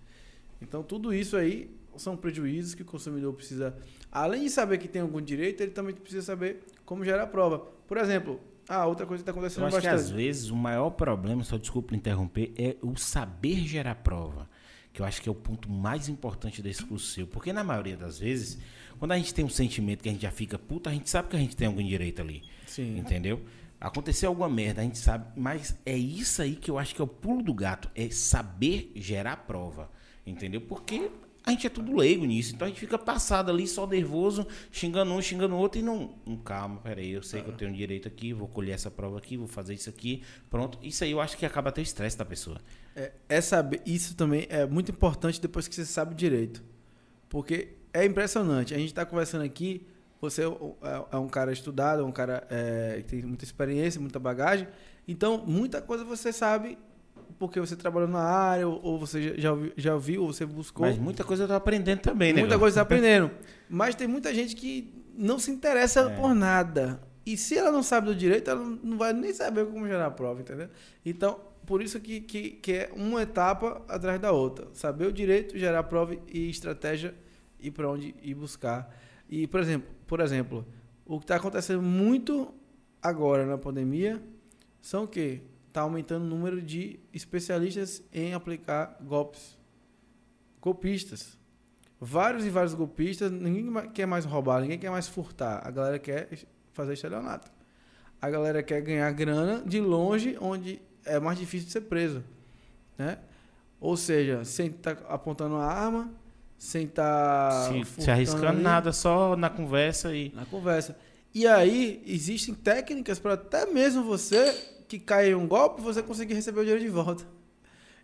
Então 0.63 0.85
tudo 0.85 1.13
isso 1.13 1.37
aí 1.37 1.69
são 1.97 2.17
prejuízos 2.17 2.75
que 2.75 2.83
o 2.83 2.85
consumidor 2.85 3.33
precisa, 3.35 3.77
além 4.11 4.45
de 4.45 4.51
saber 4.51 4.79
que 4.79 4.89
tem 4.89 5.03
algum 5.03 5.21
direito, 5.21 5.61
ele 5.61 5.73
também 5.73 5.95
precisa 5.95 6.23
saber 6.23 6.63
como 6.85 7.05
gerar 7.05 7.25
a 7.25 7.27
prova. 7.27 7.59
Por 7.87 7.97
exemplo, 7.99 8.41
ah, 8.69 8.87
outra 8.87 9.07
coisa 9.07 9.23
que 9.23 9.29
está 9.31 9.33
Eu 9.33 9.41
acontecendo 9.41 9.67
acho 9.67 9.77
que 9.81 9.87
bastante. 9.87 10.01
às 10.03 10.11
vezes 10.11 10.51
o 10.51 10.57
maior 10.57 10.91
problema, 10.91 11.43
só 11.45 11.57
desculpa 11.57 11.95
interromper, 11.95 12.53
é 12.57 12.77
o 12.83 12.97
saber 12.97 13.57
gerar 13.67 13.95
prova. 13.97 14.49
que 14.93 15.03
eu 15.03 15.05
acho 15.07 15.21
que 15.21 15.29
é 15.29 15.33
o 15.33 15.35
ponto 15.35 15.69
mais 15.69 16.09
importante 16.09 16.63
desse 16.63 16.85
curso 16.85 17.07
seu. 17.07 17.27
Porque 17.27 17.53
na 17.53 17.65
maioria 17.65 17.97
das 17.97 18.19
vezes, 18.21 18.59
quando 18.99 19.11
a 19.11 19.17
gente 19.19 19.35
tem 19.35 19.45
um 19.45 19.49
sentimento 19.49 20.03
que 20.03 20.09
a 20.09 20.13
gente 20.13 20.23
já 20.23 20.31
fica 20.31 20.57
puta, 20.57 20.89
a 20.89 20.93
gente 20.93 21.11
sabe 21.11 21.29
que 21.29 21.35
a 21.35 21.39
gente 21.41 21.57
tem 21.57 21.67
algum 21.67 21.83
direito 21.85 22.23
ali. 22.23 22.45
Sim. 22.65 22.97
Entendeu? 22.97 23.43
Aconteceu 23.81 24.29
alguma 24.31 24.49
merda, 24.49 24.81
a 24.81 24.85
gente 24.85 24.99
sabe, 24.99 25.27
mas 25.37 25.77
é 25.85 25.97
isso 25.97 26.41
aí 26.41 26.55
que 26.55 26.71
eu 26.71 26.79
acho 26.79 26.95
que 26.95 27.01
é 27.03 27.05
o 27.05 27.09
pulo 27.09 27.43
do 27.43 27.53
gato, 27.53 27.91
é 27.95 28.09
saber 28.09 28.93
gerar 28.95 29.39
prova. 29.39 29.91
Entendeu? 30.25 30.61
Porque 30.61 31.11
a 31.47 31.51
gente 31.51 31.67
é 31.67 31.71
tudo 31.71 31.95
leigo 31.95 32.25
nisso, 32.25 32.55
então 32.55 32.65
a 32.65 32.69
gente 32.71 32.81
fica 32.81 32.99
passado 32.99 33.51
ali, 33.51 33.67
só 33.67 33.87
nervoso, 33.87 34.47
xingando 34.73 35.13
um, 35.13 35.21
xingando 35.21 35.55
o 35.55 35.59
outro, 35.59 35.79
e 35.79 35.83
não. 35.83 36.15
não 36.25 36.39
calma, 36.39 36.81
peraí, 36.81 37.11
eu 37.11 37.23
sei 37.23 37.43
que 37.43 37.51
eu 37.51 37.55
tenho 37.55 37.71
direito 37.75 38.09
aqui, 38.09 38.33
vou 38.33 38.49
colher 38.49 38.73
essa 38.73 38.91
prova 38.91 39.19
aqui, 39.19 39.37
vou 39.37 39.47
fazer 39.47 39.75
isso 39.75 39.91
aqui, 39.91 40.23
pronto. 40.49 40.79
Isso 40.83 41.05
aí 41.05 41.11
eu 41.11 41.21
acho 41.21 41.37
que 41.37 41.45
acaba 41.45 41.69
até 41.69 41.83
o 41.83 41.83
estresse 41.83 42.17
da 42.17 42.25
pessoa. 42.25 42.59
É, 42.97 43.13
é 43.29 43.41
saber, 43.43 43.83
isso 43.85 44.17
também 44.17 44.47
é 44.49 44.65
muito 44.65 44.91
importante 44.91 45.39
depois 45.39 45.69
que 45.69 45.75
você 45.75 45.85
sabe 45.85 46.15
direito. 46.15 46.65
Porque 47.29 47.75
é 47.93 48.07
impressionante. 48.07 48.73
A 48.73 48.79
gente 48.79 48.89
está 48.89 49.05
conversando 49.05 49.45
aqui, 49.45 49.87
você 50.23 50.45
é, 50.45 50.47
é, 50.47 51.05
é 51.13 51.17
um 51.19 51.29
cara 51.29 51.53
estudado, 51.53 52.01
é 52.01 52.05
um 52.05 52.13
cara 52.13 52.47
é, 52.49 53.03
que 53.03 53.09
tem 53.09 53.23
muita 53.23 53.45
experiência, 53.45 54.01
muita 54.01 54.19
bagagem. 54.19 54.67
Então, 55.07 55.45
muita 55.47 55.83
coisa 55.83 56.05
você 56.05 56.33
sabe 56.33 56.79
porque 57.39 57.59
você 57.61 57.77
trabalhou 57.77 58.09
na 58.09 58.21
área, 58.21 58.69
ou, 58.69 58.81
ou 58.83 58.99
você 58.99 59.39
já, 59.39 59.51
já 59.77 59.97
viu, 59.97 60.23
ou 60.23 60.33
você 60.33 60.47
buscou. 60.47 60.87
Mas 60.87 60.99
muita 60.99 61.25
coisa 61.25 61.45
eu 61.45 61.49
tô 61.49 61.55
aprendendo 61.55 62.01
também, 62.01 62.33
né? 62.33 62.41
Muita 62.41 62.59
coisa 62.59 62.75
você 62.75 62.79
tá 62.81 62.83
aprendendo. 62.87 63.31
Mas 63.69 63.95
tem 63.95 64.07
muita 64.07 64.33
gente 64.35 64.55
que 64.55 64.93
não 65.17 65.39
se 65.39 65.51
interessa 65.51 66.01
É. 66.01 66.17
por 66.17 66.35
nada. 66.35 67.01
E 67.27 67.37
se 67.37 67.57
ela 67.57 67.73
não 67.73 67.83
sabe 67.83 68.07
do 68.09 68.15
direito, 68.15 68.51
ela 68.51 68.63
não 68.83 68.99
vai 68.99 69.13
nem 69.13 69.33
saber 69.33 69.67
como 69.67 69.87
gerar 69.87 70.07
a 70.07 70.11
prova, 70.11 70.41
entendeu? 70.41 70.69
Então, 71.05 71.41
por 71.65 71.81
isso 71.83 71.99
que, 71.99 72.21
que, 72.21 72.51
que 72.51 72.73
é 72.73 72.91
uma 72.95 73.23
etapa 73.23 73.83
atrás 73.89 74.21
da 74.21 74.31
outra. 74.33 74.69
Saber 74.75 75.07
o 75.07 75.13
direito, 75.13 75.59
gerar 75.59 75.79
a 75.79 75.83
prova 75.83 76.15
e 76.29 76.51
estratégia 76.51 77.15
e 77.59 77.71
para 77.71 77.91
onde 77.91 78.15
ir 78.23 78.35
buscar. 78.35 78.95
E, 79.29 79.47
por 79.47 79.61
exemplo, 79.61 79.89
por 80.07 80.21
exemplo, 80.21 80.67
o 81.07 81.19
que 81.19 81.25
está 81.25 81.37
acontecendo 81.37 81.81
muito 81.81 82.53
agora 83.01 83.47
na 83.47 83.57
pandemia 83.57 84.23
são 84.83 85.05
o 85.05 85.09
quê? 85.09 85.41
Está 85.75 85.81
aumentando 85.81 86.25
o 86.25 86.29
número 86.29 86.63
de 86.63 87.01
especialistas 87.13 88.01
em 88.13 88.33
aplicar 88.33 88.97
golpes. 89.01 89.59
Golpistas. 90.63 91.37
Vários 92.01 92.47
e 92.47 92.49
vários 92.49 92.75
golpistas, 92.75 93.29
ninguém 93.29 93.91
quer 93.91 94.07
mais 94.07 94.25
roubar, 94.25 94.61
ninguém 94.61 94.79
quer 94.79 94.91
mais 94.93 95.09
furtar. 95.09 95.67
A 95.67 95.73
galera 95.73 95.99
quer 95.99 96.29
fazer 96.73 96.93
estelionato. 96.93 97.51
A 98.23 98.31
galera 98.31 98.63
quer 98.63 98.83
ganhar 98.83 99.11
grana 99.11 99.65
de 99.67 99.81
longe, 99.81 100.39
onde 100.41 100.81
é 101.05 101.19
mais 101.19 101.41
difícil 101.41 101.67
de 101.67 101.73
ser 101.73 101.81
preso. 101.81 102.23
Né? 102.97 103.19
Ou 103.81 103.97
seja, 103.97 104.45
sem 104.45 104.69
estar 104.69 104.97
apontando 105.09 105.57
a 105.57 105.67
arma, 105.67 106.09
sem 106.57 106.85
estar. 106.85 107.73
se, 107.73 108.03
se 108.03 108.11
arriscando 108.13 108.61
nada, 108.61 108.93
só 108.93 109.35
na 109.35 109.51
conversa 109.51 110.15
e. 110.15 110.31
Na 110.37 110.47
conversa. 110.47 110.97
E 111.35 111.49
aí, 111.49 112.01
existem 112.07 112.55
técnicas 112.55 113.19
para 113.19 113.35
até 113.35 113.67
mesmo 113.67 114.05
você 114.05 114.73
que 114.99 115.05
cai 115.05 115.31
em 115.31 115.35
um 115.35 115.47
golpe, 115.47 115.83
você 115.83 116.03
conseguir 116.03 116.35
receber 116.35 116.61
o 116.61 116.63
dinheiro 116.63 116.83
de 116.83 116.89
volta. 116.89 117.27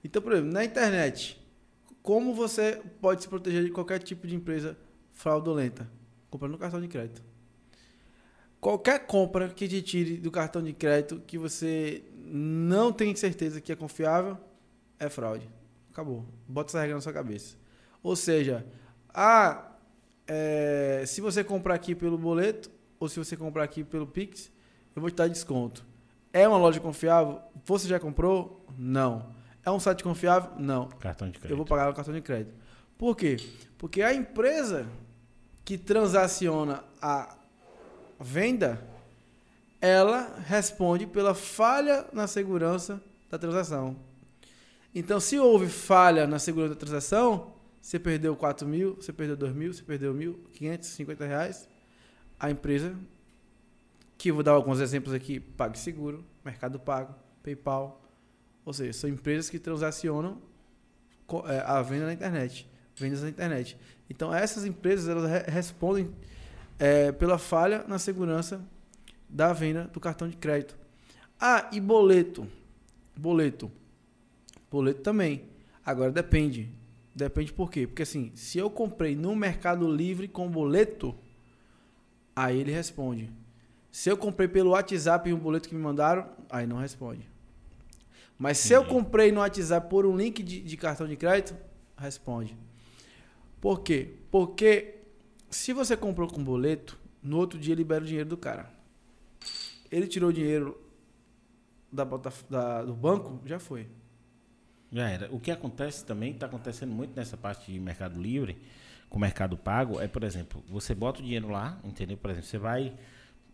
Então, 0.03 0.21
por 0.21 0.33
exemplo, 0.33 0.53
na 0.53 0.65
internet, 0.65 1.41
como 2.03 2.35
você 2.35 2.81
pode 3.01 3.23
se 3.23 3.29
proteger 3.29 3.65
de 3.65 3.71
qualquer 3.71 4.01
tipo 4.01 4.27
de 4.27 4.35
empresa 4.35 4.77
fraudulenta? 5.13 5.91
Comprando 6.31 6.59
cartão 6.59 6.81
de 6.81 6.89
crédito. 6.89 7.23
Qualquer 8.61 9.07
compra 9.07 9.49
que 9.49 9.69
te 9.69 9.81
tire 9.83 10.17
do 10.17 10.31
cartão 10.31 10.63
de 10.63 10.73
crédito 10.73 11.23
que 11.27 11.39
você 11.39 12.05
não 12.27 12.93
tem 12.93 13.15
certeza 13.15 13.61
que 13.61 13.73
é 13.73 13.77
confiável, 13.77 14.37
é 14.99 15.09
fraude. 15.09 15.49
Acabou. 15.91 16.27
Bota 16.47 16.71
essa 16.71 16.81
regra 16.81 16.97
na 16.97 17.01
sua 17.01 17.13
cabeça. 17.13 17.57
Ou 18.03 18.17
seja, 18.17 18.67
ah, 19.15 19.73
é, 20.27 21.05
se 21.07 21.21
você 21.21 21.43
comprar 21.43 21.75
aqui 21.75 21.95
pelo 21.95 22.19
boleto, 22.19 22.71
ou 22.99 23.09
se 23.09 23.19
você 23.19 23.37
comprar 23.37 23.65
aqui 23.65 23.83
pelo 23.83 24.07
Pix, 24.07 24.51
eu 24.95 25.01
vou 25.01 25.11
te 25.11 25.17
dar 25.17 25.29
desconto. 25.29 25.90
É 26.33 26.47
uma 26.47 26.57
loja 26.57 26.81
confiável? 26.81 27.41
Você 27.65 27.89
já 27.89 27.99
comprou? 27.99 28.65
Não. 28.79 29.35
É 29.65 29.71
um 29.71 29.81
site 29.81 30.03
confiável? 30.03 30.51
Não. 30.59 30.89
Cartão 30.89 31.29
de 31.29 31.35
crédito. 31.39 31.53
Eu 31.53 31.57
vou 31.57 31.67
pagar 31.67 31.87
no 31.87 31.95
cartão 31.95 32.15
de 32.15 32.21
crédito. 32.21 32.55
Por 32.97 33.17
quê? 33.17 33.37
Porque 33.77 34.03
a 34.03 34.15
empresa 34.15 34.87
que 35.65 35.77
transaciona 35.77 36.83
a 37.01 37.37
venda, 38.19 38.83
ela 39.81 40.39
responde 40.47 41.07
pela 41.07 41.35
falha 41.35 42.07
na 42.13 42.27
segurança 42.27 43.03
da 43.31 43.39
transação. 43.39 43.97
Então, 44.95 45.21
se 45.21 45.39
houve 45.39 45.69
falha 45.69 46.27
na 46.27 46.39
segurança 46.39 46.75
da 46.75 46.81
transação, 46.81 47.53
você 47.81 47.99
perdeu 47.99 48.35
4 48.37 48.67
mil, 48.67 48.97
você 48.97 49.13
perdeu 49.13 49.37
2 49.37 49.55
mil, 49.55 49.73
você 49.73 49.83
perdeu 49.83 50.13
1.550 50.13 51.27
reais, 51.27 51.69
a 52.39 52.51
empresa, 52.51 52.95
que 54.21 54.29
eu 54.31 54.35
vou 54.35 54.45
dar 54.45 54.53
alguns 54.53 54.81
exemplos 54.81 55.15
aqui, 55.15 55.41
PagSeguro, 55.41 56.23
Mercado 56.45 56.79
Pago, 56.79 57.15
PayPal, 57.43 58.03
ou 58.67 58.73
seja, 58.75 58.93
são 58.93 59.09
empresas 59.09 59.49
que 59.49 59.59
transacionam 59.59 60.43
é, 61.47 61.61
a 61.61 61.81
venda 61.81 62.05
na 62.05 62.13
internet, 62.13 62.69
vendas 62.95 63.23
na 63.23 63.31
internet. 63.31 63.79
Então 64.11 64.33
essas 64.35 64.67
empresas 64.67 65.09
elas 65.09 65.25
re- 65.31 65.51
respondem 65.51 66.11
é, 66.79 67.11
pela 67.13 67.39
falha 67.39 67.83
na 67.89 67.99
segurança 67.99 68.63
da 69.27 69.55
venda 69.55 69.85
do 69.85 69.99
cartão 69.99 70.29
de 70.29 70.37
crédito. 70.37 70.77
Ah, 71.41 71.71
e 71.73 71.81
boleto, 71.81 72.47
boleto, 73.17 73.73
boleto 74.71 75.01
também. 75.01 75.45
Agora 75.83 76.13
depende, 76.13 76.71
depende 77.15 77.55
por 77.55 77.71
quê? 77.71 77.87
Porque 77.87 78.03
assim, 78.03 78.33
se 78.35 78.59
eu 78.59 78.69
comprei 78.69 79.17
no 79.17 79.35
Mercado 79.35 79.91
Livre 79.91 80.29
com 80.29 80.47
boleto, 80.47 81.17
aí 82.37 82.61
ele 82.61 82.71
responde. 82.71 83.31
Se 83.91 84.09
eu 84.11 84.17
comprei 84.17 84.47
pelo 84.49 84.71
WhatsApp 84.71 85.33
um 85.33 85.39
boleto 85.39 85.69
que 85.69 85.75
me 85.75 85.81
mandaram, 85.81 86.29
aí 86.49 86.67
não 86.67 86.77
responde. 86.79 87.29
Mas 88.39 88.59
se 88.59 88.73
eu 88.73 88.85
comprei 88.85 89.31
no 89.33 89.41
WhatsApp 89.41 89.89
por 89.91 90.07
um 90.07 90.17
link 90.17 90.43
de, 90.43 90.61
de 90.61 90.77
cartão 90.77 91.07
de 91.07 91.17
crédito, 91.17 91.55
responde. 91.97 92.57
Por 93.61 93.81
quê? 93.81 94.15
Porque 94.31 94.95
se 95.51 95.73
você 95.73 95.97
comprou 95.97 96.29
com 96.29 96.43
boleto, 96.43 96.99
no 97.23 97.37
outro 97.37 97.59
dia 97.59 97.75
libera 97.75 98.03
o 98.03 98.07
dinheiro 98.07 98.29
do 98.29 98.37
cara. 98.37 98.71
Ele 99.91 100.07
tirou 100.07 100.31
o 100.31 100.33
dinheiro 100.33 100.81
da, 101.93 102.05
da- 102.49 102.83
do 102.85 102.95
banco, 102.95 103.41
já 103.45 103.59
foi. 103.59 103.89
Já 104.93 105.09
era. 105.09 105.29
O 105.35 105.39
que 105.39 105.51
acontece 105.51 106.05
também, 106.05 106.33
está 106.33 106.47
acontecendo 106.47 106.93
muito 106.93 107.15
nessa 107.15 107.37
parte 107.37 107.71
de 107.73 107.79
Mercado 107.79 108.21
Livre, 108.21 108.57
com 109.11 109.19
o 109.19 109.21
Mercado 109.21 109.57
Pago, 109.59 110.01
é, 110.01 110.07
por 110.09 110.23
exemplo, 110.23 110.63
você 110.69 110.95
bota 110.95 111.21
o 111.21 111.23
dinheiro 111.23 111.49
lá, 111.49 111.79
entendeu? 111.85 112.17
Por 112.17 112.31
exemplo, 112.31 112.49
você 112.49 112.59
vai, 112.59 112.95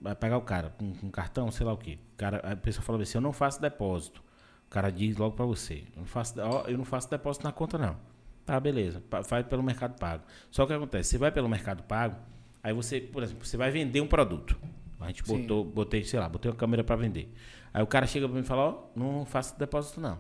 vai 0.01 0.15
pagar 0.15 0.39
o 0.39 0.43
cara 0.43 0.71
com 0.71 0.85
um 1.03 1.11
cartão, 1.11 1.51
sei 1.51 1.67
lá 1.67 1.73
o 1.73 1.77
quê. 1.77 1.99
O 2.15 2.17
cara, 2.17 2.39
a 2.39 2.57
pessoa 2.57 2.83
fala 2.85 3.03
assim, 3.03 3.19
eu 3.19 3.23
não 3.23 3.33
faço 3.33 3.61
depósito. 3.61 4.23
O 4.67 4.71
cara 4.71 4.91
diz 4.91 5.17
logo 5.17 5.37
para 5.37 5.47
você, 5.47 5.85
eu 5.95 6.01
não, 6.01 6.07
faço, 6.07 6.35
ó, 6.41 6.65
eu 6.67 6.77
não 6.77 6.85
faço 6.85 7.09
depósito 7.09 7.45
na 7.45 7.53
conta 7.53 7.79
não. 7.79 7.97
Tá, 8.45 8.59
beleza. 8.61 9.03
Faz 9.25 9.47
pelo 9.47 9.63
Mercado 9.63 9.99
Pago. 9.99 10.25
Só 10.51 10.63
que 10.63 10.73
o 10.73 10.77
que 10.77 10.83
acontece? 10.83 11.11
Você 11.11 11.19
vai 11.19 11.33
pelo 11.33 11.49
Mercado 11.49 11.83
Pago, 11.83 12.17
aí 12.63 12.73
você, 12.73 13.01
por 13.01 13.23
exemplo, 13.23 13.45
você 13.45 13.57
vai 13.57 13.71
vender 13.71 14.01
um 14.01 14.07
produto. 14.07 14.57
A 15.01 15.09
gente 15.09 15.25
Sim. 15.27 15.43
botou, 15.43 15.65
botei, 15.65 16.05
sei 16.05 16.19
lá, 16.19 16.29
botei 16.29 16.51
uma 16.51 16.57
câmera 16.57 16.83
para 16.83 16.97
vender. 16.97 17.33
Aí 17.73 17.83
o 17.83 17.87
cara 17.87 18.07
chega 18.07 18.27
para 18.27 18.35
mim 18.35 18.43
e 18.43 18.47
fala, 18.47 18.63
ó, 18.63 18.85
não 18.95 19.25
faço 19.27 19.59
depósito 19.59 20.01
não. 20.01 20.19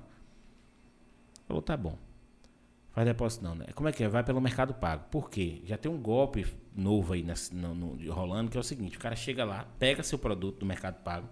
Falou, 1.47 1.62
tá 1.62 1.77
bom. 1.77 1.97
Faz 2.97 3.06
depósito 3.06 3.44
não, 3.44 3.55
né? 3.55 3.66
Como 3.74 3.86
é 3.90 3.93
que 3.93 4.02
é? 4.02 4.09
Vai 4.09 4.24
pelo 4.24 4.40
Mercado 4.40 4.73
Pago. 4.73 5.05
Por 5.10 5.28
quê? 5.28 5.60
Já 5.66 5.77
tem 5.77 5.93
um 5.93 5.98
golpe 5.98 6.47
novo 6.74 7.12
aí 7.12 7.23
nesse- 7.23 7.55
no, 7.55 7.74
no- 7.74 8.10
rolando, 8.10 8.51
que 8.51 8.56
é 8.56 8.60
o 8.60 8.62
seguinte, 8.62 8.97
o 8.97 8.98
cara 9.01 9.14
chega 9.14 9.44
lá, 9.44 9.66
pega 9.78 10.02
seu 10.02 10.18
produto 10.18 10.60
do 10.60 10.64
Mercado 10.66 11.02
Pago, 11.02 11.28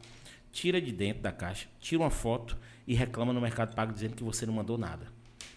tira 0.53 0.79
de 0.79 0.93
dentro 0.93 1.23
da 1.23 1.33
caixa, 1.33 1.67
tira 1.81 2.03
uma 2.03 2.11
foto 2.11 2.55
e 2.87 2.95
reclama 2.95 3.33
no 3.33 3.41
Mercado 3.41 3.75
Pago 3.75 3.95
dizendo 3.95 4.15
que 4.15 4.23
você 4.23 4.45
não 4.45 4.53
mandou 4.53 4.77
nada. 4.77 5.07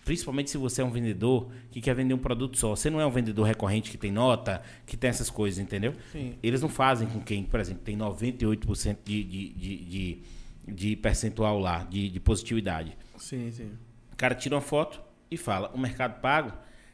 Principalmente 0.06 0.50
se 0.50 0.58
você 0.58 0.82
é 0.82 0.86
um 0.86 0.90
vendedor 0.92 1.52
que 1.70 1.82
quer 1.82 1.94
vender 1.94 2.14
um 2.14 2.18
produto 2.18 2.58
só. 2.58 2.74
Você 2.74 2.90
não 2.90 3.02
é 3.02 3.06
um 3.06 3.12
vendedor 3.12 3.46
recorrente 3.46 3.92
que 3.92 3.98
tem 3.98 4.10
nota, 4.10 4.64
que 4.86 4.96
tem 4.96 5.10
essas 5.10 5.30
coisas, 5.30 5.60
entendeu? 5.60 5.94
Sim. 6.14 6.36
Eles 6.42 6.62
não 6.62 6.70
fazem 6.70 7.06
com 7.10 7.20
quem, 7.20 7.44
por 7.44 7.60
exemplo, 7.60 7.84
tem 7.84 7.98
98% 7.98 8.98
de, 9.04 9.24
de, 9.26 9.50
de, 9.50 9.78
de, 9.86 10.22
de 10.70 10.96
percentual 10.96 11.60
lá, 11.60 11.84
de, 11.84 12.08
de 12.10 12.20
positividade. 12.22 12.98
Sim, 13.18 13.52
sim. 13.52 13.72
O 14.14 14.16
cara 14.16 14.34
tira 14.34 14.56
uma 14.56 14.62
foto 14.62 15.02
e 15.30 15.38
fala: 15.38 15.70
o 15.74 15.78
Mercado 15.78 16.20
Pago, 16.22 16.54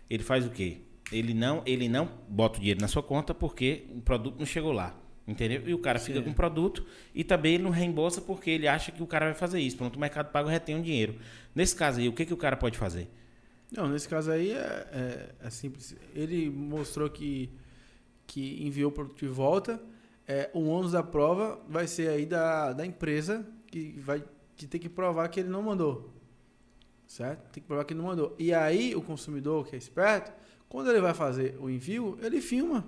ele 0.10 0.23
faz 0.23 0.45
o 0.45 0.49
quê? 0.49 0.77
Ele 1.11 1.34
não, 1.34 1.61
ele 1.65 1.88
não 1.88 2.10
bota 2.27 2.57
o 2.57 2.60
dinheiro 2.60 2.81
na 2.81 2.88
sua 2.88 3.03
conta 3.03 3.34
porque 3.34 3.85
o 3.95 4.01
produto 4.01 4.38
não 4.39 4.45
chegou 4.45 4.72
lá. 4.72 4.95
Entendeu? 5.26 5.64
E 5.65 5.73
o 5.73 5.80
cara 5.80 5.99
fica 5.99 6.18
Sim. 6.19 6.26
com 6.26 6.31
o 6.31 6.34
produto 6.34 6.85
e 7.15 7.23
também 7.23 7.53
ele 7.53 7.64
não 7.64 7.72
reembolsa 7.72 8.19
porque 8.22 8.49
ele 8.49 8.68
acha 8.68 8.91
que 8.91 9.01
o 9.01 9.07
cara 9.07 9.27
vai 9.27 9.34
fazer 9.34 9.57
isso. 9.61 9.77
Pronto, 9.77 9.95
o 9.95 9.99
Mercado 9.99 10.31
Pago 10.34 10.49
retém 10.49 10.77
o 10.77 10.81
dinheiro. 10.81 11.15
Nesse 11.55 11.73
caso 11.73 12.01
aí, 12.01 12.10
o 12.10 12.14
que, 12.14 12.26
que 12.26 12.34
o 12.34 12.38
cara 12.38 12.57
pode 12.57 12.77
fazer? 12.77 13.07
Não, 13.72 13.88
nesse 13.88 14.07
caso 14.10 14.30
aí 14.31 14.51
é, 14.51 14.88
é- 14.91 15.30
é 15.47 15.49
simples. 15.49 15.95
Ele 16.14 16.49
mostrou 16.49 17.10
que, 17.10 17.49
que 18.27 18.65
enviou 18.68 18.89
o 18.89 18.93
produto 18.93 19.18
de 19.19 19.27
volta. 19.27 19.81
É, 20.27 20.49
o 20.53 20.65
ônus 20.68 20.91
da 20.91 21.01
prova 21.03 21.57
vai 21.69 21.88
ser 21.88 22.10
aí 22.10 22.26
da, 22.26 22.73
da 22.73 22.85
empresa 22.85 23.47
que 23.68 23.93
vai 23.99 24.23
que 24.57 24.68
ter 24.68 24.77
que 24.77 24.89
provar 24.89 25.27
que 25.30 25.39
ele 25.39 25.49
não 25.49 25.61
mandou. 25.64 26.14
Certo? 27.14 27.44
Tem 27.52 27.61
que 27.61 27.68
provar 27.68 27.85
que 27.85 27.94
não 27.94 28.06
mandou. 28.06 28.35
E 28.40 28.52
aí, 28.52 28.95
o 28.95 29.02
consumidor 29.03 29.68
que 29.68 29.76
é 29.76 29.77
esperto, 29.77 30.31
quando 30.68 30.90
ele 30.90 30.99
vai 30.99 31.14
fazer 31.14 31.56
o 31.60 31.69
envio, 31.69 32.18
ele 32.23 32.41
filma. 32.41 32.84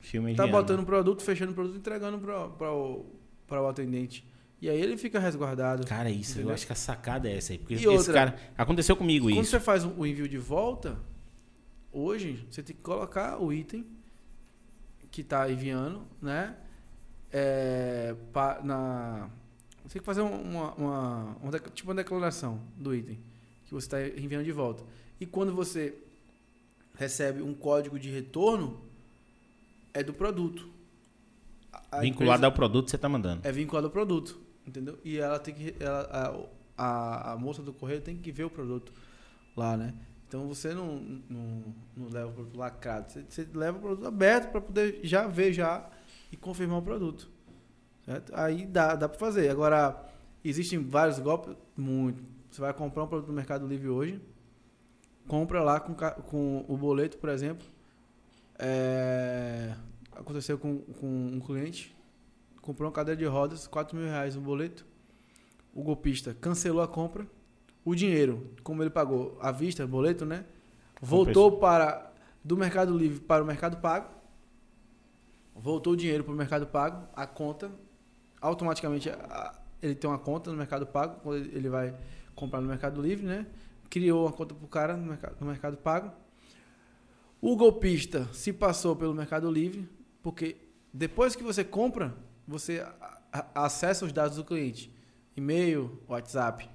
Filme 0.00 0.34
Tá 0.34 0.44
enviando. 0.44 0.58
botando 0.62 0.80
o 0.80 0.86
produto, 0.86 1.22
fechando 1.22 1.52
o 1.52 1.54
produto, 1.54 1.76
entregando 1.76 2.18
para 2.18 2.72
o, 2.72 3.04
pra 3.46 3.62
o 3.62 3.68
atendente. 3.68 4.26
E 4.58 4.70
aí 4.70 4.80
ele 4.80 4.96
fica 4.96 5.18
resguardado. 5.20 5.86
Cara, 5.86 6.08
isso, 6.08 6.32
eu 6.32 6.34
Entendeu? 6.40 6.54
acho 6.54 6.66
que 6.66 6.72
a 6.72 6.76
sacada 6.76 7.28
é 7.28 7.36
essa 7.36 7.52
aí. 7.52 7.58
Porque 7.58 7.74
E 7.74 7.76
esse 7.76 7.86
outra? 7.88 8.14
cara. 8.14 8.36
Aconteceu 8.56 8.96
comigo 8.96 9.26
Quando 9.26 9.42
isso. 9.42 9.50
você 9.50 9.60
faz 9.60 9.84
o 9.84 10.06
envio 10.06 10.26
de 10.26 10.38
volta, 10.38 10.98
hoje 11.92 12.46
você 12.50 12.62
tem 12.62 12.74
que 12.74 12.80
colocar 12.80 13.36
o 13.38 13.52
item 13.52 13.84
que 15.10 15.20
está 15.20 15.50
enviando, 15.50 16.06
né? 16.22 16.56
É, 17.30 18.14
pa- 18.32 18.60
na, 18.64 19.28
você 19.84 19.94
tem 19.94 20.00
que 20.00 20.06
fazer 20.06 20.22
uma, 20.22 20.72
uma, 20.74 21.36
uma 21.42 21.58
tipo 21.74 21.90
uma 21.90 21.94
declaração 21.94 22.58
do 22.78 22.94
item 22.94 23.18
que 23.78 23.80
você 23.82 23.86
está 23.86 24.20
enviando 24.20 24.44
de 24.44 24.52
volta. 24.52 24.82
E 25.20 25.26
quando 25.26 25.54
você 25.54 25.94
recebe 26.94 27.42
um 27.42 27.54
código 27.54 27.98
de 27.98 28.10
retorno, 28.10 28.80
é 29.94 30.02
do 30.02 30.12
produto. 30.12 30.68
A- 31.90 32.00
Vinculado 32.00 32.36
empresa- 32.38 32.46
ao 32.46 32.52
produto 32.52 32.84
que 32.86 32.90
você 32.90 32.98
tá 32.98 33.08
mandando. 33.08 33.46
é 33.46 33.52
vinculado 33.52 33.86
ao 33.86 33.90
produto, 33.92 34.38
entendeu? 34.66 34.98
E 35.04 35.18
ela 35.18 35.38
tem 35.38 35.54
que 35.54 35.74
ela, 35.80 36.46
a, 36.76 36.82
a, 36.84 37.32
a 37.32 37.36
moça 37.38 37.62
do 37.62 37.72
correio 37.72 38.00
tem 38.00 38.16
que 38.16 38.30
ver 38.30 38.44
o 38.44 38.50
produto 38.50 38.92
lá, 39.56 39.76
né? 39.76 39.94
Então 40.28 40.48
você 40.48 40.72
não, 40.74 40.96
não, 41.28 41.62
não 41.96 42.08
leva 42.10 42.28
o 42.30 42.32
produto 42.32 42.56
lacrado, 42.58 43.10
você, 43.12 43.24
você 43.28 43.46
leva 43.54 43.76
o 43.78 43.80
produto 43.80 44.06
aberto 44.06 44.50
para 44.50 44.60
poder 44.62 45.00
já 45.02 45.26
ver 45.26 45.52
já 45.52 45.88
e 46.30 46.36
confirmar 46.36 46.78
o 46.78 46.82
produto. 46.82 47.28
Certo? 48.06 48.32
Aí 48.34 48.64
dá, 48.66 48.94
dá 48.96 49.08
para 49.08 49.18
fazer. 49.18 49.48
Agora, 49.50 50.10
existem 50.44 50.78
vários 50.82 51.18
golpes, 51.18 51.54
muito. 51.76 52.22
Você 52.52 52.60
vai 52.60 52.74
comprar 52.74 53.04
um 53.04 53.06
produto 53.06 53.28
no 53.28 53.32
Mercado 53.32 53.66
Livre 53.66 53.88
hoje, 53.88 54.20
compra 55.26 55.62
lá 55.62 55.80
com, 55.80 55.94
com 55.94 56.62
o 56.68 56.76
boleto, 56.76 57.16
por 57.16 57.30
exemplo. 57.30 57.66
É, 58.58 59.74
aconteceu 60.14 60.58
com, 60.58 60.80
com 60.80 61.06
um 61.06 61.40
cliente, 61.40 61.96
comprou 62.60 62.86
uma 62.90 62.94
cadeira 62.94 63.18
de 63.18 63.24
rodas, 63.24 63.66
4 63.66 63.96
mil 63.96 64.06
reais 64.06 64.36
no 64.36 64.42
boleto. 64.42 64.84
O 65.72 65.82
golpista 65.82 66.36
cancelou 66.38 66.82
a 66.82 66.86
compra. 66.86 67.26
O 67.86 67.94
dinheiro, 67.94 68.46
como 68.62 68.82
ele 68.82 68.90
pagou 68.90 69.38
à 69.40 69.50
vista, 69.50 69.86
boleto, 69.86 70.26
né? 70.26 70.44
Voltou 71.00 71.52
para 71.52 72.12
do 72.44 72.54
Mercado 72.54 72.94
Livre 72.98 73.20
para 73.20 73.42
o 73.42 73.46
Mercado 73.46 73.78
Pago. 73.78 74.10
Voltou 75.54 75.94
o 75.94 75.96
dinheiro 75.96 76.22
para 76.22 76.34
o 76.34 76.36
Mercado 76.36 76.66
Pago, 76.66 77.08
a 77.16 77.26
conta. 77.26 77.72
Automaticamente 78.42 79.08
ele 79.80 79.94
tem 79.94 80.10
uma 80.10 80.18
conta 80.18 80.50
no 80.50 80.58
Mercado 80.58 80.86
Pago, 80.86 81.18
quando 81.22 81.46
ele 81.46 81.70
vai 81.70 81.94
comprar 82.34 82.60
no 82.60 82.68
Mercado 82.68 83.00
Livre, 83.00 83.24
né? 83.26 83.46
Criou 83.90 84.24
uma 84.26 84.32
conta 84.32 84.54
para 84.54 84.64
o 84.64 84.68
cara 84.68 84.96
no 84.96 85.06
mercado, 85.06 85.36
no 85.40 85.46
mercado 85.46 85.76
Pago. 85.76 86.12
O 87.40 87.56
golpista 87.56 88.28
se 88.32 88.52
passou 88.52 88.94
pelo 88.96 89.12
Mercado 89.14 89.50
Livre, 89.50 89.88
porque 90.22 90.56
depois 90.92 91.34
que 91.34 91.42
você 91.42 91.64
compra, 91.64 92.14
você 92.46 92.86
acessa 93.54 94.04
os 94.04 94.12
dados 94.12 94.36
do 94.36 94.44
cliente. 94.44 94.92
E-mail, 95.36 95.98
WhatsApp. 96.08 96.68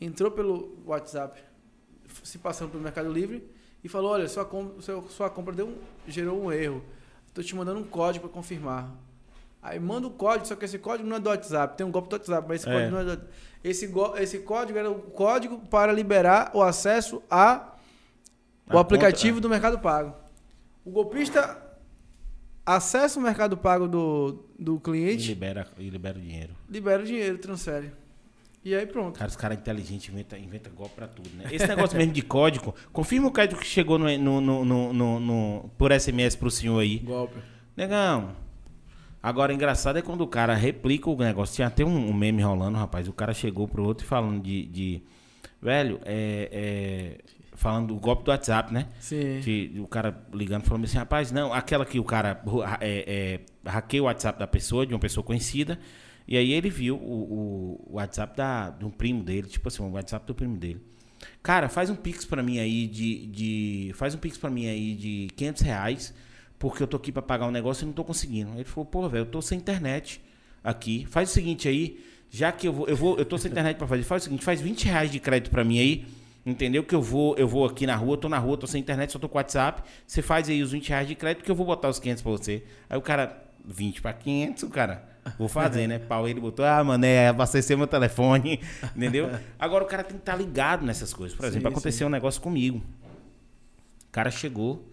Entrou 0.00 0.30
pelo 0.30 0.82
WhatsApp, 0.84 1.40
se 2.24 2.38
passando 2.38 2.70
pelo 2.70 2.82
Mercado 2.82 3.12
Livre, 3.12 3.48
e 3.84 3.88
falou, 3.88 4.10
olha, 4.12 4.28
sua, 4.28 4.44
com- 4.44 4.80
seu- 4.80 5.08
sua 5.08 5.30
compra 5.30 5.54
deu 5.54 5.68
um- 5.68 5.78
gerou 6.08 6.42
um 6.42 6.52
erro. 6.52 6.82
Estou 7.28 7.42
te 7.44 7.54
mandando 7.54 7.80
um 7.80 7.84
código 7.84 8.26
para 8.26 8.34
confirmar. 8.34 8.92
Aí 9.62 9.78
manda 9.78 10.08
o 10.08 10.10
código, 10.10 10.44
só 10.46 10.56
que 10.56 10.64
esse 10.64 10.78
código 10.78 11.08
não 11.08 11.16
é 11.16 11.20
do 11.20 11.28
WhatsApp. 11.28 11.76
Tem 11.76 11.86
um 11.86 11.90
golpe 11.92 12.08
do 12.08 12.14
WhatsApp, 12.14 12.46
mas 12.48 12.60
esse 12.60 12.68
É. 12.68 12.72
código 12.72 12.90
não 12.90 12.98
é 13.00 13.16
do 13.16 13.22
esse, 13.64 13.86
go- 13.86 14.16
esse 14.16 14.40
código 14.40 14.76
era 14.76 14.90
o 14.90 14.96
código 15.00 15.58
para 15.70 15.92
liberar 15.92 16.50
o 16.52 16.60
acesso 16.62 17.22
a 17.30 17.68
o 18.68 18.76
A 18.76 18.80
aplicativo 18.80 19.34
conta- 19.36 19.42
do 19.42 19.48
Mercado 19.50 19.78
Pago. 19.78 20.14
O 20.84 20.90
golpista 20.90 21.62
acessa 22.66 23.18
o 23.18 23.22
Mercado 23.22 23.56
Pago 23.56 23.86
do, 23.86 24.44
do 24.58 24.76
E 24.76 24.80
cliente, 24.80 25.28
libera, 25.28 25.66
e 25.78 25.88
libera 25.90 26.18
o 26.18 26.20
dinheiro. 26.20 26.54
libera 26.68 27.02
o 27.02 27.06
dinheiro, 27.06 27.38
transfere. 27.38 27.92
E 28.64 28.74
aí 28.74 28.86
pronto. 28.86 29.18
Cara, 29.18 29.28
os 29.28 29.36
caras 29.36 29.58
inteligentes 29.58 30.08
inventam 30.08 30.38
inventa 30.38 30.70
golpe 30.70 30.94
pra 30.94 31.06
tudo, 31.08 31.28
né? 31.36 31.44
Esse 31.52 31.66
negócio 31.66 31.96
mesmo 31.96 32.12
de 32.12 32.22
código, 32.22 32.74
confirma 32.92 33.28
o 33.28 33.32
código 33.32 33.60
que 33.60 33.66
chegou 33.66 33.98
no, 33.98 34.40
no, 34.40 34.64
no- 34.64 35.20
no- 35.20 35.70
por 35.76 35.90
SMS 35.92 36.36
pro 36.36 36.50
senhor 36.50 36.78
aí. 36.80 36.98
Golpe. 37.00 37.38
Negão. 37.76 38.36
Agora, 39.22 39.52
engraçado 39.52 39.98
é 39.98 40.02
quando 40.02 40.22
o 40.22 40.26
cara 40.26 40.54
replica 40.54 41.08
o 41.08 41.16
negócio. 41.16 41.54
Tinha 41.54 41.68
até 41.68 41.84
um, 41.84 42.08
um 42.08 42.12
meme 42.12 42.42
rolando, 42.42 42.76
rapaz. 42.76 43.06
O 43.06 43.12
cara 43.12 43.32
chegou 43.32 43.68
pro 43.68 43.84
outro 43.84 44.04
e 44.04 44.08
falando 44.08 44.42
de. 44.42 44.66
de- 44.66 45.02
velho, 45.60 46.00
é, 46.04 46.48
é, 46.52 47.18
Falando 47.54 47.88
do 47.88 47.96
golpe 48.00 48.24
do 48.24 48.30
WhatsApp, 48.30 48.72
né? 48.72 48.88
Sim. 48.98 49.38
Que 49.44 49.78
o 49.78 49.86
cara 49.86 50.26
ligando 50.32 50.64
falando 50.64 50.84
assim, 50.84 50.96
rapaz, 50.98 51.30
não, 51.30 51.52
aquela 51.52 51.84
que 51.84 52.00
o 52.00 52.04
cara 52.04 52.42
é, 52.80 53.40
é, 53.64 53.70
hackeia 53.70 54.02
o 54.02 54.06
WhatsApp 54.06 54.38
da 54.38 54.46
pessoa, 54.48 54.84
de 54.86 54.92
uma 54.92 54.98
pessoa 54.98 55.22
conhecida, 55.22 55.78
e 56.26 56.36
aí 56.36 56.50
ele 56.50 56.68
viu 56.70 56.96
o, 56.96 56.98
o- 56.98 57.86
o 57.90 57.96
WhatsApp 57.96 58.36
da, 58.36 58.70
de 58.70 58.84
um 58.84 58.90
primo 58.90 59.22
dele, 59.22 59.46
tipo 59.46 59.68
assim, 59.68 59.82
o 59.82 59.90
WhatsApp 59.92 60.26
do 60.26 60.34
primo 60.34 60.56
dele. 60.56 60.80
Cara, 61.42 61.68
faz 61.68 61.88
um 61.90 61.94
pix 61.94 62.24
pra 62.24 62.42
mim 62.42 62.58
aí 62.58 62.86
de, 62.88 63.26
de. 63.26 63.92
Faz 63.94 64.14
um 64.14 64.18
pix 64.18 64.36
pra 64.36 64.50
mim 64.50 64.66
aí 64.66 64.94
de 64.96 65.28
500 65.36 65.62
reais, 65.62 66.14
porque 66.62 66.80
eu 66.80 66.86
tô 66.86 66.96
aqui 66.96 67.10
pra 67.10 67.20
pagar 67.20 67.48
um 67.48 67.50
negócio 67.50 67.82
e 67.82 67.86
não 67.86 67.92
tô 67.92 68.04
conseguindo. 68.04 68.52
Ele 68.54 68.62
falou, 68.62 68.86
pô, 68.86 69.08
velho, 69.08 69.22
eu 69.22 69.26
tô 69.26 69.42
sem 69.42 69.58
internet 69.58 70.22
aqui. 70.62 71.04
Faz 71.10 71.28
o 71.28 71.32
seguinte 71.32 71.66
aí, 71.66 72.00
já 72.30 72.52
que 72.52 72.68
eu 72.68 72.72
vou, 72.72 72.86
eu 72.86 72.96
vou, 72.96 73.18
eu 73.18 73.24
tô 73.24 73.36
sem 73.36 73.50
internet 73.50 73.76
pra 73.76 73.86
fazer, 73.88 74.04
faz 74.04 74.22
o 74.22 74.24
seguinte, 74.26 74.44
faz 74.44 74.60
20 74.60 74.84
reais 74.84 75.10
de 75.10 75.18
crédito 75.18 75.50
pra 75.50 75.64
mim 75.64 75.80
aí. 75.80 76.06
Entendeu? 76.46 76.84
Que 76.84 76.94
eu 76.94 77.02
vou, 77.02 77.34
eu 77.36 77.48
vou 77.48 77.66
aqui 77.66 77.84
na 77.84 77.96
rua, 77.96 78.16
tô 78.16 78.28
na 78.28 78.38
rua, 78.38 78.56
tô 78.56 78.68
sem 78.68 78.80
internet, 78.80 79.10
só 79.10 79.18
tô 79.18 79.28
com 79.28 79.38
WhatsApp. 79.38 79.82
Você 80.06 80.22
faz 80.22 80.48
aí 80.48 80.62
os 80.62 80.70
20 80.70 80.88
reais 80.88 81.08
de 81.08 81.16
crédito 81.16 81.42
que 81.42 81.50
eu 81.50 81.54
vou 81.56 81.66
botar 81.66 81.88
os 81.88 81.98
500 81.98 82.22
pra 82.22 82.30
você. 82.30 82.62
Aí 82.88 82.96
o 82.96 83.02
cara, 83.02 83.42
20 83.64 84.00
pra 84.00 84.12
500, 84.12 84.62
o 84.62 84.68
cara, 84.68 85.02
vou 85.36 85.48
fazer, 85.48 85.88
né? 85.88 85.98
Pau, 85.98 86.28
ele 86.28 86.38
botou, 86.38 86.64
ah, 86.64 86.84
mano, 86.84 87.04
é, 87.04 87.26
abasteceu 87.26 87.76
meu 87.76 87.88
telefone, 87.88 88.60
entendeu? 88.94 89.28
Agora 89.58 89.82
o 89.82 89.86
cara 89.88 90.04
tem 90.04 90.16
que 90.16 90.22
estar 90.22 90.36
ligado 90.36 90.86
nessas 90.86 91.12
coisas. 91.12 91.36
Por 91.36 91.44
exemplo, 91.44 91.68
Sim, 91.68 91.72
aconteceu 91.72 92.06
um 92.06 92.10
negócio 92.10 92.40
comigo. 92.40 92.78
O 92.78 94.12
cara 94.12 94.30
chegou 94.30 94.91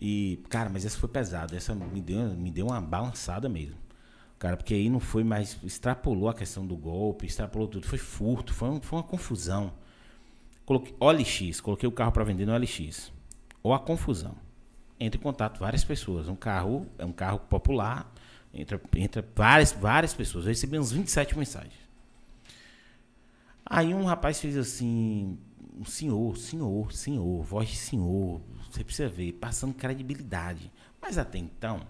e, 0.00 0.40
cara, 0.48 0.68
mas 0.70 0.84
essa 0.84 0.98
foi 0.98 1.08
pesada. 1.08 1.56
Essa 1.56 1.74
me 1.74 2.00
deu, 2.00 2.30
me 2.34 2.50
deu 2.50 2.66
uma 2.66 2.80
balançada 2.80 3.48
mesmo. 3.48 3.76
Cara, 4.38 4.56
porque 4.56 4.74
aí 4.74 4.90
não 4.90 4.98
foi 5.00 5.22
mais. 5.24 5.56
Extrapolou 5.62 6.28
a 6.28 6.34
questão 6.34 6.66
do 6.66 6.76
golpe, 6.76 7.26
extrapolou 7.26 7.68
tudo. 7.68 7.86
Foi 7.86 7.98
furto, 7.98 8.52
foi, 8.52 8.68
um- 8.70 8.80
foi 8.80 8.98
uma 8.98 9.04
confusão. 9.04 9.72
Coloquei, 10.66 10.94
OLX, 11.00 11.60
coloquei 11.60 11.88
o 11.88 11.92
carro 11.92 12.12
para 12.12 12.24
vender 12.24 12.46
no 12.46 12.52
OLX. 12.52 13.12
Ou 13.62 13.72
a 13.74 13.78
confusão. 13.78 14.34
Entra 14.98 15.18
em 15.18 15.22
contato 15.22 15.58
várias 15.60 15.84
pessoas. 15.84 16.28
Um 16.28 16.36
carro 16.36 16.86
é 16.98 17.04
um 17.04 17.12
carro 17.12 17.38
popular. 17.40 18.12
Entra, 18.54 18.80
entra 18.96 19.24
várias, 19.34 19.72
várias 19.72 20.12
pessoas. 20.14 20.44
Eu 20.44 20.48
recebi 20.50 20.78
uns 20.78 20.92
27 20.92 21.38
mensagens. 21.38 21.74
Aí 23.64 23.94
um 23.94 24.04
rapaz 24.04 24.40
fez 24.40 24.56
assim, 24.56 25.38
um 25.78 25.84
senhor, 25.84 26.36
senhor, 26.36 26.92
senhor, 26.92 27.42
voz 27.42 27.68
de 27.68 27.76
senhor, 27.76 28.40
você 28.74 28.84
precisa 28.84 29.08
ver, 29.08 29.32
passando 29.32 29.74
credibilidade. 29.74 30.72
Mas 31.00 31.18
até 31.18 31.38
então, 31.38 31.86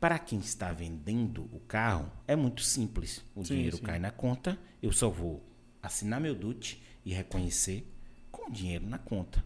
para 0.00 0.18
quem 0.18 0.38
está 0.38 0.72
vendendo 0.72 1.48
o 1.52 1.60
carro, 1.60 2.10
é 2.26 2.36
muito 2.36 2.62
simples. 2.62 3.24
O 3.34 3.44
Sim, 3.44 3.54
dinheiro 3.54 3.78
sim. 3.78 3.82
cai 3.82 3.98
na 3.98 4.10
conta, 4.10 4.58
eu 4.82 4.92
só 4.92 5.08
vou 5.08 5.42
assinar 5.82 6.20
meu 6.20 6.34
DUT 6.34 6.82
e 7.04 7.12
reconhecer 7.12 7.86
com 8.30 8.50
o 8.50 8.52
dinheiro 8.52 8.86
na 8.86 8.98
conta. 8.98 9.44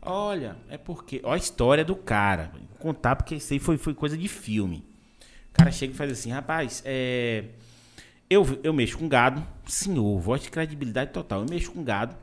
Olha, 0.00 0.56
é 0.68 0.76
porque. 0.76 1.20
Olha 1.22 1.34
a 1.34 1.36
história 1.36 1.84
do 1.84 1.94
cara. 1.94 2.52
Vou 2.52 2.78
contar 2.78 3.14
porque 3.14 3.36
isso 3.36 3.52
aí 3.52 3.60
foi, 3.60 3.78
foi 3.78 3.94
coisa 3.94 4.18
de 4.18 4.26
filme. 4.28 4.84
O 5.50 5.52
cara 5.52 5.70
chega 5.70 5.92
e 5.92 5.96
faz 5.96 6.10
assim, 6.10 6.30
rapaz, 6.30 6.82
é. 6.84 7.44
Eu, 8.28 8.58
eu 8.64 8.72
mexo 8.72 8.98
com 8.98 9.08
gado, 9.08 9.46
senhor, 9.66 10.18
voz 10.18 10.42
de 10.42 10.50
credibilidade 10.50 11.12
total. 11.12 11.40
Eu 11.40 11.46
mexo 11.48 11.70
com 11.70 11.84
gado. 11.84 12.16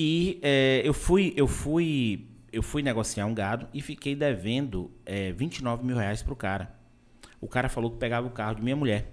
E 0.00 0.38
é, 0.42 0.80
eu 0.84 0.94
fui, 0.94 1.34
eu 1.36 1.48
fui, 1.48 2.28
eu 2.52 2.62
fui 2.62 2.82
negociar 2.82 3.26
um 3.26 3.34
gado 3.34 3.66
e 3.74 3.82
fiquei 3.82 4.14
devendo 4.14 4.92
é, 5.04 5.32
29 5.32 5.84
mil 5.84 5.96
reais 5.96 6.22
pro 6.22 6.36
cara. 6.36 6.72
O 7.40 7.48
cara 7.48 7.68
falou 7.68 7.90
que 7.90 7.96
pegava 7.96 8.24
o 8.24 8.30
carro 8.30 8.54
de 8.54 8.62
minha 8.62 8.76
mulher. 8.76 9.12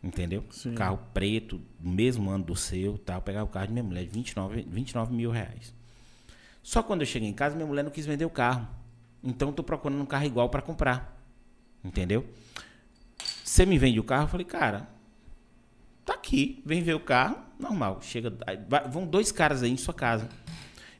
Entendeu? 0.00 0.44
Sim. 0.52 0.76
Carro 0.76 1.00
preto, 1.12 1.60
do 1.80 1.90
mesmo 1.90 2.30
ano 2.30 2.44
do 2.44 2.54
seu, 2.54 2.96
tal. 2.96 3.20
Pegava 3.22 3.44
o 3.44 3.48
carro 3.48 3.66
de 3.66 3.72
minha 3.72 3.82
mulher 3.82 4.04
de 4.04 4.10
29, 4.10 4.62
29 4.70 5.12
mil 5.12 5.32
reais. 5.32 5.74
Só 6.62 6.80
quando 6.80 7.00
eu 7.00 7.06
cheguei 7.06 7.28
em 7.28 7.34
casa, 7.34 7.56
minha 7.56 7.66
mulher 7.66 7.82
não 7.82 7.90
quis 7.90 8.06
vender 8.06 8.24
o 8.24 8.30
carro. 8.30 8.68
Então 9.20 9.48
eu 9.48 9.52
tô 9.52 9.64
procurando 9.64 10.00
um 10.00 10.06
carro 10.06 10.26
igual 10.26 10.48
para 10.48 10.62
comprar. 10.62 11.20
Entendeu? 11.82 12.24
Você 13.42 13.66
me 13.66 13.76
vende 13.76 13.98
o 13.98 14.04
carro? 14.04 14.26
Eu 14.26 14.28
falei, 14.28 14.46
cara, 14.46 14.88
tá 16.12 16.18
aqui, 16.18 16.62
vem 16.64 16.82
ver 16.82 16.94
o 16.94 17.00
carro, 17.00 17.38
normal. 17.58 18.00
Chega, 18.02 18.32
vai- 18.68 18.88
vão 18.88 19.06
dois 19.06 19.30
caras 19.32 19.62
aí 19.62 19.70
em 19.70 19.76
sua 19.76 19.94
casa. 19.94 20.28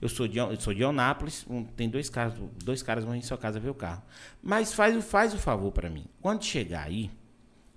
Eu 0.01 0.09
sou 0.09 0.27
de, 0.27 0.39
eu 0.39 0.59
sou 0.61 0.73
de 0.73 0.81
Eunápolis, 0.83 1.45
um- 1.49 1.65
tem 1.65 1.89
dois 1.89 2.09
caras, 2.09 2.33
dois 2.65 2.83
caras 2.83 3.05
vão 3.05 3.15
em 3.15 3.21
sua 3.23 3.37
casa 3.37 3.61
ver 3.61 3.69
o 3.69 3.75
carro. 3.75 4.03
Mas 4.43 4.73
faz, 4.73 4.97
o- 4.97 5.03
faz 5.03 5.35
o 5.35 5.39
favor 5.39 5.71
para 5.73 5.91
mim. 5.91 6.07
Quando 6.23 6.45
chegar 6.45 6.85
aí, 6.85 7.11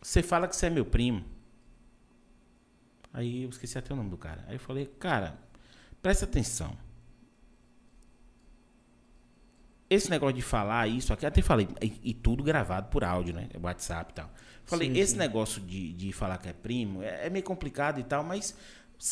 você 0.02 0.24
fala 0.24 0.48
que 0.48 0.56
você 0.56 0.68
é 0.68 0.70
meu 0.70 0.86
primo. 0.86 1.24
Aí 3.12 3.44
eu 3.44 3.50
esqueci 3.50 3.78
até 3.78 3.94
o 3.94 3.98
nome 3.98 4.10
do 4.10 4.18
cara. 4.18 4.44
Aí 4.48 4.56
eu 4.56 4.60
falei, 4.60 4.86
cara, 5.00 5.38
presta 6.02 6.26
atenção. 6.26 6.76
Esse 9.90 10.10
negócio 10.10 10.36
de 10.36 10.42
falar 10.42 10.88
isso 10.88 11.14
aqui, 11.14 11.26
até 11.26 11.42
falei, 11.42 11.68
e, 11.82 12.00
e 12.04 12.14
tudo 12.14 12.42
gravado 12.44 12.88
por 12.90 13.04
áudio, 13.04 13.34
né? 13.36 13.50
WhatsApp 13.62 14.12
e 14.12 14.16
tal. 14.16 14.32
Falei, 14.66 14.90
Sim, 14.90 15.00
esse 15.00 15.12
sim. 15.14 15.18
negócio 15.18 15.62
de, 15.62 15.94
de 15.94 16.12
falar 16.14 16.38
que 16.38 16.48
é 16.48 16.54
primo 16.54 17.04
é, 17.04 17.28
é 17.28 17.30
meio 17.30 17.44
complicado 17.44 18.00
e 18.00 18.04
tal, 18.04 18.24
mas 18.24 18.56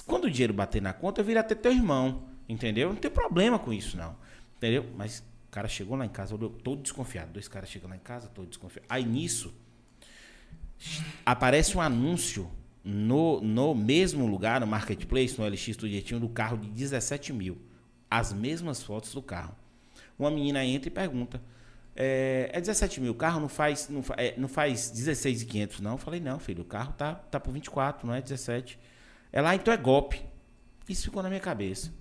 quando 0.06 0.26
o 0.26 0.30
dinheiro 0.30 0.54
bater 0.54 0.82
na 0.82 0.94
conta, 0.94 1.22
eu 1.22 1.26
viro 1.26 1.40
até 1.40 1.54
teu 1.54 1.72
irmão, 1.72 2.24
entendeu? 2.48 2.90
Não 2.90 2.96
tem 2.96 3.12
problema 3.12 3.60
com 3.60 3.74
isso, 3.74 3.98
não. 3.98 4.16
Entendeu? 4.58 4.86
Mas 4.96 5.20
o 5.20 5.52
cara 5.52 5.68
chegou 5.68 5.98
lá 5.98 6.06
em 6.06 6.10
casa, 6.10 6.34
olhou 6.34 6.50
todo 6.50 6.82
desconfiado. 6.82 7.34
Dois 7.34 7.48
caras 7.48 7.70
chegam 7.70 7.90
lá 7.90 7.96
em 7.96 8.00
casa, 8.00 8.28
todo 8.30 8.48
desconfiado. 8.48 8.86
Aí 8.88 9.04
nisso, 9.04 9.54
aparece 11.26 11.76
um 11.76 11.82
anúncio 11.82 12.50
no, 12.84 13.42
no 13.42 13.76
mesmo 13.76 14.26
lugar, 14.26 14.62
no 14.62 14.68
Marketplace, 14.68 15.38
no 15.40 15.46
LX 15.46 15.76
Studietinho, 15.76 16.20
do 16.20 16.30
carro 16.30 16.58
de 16.58 16.70
17 16.70 17.34
mil. 17.34 17.58
As 18.10 18.32
mesmas 18.32 18.82
fotos 18.82 19.14
do 19.14 19.22
carro. 19.22 19.56
Uma 20.18 20.32
menina 20.32 20.64
entra 20.64 20.88
e 20.88 20.92
pergunta: 20.92 21.42
é, 21.96 22.50
é 22.54 22.60
17 22.60 23.02
mil, 23.02 23.12
o 23.12 23.16
carro 23.16 23.40
não 23.40 23.50
faz, 23.50 23.90
não, 23.90 24.04
é, 24.18 24.34
não 24.38 24.48
faz 24.48 24.90
16,500, 24.90 25.82
não? 25.82 25.92
Eu 25.92 25.98
falei: 25.98 26.20
não, 26.20 26.40
filho, 26.40 26.62
o 26.62 26.66
carro 26.66 26.94
tá, 26.94 27.16
tá 27.16 27.40
por 27.40 27.52
24, 27.52 28.08
não 28.08 28.14
é 28.14 28.22
17. 28.22 28.80
Ela, 29.32 29.52
ah, 29.52 29.56
então 29.56 29.74
é 29.74 29.78
golpe. 29.78 30.22
Isso 30.88 31.04
ficou 31.04 31.22
na 31.22 31.30
minha 31.30 31.42
cabeça. 31.42 31.94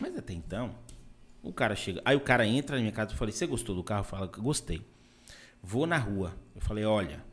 Mas 0.00 0.16
até 0.16 0.32
então, 0.32 0.74
o 1.42 1.52
cara 1.52 1.76
chega. 1.76 2.00
Aí 2.04 2.16
o 2.16 2.20
cara 2.20 2.46
entra 2.46 2.76
na 2.76 2.82
minha 2.82 2.92
casa 2.92 3.12
e 3.12 3.16
falei: 3.16 3.32
Você 3.32 3.46
gostou 3.46 3.74
do 3.74 3.82
carro? 3.82 4.04
Fala, 4.04 4.26
gostei. 4.26 4.82
Vou 5.62 5.86
na 5.86 5.98
rua. 5.98 6.34
Eu 6.54 6.60
falei: 6.60 6.84
Olha, 6.84 7.24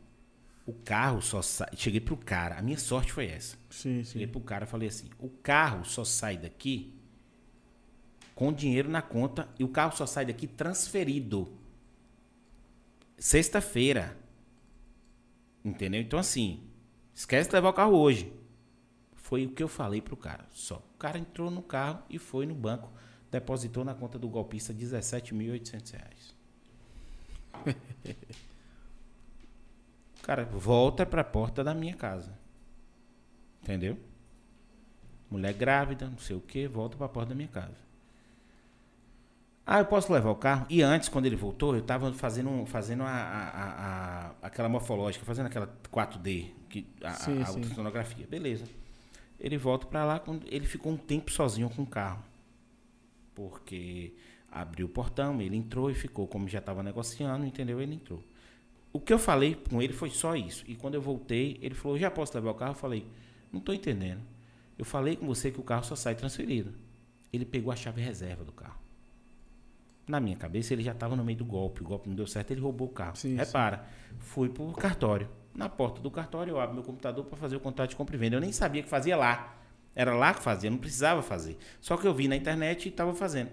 o 0.66 0.74
carro 0.74 1.22
só 1.22 1.42
sai. 1.42 1.70
Cheguei 1.76 2.00
pro 2.00 2.18
cara, 2.18 2.58
a 2.58 2.62
minha 2.62 2.78
sorte 2.78 3.12
foi 3.12 3.28
essa. 3.28 3.58
Sim, 3.70 4.04
Cheguei 4.04 4.28
sim. 4.28 4.32
pro 4.32 4.42
cara 4.42 4.66
e 4.66 4.68
falei 4.68 4.88
assim: 4.90 5.10
O 5.20 5.30
carro 5.30 5.86
só 5.86 6.04
sai 6.04 6.38
daqui 6.38 6.94
com 8.42 8.52
dinheiro 8.52 8.90
na 8.90 9.04
conta 9.04 9.48
e 9.60 9.64
o 9.64 9.70
carro 9.70 9.96
só 9.96 10.08
sai 10.08 10.26
daqui 10.26 10.48
transferido. 10.48 11.48
Sexta-feira. 13.16 14.18
Entendeu? 15.64 16.02
Então, 16.02 16.18
assim, 16.18 16.68
esquece 17.14 17.50
de 17.50 17.56
levar 17.56 17.70
o 17.70 17.74
carro 17.74 17.96
hoje. 17.96 18.34
Foi 19.14 19.46
o 19.46 19.52
que 19.52 19.62
eu 19.62 19.68
falei 19.68 20.02
pro 20.02 20.18
cara. 20.18 20.48
Só. 20.50 20.78
O 20.96 20.98
cara 20.98 21.20
entrou 21.20 21.52
no 21.52 21.62
carro 21.62 22.02
e 22.10 22.18
foi 22.18 22.48
no 22.48 22.56
banco, 22.56 22.92
depositou 23.30 23.86
na 23.86 23.94
conta 23.94 24.18
do 24.18 24.28
golpista 24.28 24.74
17.800 24.74 25.92
reais. 25.92 26.36
o 30.18 30.24
cara 30.24 30.46
volta 30.46 31.06
pra 31.06 31.24
porta 31.24 31.64
da 31.64 31.76
minha 31.76 31.96
casa. 31.96 32.36
Entendeu? 33.62 34.00
Mulher 35.30 35.54
grávida, 35.54 36.10
não 36.10 36.18
sei 36.18 36.36
o 36.36 36.42
que, 36.42 36.68
volta 36.68 36.98
pra 36.98 37.08
porta 37.08 37.30
da 37.30 37.36
minha 37.36 37.48
casa. 37.48 37.91
Ah, 39.66 39.80
eu 39.80 39.86
posso 39.86 40.12
levar 40.12 40.30
o 40.32 40.36
carro? 40.36 40.66
E 40.70 40.82
antes, 40.82 41.08
quando 41.08 41.26
ele 41.28 41.36
voltou, 41.36 41.76
eu 41.76 41.82
tava 41.82 42.12
fazendo, 42.14 42.66
fazendo 42.66 43.04
a, 43.04 43.10
a- 43.10 44.30
a- 44.42 44.48
aquela 44.48 44.68
morfológica, 44.68 45.24
fazendo 45.24 45.46
aquela 45.46 45.68
4D, 45.92 46.52
que, 46.70 46.86
a, 47.04 47.12
Sim, 47.14 47.42
a, 47.42 47.52
ultrassonografia. 47.52 48.26
Beleza. 48.28 48.66
Ele 49.40 49.58
volta 49.58 49.86
pra 49.88 50.04
lá, 50.04 50.20
quando 50.20 50.46
ele 50.50 50.66
ficou 50.66 50.92
um 50.92 50.98
tempo 50.98 51.32
sozinho 51.32 51.70
com 51.70 51.84
o 51.84 51.88
carro. 51.88 52.24
Porque 53.34 54.14
abriu 54.52 54.88
o 54.88 54.90
portão, 54.90 55.42
ele 55.42 55.56
entrou 55.56 55.90
e 55.90 55.94
ficou, 55.94 56.28
como 56.28 56.48
já 56.48 56.60
estava 56.60 56.84
negociando, 56.84 57.46
entendeu? 57.46 57.82
Ele 57.82 57.96
entrou. 57.96 58.22
O 58.92 59.00
que 59.00 59.14
eu 59.14 59.20
falei 59.20 59.56
com 59.56 59.82
ele 59.82 59.94
foi 59.94 60.10
só 60.10 60.36
isso. 60.36 60.66
E 60.68 60.76
quando 60.76 60.96
eu 60.96 61.02
voltei, 61.02 61.58
ele 61.62 61.74
falou: 61.76 61.98
Já 61.98 62.12
posso 62.12 62.34
levar 62.36 62.52
o 62.52 62.56
carro? 62.56 62.72
Eu 62.72 62.76
falei: 62.76 63.08
Não 63.52 63.60
estou 63.60 63.74
entendendo. 63.74 64.22
Eu 64.78 64.84
falei 64.84 65.16
com 65.16 65.26
você 65.26 65.50
que 65.50 65.60
o 65.60 65.64
carro 65.64 65.84
só 65.86 65.96
sai 65.96 66.14
transferido. 66.16 66.74
Ele 67.32 67.46
pegou 67.46 67.72
a 67.72 67.76
chave 67.76 68.02
reserva 68.02 68.44
do 68.44 68.52
carro. 68.52 68.81
Na 70.12 70.20
minha 70.20 70.36
cabeça, 70.36 70.74
ele 70.74 70.84
já 70.84 70.92
estava 70.92 71.16
no 71.16 71.24
meio 71.24 71.38
do 71.38 71.46
golpe. 71.46 71.82
O 71.82 71.86
golpe 71.86 72.10
não 72.10 72.16
deu 72.18 72.28
certo, 72.28 72.52
ele 72.52 72.60
roubou 72.60 72.90
o 72.90 72.92
carro. 72.92 73.16
Sim, 73.16 73.38
Repara, 73.38 73.86
fui 74.20 74.50
pro 74.50 74.70
cartório. 74.74 75.30
Na 75.56 75.70
porta 75.70 76.02
do 76.02 76.12
cartório, 76.12 76.52
eu 76.52 76.60
abro 76.60 76.76
meu 76.76 76.84
computador 76.84 77.24
para 77.24 77.38
fazer 77.38 77.56
o 77.56 77.62
contrato 77.62 77.92
de 77.92 77.96
compra 77.96 78.14
e 78.14 78.20
venda. 78.20 78.36
Eu 78.36 78.42
nem 78.42 78.52
sabia 78.52 78.84
que 78.84 78.90
fazia 78.90 79.16
lá. 79.16 79.56
Era 79.96 80.14
lá 80.14 80.34
que 80.34 80.44
fazia, 80.44 80.70
não 80.70 80.78
precisava 80.78 81.22
fazer. 81.22 81.58
Só 81.80 81.96
que 81.96 82.06
eu 82.06 82.14
vi 82.14 82.28
na 82.28 82.36
internet 82.36 82.88
e 82.88 82.90
estava 82.90 83.14
fazendo. 83.14 83.52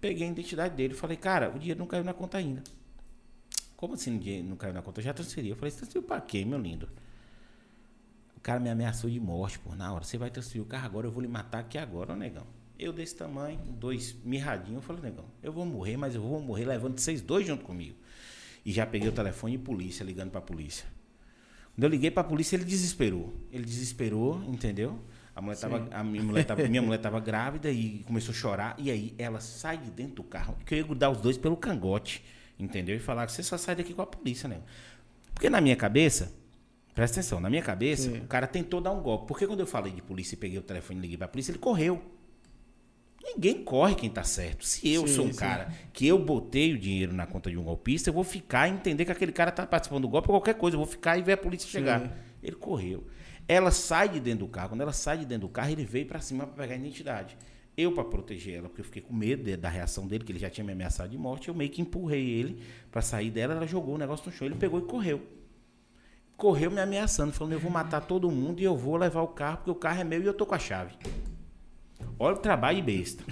Peguei 0.00 0.26
a 0.26 0.30
identidade 0.32 0.74
dele 0.74 0.92
e 0.92 0.96
falei, 0.96 1.16
cara, 1.16 1.50
o 1.54 1.58
dinheiro 1.60 1.78
não 1.78 1.86
caiu 1.86 2.02
na 2.02 2.12
conta 2.12 2.36
ainda. 2.36 2.64
Como 3.76 3.94
assim 3.94 4.16
o 4.16 4.18
dinheiro 4.18 4.48
não 4.48 4.56
caiu 4.56 4.74
na 4.74 4.82
conta? 4.82 4.98
Eu 4.98 5.04
já 5.04 5.14
transferi. 5.14 5.50
Eu 5.50 5.56
falei, 5.56 5.70
você 5.70 5.78
transferiu 5.78 6.02
pra 6.02 6.20
quê, 6.20 6.44
meu 6.44 6.58
lindo? 6.58 6.88
O 8.36 8.40
cara 8.40 8.58
me 8.58 8.68
ameaçou 8.68 9.08
de 9.08 9.20
morte, 9.20 9.60
pô. 9.60 9.72
Na 9.76 9.92
hora, 9.92 10.02
você 10.02 10.18
vai 10.18 10.32
transferir 10.32 10.62
o 10.62 10.66
carro 10.66 10.86
agora, 10.86 11.06
eu 11.06 11.12
vou 11.12 11.22
lhe 11.22 11.28
matar 11.28 11.60
aqui 11.60 11.78
agora, 11.78 12.12
ô 12.12 12.16
negão. 12.16 12.46
Eu 12.78 12.92
desse 12.92 13.14
tamanho, 13.14 13.58
dois 13.78 14.16
mirradinhos, 14.24 14.76
eu 14.76 14.82
falei, 14.82 15.02
negão, 15.02 15.24
eu 15.42 15.52
vou 15.52 15.64
morrer, 15.64 15.96
mas 15.96 16.14
eu 16.14 16.20
vou 16.20 16.40
morrer 16.40 16.64
levando 16.64 16.98
vocês 16.98 17.20
dois 17.20 17.46
junto 17.46 17.64
comigo. 17.64 17.96
E 18.64 18.72
já 18.72 18.86
peguei 18.86 19.08
o 19.08 19.12
telefone 19.12 19.54
e 19.54 19.58
polícia, 19.58 20.04
ligando 20.04 20.30
pra 20.30 20.40
polícia. 20.40 20.86
Quando 21.74 21.84
eu 21.84 21.90
liguei 21.90 22.10
pra 22.10 22.22
polícia, 22.22 22.56
ele 22.56 22.64
desesperou. 22.64 23.32
Ele 23.50 23.64
desesperou, 23.64 24.42
entendeu? 24.44 24.98
A, 25.34 25.40
mulher 25.40 25.56
tava, 25.56 25.88
a 25.90 26.04
minha, 26.04 26.22
mulher 26.22 26.44
tava, 26.44 26.68
minha 26.68 26.82
mulher 26.82 26.98
tava 26.98 27.18
grávida 27.18 27.70
e 27.70 28.04
começou 28.06 28.32
a 28.32 28.36
chorar. 28.36 28.74
E 28.78 28.90
aí 28.90 29.14
ela 29.16 29.40
sai 29.40 29.78
de 29.78 29.90
dentro 29.90 30.16
do 30.16 30.24
carro, 30.24 30.56
que 30.66 30.74
eu 30.74 30.78
ia 30.78 30.84
grudar 30.84 31.10
os 31.10 31.18
dois 31.18 31.38
pelo 31.38 31.56
cangote, 31.56 32.22
entendeu? 32.58 32.94
E 32.94 32.98
falar 32.98 33.26
que 33.26 33.32
você 33.32 33.42
só 33.42 33.56
sai 33.56 33.74
daqui 33.74 33.94
com 33.94 34.02
a 34.02 34.06
polícia, 34.06 34.48
né? 34.48 34.60
Porque 35.32 35.48
na 35.48 35.60
minha 35.60 35.74
cabeça, 35.74 36.32
presta 36.94 37.20
atenção, 37.20 37.40
na 37.40 37.48
minha 37.48 37.62
cabeça, 37.62 38.10
Sim. 38.10 38.18
o 38.18 38.26
cara 38.26 38.46
tentou 38.46 38.80
dar 38.80 38.92
um 38.92 39.00
golpe. 39.00 39.26
Porque 39.26 39.46
quando 39.46 39.60
eu 39.60 39.66
falei 39.66 39.92
de 39.92 40.02
polícia 40.02 40.34
e 40.34 40.38
peguei 40.38 40.58
o 40.58 40.62
telefone 40.62 40.98
e 40.98 41.02
liguei 41.02 41.16
pra 41.16 41.26
polícia, 41.26 41.50
ele 41.50 41.58
correu. 41.58 42.02
Ninguém 43.24 43.62
corre 43.62 43.94
quem 43.94 44.10
tá 44.10 44.24
certo. 44.24 44.66
Se 44.66 44.88
eu 44.92 45.06
Sim, 45.06 45.14
sou 45.14 45.24
um 45.26 45.32
sim. 45.32 45.38
cara 45.38 45.72
que 45.92 46.06
eu 46.06 46.18
botei 46.18 46.72
o 46.74 46.78
dinheiro 46.78 47.12
na 47.12 47.26
conta 47.26 47.50
de 47.50 47.56
um 47.56 47.62
golpista, 47.62 48.10
eu 48.10 48.14
vou 48.14 48.24
ficar 48.24 48.68
e 48.68 48.72
entender 48.72 49.04
que 49.04 49.12
aquele 49.12 49.32
cara 49.32 49.50
tá 49.52 49.66
participando 49.66 50.02
do 50.02 50.08
golpe 50.08 50.28
ou 50.28 50.34
qualquer 50.34 50.54
coisa. 50.54 50.74
Eu 50.76 50.78
vou 50.80 50.86
ficar 50.86 51.16
e 51.18 51.22
ver 51.22 51.32
a 51.32 51.36
polícia 51.36 51.68
chegar. 51.68 52.16
Ele 52.42 52.56
correu. 52.56 53.06
Ela 53.48 53.70
sai 53.70 54.08
de 54.08 54.20
dentro 54.20 54.46
do 54.46 54.48
carro. 54.50 54.70
Quando 54.70 54.80
ela 54.80 54.92
sai 54.92 55.18
de 55.18 55.24
dentro 55.24 55.46
do 55.46 55.52
carro, 55.52 55.70
ele 55.70 55.84
veio 55.84 56.06
pra 56.06 56.20
cima 56.20 56.46
pra 56.46 56.62
pegar 56.64 56.74
a 56.74 56.78
identidade. 56.78 57.36
Eu, 57.76 57.92
pra 57.92 58.04
proteger 58.04 58.56
ela, 58.58 58.68
porque 58.68 58.82
eu 58.82 58.84
fiquei 58.84 59.00
com 59.00 59.14
medo 59.14 59.44
de- 59.44 59.56
da 59.56 59.68
reação 59.68 60.06
dele, 60.06 60.24
que 60.24 60.32
ele 60.32 60.38
já 60.38 60.50
tinha 60.50 60.64
me 60.64 60.72
ameaçado 60.72 61.08
de 61.08 61.16
morte, 61.16 61.48
eu 61.48 61.54
meio 61.54 61.70
que 61.70 61.80
empurrei 61.80 62.28
ele 62.28 62.62
pra 62.90 63.00
sair 63.00 63.30
dela. 63.30 63.54
Ela 63.54 63.66
jogou 63.66 63.94
o 63.94 63.98
negócio 63.98 64.26
no 64.26 64.32
chão. 64.32 64.46
Ele 64.46 64.56
pegou 64.56 64.78
e 64.78 64.82
correu. 64.82 65.22
Correu 66.36 66.70
me 66.70 66.80
ameaçando, 66.80 67.32
falando: 67.32 67.52
eu 67.54 67.60
vou 67.60 67.70
matar 67.70 68.00
todo 68.02 68.30
mundo 68.30 68.60
e 68.60 68.64
eu 68.64 68.76
vou 68.76 68.96
levar 68.96 69.22
o 69.22 69.28
carro, 69.28 69.58
porque 69.58 69.70
o 69.70 69.74
carro 69.74 70.00
é 70.00 70.04
meu 70.04 70.20
e 70.22 70.26
eu 70.26 70.34
tô 70.34 70.44
com 70.44 70.54
a 70.54 70.58
chave. 70.58 70.94
Olha 72.18 72.36
o 72.36 72.38
trabalho 72.38 72.82
besta. 72.82 73.24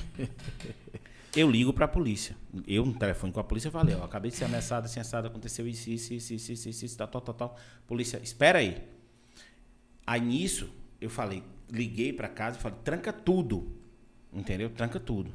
Eu 1.34 1.48
ligo 1.48 1.72
pra 1.72 1.86
polícia. 1.86 2.36
Eu 2.66 2.84
no 2.84 2.92
telefone 2.94 3.32
com 3.32 3.38
a 3.38 3.44
polícia 3.44 3.70
falei, 3.70 3.94
ó, 3.94 4.04
acabei 4.04 4.30
de 4.30 4.36
ser 4.36 4.46
ameaçado, 4.46 4.86
assim, 4.86 4.98
assado, 4.98 5.28
aconteceu 5.28 5.66
isso, 5.68 5.88
isso, 5.88 6.12
isso, 6.12 6.34
isso, 6.34 6.52
isso, 6.52 6.68
isso, 6.68 6.84
isso, 6.84 6.98
tal, 6.98 7.06
tal, 7.06 7.20
tal, 7.20 7.34
tal. 7.34 7.56
Polícia, 7.86 8.20
espera 8.20 8.58
aí. 8.58 8.82
Aí 10.04 10.20
nisso, 10.20 10.68
eu 11.00 11.08
falei, 11.08 11.44
liguei 11.70 12.12
pra 12.12 12.28
casa 12.28 12.58
e 12.58 12.60
falei, 12.60 12.78
tranca 12.82 13.12
tudo. 13.12 13.76
Entendeu? 14.32 14.70
Tranca 14.70 14.98
tudo. 14.98 15.32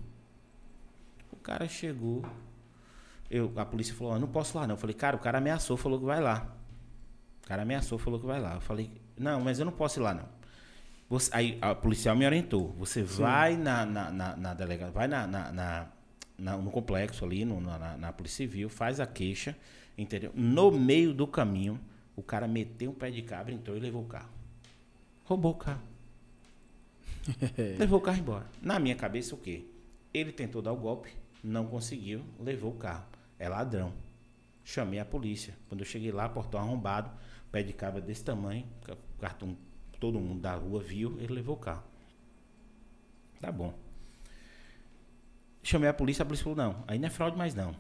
O 1.32 1.38
cara 1.38 1.68
chegou, 1.68 2.26
eu, 3.30 3.52
a 3.56 3.66
polícia 3.66 3.96
falou, 3.96 4.20
não 4.20 4.28
posso 4.28 4.58
lá 4.58 4.68
não. 4.68 4.76
Eu 4.76 4.80
falei, 4.80 4.96
cara, 4.96 5.16
o 5.16 5.20
cara 5.20 5.38
ameaçou, 5.38 5.78
falou 5.78 5.98
que 5.98 6.06
vai 6.06 6.20
lá. 6.20 6.56
O 7.44 7.48
cara 7.48 7.62
ameaçou, 7.62 7.98
falou 7.98 8.20
que 8.20 8.26
vai 8.26 8.42
lá. 8.42 8.56
Eu 8.56 8.62
falei, 8.62 8.92
não, 9.18 9.40
mas 9.40 9.60
eu 9.60 9.66
não 9.66 9.72
posso 9.72 10.00
ir 10.00 10.04
lá 10.04 10.14
não. 10.14 10.35
Você- 11.10 11.30
aí 11.34 11.58
a 11.62 11.76
policial 11.76 12.16
me 12.16 12.26
orientou. 12.26 12.74
Você 12.80 13.04
vai 13.04 13.56
na, 13.56 13.86
na, 13.86 14.10
na, 14.12 14.36
na 14.36 14.54
delega- 14.54 14.90
vai 14.92 15.08
na, 15.08 15.28
na, 15.28 15.52
na- 15.52 15.88
na- 16.38 16.58
no 16.58 16.72
complexo 16.72 17.24
ali, 17.26 17.46
no- 17.46 17.62
na, 17.62 17.96
na- 17.98 18.12
Polícia 18.14 18.38
Civil, 18.38 18.70
faz 18.70 19.00
a 19.00 19.06
queixa, 19.06 19.56
entendeu? 19.98 20.32
No 20.34 20.72
meio 20.72 21.14
do 21.14 21.28
caminho, 21.28 21.80
o 22.16 22.24
cara 22.24 22.48
meteu 22.48 22.92
um 22.92 22.94
pé 22.94 23.12
de 23.12 23.22
cabra, 23.22 23.54
entrou 23.54 23.78
e 23.78 23.80
levou 23.80 24.02
o 24.02 24.06
carro. 24.08 24.30
Roubou 25.26 25.52
o 25.52 25.56
carro. 25.56 25.82
levou 27.80 28.00
o 28.00 28.02
carro 28.02 28.18
embora. 28.20 28.46
Na 28.62 28.80
minha 28.80 28.96
cabeça, 28.96 29.34
o 29.36 29.38
quê? 29.38 29.66
Ele 30.14 30.32
tentou 30.32 30.62
dar 30.62 30.72
o 30.72 30.76
golpe, 30.78 31.10
não 31.44 31.66
conseguiu, 31.68 32.22
levou 32.40 32.72
o 32.72 32.76
carro. 32.76 33.06
É 33.38 33.50
ladrão. 33.50 33.92
Chamei 34.64 35.00
a 35.00 35.06
polícia. 35.06 35.54
Quando 35.68 35.82
eu 35.82 35.86
cheguei 35.86 36.12
lá, 36.12 36.28
portão 36.30 36.60
arrombado, 36.60 37.10
pé 37.52 37.62
de 37.62 37.74
cabra 37.74 38.02
desse 38.02 38.24
tamanho, 38.24 38.66
ca- 38.84 38.98
cartão, 39.20 39.56
todo 39.98 40.20
mundo 40.20 40.42
da 40.42 40.54
rua 40.56 40.82
viu, 40.82 41.18
ele 41.20 41.34
levou 41.34 41.56
o 41.56 41.60
carro. 41.60 41.84
Tá 43.42 43.52
bom. 43.52 43.74
Chamei 45.64 45.90
a 45.90 45.94
polícia, 45.94 46.24
a 46.24 46.26
polícia 46.26 46.44
falou, 46.44 46.58
não, 46.58 46.84
aí 46.88 47.00
não 47.00 47.08
é 47.08 47.10
fraude 47.10 47.38
mais 47.38 47.56
não. 47.56 47.76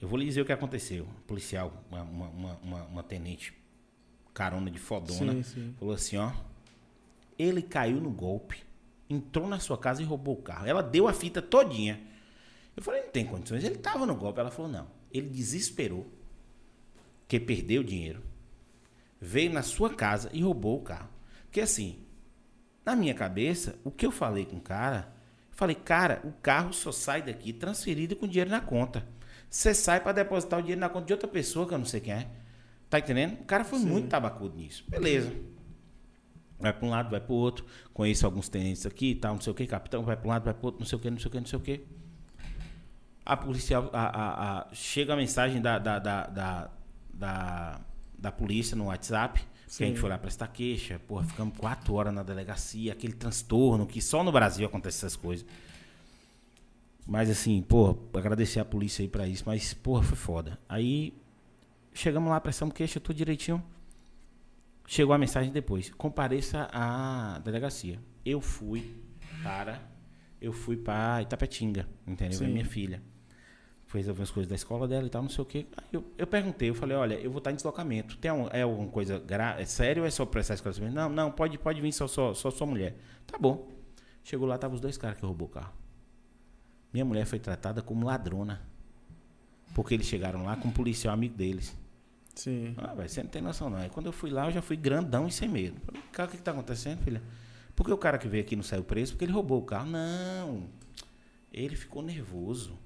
Eu 0.00 0.08
vou 0.08 0.18
lhe 0.18 0.24
dizer 0.24 0.40
o 0.42 0.44
que 0.44 0.52
aconteceu. 0.52 1.04
Um 1.04 1.20
policial, 1.26 1.72
uma, 1.90 2.02
uma, 2.02 2.28
uma, 2.62 2.82
uma- 2.84 3.02
tenente 3.02 3.52
carona 4.32 4.70
de 4.70 4.78
fodona, 4.78 5.32
Sim, 5.34 5.42
sim. 5.42 5.74
falou 5.78 5.94
assim, 5.94 6.16
ó. 6.16 6.32
Ele 7.38 7.62
caiu 7.62 8.00
no 8.00 8.10
golpe, 8.10 8.62
entrou 9.08 9.46
na 9.48 9.58
sua 9.58 9.76
casa 9.78 10.02
e 10.02 10.04
roubou 10.04 10.34
o 10.34 10.42
carro. 10.42 10.66
Ela 10.66 10.82
deu 10.82 11.08
a 11.08 11.12
fita 11.12 11.40
todinha. 11.42 12.00
Eu 12.76 12.82
falei, 12.82 13.02
não 13.02 13.10
tem 13.10 13.24
condições. 13.26 13.64
Ele 13.64 13.76
tava 13.76 14.06
no 14.06 14.14
golpe. 14.14 14.38
Ela 14.40 14.50
falou, 14.50 14.70
não. 14.70 14.86
Ele 15.12 15.28
desesperou, 15.28 16.06
que 17.26 17.40
perdeu 17.40 17.80
o 17.80 17.84
dinheiro, 17.84 18.22
veio 19.20 19.52
na 19.52 19.62
sua 19.62 19.90
casa 19.92 20.30
e 20.32 20.42
roubou 20.42 20.78
o 20.78 20.82
carro. 20.82 21.08
Porque 21.50 21.60
assim, 21.60 21.98
Na 22.86 22.96
minha 22.96 23.14
cabeça, 23.14 23.78
o 23.84 23.90
que 23.90 24.06
eu 24.06 24.12
falei 24.12 24.46
com 24.46 24.56
o 24.56 24.60
cara, 24.60 25.12
eu 25.50 25.56
falei, 25.56 25.76
cara, 25.76 26.20
o 26.24 26.32
carro 26.42 26.72
só 26.72 26.92
sai 26.92 27.22
daqui 27.22 27.52
transferido 27.52 28.16
com 28.16 28.26
dinheiro 28.28 28.50
na 28.50 28.60
conta. 28.60 29.06
Você 29.50 29.74
sai 29.74 30.00
para 30.00 30.12
depositar 30.12 30.58
o 30.60 30.62
dinheiro 30.62 30.80
na 30.80 30.88
conta 30.88 31.06
de 31.06 31.12
outra 31.12 31.28
pessoa 31.28 31.66
que 31.68 31.74
eu 31.74 31.78
não 31.78 31.84
sei 31.86 32.00
quem 32.00 32.14
é. 32.14 32.28
Tá 32.88 32.98
entendendo? 32.98 33.34
O 33.40 33.44
cara 33.44 33.64
foi 33.64 33.78
muito 33.80 34.08
tabacudo 34.08 34.56
nisso. 34.56 34.84
Beleza. 34.88 35.32
Vai 36.58 36.72
para 36.72 36.86
um 36.86 36.90
lado, 36.90 37.10
vai 37.10 37.20
para 37.20 37.32
o 37.32 37.36
outro. 37.36 37.64
Conheço 37.94 38.26
alguns 38.26 38.48
tenentes 38.48 38.84
aqui 38.86 39.10
e 39.12 39.14
tal, 39.14 39.34
não 39.34 39.40
sei 39.40 39.50
o 39.52 39.54
que, 39.56 39.66
capitão, 39.66 40.02
vai 40.04 40.16
para 40.16 40.26
um 40.26 40.30
lado, 40.30 40.44
vai 40.44 40.54
para 40.54 40.62
o 40.62 40.66
outro, 40.66 40.80
não 40.80 40.86
sei 40.86 40.98
o 40.98 41.00
que, 41.00 41.10
não 41.10 41.18
sei 41.18 41.28
o 41.28 41.30
que, 41.30 41.40
não 41.40 41.46
sei 41.46 41.58
o 41.58 41.62
que. 41.62 41.86
A 43.24 43.36
policial, 43.36 43.90
a, 43.92 44.02
a, 44.06 44.60
a- 44.60 44.68
chega 44.74 45.12
a 45.12 45.16
mensagem 45.16 45.60
da, 45.60 45.78
da, 45.78 45.98
da, 45.98 46.26
da, 46.26 46.70
da, 47.12 47.80
da 48.18 48.32
polícia 48.32 48.76
no 48.76 48.86
WhatsApp, 48.86 49.40
que 49.76 49.84
a 49.84 49.86
gente 49.86 50.00
foi 50.00 50.10
lá 50.10 50.18
prestar 50.18 50.48
queixa, 50.48 50.98
porra, 50.98 51.24
ficamos 51.24 51.56
quatro 51.56 51.94
horas 51.94 52.12
na 52.12 52.22
delegacia, 52.22 52.92
aquele 52.92 53.12
transtorno 53.12 53.86
que 53.86 54.02
só 54.02 54.24
no 54.24 54.32
Brasil 54.32 54.66
acontece 54.66 54.98
essas 54.98 55.16
coisas. 55.16 55.46
Mas 57.06 57.30
assim, 57.30 57.62
porra, 57.62 57.96
agradecer 58.14 58.60
a 58.60 58.64
polícia 58.64 59.02
aí 59.02 59.08
pra 59.08 59.26
isso, 59.26 59.44
mas 59.46 59.72
porra, 59.74 60.02
foi 60.02 60.16
foda. 60.16 60.58
Aí 60.68 61.14
chegamos 61.92 62.30
lá, 62.30 62.40
prestamos 62.40 62.74
queixa, 62.74 63.00
tudo 63.00 63.16
direitinho. 63.16 63.62
Chegou 64.86 65.14
a 65.14 65.18
mensagem 65.18 65.52
depois. 65.52 65.90
Compareça 65.90 66.68
à 66.72 67.38
delegacia. 67.44 68.00
Eu 68.24 68.40
fui 68.40 68.96
para. 69.42 69.80
Eu 70.40 70.52
fui 70.52 70.76
para 70.76 71.22
Itapetinga, 71.22 71.88
entendeu? 72.06 72.38
Sim. 72.38 72.48
minha 72.48 72.64
filha. 72.64 73.00
Fez 73.90 74.08
algumas 74.08 74.30
coisas 74.30 74.48
da 74.48 74.54
escola 74.54 74.86
dela 74.86 75.04
e 75.08 75.10
tal, 75.10 75.20
não 75.20 75.28
sei 75.28 75.42
o 75.42 75.44
quê. 75.44 75.66
Aí 75.76 75.84
eu, 75.92 76.04
eu 76.16 76.24
perguntei, 76.24 76.70
eu 76.70 76.74
falei, 76.76 76.96
olha, 76.96 77.14
eu 77.14 77.28
vou 77.28 77.38
estar 77.38 77.50
em 77.50 77.56
deslocamento. 77.56 78.16
Tem 78.18 78.30
um- 78.30 78.46
é 78.52 78.62
alguma 78.62 78.86
coisa 78.88 79.18
gra 79.18 79.60
é 79.60 79.64
sério 79.64 80.02
ou 80.04 80.06
é 80.06 80.10
só 80.12 80.24
prestar 80.24 80.54
esclarecimento? 80.54 80.94
Não, 80.94 81.08
não, 81.08 81.32
pode, 81.32 81.58
pode 81.58 81.80
vir 81.80 81.90
só, 81.90 82.06
só, 82.06 82.32
só 82.32 82.52
sua 82.52 82.68
mulher. 82.68 82.94
Tá 83.26 83.36
bom. 83.36 83.68
Chegou 84.22 84.46
lá, 84.46 84.56
tava 84.56 84.76
os 84.76 84.80
dois 84.80 84.96
caras 84.96 85.18
que 85.18 85.26
roubou 85.26 85.48
o 85.48 85.50
carro. 85.50 85.72
Minha 86.92 87.04
mulher 87.04 87.24
foi 87.26 87.40
tratada 87.40 87.82
como 87.82 88.06
ladrona. 88.06 88.62
Porque 89.74 89.94
eles 89.94 90.06
chegaram 90.06 90.44
lá 90.44 90.54
com 90.54 90.68
um 90.68 90.72
policial 90.72 91.12
amigo 91.12 91.36
deles. 91.36 91.76
Sim. 92.36 92.74
Ah, 92.78 92.94
velho, 92.94 93.08
você 93.08 93.24
não 93.24 93.30
tem 93.30 93.42
noção 93.42 93.68
não. 93.68 93.78
Aí 93.78 93.88
quando 93.90 94.06
eu 94.06 94.12
fui 94.12 94.30
lá, 94.30 94.46
eu 94.46 94.52
já 94.52 94.62
fui 94.62 94.76
grandão 94.76 95.26
e 95.26 95.32
sem 95.32 95.48
medo. 95.48 95.80
Falei, 95.84 96.00
cara, 96.12 96.28
o 96.28 96.30
que, 96.30 96.36
que 96.38 96.42
tá 96.44 96.52
acontecendo, 96.52 97.02
filha? 97.02 97.20
Porque 97.74 97.92
o 97.92 97.98
cara 97.98 98.18
que 98.18 98.28
veio 98.28 98.44
aqui 98.44 98.54
não 98.54 98.62
saiu 98.62 98.84
preso 98.84 99.12
porque 99.14 99.24
ele 99.24 99.32
roubou 99.32 99.58
o 99.58 99.64
carro. 99.64 99.90
Não. 99.90 100.68
Ele 101.52 101.74
ficou 101.74 102.02
nervoso. 102.04 102.78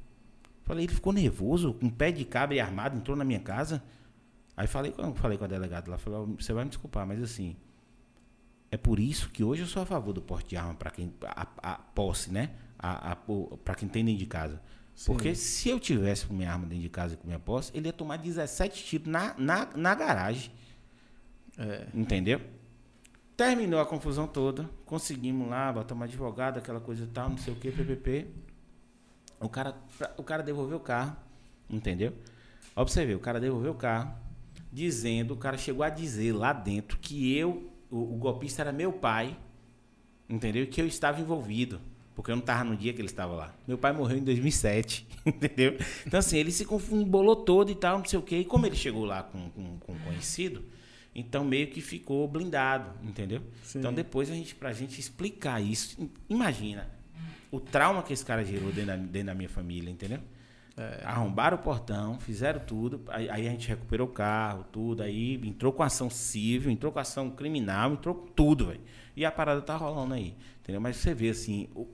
Falei, 0.65 0.85
ele 0.87 0.95
ficou 0.95 1.13
nervoso, 1.13 1.75
com 1.75 1.89
pé 1.89 2.11
de 2.11 2.25
cabra 2.25 2.57
e 2.57 2.61
armado, 2.61 2.97
entrou 2.97 3.17
na 3.17 3.25
minha 3.25 3.41
casa. 3.41 3.83
Aí 4.57 4.67
falei, 4.67 4.93
com- 4.93 5.15
falei 5.15 5.39
com 5.39 5.45
a 5.45 5.49
delegada 5.49 5.91
lá, 5.91 5.99
falei, 5.99 6.19
ó, 6.19 6.25
você 6.25 6.53
vai 6.53 6.65
me 6.65 6.71
desculpar, 6.71 7.07
mas 7.07 7.23
assim, 7.23 7.55
é 8.71 8.77
por 8.77 8.99
isso 8.99 9.29
que 9.31 9.45
hoje 9.45 9.63
eu 9.63 9.67
sou 9.67 9.83
a 9.83 9.87
favor 9.87 10.13
do 10.13 10.23
porte 10.23 10.51
de 10.51 10.57
arma 10.57 10.75
para 10.75 10.91
quem 10.91 11.13
a, 11.27 11.47
a 11.63 11.75
posse, 11.77 12.33
né? 12.33 12.51
A, 12.79 13.13
a, 13.13 13.17
para 13.65 13.75
quem 13.75 13.89
tem 13.89 14.05
dentro 14.05 14.19
de 14.19 14.27
casa. 14.27 14.61
Sim. 14.95 15.13
Porque 15.13 15.35
se 15.35 15.69
eu 15.69 15.79
tivesse 15.81 16.27
com 16.27 16.35
minha 16.35 16.51
arma 16.53 16.67
dentro 16.67 16.83
de 16.83 16.89
casa 16.89 17.15
e 17.15 17.17
com 17.17 17.27
minha 17.27 17.39
posse, 17.39 17.71
ele 17.75 17.87
ia 17.89 17.93
tomar 17.93 18.17
17 18.17 18.85
tiros 18.85 19.07
na, 19.09 19.35
na, 19.37 19.69
na 19.77 19.95
garagem. 19.95 20.51
É. 21.59 21.87
Entendeu? 21.95 22.41
Terminou 23.37 23.81
a 23.81 23.87
confusão 23.87 24.27
toda. 24.27 24.69
Conseguimos 24.87 25.49
lá, 25.49 25.73
botamos 25.73 26.01
uma 26.01 26.05
advogada, 26.07 26.59
aquela 26.61 26.81
coisa 26.81 27.05
e 27.05 27.07
tal, 27.09 27.29
não 27.31 27.39
sei 27.39 27.53
o 27.53 27.57
que, 27.57 27.71
PPP. 27.73 28.29
O 29.45 29.49
cara, 29.49 29.77
o 30.17 30.23
cara 30.23 30.43
devolveu 30.43 30.79
o 30.79 30.81
carro. 30.81 31.17
Entendeu? 31.69 32.13
Ver, 33.07 33.15
o 33.15 33.21
cara 33.21 33.41
devolveu 33.41 33.73
o 33.73 33.75
carro, 33.75 34.15
dizendo, 34.73 35.35
o 35.35 35.37
cara 35.37 35.57
chegou 35.57 35.85
a 35.85 35.89
dizer 35.89 36.33
lá 36.33 36.53
dentro 36.53 36.99
que 36.99 37.37
eu, 37.37 37.71
o, 37.91 38.15
o 38.15 38.17
golpista 38.17 38.63
era 38.63 38.73
meu 38.73 38.93
pai, 38.93 39.37
entendeu? 40.29 40.67
Que 40.67 40.81
eu 40.81 40.87
estava 40.87 41.21
envolvido. 41.21 41.81
Porque 42.15 42.31
eu 42.31 42.37
não 42.37 42.41
estava 42.41 42.63
no 42.63 42.77
dia 42.77 42.93
que 42.93 43.01
ele 43.01 43.09
estava 43.09 43.35
lá. 43.35 43.55
Meu 43.67 43.77
pai 43.77 43.93
morreu 43.93 44.19
em 44.19 44.23
2007, 44.23 45.07
entendeu? 45.27 45.77
Então, 46.07 46.21
assim, 46.21 46.39
ele 46.39 46.53
se 46.53 46.65
confundiu, 46.65 47.07
embolou 47.07 47.35
todo 47.35 47.71
e 47.71 47.75
tal, 47.75 47.99
não 47.99 48.05
sei 48.05 48.19
o 48.19 48.23
quê. 48.23 48.39
E 48.39 48.45
como 48.45 48.67
ele 48.67 48.77
chegou 48.77 49.05
lá 49.05 49.25
com, 49.25 49.51
com, 49.51 49.79
com 49.79 49.99
conhecido, 49.99 50.65
então 51.13 51.45
meio 51.45 51.69
que 51.69 51.81
ficou 51.81 52.27
blindado, 52.29 52.93
entendeu? 53.03 53.43
Sim. 53.65 53.81
Então, 53.81 53.93
depois, 53.93 54.31
a 54.31 54.35
gente, 54.35 54.55
pra 54.55 54.73
gente 54.73 55.01
explicar 55.01 55.61
isso, 55.61 56.09
imagina 56.29 56.94
o 57.55 57.61
trauma 57.61 58.03
que 58.03 58.13
esse 58.13 58.25
cara 58.25 58.45
gerou 58.45 58.73
dentro 58.73 58.87
da, 58.87 58.97
dentro 58.97 59.27
da 59.27 59.35
minha 59.35 59.49
família, 59.49 59.91
entendeu? 59.91 60.21
Arrombaram 61.05 61.57
o 61.57 61.61
portão, 61.61 62.19
fizeram 62.19 62.59
tudo, 62.59 63.01
aí, 63.07 63.31
aí 63.31 63.47
a 63.47 63.51
gente 63.51 63.69
recuperou 63.69 64.09
o 64.09 64.11
carro, 64.11 64.65
tudo, 64.73 65.05
aí 65.05 65.37
entrou 65.47 65.73
com 65.73 65.85
ação 65.85 66.11
civil, 66.11 66.69
entrou 66.69 66.91
com 66.91 66.99
ação 66.99 67.31
criminal, 67.31 67.93
entrou 67.93 68.13
com 68.17 68.27
tudo, 68.27 68.67
velho. 68.67 68.81
E 69.15 69.25
a 69.25 69.31
parada 69.31 69.63
tá 69.63 69.77
rolando 69.77 70.15
aí, 70.15 70.35
entendeu? 70.61 70.81
Mas 70.81 70.97
você 70.97 71.15
vê 71.15 71.29
assim, 71.29 71.69
o, 71.77 71.87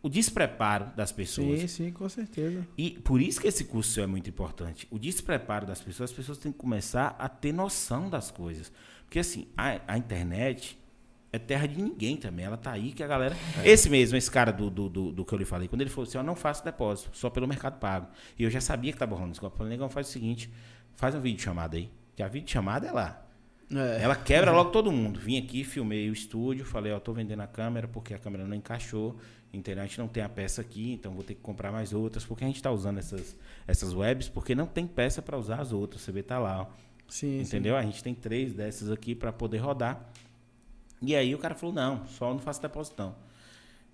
o 0.00 0.08
despreparo 0.08 0.92
das 0.94 1.10
pessoas. 1.10 1.62
Sim, 1.62 1.66
sim, 1.66 1.90
com 1.90 2.08
certeza. 2.08 2.64
E 2.78 2.90
por 2.90 3.20
isso 3.20 3.40
que 3.40 3.48
esse 3.48 3.64
curso 3.64 4.00
é 4.00 4.06
muito 4.06 4.30
importante. 4.30 4.86
O 4.88 4.96
despreparo 4.96 5.66
das 5.66 5.80
pessoas, 5.80 6.10
as 6.10 6.16
pessoas 6.16 6.38
têm 6.38 6.52
que 6.52 6.58
começar 6.58 7.16
a 7.18 7.28
ter 7.28 7.52
noção 7.52 8.08
das 8.08 8.30
coisas. 8.30 8.70
Porque 9.02 9.18
assim, 9.18 9.48
a, 9.56 9.80
a 9.88 9.98
internet 9.98 10.78
é 11.32 11.38
terra 11.38 11.66
de 11.66 11.80
ninguém 11.80 12.16
também. 12.16 12.44
Ela 12.44 12.56
tá 12.56 12.72
aí 12.72 12.92
que 12.92 13.02
a 13.02 13.06
galera. 13.06 13.36
Esse 13.64 13.88
mesmo, 13.88 14.16
esse 14.16 14.30
cara 14.30 14.50
do, 14.52 14.68
do, 14.68 14.88
do, 14.88 15.12
do 15.12 15.24
que 15.24 15.32
eu 15.32 15.38
lhe 15.38 15.44
falei, 15.44 15.68
quando 15.68 15.80
ele 15.80 15.90
falou 15.90 16.08
assim, 16.08 16.18
eu 16.18 16.24
não 16.24 16.34
faço 16.34 16.64
depósito, 16.64 17.10
só 17.12 17.30
pelo 17.30 17.46
mercado 17.46 17.78
pago. 17.78 18.08
E 18.38 18.42
eu 18.42 18.50
já 18.50 18.60
sabia 18.60 18.92
que 18.92 18.98
tava 18.98 19.14
rolando 19.14 19.32
isso. 19.32 19.44
Eu 19.44 19.50
falei, 19.50 19.70
negão, 19.70 19.88
faz 19.88 20.08
o 20.08 20.10
seguinte, 20.10 20.50
faz 20.96 21.14
um 21.14 21.20
vídeo 21.20 21.40
chamada 21.40 21.76
aí. 21.76 21.90
Que 22.16 22.22
a 22.22 22.28
vídeo 22.28 22.50
chamada 22.50 22.86
é 22.86 22.92
lá. 22.92 23.26
É. 23.72 24.02
Ela 24.02 24.16
quebra 24.16 24.50
logo 24.50 24.70
todo 24.70 24.90
mundo. 24.90 25.20
Vim 25.20 25.38
aqui, 25.38 25.62
filmei 25.62 26.10
o 26.10 26.12
estúdio, 26.12 26.64
falei, 26.64 26.92
ó, 26.92 26.98
tô 26.98 27.12
vendendo 27.12 27.40
a 27.40 27.46
câmera 27.46 27.86
porque 27.86 28.12
a 28.12 28.18
câmera 28.18 28.44
não 28.44 28.56
encaixou. 28.56 29.16
Entendeu? 29.52 29.82
A 29.82 29.86
gente 29.86 29.98
não 29.98 30.06
tem 30.06 30.22
a 30.22 30.28
peça 30.28 30.60
aqui, 30.60 30.92
então 30.92 31.12
vou 31.12 31.24
ter 31.24 31.34
que 31.34 31.40
comprar 31.40 31.72
mais 31.72 31.92
outras. 31.92 32.24
Porque 32.24 32.44
a 32.44 32.46
gente 32.46 32.62
tá 32.62 32.70
usando 32.70 32.98
essas, 32.98 33.36
essas 33.66 33.92
webs 33.92 34.28
porque 34.28 34.54
não 34.54 34.66
tem 34.66 34.86
peça 34.86 35.22
para 35.22 35.36
usar 35.36 35.60
as 35.60 35.72
outras. 35.72 36.02
Você 36.02 36.12
vê, 36.12 36.22
tá 36.22 36.38
lá, 36.38 36.62
ó. 36.62 36.66
Sim, 37.08 37.40
Entendeu? 37.40 37.76
A 37.76 37.82
gente 37.82 38.02
tem 38.02 38.14
três 38.14 38.54
dessas 38.54 38.90
aqui 38.90 39.14
para 39.14 39.32
poder 39.32 39.58
rodar. 39.58 40.08
E 41.02 41.16
aí 41.16 41.34
o 41.34 41.38
cara 41.38 41.54
falou, 41.54 41.74
não, 41.74 42.06
só 42.06 42.32
não 42.32 42.38
faço 42.38 42.60
depósito 42.60 43.02
não. 43.02 43.14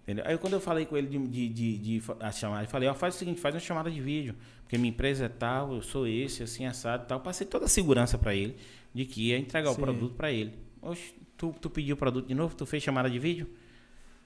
Entendeu? 0.02 0.24
Aí 0.26 0.38
quando 0.38 0.52
eu 0.52 0.60
falei 0.60 0.86
com 0.86 0.96
ele 0.96 1.08
de, 1.08 1.18
de, 1.18 1.48
de, 1.48 1.78
de 1.78 2.02
a 2.20 2.30
chamada, 2.30 2.64
eu 2.64 2.68
falei, 2.68 2.88
ó, 2.88 2.94
faz 2.94 3.14
o 3.14 3.18
seguinte, 3.18 3.40
faz 3.40 3.54
uma 3.54 3.60
chamada 3.60 3.90
de 3.90 4.00
vídeo, 4.00 4.34
porque 4.62 4.78
minha 4.78 4.90
empresa 4.90 5.26
é 5.26 5.28
tal, 5.28 5.74
eu 5.74 5.82
sou 5.82 6.06
esse, 6.06 6.42
assim, 6.42 6.64
assado 6.64 7.04
e 7.04 7.06
tal. 7.06 7.20
Passei 7.20 7.46
toda 7.46 7.64
a 7.64 7.68
segurança 7.68 8.16
para 8.16 8.34
ele 8.34 8.56
de 8.94 9.04
que 9.04 9.28
ia 9.28 9.38
entregar 9.38 9.70
Sim. 9.70 9.76
o 9.76 9.78
produto 9.80 10.14
para 10.14 10.30
ele. 10.32 10.54
Oxe, 10.80 11.12
tu, 11.36 11.54
tu 11.60 11.68
pediu 11.68 11.94
o 11.94 11.98
produto 11.98 12.26
de 12.26 12.34
novo, 12.34 12.54
tu 12.54 12.64
fez 12.64 12.82
chamada 12.82 13.10
de 13.10 13.18
vídeo? 13.18 13.48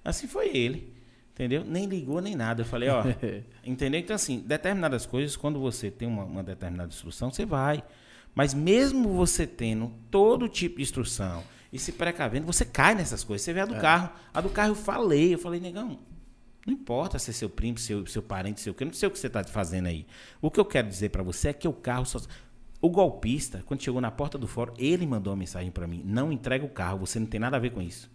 Assim 0.05 0.27
foi 0.27 0.55
ele. 0.55 0.93
Entendeu? 1.33 1.65
Nem 1.65 1.87
ligou 1.87 2.21
nem 2.21 2.35
nada. 2.35 2.61
Eu 2.61 2.67
falei, 2.67 2.91
ó, 2.91 3.03
entendeu? 3.65 3.99
Então, 4.01 4.15
assim, 4.15 4.41
determinadas 4.41 5.07
coisas, 5.07 5.37
quando 5.37 5.59
você 5.59 5.91
tem 5.91 6.07
uma, 6.07 6.25
uma 6.25 6.43
determinada 6.43 6.91
instrução, 6.91 7.31
você 7.31 7.47
vai. 7.47 7.83
Mas 8.35 8.53
mesmo 8.53 9.15
você 9.15 9.47
tendo 9.47 9.91
todo 10.11 10.49
tipo 10.49 10.77
de 10.77 10.83
instrução 10.83 11.43
e 11.73 11.79
se 11.79 11.93
precavendo, 11.93 12.47
você 12.47 12.65
cai 12.65 12.95
nessas 12.95 13.23
coisas. 13.23 13.45
Você 13.45 13.53
vê 13.53 13.61
a 13.61 13.67
do 13.67 13.77
carro. 13.77 14.11
A 14.35 14.41
do 14.41 14.49
carro 14.49 14.71
eu 14.71 14.75
falei, 14.75 15.35
eu 15.35 15.39
falei, 15.39 15.61
negão, 15.61 15.99
não 16.67 16.75
importa 16.75 17.19
se 17.19 17.31
é 17.31 17.33
seu 17.33 17.49
primo, 17.49 17.79
seu, 17.79 18.07
seu 18.07 18.23
parente, 18.23 18.61
seu 18.61 18.75
que, 18.75 18.83
eu 18.83 18.87
não 18.87 18.93
sei 18.93 19.09
o 19.09 19.11
que 19.11 19.19
você 19.19 19.29
está 19.29 19.43
fazendo 19.45 19.87
aí. 19.87 20.07
O 20.41 20.51
que 20.51 20.59
eu 20.59 20.65
quero 20.65 20.89
dizer 20.89 21.11
para 21.11 21.23
você 21.23 21.49
é 21.49 21.53
que 21.53 21.69
o 21.69 21.73
carro 21.73 22.05
só. 22.05 22.21
O 22.83 22.89
golpista, 22.89 23.63
quando 23.67 23.83
chegou 23.83 24.01
na 24.01 24.11
porta 24.11 24.39
do 24.39 24.47
fórum, 24.47 24.73
ele 24.79 25.07
mandou 25.07 25.33
uma 25.33 25.39
mensagem 25.39 25.71
para 25.71 25.87
mim: 25.87 26.03
não 26.05 26.33
entrega 26.33 26.65
o 26.65 26.69
carro, 26.69 26.99
você 26.99 27.19
não 27.19 27.27
tem 27.27 27.39
nada 27.39 27.57
a 27.57 27.61
ver 27.61 27.71
com 27.71 27.81
isso. 27.81 28.11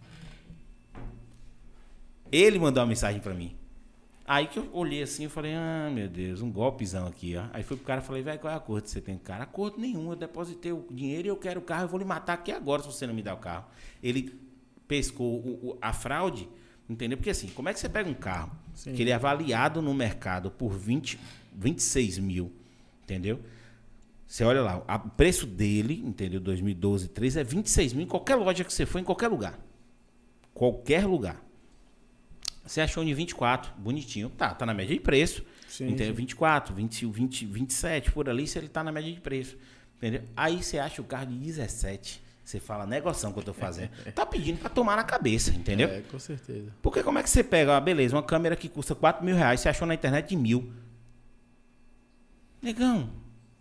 Ele 2.30 2.58
mandou 2.58 2.82
uma 2.82 2.88
mensagem 2.88 3.20
para 3.20 3.32
mim. 3.32 3.56
Aí 4.28 4.48
que 4.48 4.58
eu 4.58 4.68
olhei 4.72 5.02
assim, 5.02 5.24
eu 5.24 5.30
falei, 5.30 5.54
ah, 5.54 5.88
meu 5.92 6.08
Deus, 6.08 6.40
um 6.42 6.50
golpezão 6.50 7.06
aqui, 7.06 7.36
ó. 7.36 7.44
Aí 7.52 7.62
fui 7.62 7.76
pro 7.76 7.86
cara 7.86 8.00
e 8.00 8.04
falei, 8.04 8.22
velho, 8.22 8.38
qual 8.40 8.50
é 8.50 8.54
a 8.54 8.58
acordo 8.58 8.84
que 8.84 8.90
você 8.90 9.00
tem 9.00 9.16
cara? 9.16 9.44
Acordo 9.44 9.78
nenhum, 9.78 10.10
eu 10.10 10.16
depositei 10.16 10.72
o 10.72 10.84
dinheiro 10.90 11.28
e 11.28 11.30
eu 11.30 11.36
quero 11.36 11.60
o 11.60 11.62
carro, 11.62 11.84
eu 11.84 11.88
vou 11.88 11.98
lhe 11.98 12.04
matar 12.04 12.32
aqui 12.32 12.50
agora 12.50 12.82
se 12.82 12.88
você 12.88 13.06
não 13.06 13.14
me 13.14 13.22
dá 13.22 13.32
o 13.34 13.36
carro. 13.36 13.66
Ele 14.02 14.34
pescou 14.88 15.36
o- 15.38 15.68
o- 15.70 15.78
a 15.80 15.92
fraude, 15.92 16.48
entendeu? 16.90 17.16
Porque 17.16 17.30
assim, 17.30 17.48
como 17.48 17.68
é 17.68 17.72
que 17.72 17.78
você 17.78 17.88
pega 17.88 18.10
um 18.10 18.14
carro 18.14 18.50
Sim. 18.74 18.94
que 18.94 19.02
ele 19.02 19.10
é 19.10 19.14
avaliado 19.14 19.80
no 19.80 19.94
mercado 19.94 20.50
por 20.50 20.72
20, 20.72 21.20
26 21.52 22.18
mil, 22.18 22.52
entendeu? 23.04 23.38
Você 24.26 24.42
olha 24.42 24.60
lá, 24.60 24.78
o 25.04 25.08
preço 25.10 25.46
dele, 25.46 26.02
entendeu? 26.04 26.40
2012, 26.40 27.06
13 27.08 27.38
é 27.38 27.44
26 27.44 27.92
mil 27.92 28.04
em 28.04 28.08
qualquer 28.08 28.34
loja 28.34 28.64
que 28.64 28.72
você 28.72 28.84
for, 28.84 28.98
em 28.98 29.04
qualquer 29.04 29.28
lugar. 29.28 29.56
Qualquer 30.52 31.06
lugar. 31.06 31.40
Você 32.66 32.80
achou 32.80 33.02
um 33.02 33.06
de 33.06 33.14
24, 33.14 33.72
bonitinho. 33.78 34.30
Tá, 34.30 34.54
tá 34.54 34.66
na 34.66 34.74
média 34.74 34.94
de 34.94 35.00
preço. 35.00 35.42
Sim, 35.68 35.88
entendeu? 35.88 36.08
sim. 36.08 36.12
24, 36.12 36.74
20, 36.74 37.06
20, 37.06 37.46
27, 37.46 38.12
por 38.12 38.28
ali, 38.28 38.46
se 38.46 38.58
ele 38.58 38.68
tá 38.68 38.82
na 38.82 38.92
média 38.92 39.12
de 39.12 39.20
preço. 39.20 39.56
Entendeu? 39.96 40.22
Aí 40.36 40.62
você 40.62 40.78
acha 40.78 41.00
o 41.00 41.04
carro 41.04 41.26
de 41.26 41.34
17. 41.34 42.22
Você 42.44 42.60
fala, 42.60 42.86
negociação 42.86 43.32
que 43.32 43.38
eu 43.38 43.42
tô 43.42 43.52
fazendo. 43.52 43.90
Tá 44.14 44.24
pedindo 44.24 44.58
pra 44.58 44.68
tomar 44.68 44.96
na 44.96 45.04
cabeça, 45.04 45.50
entendeu? 45.50 45.88
É, 45.88 46.00
com 46.02 46.18
certeza. 46.18 46.72
Porque 46.80 47.02
como 47.02 47.18
é 47.18 47.22
que 47.22 47.30
você 47.30 47.42
pega, 47.42 47.76
ah, 47.76 47.80
beleza, 47.80 48.14
uma 48.14 48.22
câmera 48.22 48.54
que 48.54 48.68
custa 48.68 48.94
4 48.94 49.24
mil 49.24 49.34
reais, 49.34 49.60
você 49.60 49.68
achou 49.68 49.86
na 49.86 49.94
internet 49.94 50.28
de 50.28 50.36
mil. 50.36 50.72
Negão, 52.62 53.10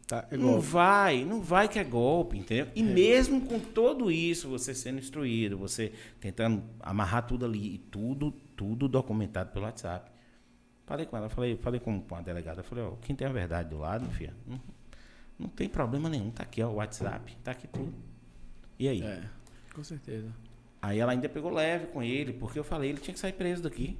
Tá, 0.07 0.27
é 0.29 0.37
não 0.37 0.61
vai, 0.61 1.25
não 1.25 1.41
vai 1.41 1.67
que 1.67 1.79
é 1.79 1.83
golpe, 1.83 2.37
entendeu? 2.37 2.67
E 2.75 2.83
mesmo 2.83 3.41
com 3.41 3.59
tudo 3.59 4.11
isso, 4.11 4.47
você 4.47 4.71
sendo 4.71 4.99
instruído, 4.99 5.57
você 5.57 5.91
tentando 6.19 6.63
amarrar 6.79 7.25
tudo 7.25 7.43
ali, 7.43 7.73
e 7.73 7.77
tudo, 7.79 8.31
tudo 8.55 8.87
documentado 8.87 9.51
pelo 9.51 9.65
WhatsApp. 9.65 10.11
Falei 10.85 11.05
com 11.05 11.17
ela, 11.17 11.29
falei, 11.29 11.57
falei 11.57 11.79
com, 11.79 12.03
a 12.11 12.21
delegada, 12.21 12.61
falei, 12.61 12.83
ó, 12.83 12.91
quem 13.01 13.15
tem 13.15 13.27
a 13.27 13.31
verdade 13.31 13.69
do 13.69 13.79
lado, 13.79 14.07
filha, 14.11 14.33
não, 14.45 14.61
não 15.39 15.49
tem 15.49 15.67
problema 15.67 16.07
nenhum, 16.09 16.29
tá 16.29 16.43
aqui, 16.43 16.61
ó, 16.61 16.69
o 16.69 16.75
WhatsApp, 16.75 17.35
tá 17.43 17.51
aqui 17.51 17.67
tudo. 17.67 17.93
E 18.77 18.87
aí? 18.87 19.01
É, 19.01 19.23
com 19.73 19.83
certeza. 19.83 20.31
Aí 20.81 20.99
ela 20.99 21.11
ainda 21.11 21.27
pegou 21.27 21.51
leve 21.51 21.87
com 21.87 22.03
ele, 22.03 22.33
porque 22.33 22.59
eu 22.59 22.63
falei, 22.63 22.91
ele 22.91 22.99
tinha 22.99 23.13
que 23.13 23.19
sair 23.19 23.33
preso 23.33 23.63
daqui. 23.63 23.97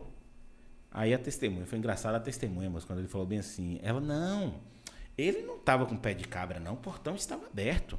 Aí 0.92 1.14
a 1.14 1.18
testemunha, 1.18 1.66
foi 1.66 1.80
engraçado 1.80 2.14
a 2.14 2.20
testemunha, 2.20 2.70
mas 2.70 2.86
quando 2.86 3.00
ele 3.00 3.08
falou 3.08 3.26
bem 3.26 3.40
assim, 3.40 3.80
ela, 3.82 4.00
não, 4.00 4.62
ele 5.18 5.42
não 5.42 5.56
estava 5.56 5.86
com 5.86 5.98
pé 5.98 6.14
de 6.14 6.26
cabra, 6.26 6.60
não, 6.60 6.74
o 6.74 6.78
portão 6.78 7.16
estava 7.16 7.48
aberto. 7.48 7.98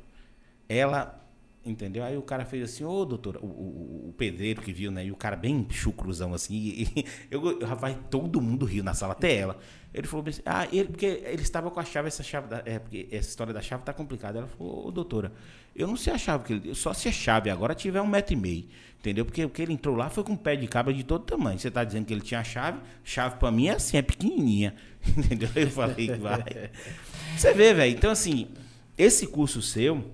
Ela, 0.68 1.20
entendeu? 1.66 2.04
Aí 2.04 2.16
o 2.16 2.22
cara 2.22 2.44
fez 2.44 2.64
assim, 2.64 2.84
ô 2.84 3.04
doutora, 3.04 3.38
o, 3.40 3.46
o, 3.46 4.08
o 4.08 4.14
pedreiro 4.16 4.62
que 4.62 4.72
viu, 4.72 4.90
né? 4.90 5.04
E 5.04 5.10
o 5.10 5.16
cara 5.16 5.36
bem 5.36 5.66
chucruzão 5.70 6.32
assim, 6.32 6.54
e, 6.54 7.04
eu, 7.30 7.58
rapaz, 7.66 7.96
todo 8.10 8.40
mundo 8.40 8.64
riu 8.64 8.84
na 8.84 8.94
sala, 8.94 9.12
até 9.12 9.34
ela. 9.34 9.58
Ele 9.92 10.06
falou 10.06 10.26
assim, 10.28 10.42
ah, 10.44 10.66
ele, 10.70 10.88
porque 10.88 11.06
ele 11.06 11.42
estava 11.42 11.70
com 11.70 11.80
a 11.80 11.84
chave, 11.84 12.08
essa 12.08 12.22
chave, 12.22 12.48
da, 12.48 12.62
é, 12.64 12.78
porque 12.78 13.08
essa 13.10 13.28
história 13.28 13.52
da 13.52 13.60
chave 13.62 13.82
tá 13.82 13.92
complicada. 13.92 14.38
Ela 14.38 14.46
falou, 14.46 14.88
ô 14.88 14.90
doutora, 14.90 15.32
eu 15.74 15.86
não 15.86 15.96
sei 15.96 16.12
a 16.12 16.18
chave, 16.18 16.44
que 16.44 16.52
ele, 16.52 16.74
só 16.74 16.92
se 16.92 17.08
a 17.08 17.12
chave 17.12 17.50
agora 17.50 17.74
tiver 17.74 18.00
um 18.00 18.06
metro 18.06 18.34
e 18.34 18.36
meio, 18.36 18.66
entendeu? 18.98 19.24
Porque 19.24 19.44
o 19.44 19.50
que 19.50 19.62
ele 19.62 19.72
entrou 19.72 19.96
lá 19.96 20.10
foi 20.10 20.22
com 20.22 20.32
um 20.32 20.36
pé 20.36 20.54
de 20.54 20.66
cabra 20.66 20.92
de 20.92 21.02
todo 21.02 21.24
tamanho. 21.24 21.58
Você 21.58 21.70
tá 21.70 21.82
dizendo 21.82 22.04
que 22.04 22.12
ele 22.12 22.20
tinha 22.20 22.40
a 22.40 22.44
chave, 22.44 22.80
chave 23.02 23.36
para 23.36 23.50
mim 23.50 23.68
é 23.68 23.72
assim, 23.72 23.96
é 23.96 24.02
pequenininha, 24.02 24.74
entendeu? 25.16 25.48
Eu 25.54 25.70
falei, 25.70 26.10
vai. 26.16 26.70
Você 27.36 27.52
vê, 27.52 27.74
velho, 27.74 27.94
então 27.94 28.10
assim, 28.10 28.48
esse 28.96 29.26
curso 29.26 29.60
seu, 29.60 30.04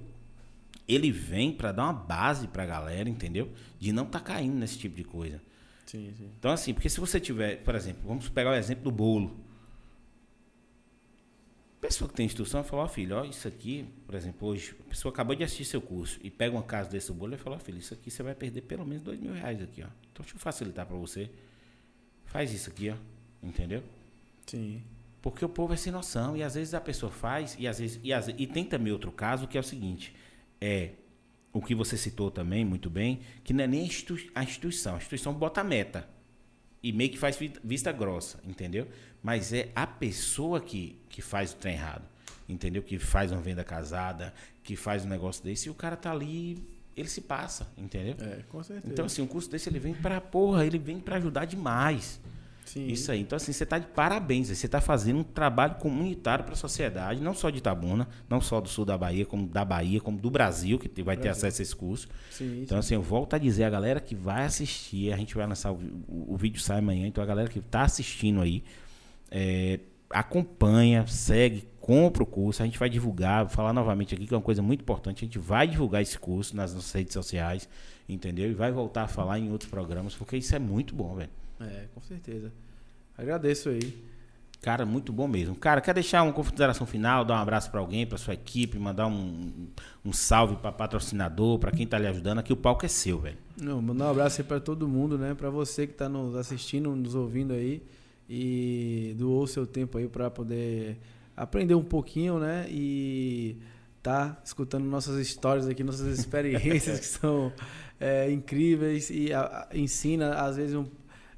ele 0.87 1.11
vem 1.11 1.53
para 1.53 1.73
dar 1.73 1.85
uma 1.85 1.93
base 1.93 2.49
pra 2.49 2.67
galera, 2.67 3.09
entendeu? 3.09 3.51
De 3.79 3.93
não 3.93 4.07
tá 4.07 4.21
caindo 4.21 4.55
nesse 4.55 4.79
tipo 4.79 4.97
de 4.97 5.05
coisa. 5.05 5.41
Sim, 5.87 6.13
sim. 6.17 6.31
Então, 6.39 6.51
assim, 6.51 6.73
porque 6.73 6.89
se 6.89 6.99
você 7.01 7.21
tiver, 7.21 7.63
por 7.63 7.75
exemplo, 7.75 8.03
vamos 8.07 8.29
pegar 8.29 8.51
o 8.51 8.55
exemplo 8.55 8.85
do 8.85 8.91
bolo. 8.91 9.37
Pessoa 11.81 12.09
que 12.09 12.15
tem 12.15 12.27
instrução 12.27 12.63
fala, 12.63 12.85
ó 12.85 12.89
filho, 12.89 13.17
ó, 13.17 13.25
isso 13.25 13.49
aqui, 13.49 13.85
por 14.07 14.15
exemplo, 14.15 14.49
hoje, 14.49 14.75
a 14.87 14.89
pessoa 14.89 15.13
acabou 15.13 15.35
de 15.35 15.43
assistir 15.43 15.65
seu 15.65 15.81
curso 15.81 16.19
e 16.23 16.31
pega 16.31 16.55
uma 16.55 16.63
casa 16.63 16.89
desse 16.89 17.13
bolo 17.13 17.35
e 17.35 17.37
fala, 17.37 17.57
ó 17.57 17.59
filho, 17.59 17.79
isso 17.79 17.93
aqui 17.93 18.11
você 18.11 18.23
vai 18.23 18.35
perder 18.35 18.63
pelo 18.63 18.87
menos 18.87 19.03
dois 19.03 19.19
mil 19.19 19.33
reais 19.33 19.61
aqui, 19.61 19.83
ó. 19.83 19.89
Então 20.13 20.23
deixa 20.23 20.37
eu 20.37 20.41
facilitar 20.41 20.87
para 20.87 20.97
você. 20.97 21.29
Faz 22.27 22.53
isso 22.53 22.71
aqui, 22.71 22.91
ó. 22.91 22.97
Entendeu? 23.43 23.83
Sim. 24.47 24.81
Porque 25.21 25.45
o 25.45 25.49
povo 25.49 25.75
é 25.75 25.77
sem 25.77 25.93
noção 25.93 26.37
e 26.37 26.43
às 26.43 26.55
vezes 26.55 26.73
a 26.75 26.81
pessoa 26.81 27.11
faz 27.11 27.57
e 27.59 27.67
às 27.67 27.79
vezes 27.79 28.01
e, 28.03 28.13
às, 28.13 28.29
e 28.29 28.47
tem 28.47 28.65
também 28.65 28.93
outro 28.93 29.11
caso 29.13 29.47
que 29.47 29.57
é 29.57 29.61
o 29.61 29.65
seguinte, 29.65 30.15
é 30.65 30.93
o 31.53 31.61
que 31.61 31.75
você 31.75 31.97
citou 31.97 32.31
também 32.31 32.65
muito 32.65 32.89
bem, 32.89 33.21
que 33.45 33.53
não 33.53 33.65
é 33.65 33.67
nem 33.67 33.81
a, 33.83 33.85
institu 33.85 34.17
a 34.35 34.43
instituição, 34.43 34.95
a 34.95 34.99
instituição 34.99 35.35
bota 35.35 35.61
a 35.61 35.65
meta 35.65 36.09
e 36.83 36.93
meio 36.93 37.11
que 37.11 37.19
faz 37.19 37.37
vi- 37.37 37.53
vista 37.63 37.91
grossa, 37.93 38.39
entendeu? 38.45 38.87
Mas 39.23 39.53
é 39.53 39.69
a 39.75 39.87
pessoa 39.87 40.61
que, 40.61 40.99
que 41.09 41.21
faz 41.21 41.53
o 41.53 41.57
trem 41.57 41.75
errado, 41.75 42.05
entendeu? 42.49 42.83
Que 42.83 42.99
faz 42.99 43.31
uma 43.33 43.41
venda 43.41 43.63
casada, 43.65 44.33
que 44.63 44.75
faz 44.77 45.05
um 45.05 45.09
negócio 45.09 45.45
desse 45.45 45.69
e 45.69 45.71
o 45.71 45.75
cara 45.75 45.97
tá 45.97 46.11
ali, 46.11 46.65
ele 46.97 47.09
se 47.09 47.21
passa, 47.21 47.71
entendeu? 47.77 48.15
É, 48.21 48.43
com 48.49 48.63
certeza. 48.63 48.93
Então 48.93 49.05
assim, 49.05 49.21
um 49.23 49.27
curso 49.27 49.51
desse 49.51 49.69
ele 49.69 49.79
vem 49.79 49.95
pra 49.95 50.21
porra, 50.21 50.65
ele 50.65 50.79
vem 50.79 50.99
pra 51.01 51.17
ajudar 51.17 51.45
demais. 51.45 52.21
Sim. 52.73 52.87
Isso 52.87 53.13
aí. 53.13 53.21
Então, 53.21 53.37
assim, 53.37 53.53
você 53.53 53.65
está 53.65 53.79
de 53.79 53.87
parabéns. 53.89 54.49
Você 54.49 54.65
está 54.67 54.81
fazendo 54.81 55.19
um 55.19 55.23
trabalho 55.23 55.75
comunitário 55.75 56.43
para 56.45 56.55
a 56.55 56.57
sociedade, 56.57 57.21
não 57.21 57.35
só 57.35 57.51
de 57.51 57.59
Itabuna, 57.59 58.09
não 58.31 58.41
só 58.41 58.61
do 58.61 58.69
sul 58.69 58.85
da 58.85 58.97
Bahia, 58.97 59.27
como 59.27 59.47
da 59.47 59.65
Bahia, 59.65 60.01
como 60.01 60.19
do 60.19 60.31
Brasil, 60.31 60.79
que 60.79 61.03
vai 61.03 61.17
ter 61.17 61.29
acesso 61.29 61.61
a 61.61 61.65
esse 61.65 61.77
curso. 61.77 62.09
Sim, 62.31 62.63
Então, 62.63 62.79
assim, 62.79 62.95
eu 62.95 63.03
volto 63.03 63.35
a 63.35 63.39
dizer 63.39 63.65
a 63.65 63.71
galera 63.71 64.01
que 64.01 64.15
vai 64.15 64.45
assistir, 64.45 65.13
a 65.13 65.17
gente 65.17 65.35
vai 65.35 65.47
lançar 65.47 65.71
o, 65.71 65.77
o- 66.09 66.33
o 66.35 66.37
vídeo 66.37 66.61
sai 66.61 66.79
amanhã, 66.79 67.07
então 67.07 67.23
a 67.23 67.27
galera 67.27 67.49
que 67.49 67.59
está 67.59 67.83
assistindo 67.83 68.41
aí, 68.41 68.65
é, 69.31 69.81
acompanha, 70.09 71.07
segue, 71.07 71.69
compra 71.81 72.23
o 72.23 72.27
curso, 72.27 72.63
a 72.63 72.67
gente 72.67 72.79
vai 72.79 72.89
divulgar, 72.89 73.45
vou 73.45 73.55
falar 73.55 73.73
novamente 73.73 74.15
aqui 74.15 74.27
que 74.27 74.33
é 74.33 74.37
uma 74.37 74.43
coisa 74.43 74.63
muito 74.63 74.81
importante, 74.83 75.25
a 75.25 75.27
gente 75.27 75.39
vai 75.39 75.67
divulgar 75.67 76.01
esse 76.01 76.19
curso 76.19 76.57
nas 76.57 76.73
nossas 76.75 76.93
redes 76.93 77.13
sociais, 77.13 77.69
entendeu? 78.09 78.51
E 78.51 78.55
vai 78.55 78.71
voltar 78.71 79.03
a 79.03 79.09
falar 79.09 79.39
em 79.39 79.51
outros 79.51 79.69
programas, 79.71 80.15
porque 80.15 80.37
isso 80.37 80.55
é 80.55 80.59
muito 80.59 80.95
bom, 80.95 81.15
velho. 81.17 81.31
É, 81.61 81.87
com 81.95 82.01
certeza. 82.03 82.53
Agradeço 83.17 83.69
aí. 83.69 84.11
Cara, 84.61 84.87
muito 84.87 85.13
bom 85.13 85.27
mesmo. 85.27 85.57
Cara, 85.57 85.81
quer 85.81 85.93
deixar 85.93 86.23
uma 86.23 86.33
consideração 86.33 86.87
final, 86.87 87.25
dar 87.25 87.35
um 87.35 87.39
abraço 87.39 87.69
pra 87.71 87.81
alguém, 87.81 88.07
pra 88.07 88.17
sua 88.17 88.35
equipe, 88.35 88.79
mandar 88.79 89.09
um, 89.09 89.67
um 90.05 90.13
salve 90.13 90.55
pra 90.57 90.71
patrocinador, 90.71 91.59
pra 91.59 91.73
quem 91.73 91.85
tá 91.87 91.99
lhe 91.99 92.07
ajudando. 92.07 92.39
Aqui 92.39 92.53
o 92.53 92.57
palco 92.57 92.87
é 92.87 92.89
seu, 92.89 93.19
velho. 93.19 93.37
Não, 93.61 93.83
mandar 93.83 94.07
um 94.07 94.11
abraço 94.11 94.41
aí 94.41 94.47
pra 94.47 94.61
todo 94.61 94.87
mundo, 94.87 95.19
né? 95.19 95.35
Pra 95.35 95.51
você 95.51 95.85
que 95.87 95.95
tá 95.95 96.09
nos 96.09 96.37
assistindo, 96.37 96.95
nos 96.95 97.15
ouvindo 97.17 97.53
aí 97.53 97.83
e 98.29 99.15
doou 99.19 99.47
seu 99.49 99.67
tempo 99.67 99.99
aí 99.99 100.07
pra 100.09 100.31
poder 100.31 100.97
aprender 101.37 101.75
um 101.75 101.83
pouquinho, 101.85 102.39
né? 102.39 102.65
E 102.71 103.57
tá 104.01 104.41
escutando 104.45 104.85
nossas 104.85 105.19
histórias 105.19 105.67
aqui, 105.67 105.83
nossas 105.83 106.07
experiências 106.19 107.01
que 107.01 107.07
são 107.07 107.53
é, 107.99 108.31
incríveis 108.31 109.11
e 109.11 109.33
a- 109.33 109.69
a- 109.71 109.77
ensina, 109.77 110.35
às 110.35 110.57
vezes, 110.57 110.77
um- 110.77 110.87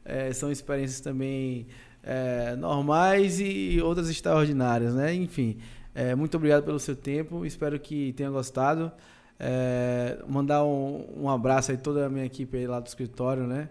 é, 0.05 0.33
são 0.33 0.51
experiências 0.51 1.01
também 1.01 1.67
é, 2.03 2.55
normais 2.57 3.41
e 3.41 3.81
outras 3.83 4.09
extraordinárias, 4.11 4.95
né? 4.95 5.15
Enfim, 5.15 5.59
é, 5.95 6.15
muito 6.15 6.37
obrigado 6.37 6.65
pelo 6.65 6.79
seu 6.79 6.95
tempo, 6.95 7.47
espero 7.47 7.79
que 7.79 8.13
tenha 8.13 8.31
gostado. 8.31 8.93
É, 9.39 10.19
mandar 10.29 10.65
um, 10.65 11.23
um 11.23 11.29
abraço 11.29 11.71
aí 11.71 11.77
toda 11.77 12.07
a 12.07 12.09
minha 12.09 12.25
equipe 12.25 12.67
lá 12.67 12.81
do 12.81 12.87
escritório, 12.87 13.47
né? 13.47 13.69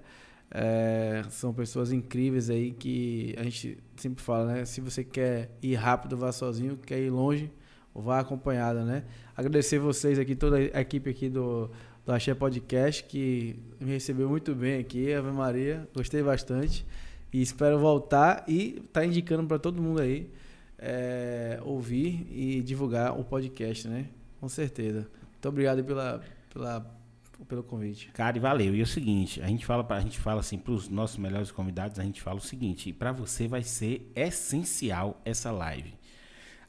É, 0.55 1.23
são 1.30 1.53
pessoas 1.53 1.91
incríveis 1.91 2.49
aí 2.49 2.72
que 2.72 3.34
a 3.39 3.43
gente 3.43 3.77
sempre 3.95 4.23
fala, 4.23 4.53
né? 4.53 4.65
Se 4.65 4.81
você 4.81 5.03
quer 5.03 5.49
ir 5.61 5.76
rápido, 5.76 6.15
vá 6.18 6.31
sozinho, 6.31 6.77
quer 6.77 6.99
ir 6.99 7.10
longe, 7.10 7.51
vá 7.93 8.19
acompanhado, 8.19 8.84
né? 8.84 9.03
Agradecer 9.35 9.80
vocês 9.80 10.19
aqui, 10.19 10.35
toda 10.35 10.57
a 10.57 10.81
equipe 10.81 11.10
aqui 11.10 11.30
do, 11.30 11.72
do 12.05 12.11
Axé 12.11 12.34
Podcast, 12.34 13.03
que 13.05 13.55
me 13.80 13.91
recebeu 13.91 14.30
muito 14.30 14.53
bem 14.53 14.80
aqui, 14.80 15.13
Ave 15.13 15.31
Maria, 15.31 15.88
gostei 15.95 16.21
bastante. 16.21 16.85
E 17.31 17.41
espero 17.41 17.80
voltar 17.80 18.43
e 18.47 18.84
tá 18.91 19.05
indicando 19.05 19.47
para 19.47 19.57
todo 19.57 19.81
mundo 19.81 20.01
aí 20.01 20.30
é, 20.77 21.59
ouvir 21.63 22.27
e 22.30 22.61
divulgar 22.61 23.17
o 23.17 23.23
podcast, 23.23 23.88
né? 23.88 24.07
Com 24.39 24.47
certeza. 24.47 25.07
Muito 25.31 25.49
obrigado 25.49 25.84
pela, 25.84 26.21
pela, 26.53 26.99
pelo 27.47 27.63
convite. 27.63 28.11
Cara, 28.13 28.38
e 28.38 28.39
valeu. 28.39 28.75
E 28.75 28.81
é 28.81 28.84
o 28.84 28.88
seguinte, 28.88 29.41
a 29.41 29.47
gente 29.47 29.65
fala, 29.65 29.84
pra, 29.84 29.97
a 29.97 30.01
gente 30.01 30.19
fala 30.19 30.41
assim 30.41 30.57
pros 30.57 30.89
nossos 30.89 31.17
melhores 31.17 31.51
convidados, 31.51 31.97
a 31.97 32.03
gente 32.03 32.21
fala 32.21 32.38
o 32.38 32.41
seguinte, 32.41 32.93
para 32.93 33.11
você 33.11 33.47
vai 33.47 33.63
ser 33.63 34.11
essencial 34.15 35.19
essa 35.25 35.51
live. 35.51 35.95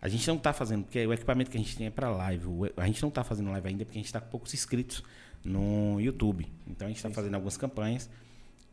A 0.01 0.09
gente 0.09 0.27
não 0.28 0.39
tá 0.39 0.52
fazendo, 0.52 0.85
porque 0.85 1.06
o 1.06 1.12
equipamento 1.12 1.51
que 1.51 1.56
a 1.56 1.61
gente 1.61 1.77
tem 1.77 1.86
é 1.86 1.90
para 1.90 2.11
live. 2.11 2.47
A 2.77 2.86
gente 2.86 3.02
não 3.02 3.11
tá 3.11 3.24
fazendo 3.24 3.51
live 3.51 3.69
ainda 3.69 3.85
porque 3.85 3.98
a 3.98 4.02
gente 4.02 4.12
tá 4.12 4.20
com 4.20 4.31
poucos 4.31 4.52
inscritos 4.55 5.02
no 5.45 6.01
YouTube. 6.01 6.47
Então 6.66 6.87
a 6.87 6.91
gente 6.91 7.03
tá 7.03 7.11
fazendo 7.11 7.35
algumas 7.35 7.57
campanhas. 7.57 8.09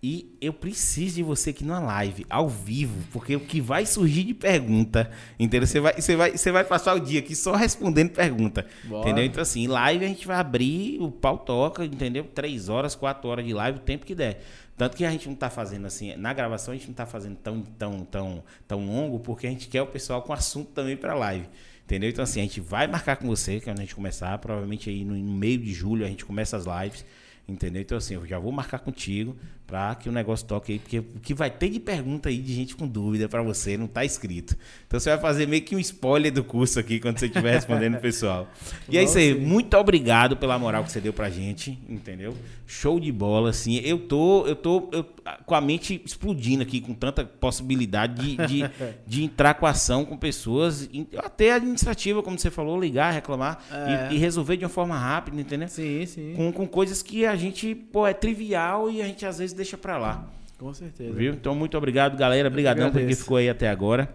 E 0.04 0.36
eu 0.42 0.52
preciso 0.52 1.18
de 1.18 1.24
você 1.24 1.52
aqui 1.52 1.64
na 1.64 1.80
live, 1.80 2.26
ao 2.28 2.50
vivo, 2.50 3.06
porque 3.12 3.36
o 3.36 3.40
que 3.40 3.62
vai 3.62 3.86
surgir 3.86 4.24
de 4.24 4.34
pergunta, 4.34 5.12
entendeu? 5.40 5.68
Você 5.68 5.80
vai, 5.80 5.94
você 5.94 6.16
vai, 6.16 6.32
você 6.32 6.52
vai 6.52 6.64
passar 6.64 6.96
o 6.96 7.00
dia 7.00 7.20
aqui 7.20 7.36
só 7.36 7.54
respondendo 7.54 8.10
pergunta, 8.10 8.66
Bora. 8.84 9.08
entendeu? 9.08 9.26
Então 9.26 9.44
assim, 9.44 9.68
live 9.68 10.04
a 10.04 10.08
gente 10.08 10.26
vai 10.26 10.38
abrir, 10.38 11.00
o 11.00 11.12
pau 11.12 11.38
toca, 11.38 11.86
entendeu? 11.86 12.24
Três 12.34 12.68
horas, 12.68 12.96
quatro 12.96 13.30
horas 13.30 13.46
de 13.46 13.54
live, 13.54 13.78
o 13.78 13.82
tempo 13.82 14.04
que 14.04 14.16
der. 14.16 14.44
Tanto 14.76 14.98
que 14.98 15.06
a 15.06 15.12
gente 15.12 15.30
não 15.30 15.36
tá 15.36 15.52
fazendo 15.52 15.86
assim, 15.86 16.16
na 16.16 16.34
gravação 16.34 16.74
a 16.74 16.78
gente 16.78 16.88
não 16.88 16.96
tá 16.96 17.06
fazendo 17.06 17.36
tão, 17.36 17.62
tão, 17.62 18.00
tão, 18.06 18.44
tão 18.68 18.84
longo, 18.84 19.20
porque 19.20 19.46
a 19.46 19.52
gente 19.52 19.68
quer 19.68 19.84
o 19.84 19.88
pessoal 19.88 20.24
com 20.24 20.34
assunto 20.34 20.72
também 20.72 20.98
pra 20.98 21.14
live. 21.14 21.48
Entendeu? 21.92 22.10
Então, 22.10 22.24
assim, 22.24 22.40
a 22.40 22.44
gente 22.44 22.62
vai 22.62 22.88
marcar 22.88 23.18
com 23.18 23.28
você, 23.28 23.60
que 23.60 23.70
é 23.70 23.74
a 23.74 23.76
gente 23.76 23.94
começar. 23.94 24.38
Provavelmente 24.38 24.90
aí 24.90 25.04
no 25.04 25.14
meio 25.14 25.58
de 25.58 25.74
julho 25.74 26.06
a 26.06 26.08
gente 26.08 26.24
começa 26.24 26.56
as 26.56 26.64
lives. 26.64 27.04
Entendeu? 27.46 27.82
Então, 27.82 27.98
assim, 27.98 28.14
eu 28.14 28.26
já 28.26 28.40
vou 28.40 28.50
marcar 28.50 28.80
contigo 28.80 29.36
pra 29.72 29.96
que 29.96 30.10
o 30.10 30.12
negócio 30.12 30.46
toque 30.46 30.74
aí, 30.74 30.80
porque 30.80 31.00
o 31.00 31.04
que 31.22 31.34
vai 31.34 31.50
ter 31.50 31.70
de 31.70 31.80
pergunta 31.80 32.28
aí 32.28 32.38
de 32.40 32.54
gente 32.54 32.76
com 32.76 32.86
dúvida 32.86 33.30
pra 33.30 33.42
você 33.42 33.78
não 33.78 33.88
tá 33.88 34.04
escrito. 34.04 34.58
Então, 34.86 35.00
você 35.00 35.10
vai 35.12 35.18
fazer 35.20 35.48
meio 35.48 35.62
que 35.62 35.74
um 35.74 35.80
spoiler 35.80 36.30
do 36.30 36.44
curso 36.44 36.78
aqui 36.78 37.00
quando 37.00 37.18
você 37.20 37.28
estiver 37.28 37.54
respondendo 37.54 37.96
o 37.96 38.02
pessoal. 38.02 38.50
E 38.90 38.98
é 38.98 39.04
isso 39.04 39.18
aí. 39.18 39.34
Muito 39.34 39.78
obrigado 39.78 40.36
pela 40.36 40.60
moral 40.60 40.84
que 40.84 40.92
você 40.92 41.00
deu 41.00 41.14
pra 41.14 41.30
gente, 41.30 41.80
entendeu? 41.88 42.36
Show 42.68 43.00
de 43.00 43.12
bola, 43.14 43.50
assim. 43.52 43.78
Eu 43.78 43.98
tô, 44.00 44.46
eu 44.46 44.56
tô 44.58 44.90
eu- 44.92 45.06
com 45.46 45.56
a 45.56 45.62
mente 45.62 46.02
explodindo 46.04 46.64
aqui, 46.64 46.82
com 46.82 46.94
tanta 46.94 47.24
possibilidade 47.24 48.36
de, 48.36 48.48
de, 48.48 48.70
de 49.08 49.24
entrar 49.24 49.54
com 49.54 49.66
ação 49.66 50.04
com 50.04 50.18
pessoas, 50.18 50.90
até 51.18 51.54
administrativa, 51.54 52.22
como 52.24 52.38
você 52.38 52.50
falou, 52.52 52.80
ligar, 52.80 53.12
reclamar 53.14 53.64
É. 53.72 54.10
e, 54.12 54.16
e 54.16 54.18
resolver 54.18 54.58
de 54.58 54.66
uma 54.66 54.70
forma 54.70 54.98
rápida, 54.98 55.40
entendeu? 55.40 55.68
Sim, 55.68 56.06
sim. 56.06 56.34
Com, 56.36 56.52
com 56.52 56.68
coisas 56.68 57.02
que 57.02 57.26
a 57.26 57.36
gente, 57.36 57.74
pô, 57.76 58.06
é 58.08 58.14
trivial 58.14 58.90
e 58.90 59.02
a 59.02 59.06
gente 59.06 59.26
às 59.26 59.38
vezes 59.38 59.56
deixa 59.62 59.78
pra 59.78 59.98
lá. 59.98 60.28
Com 60.58 60.74
certeza. 60.74 61.14
Viu? 61.14 61.34
Então, 61.34 61.56
muito 61.56 61.78
obrigado, 61.78 62.18
galera. 62.18 62.48
Obrigadão 62.48 62.92
por 62.92 63.00
quem 63.00 63.16
ficou 63.16 63.38
aí 63.38 63.50
até 63.50 63.70
agora. 63.70 64.14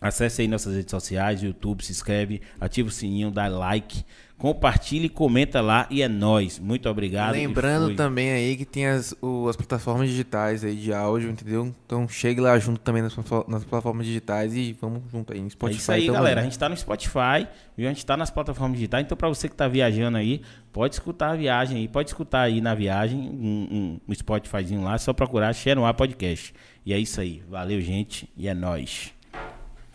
Acesse 0.00 0.40
aí 0.42 0.48
nossas 0.48 0.74
redes 0.74 0.90
sociais, 0.90 1.42
YouTube, 1.42 1.84
se 1.84 1.92
inscreve, 1.92 2.40
ativa 2.58 2.88
o 2.88 2.92
sininho, 2.92 3.30
dá 3.30 3.48
like, 3.48 4.02
compartilha 4.40 5.04
e 5.04 5.08
comenta 5.10 5.60
lá 5.60 5.86
e 5.90 6.00
é 6.00 6.08
nóis. 6.08 6.58
Muito 6.58 6.88
obrigado. 6.88 7.36
e 7.36 7.46
Lembrando 7.46 7.94
também 7.94 8.30
aí 8.32 8.56
que 8.56 8.64
tem 8.64 8.86
as, 8.86 9.14
o- 9.20 9.46
as 9.50 9.54
plataformas 9.54 10.08
digitais 10.08 10.64
aí 10.64 10.74
de 10.74 10.94
áudio, 10.94 11.28
entendeu? 11.30 11.70
Então 11.84 12.08
chegue 12.08 12.40
lá 12.40 12.58
junto 12.58 12.80
também 12.80 13.02
nas, 13.02 13.14
nas 13.46 13.64
plataformas 13.64 14.06
digitais 14.06 14.54
e 14.56 14.72
vamos 14.80 15.02
junto 15.12 15.34
aí 15.34 15.40
no 15.40 15.46
É 15.46 15.50
Spotify. 15.50 15.78
isso 15.78 15.92
aí, 15.92 16.06
galera. 16.08 16.40
A 16.40 16.44
gente 16.44 16.58
tá 16.58 16.70
no 16.70 16.76
Spotify, 16.76 17.46
viu? 17.76 17.86
a 17.86 17.92
gente 17.92 18.06
tá 18.06 18.16
nas 18.16 18.30
plataformas 18.30 18.78
digitais. 18.78 19.04
Então, 19.04 19.14
pra 19.16 19.28
você 19.28 19.46
que 19.46 19.54
tá 19.54 19.68
viajando 19.68 20.16
aí, 20.16 20.40
pode 20.72 20.94
escutar 20.94 21.32
a 21.32 21.36
viagem 21.36 21.76
aí, 21.76 21.86
pode 21.88 22.08
escutar 22.08 22.40
aí 22.40 22.62
na 22.62 22.74
viagem 22.74 23.18
um, 23.20 23.68
um, 23.70 24.00
um 24.08 24.14
Spotifyzinho 24.14 24.82
lá, 24.82 24.94
é 24.94 24.98
só 24.98 25.12
procurar 25.12 25.52
Share 25.52 25.76
no 25.78 25.84
Ar 25.84 25.92
Podcast. 25.92 26.54
E 26.86 26.94
é 26.94 26.98
isso 26.98 27.20
aí. 27.20 27.42
Valeu, 27.46 27.78
gente, 27.82 28.26
e 28.34 28.48
é 28.48 28.54
nóis. 28.54 29.12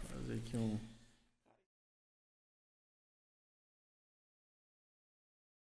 Fazer 0.08 0.34
aqui 0.36 0.56
um. 0.56 0.78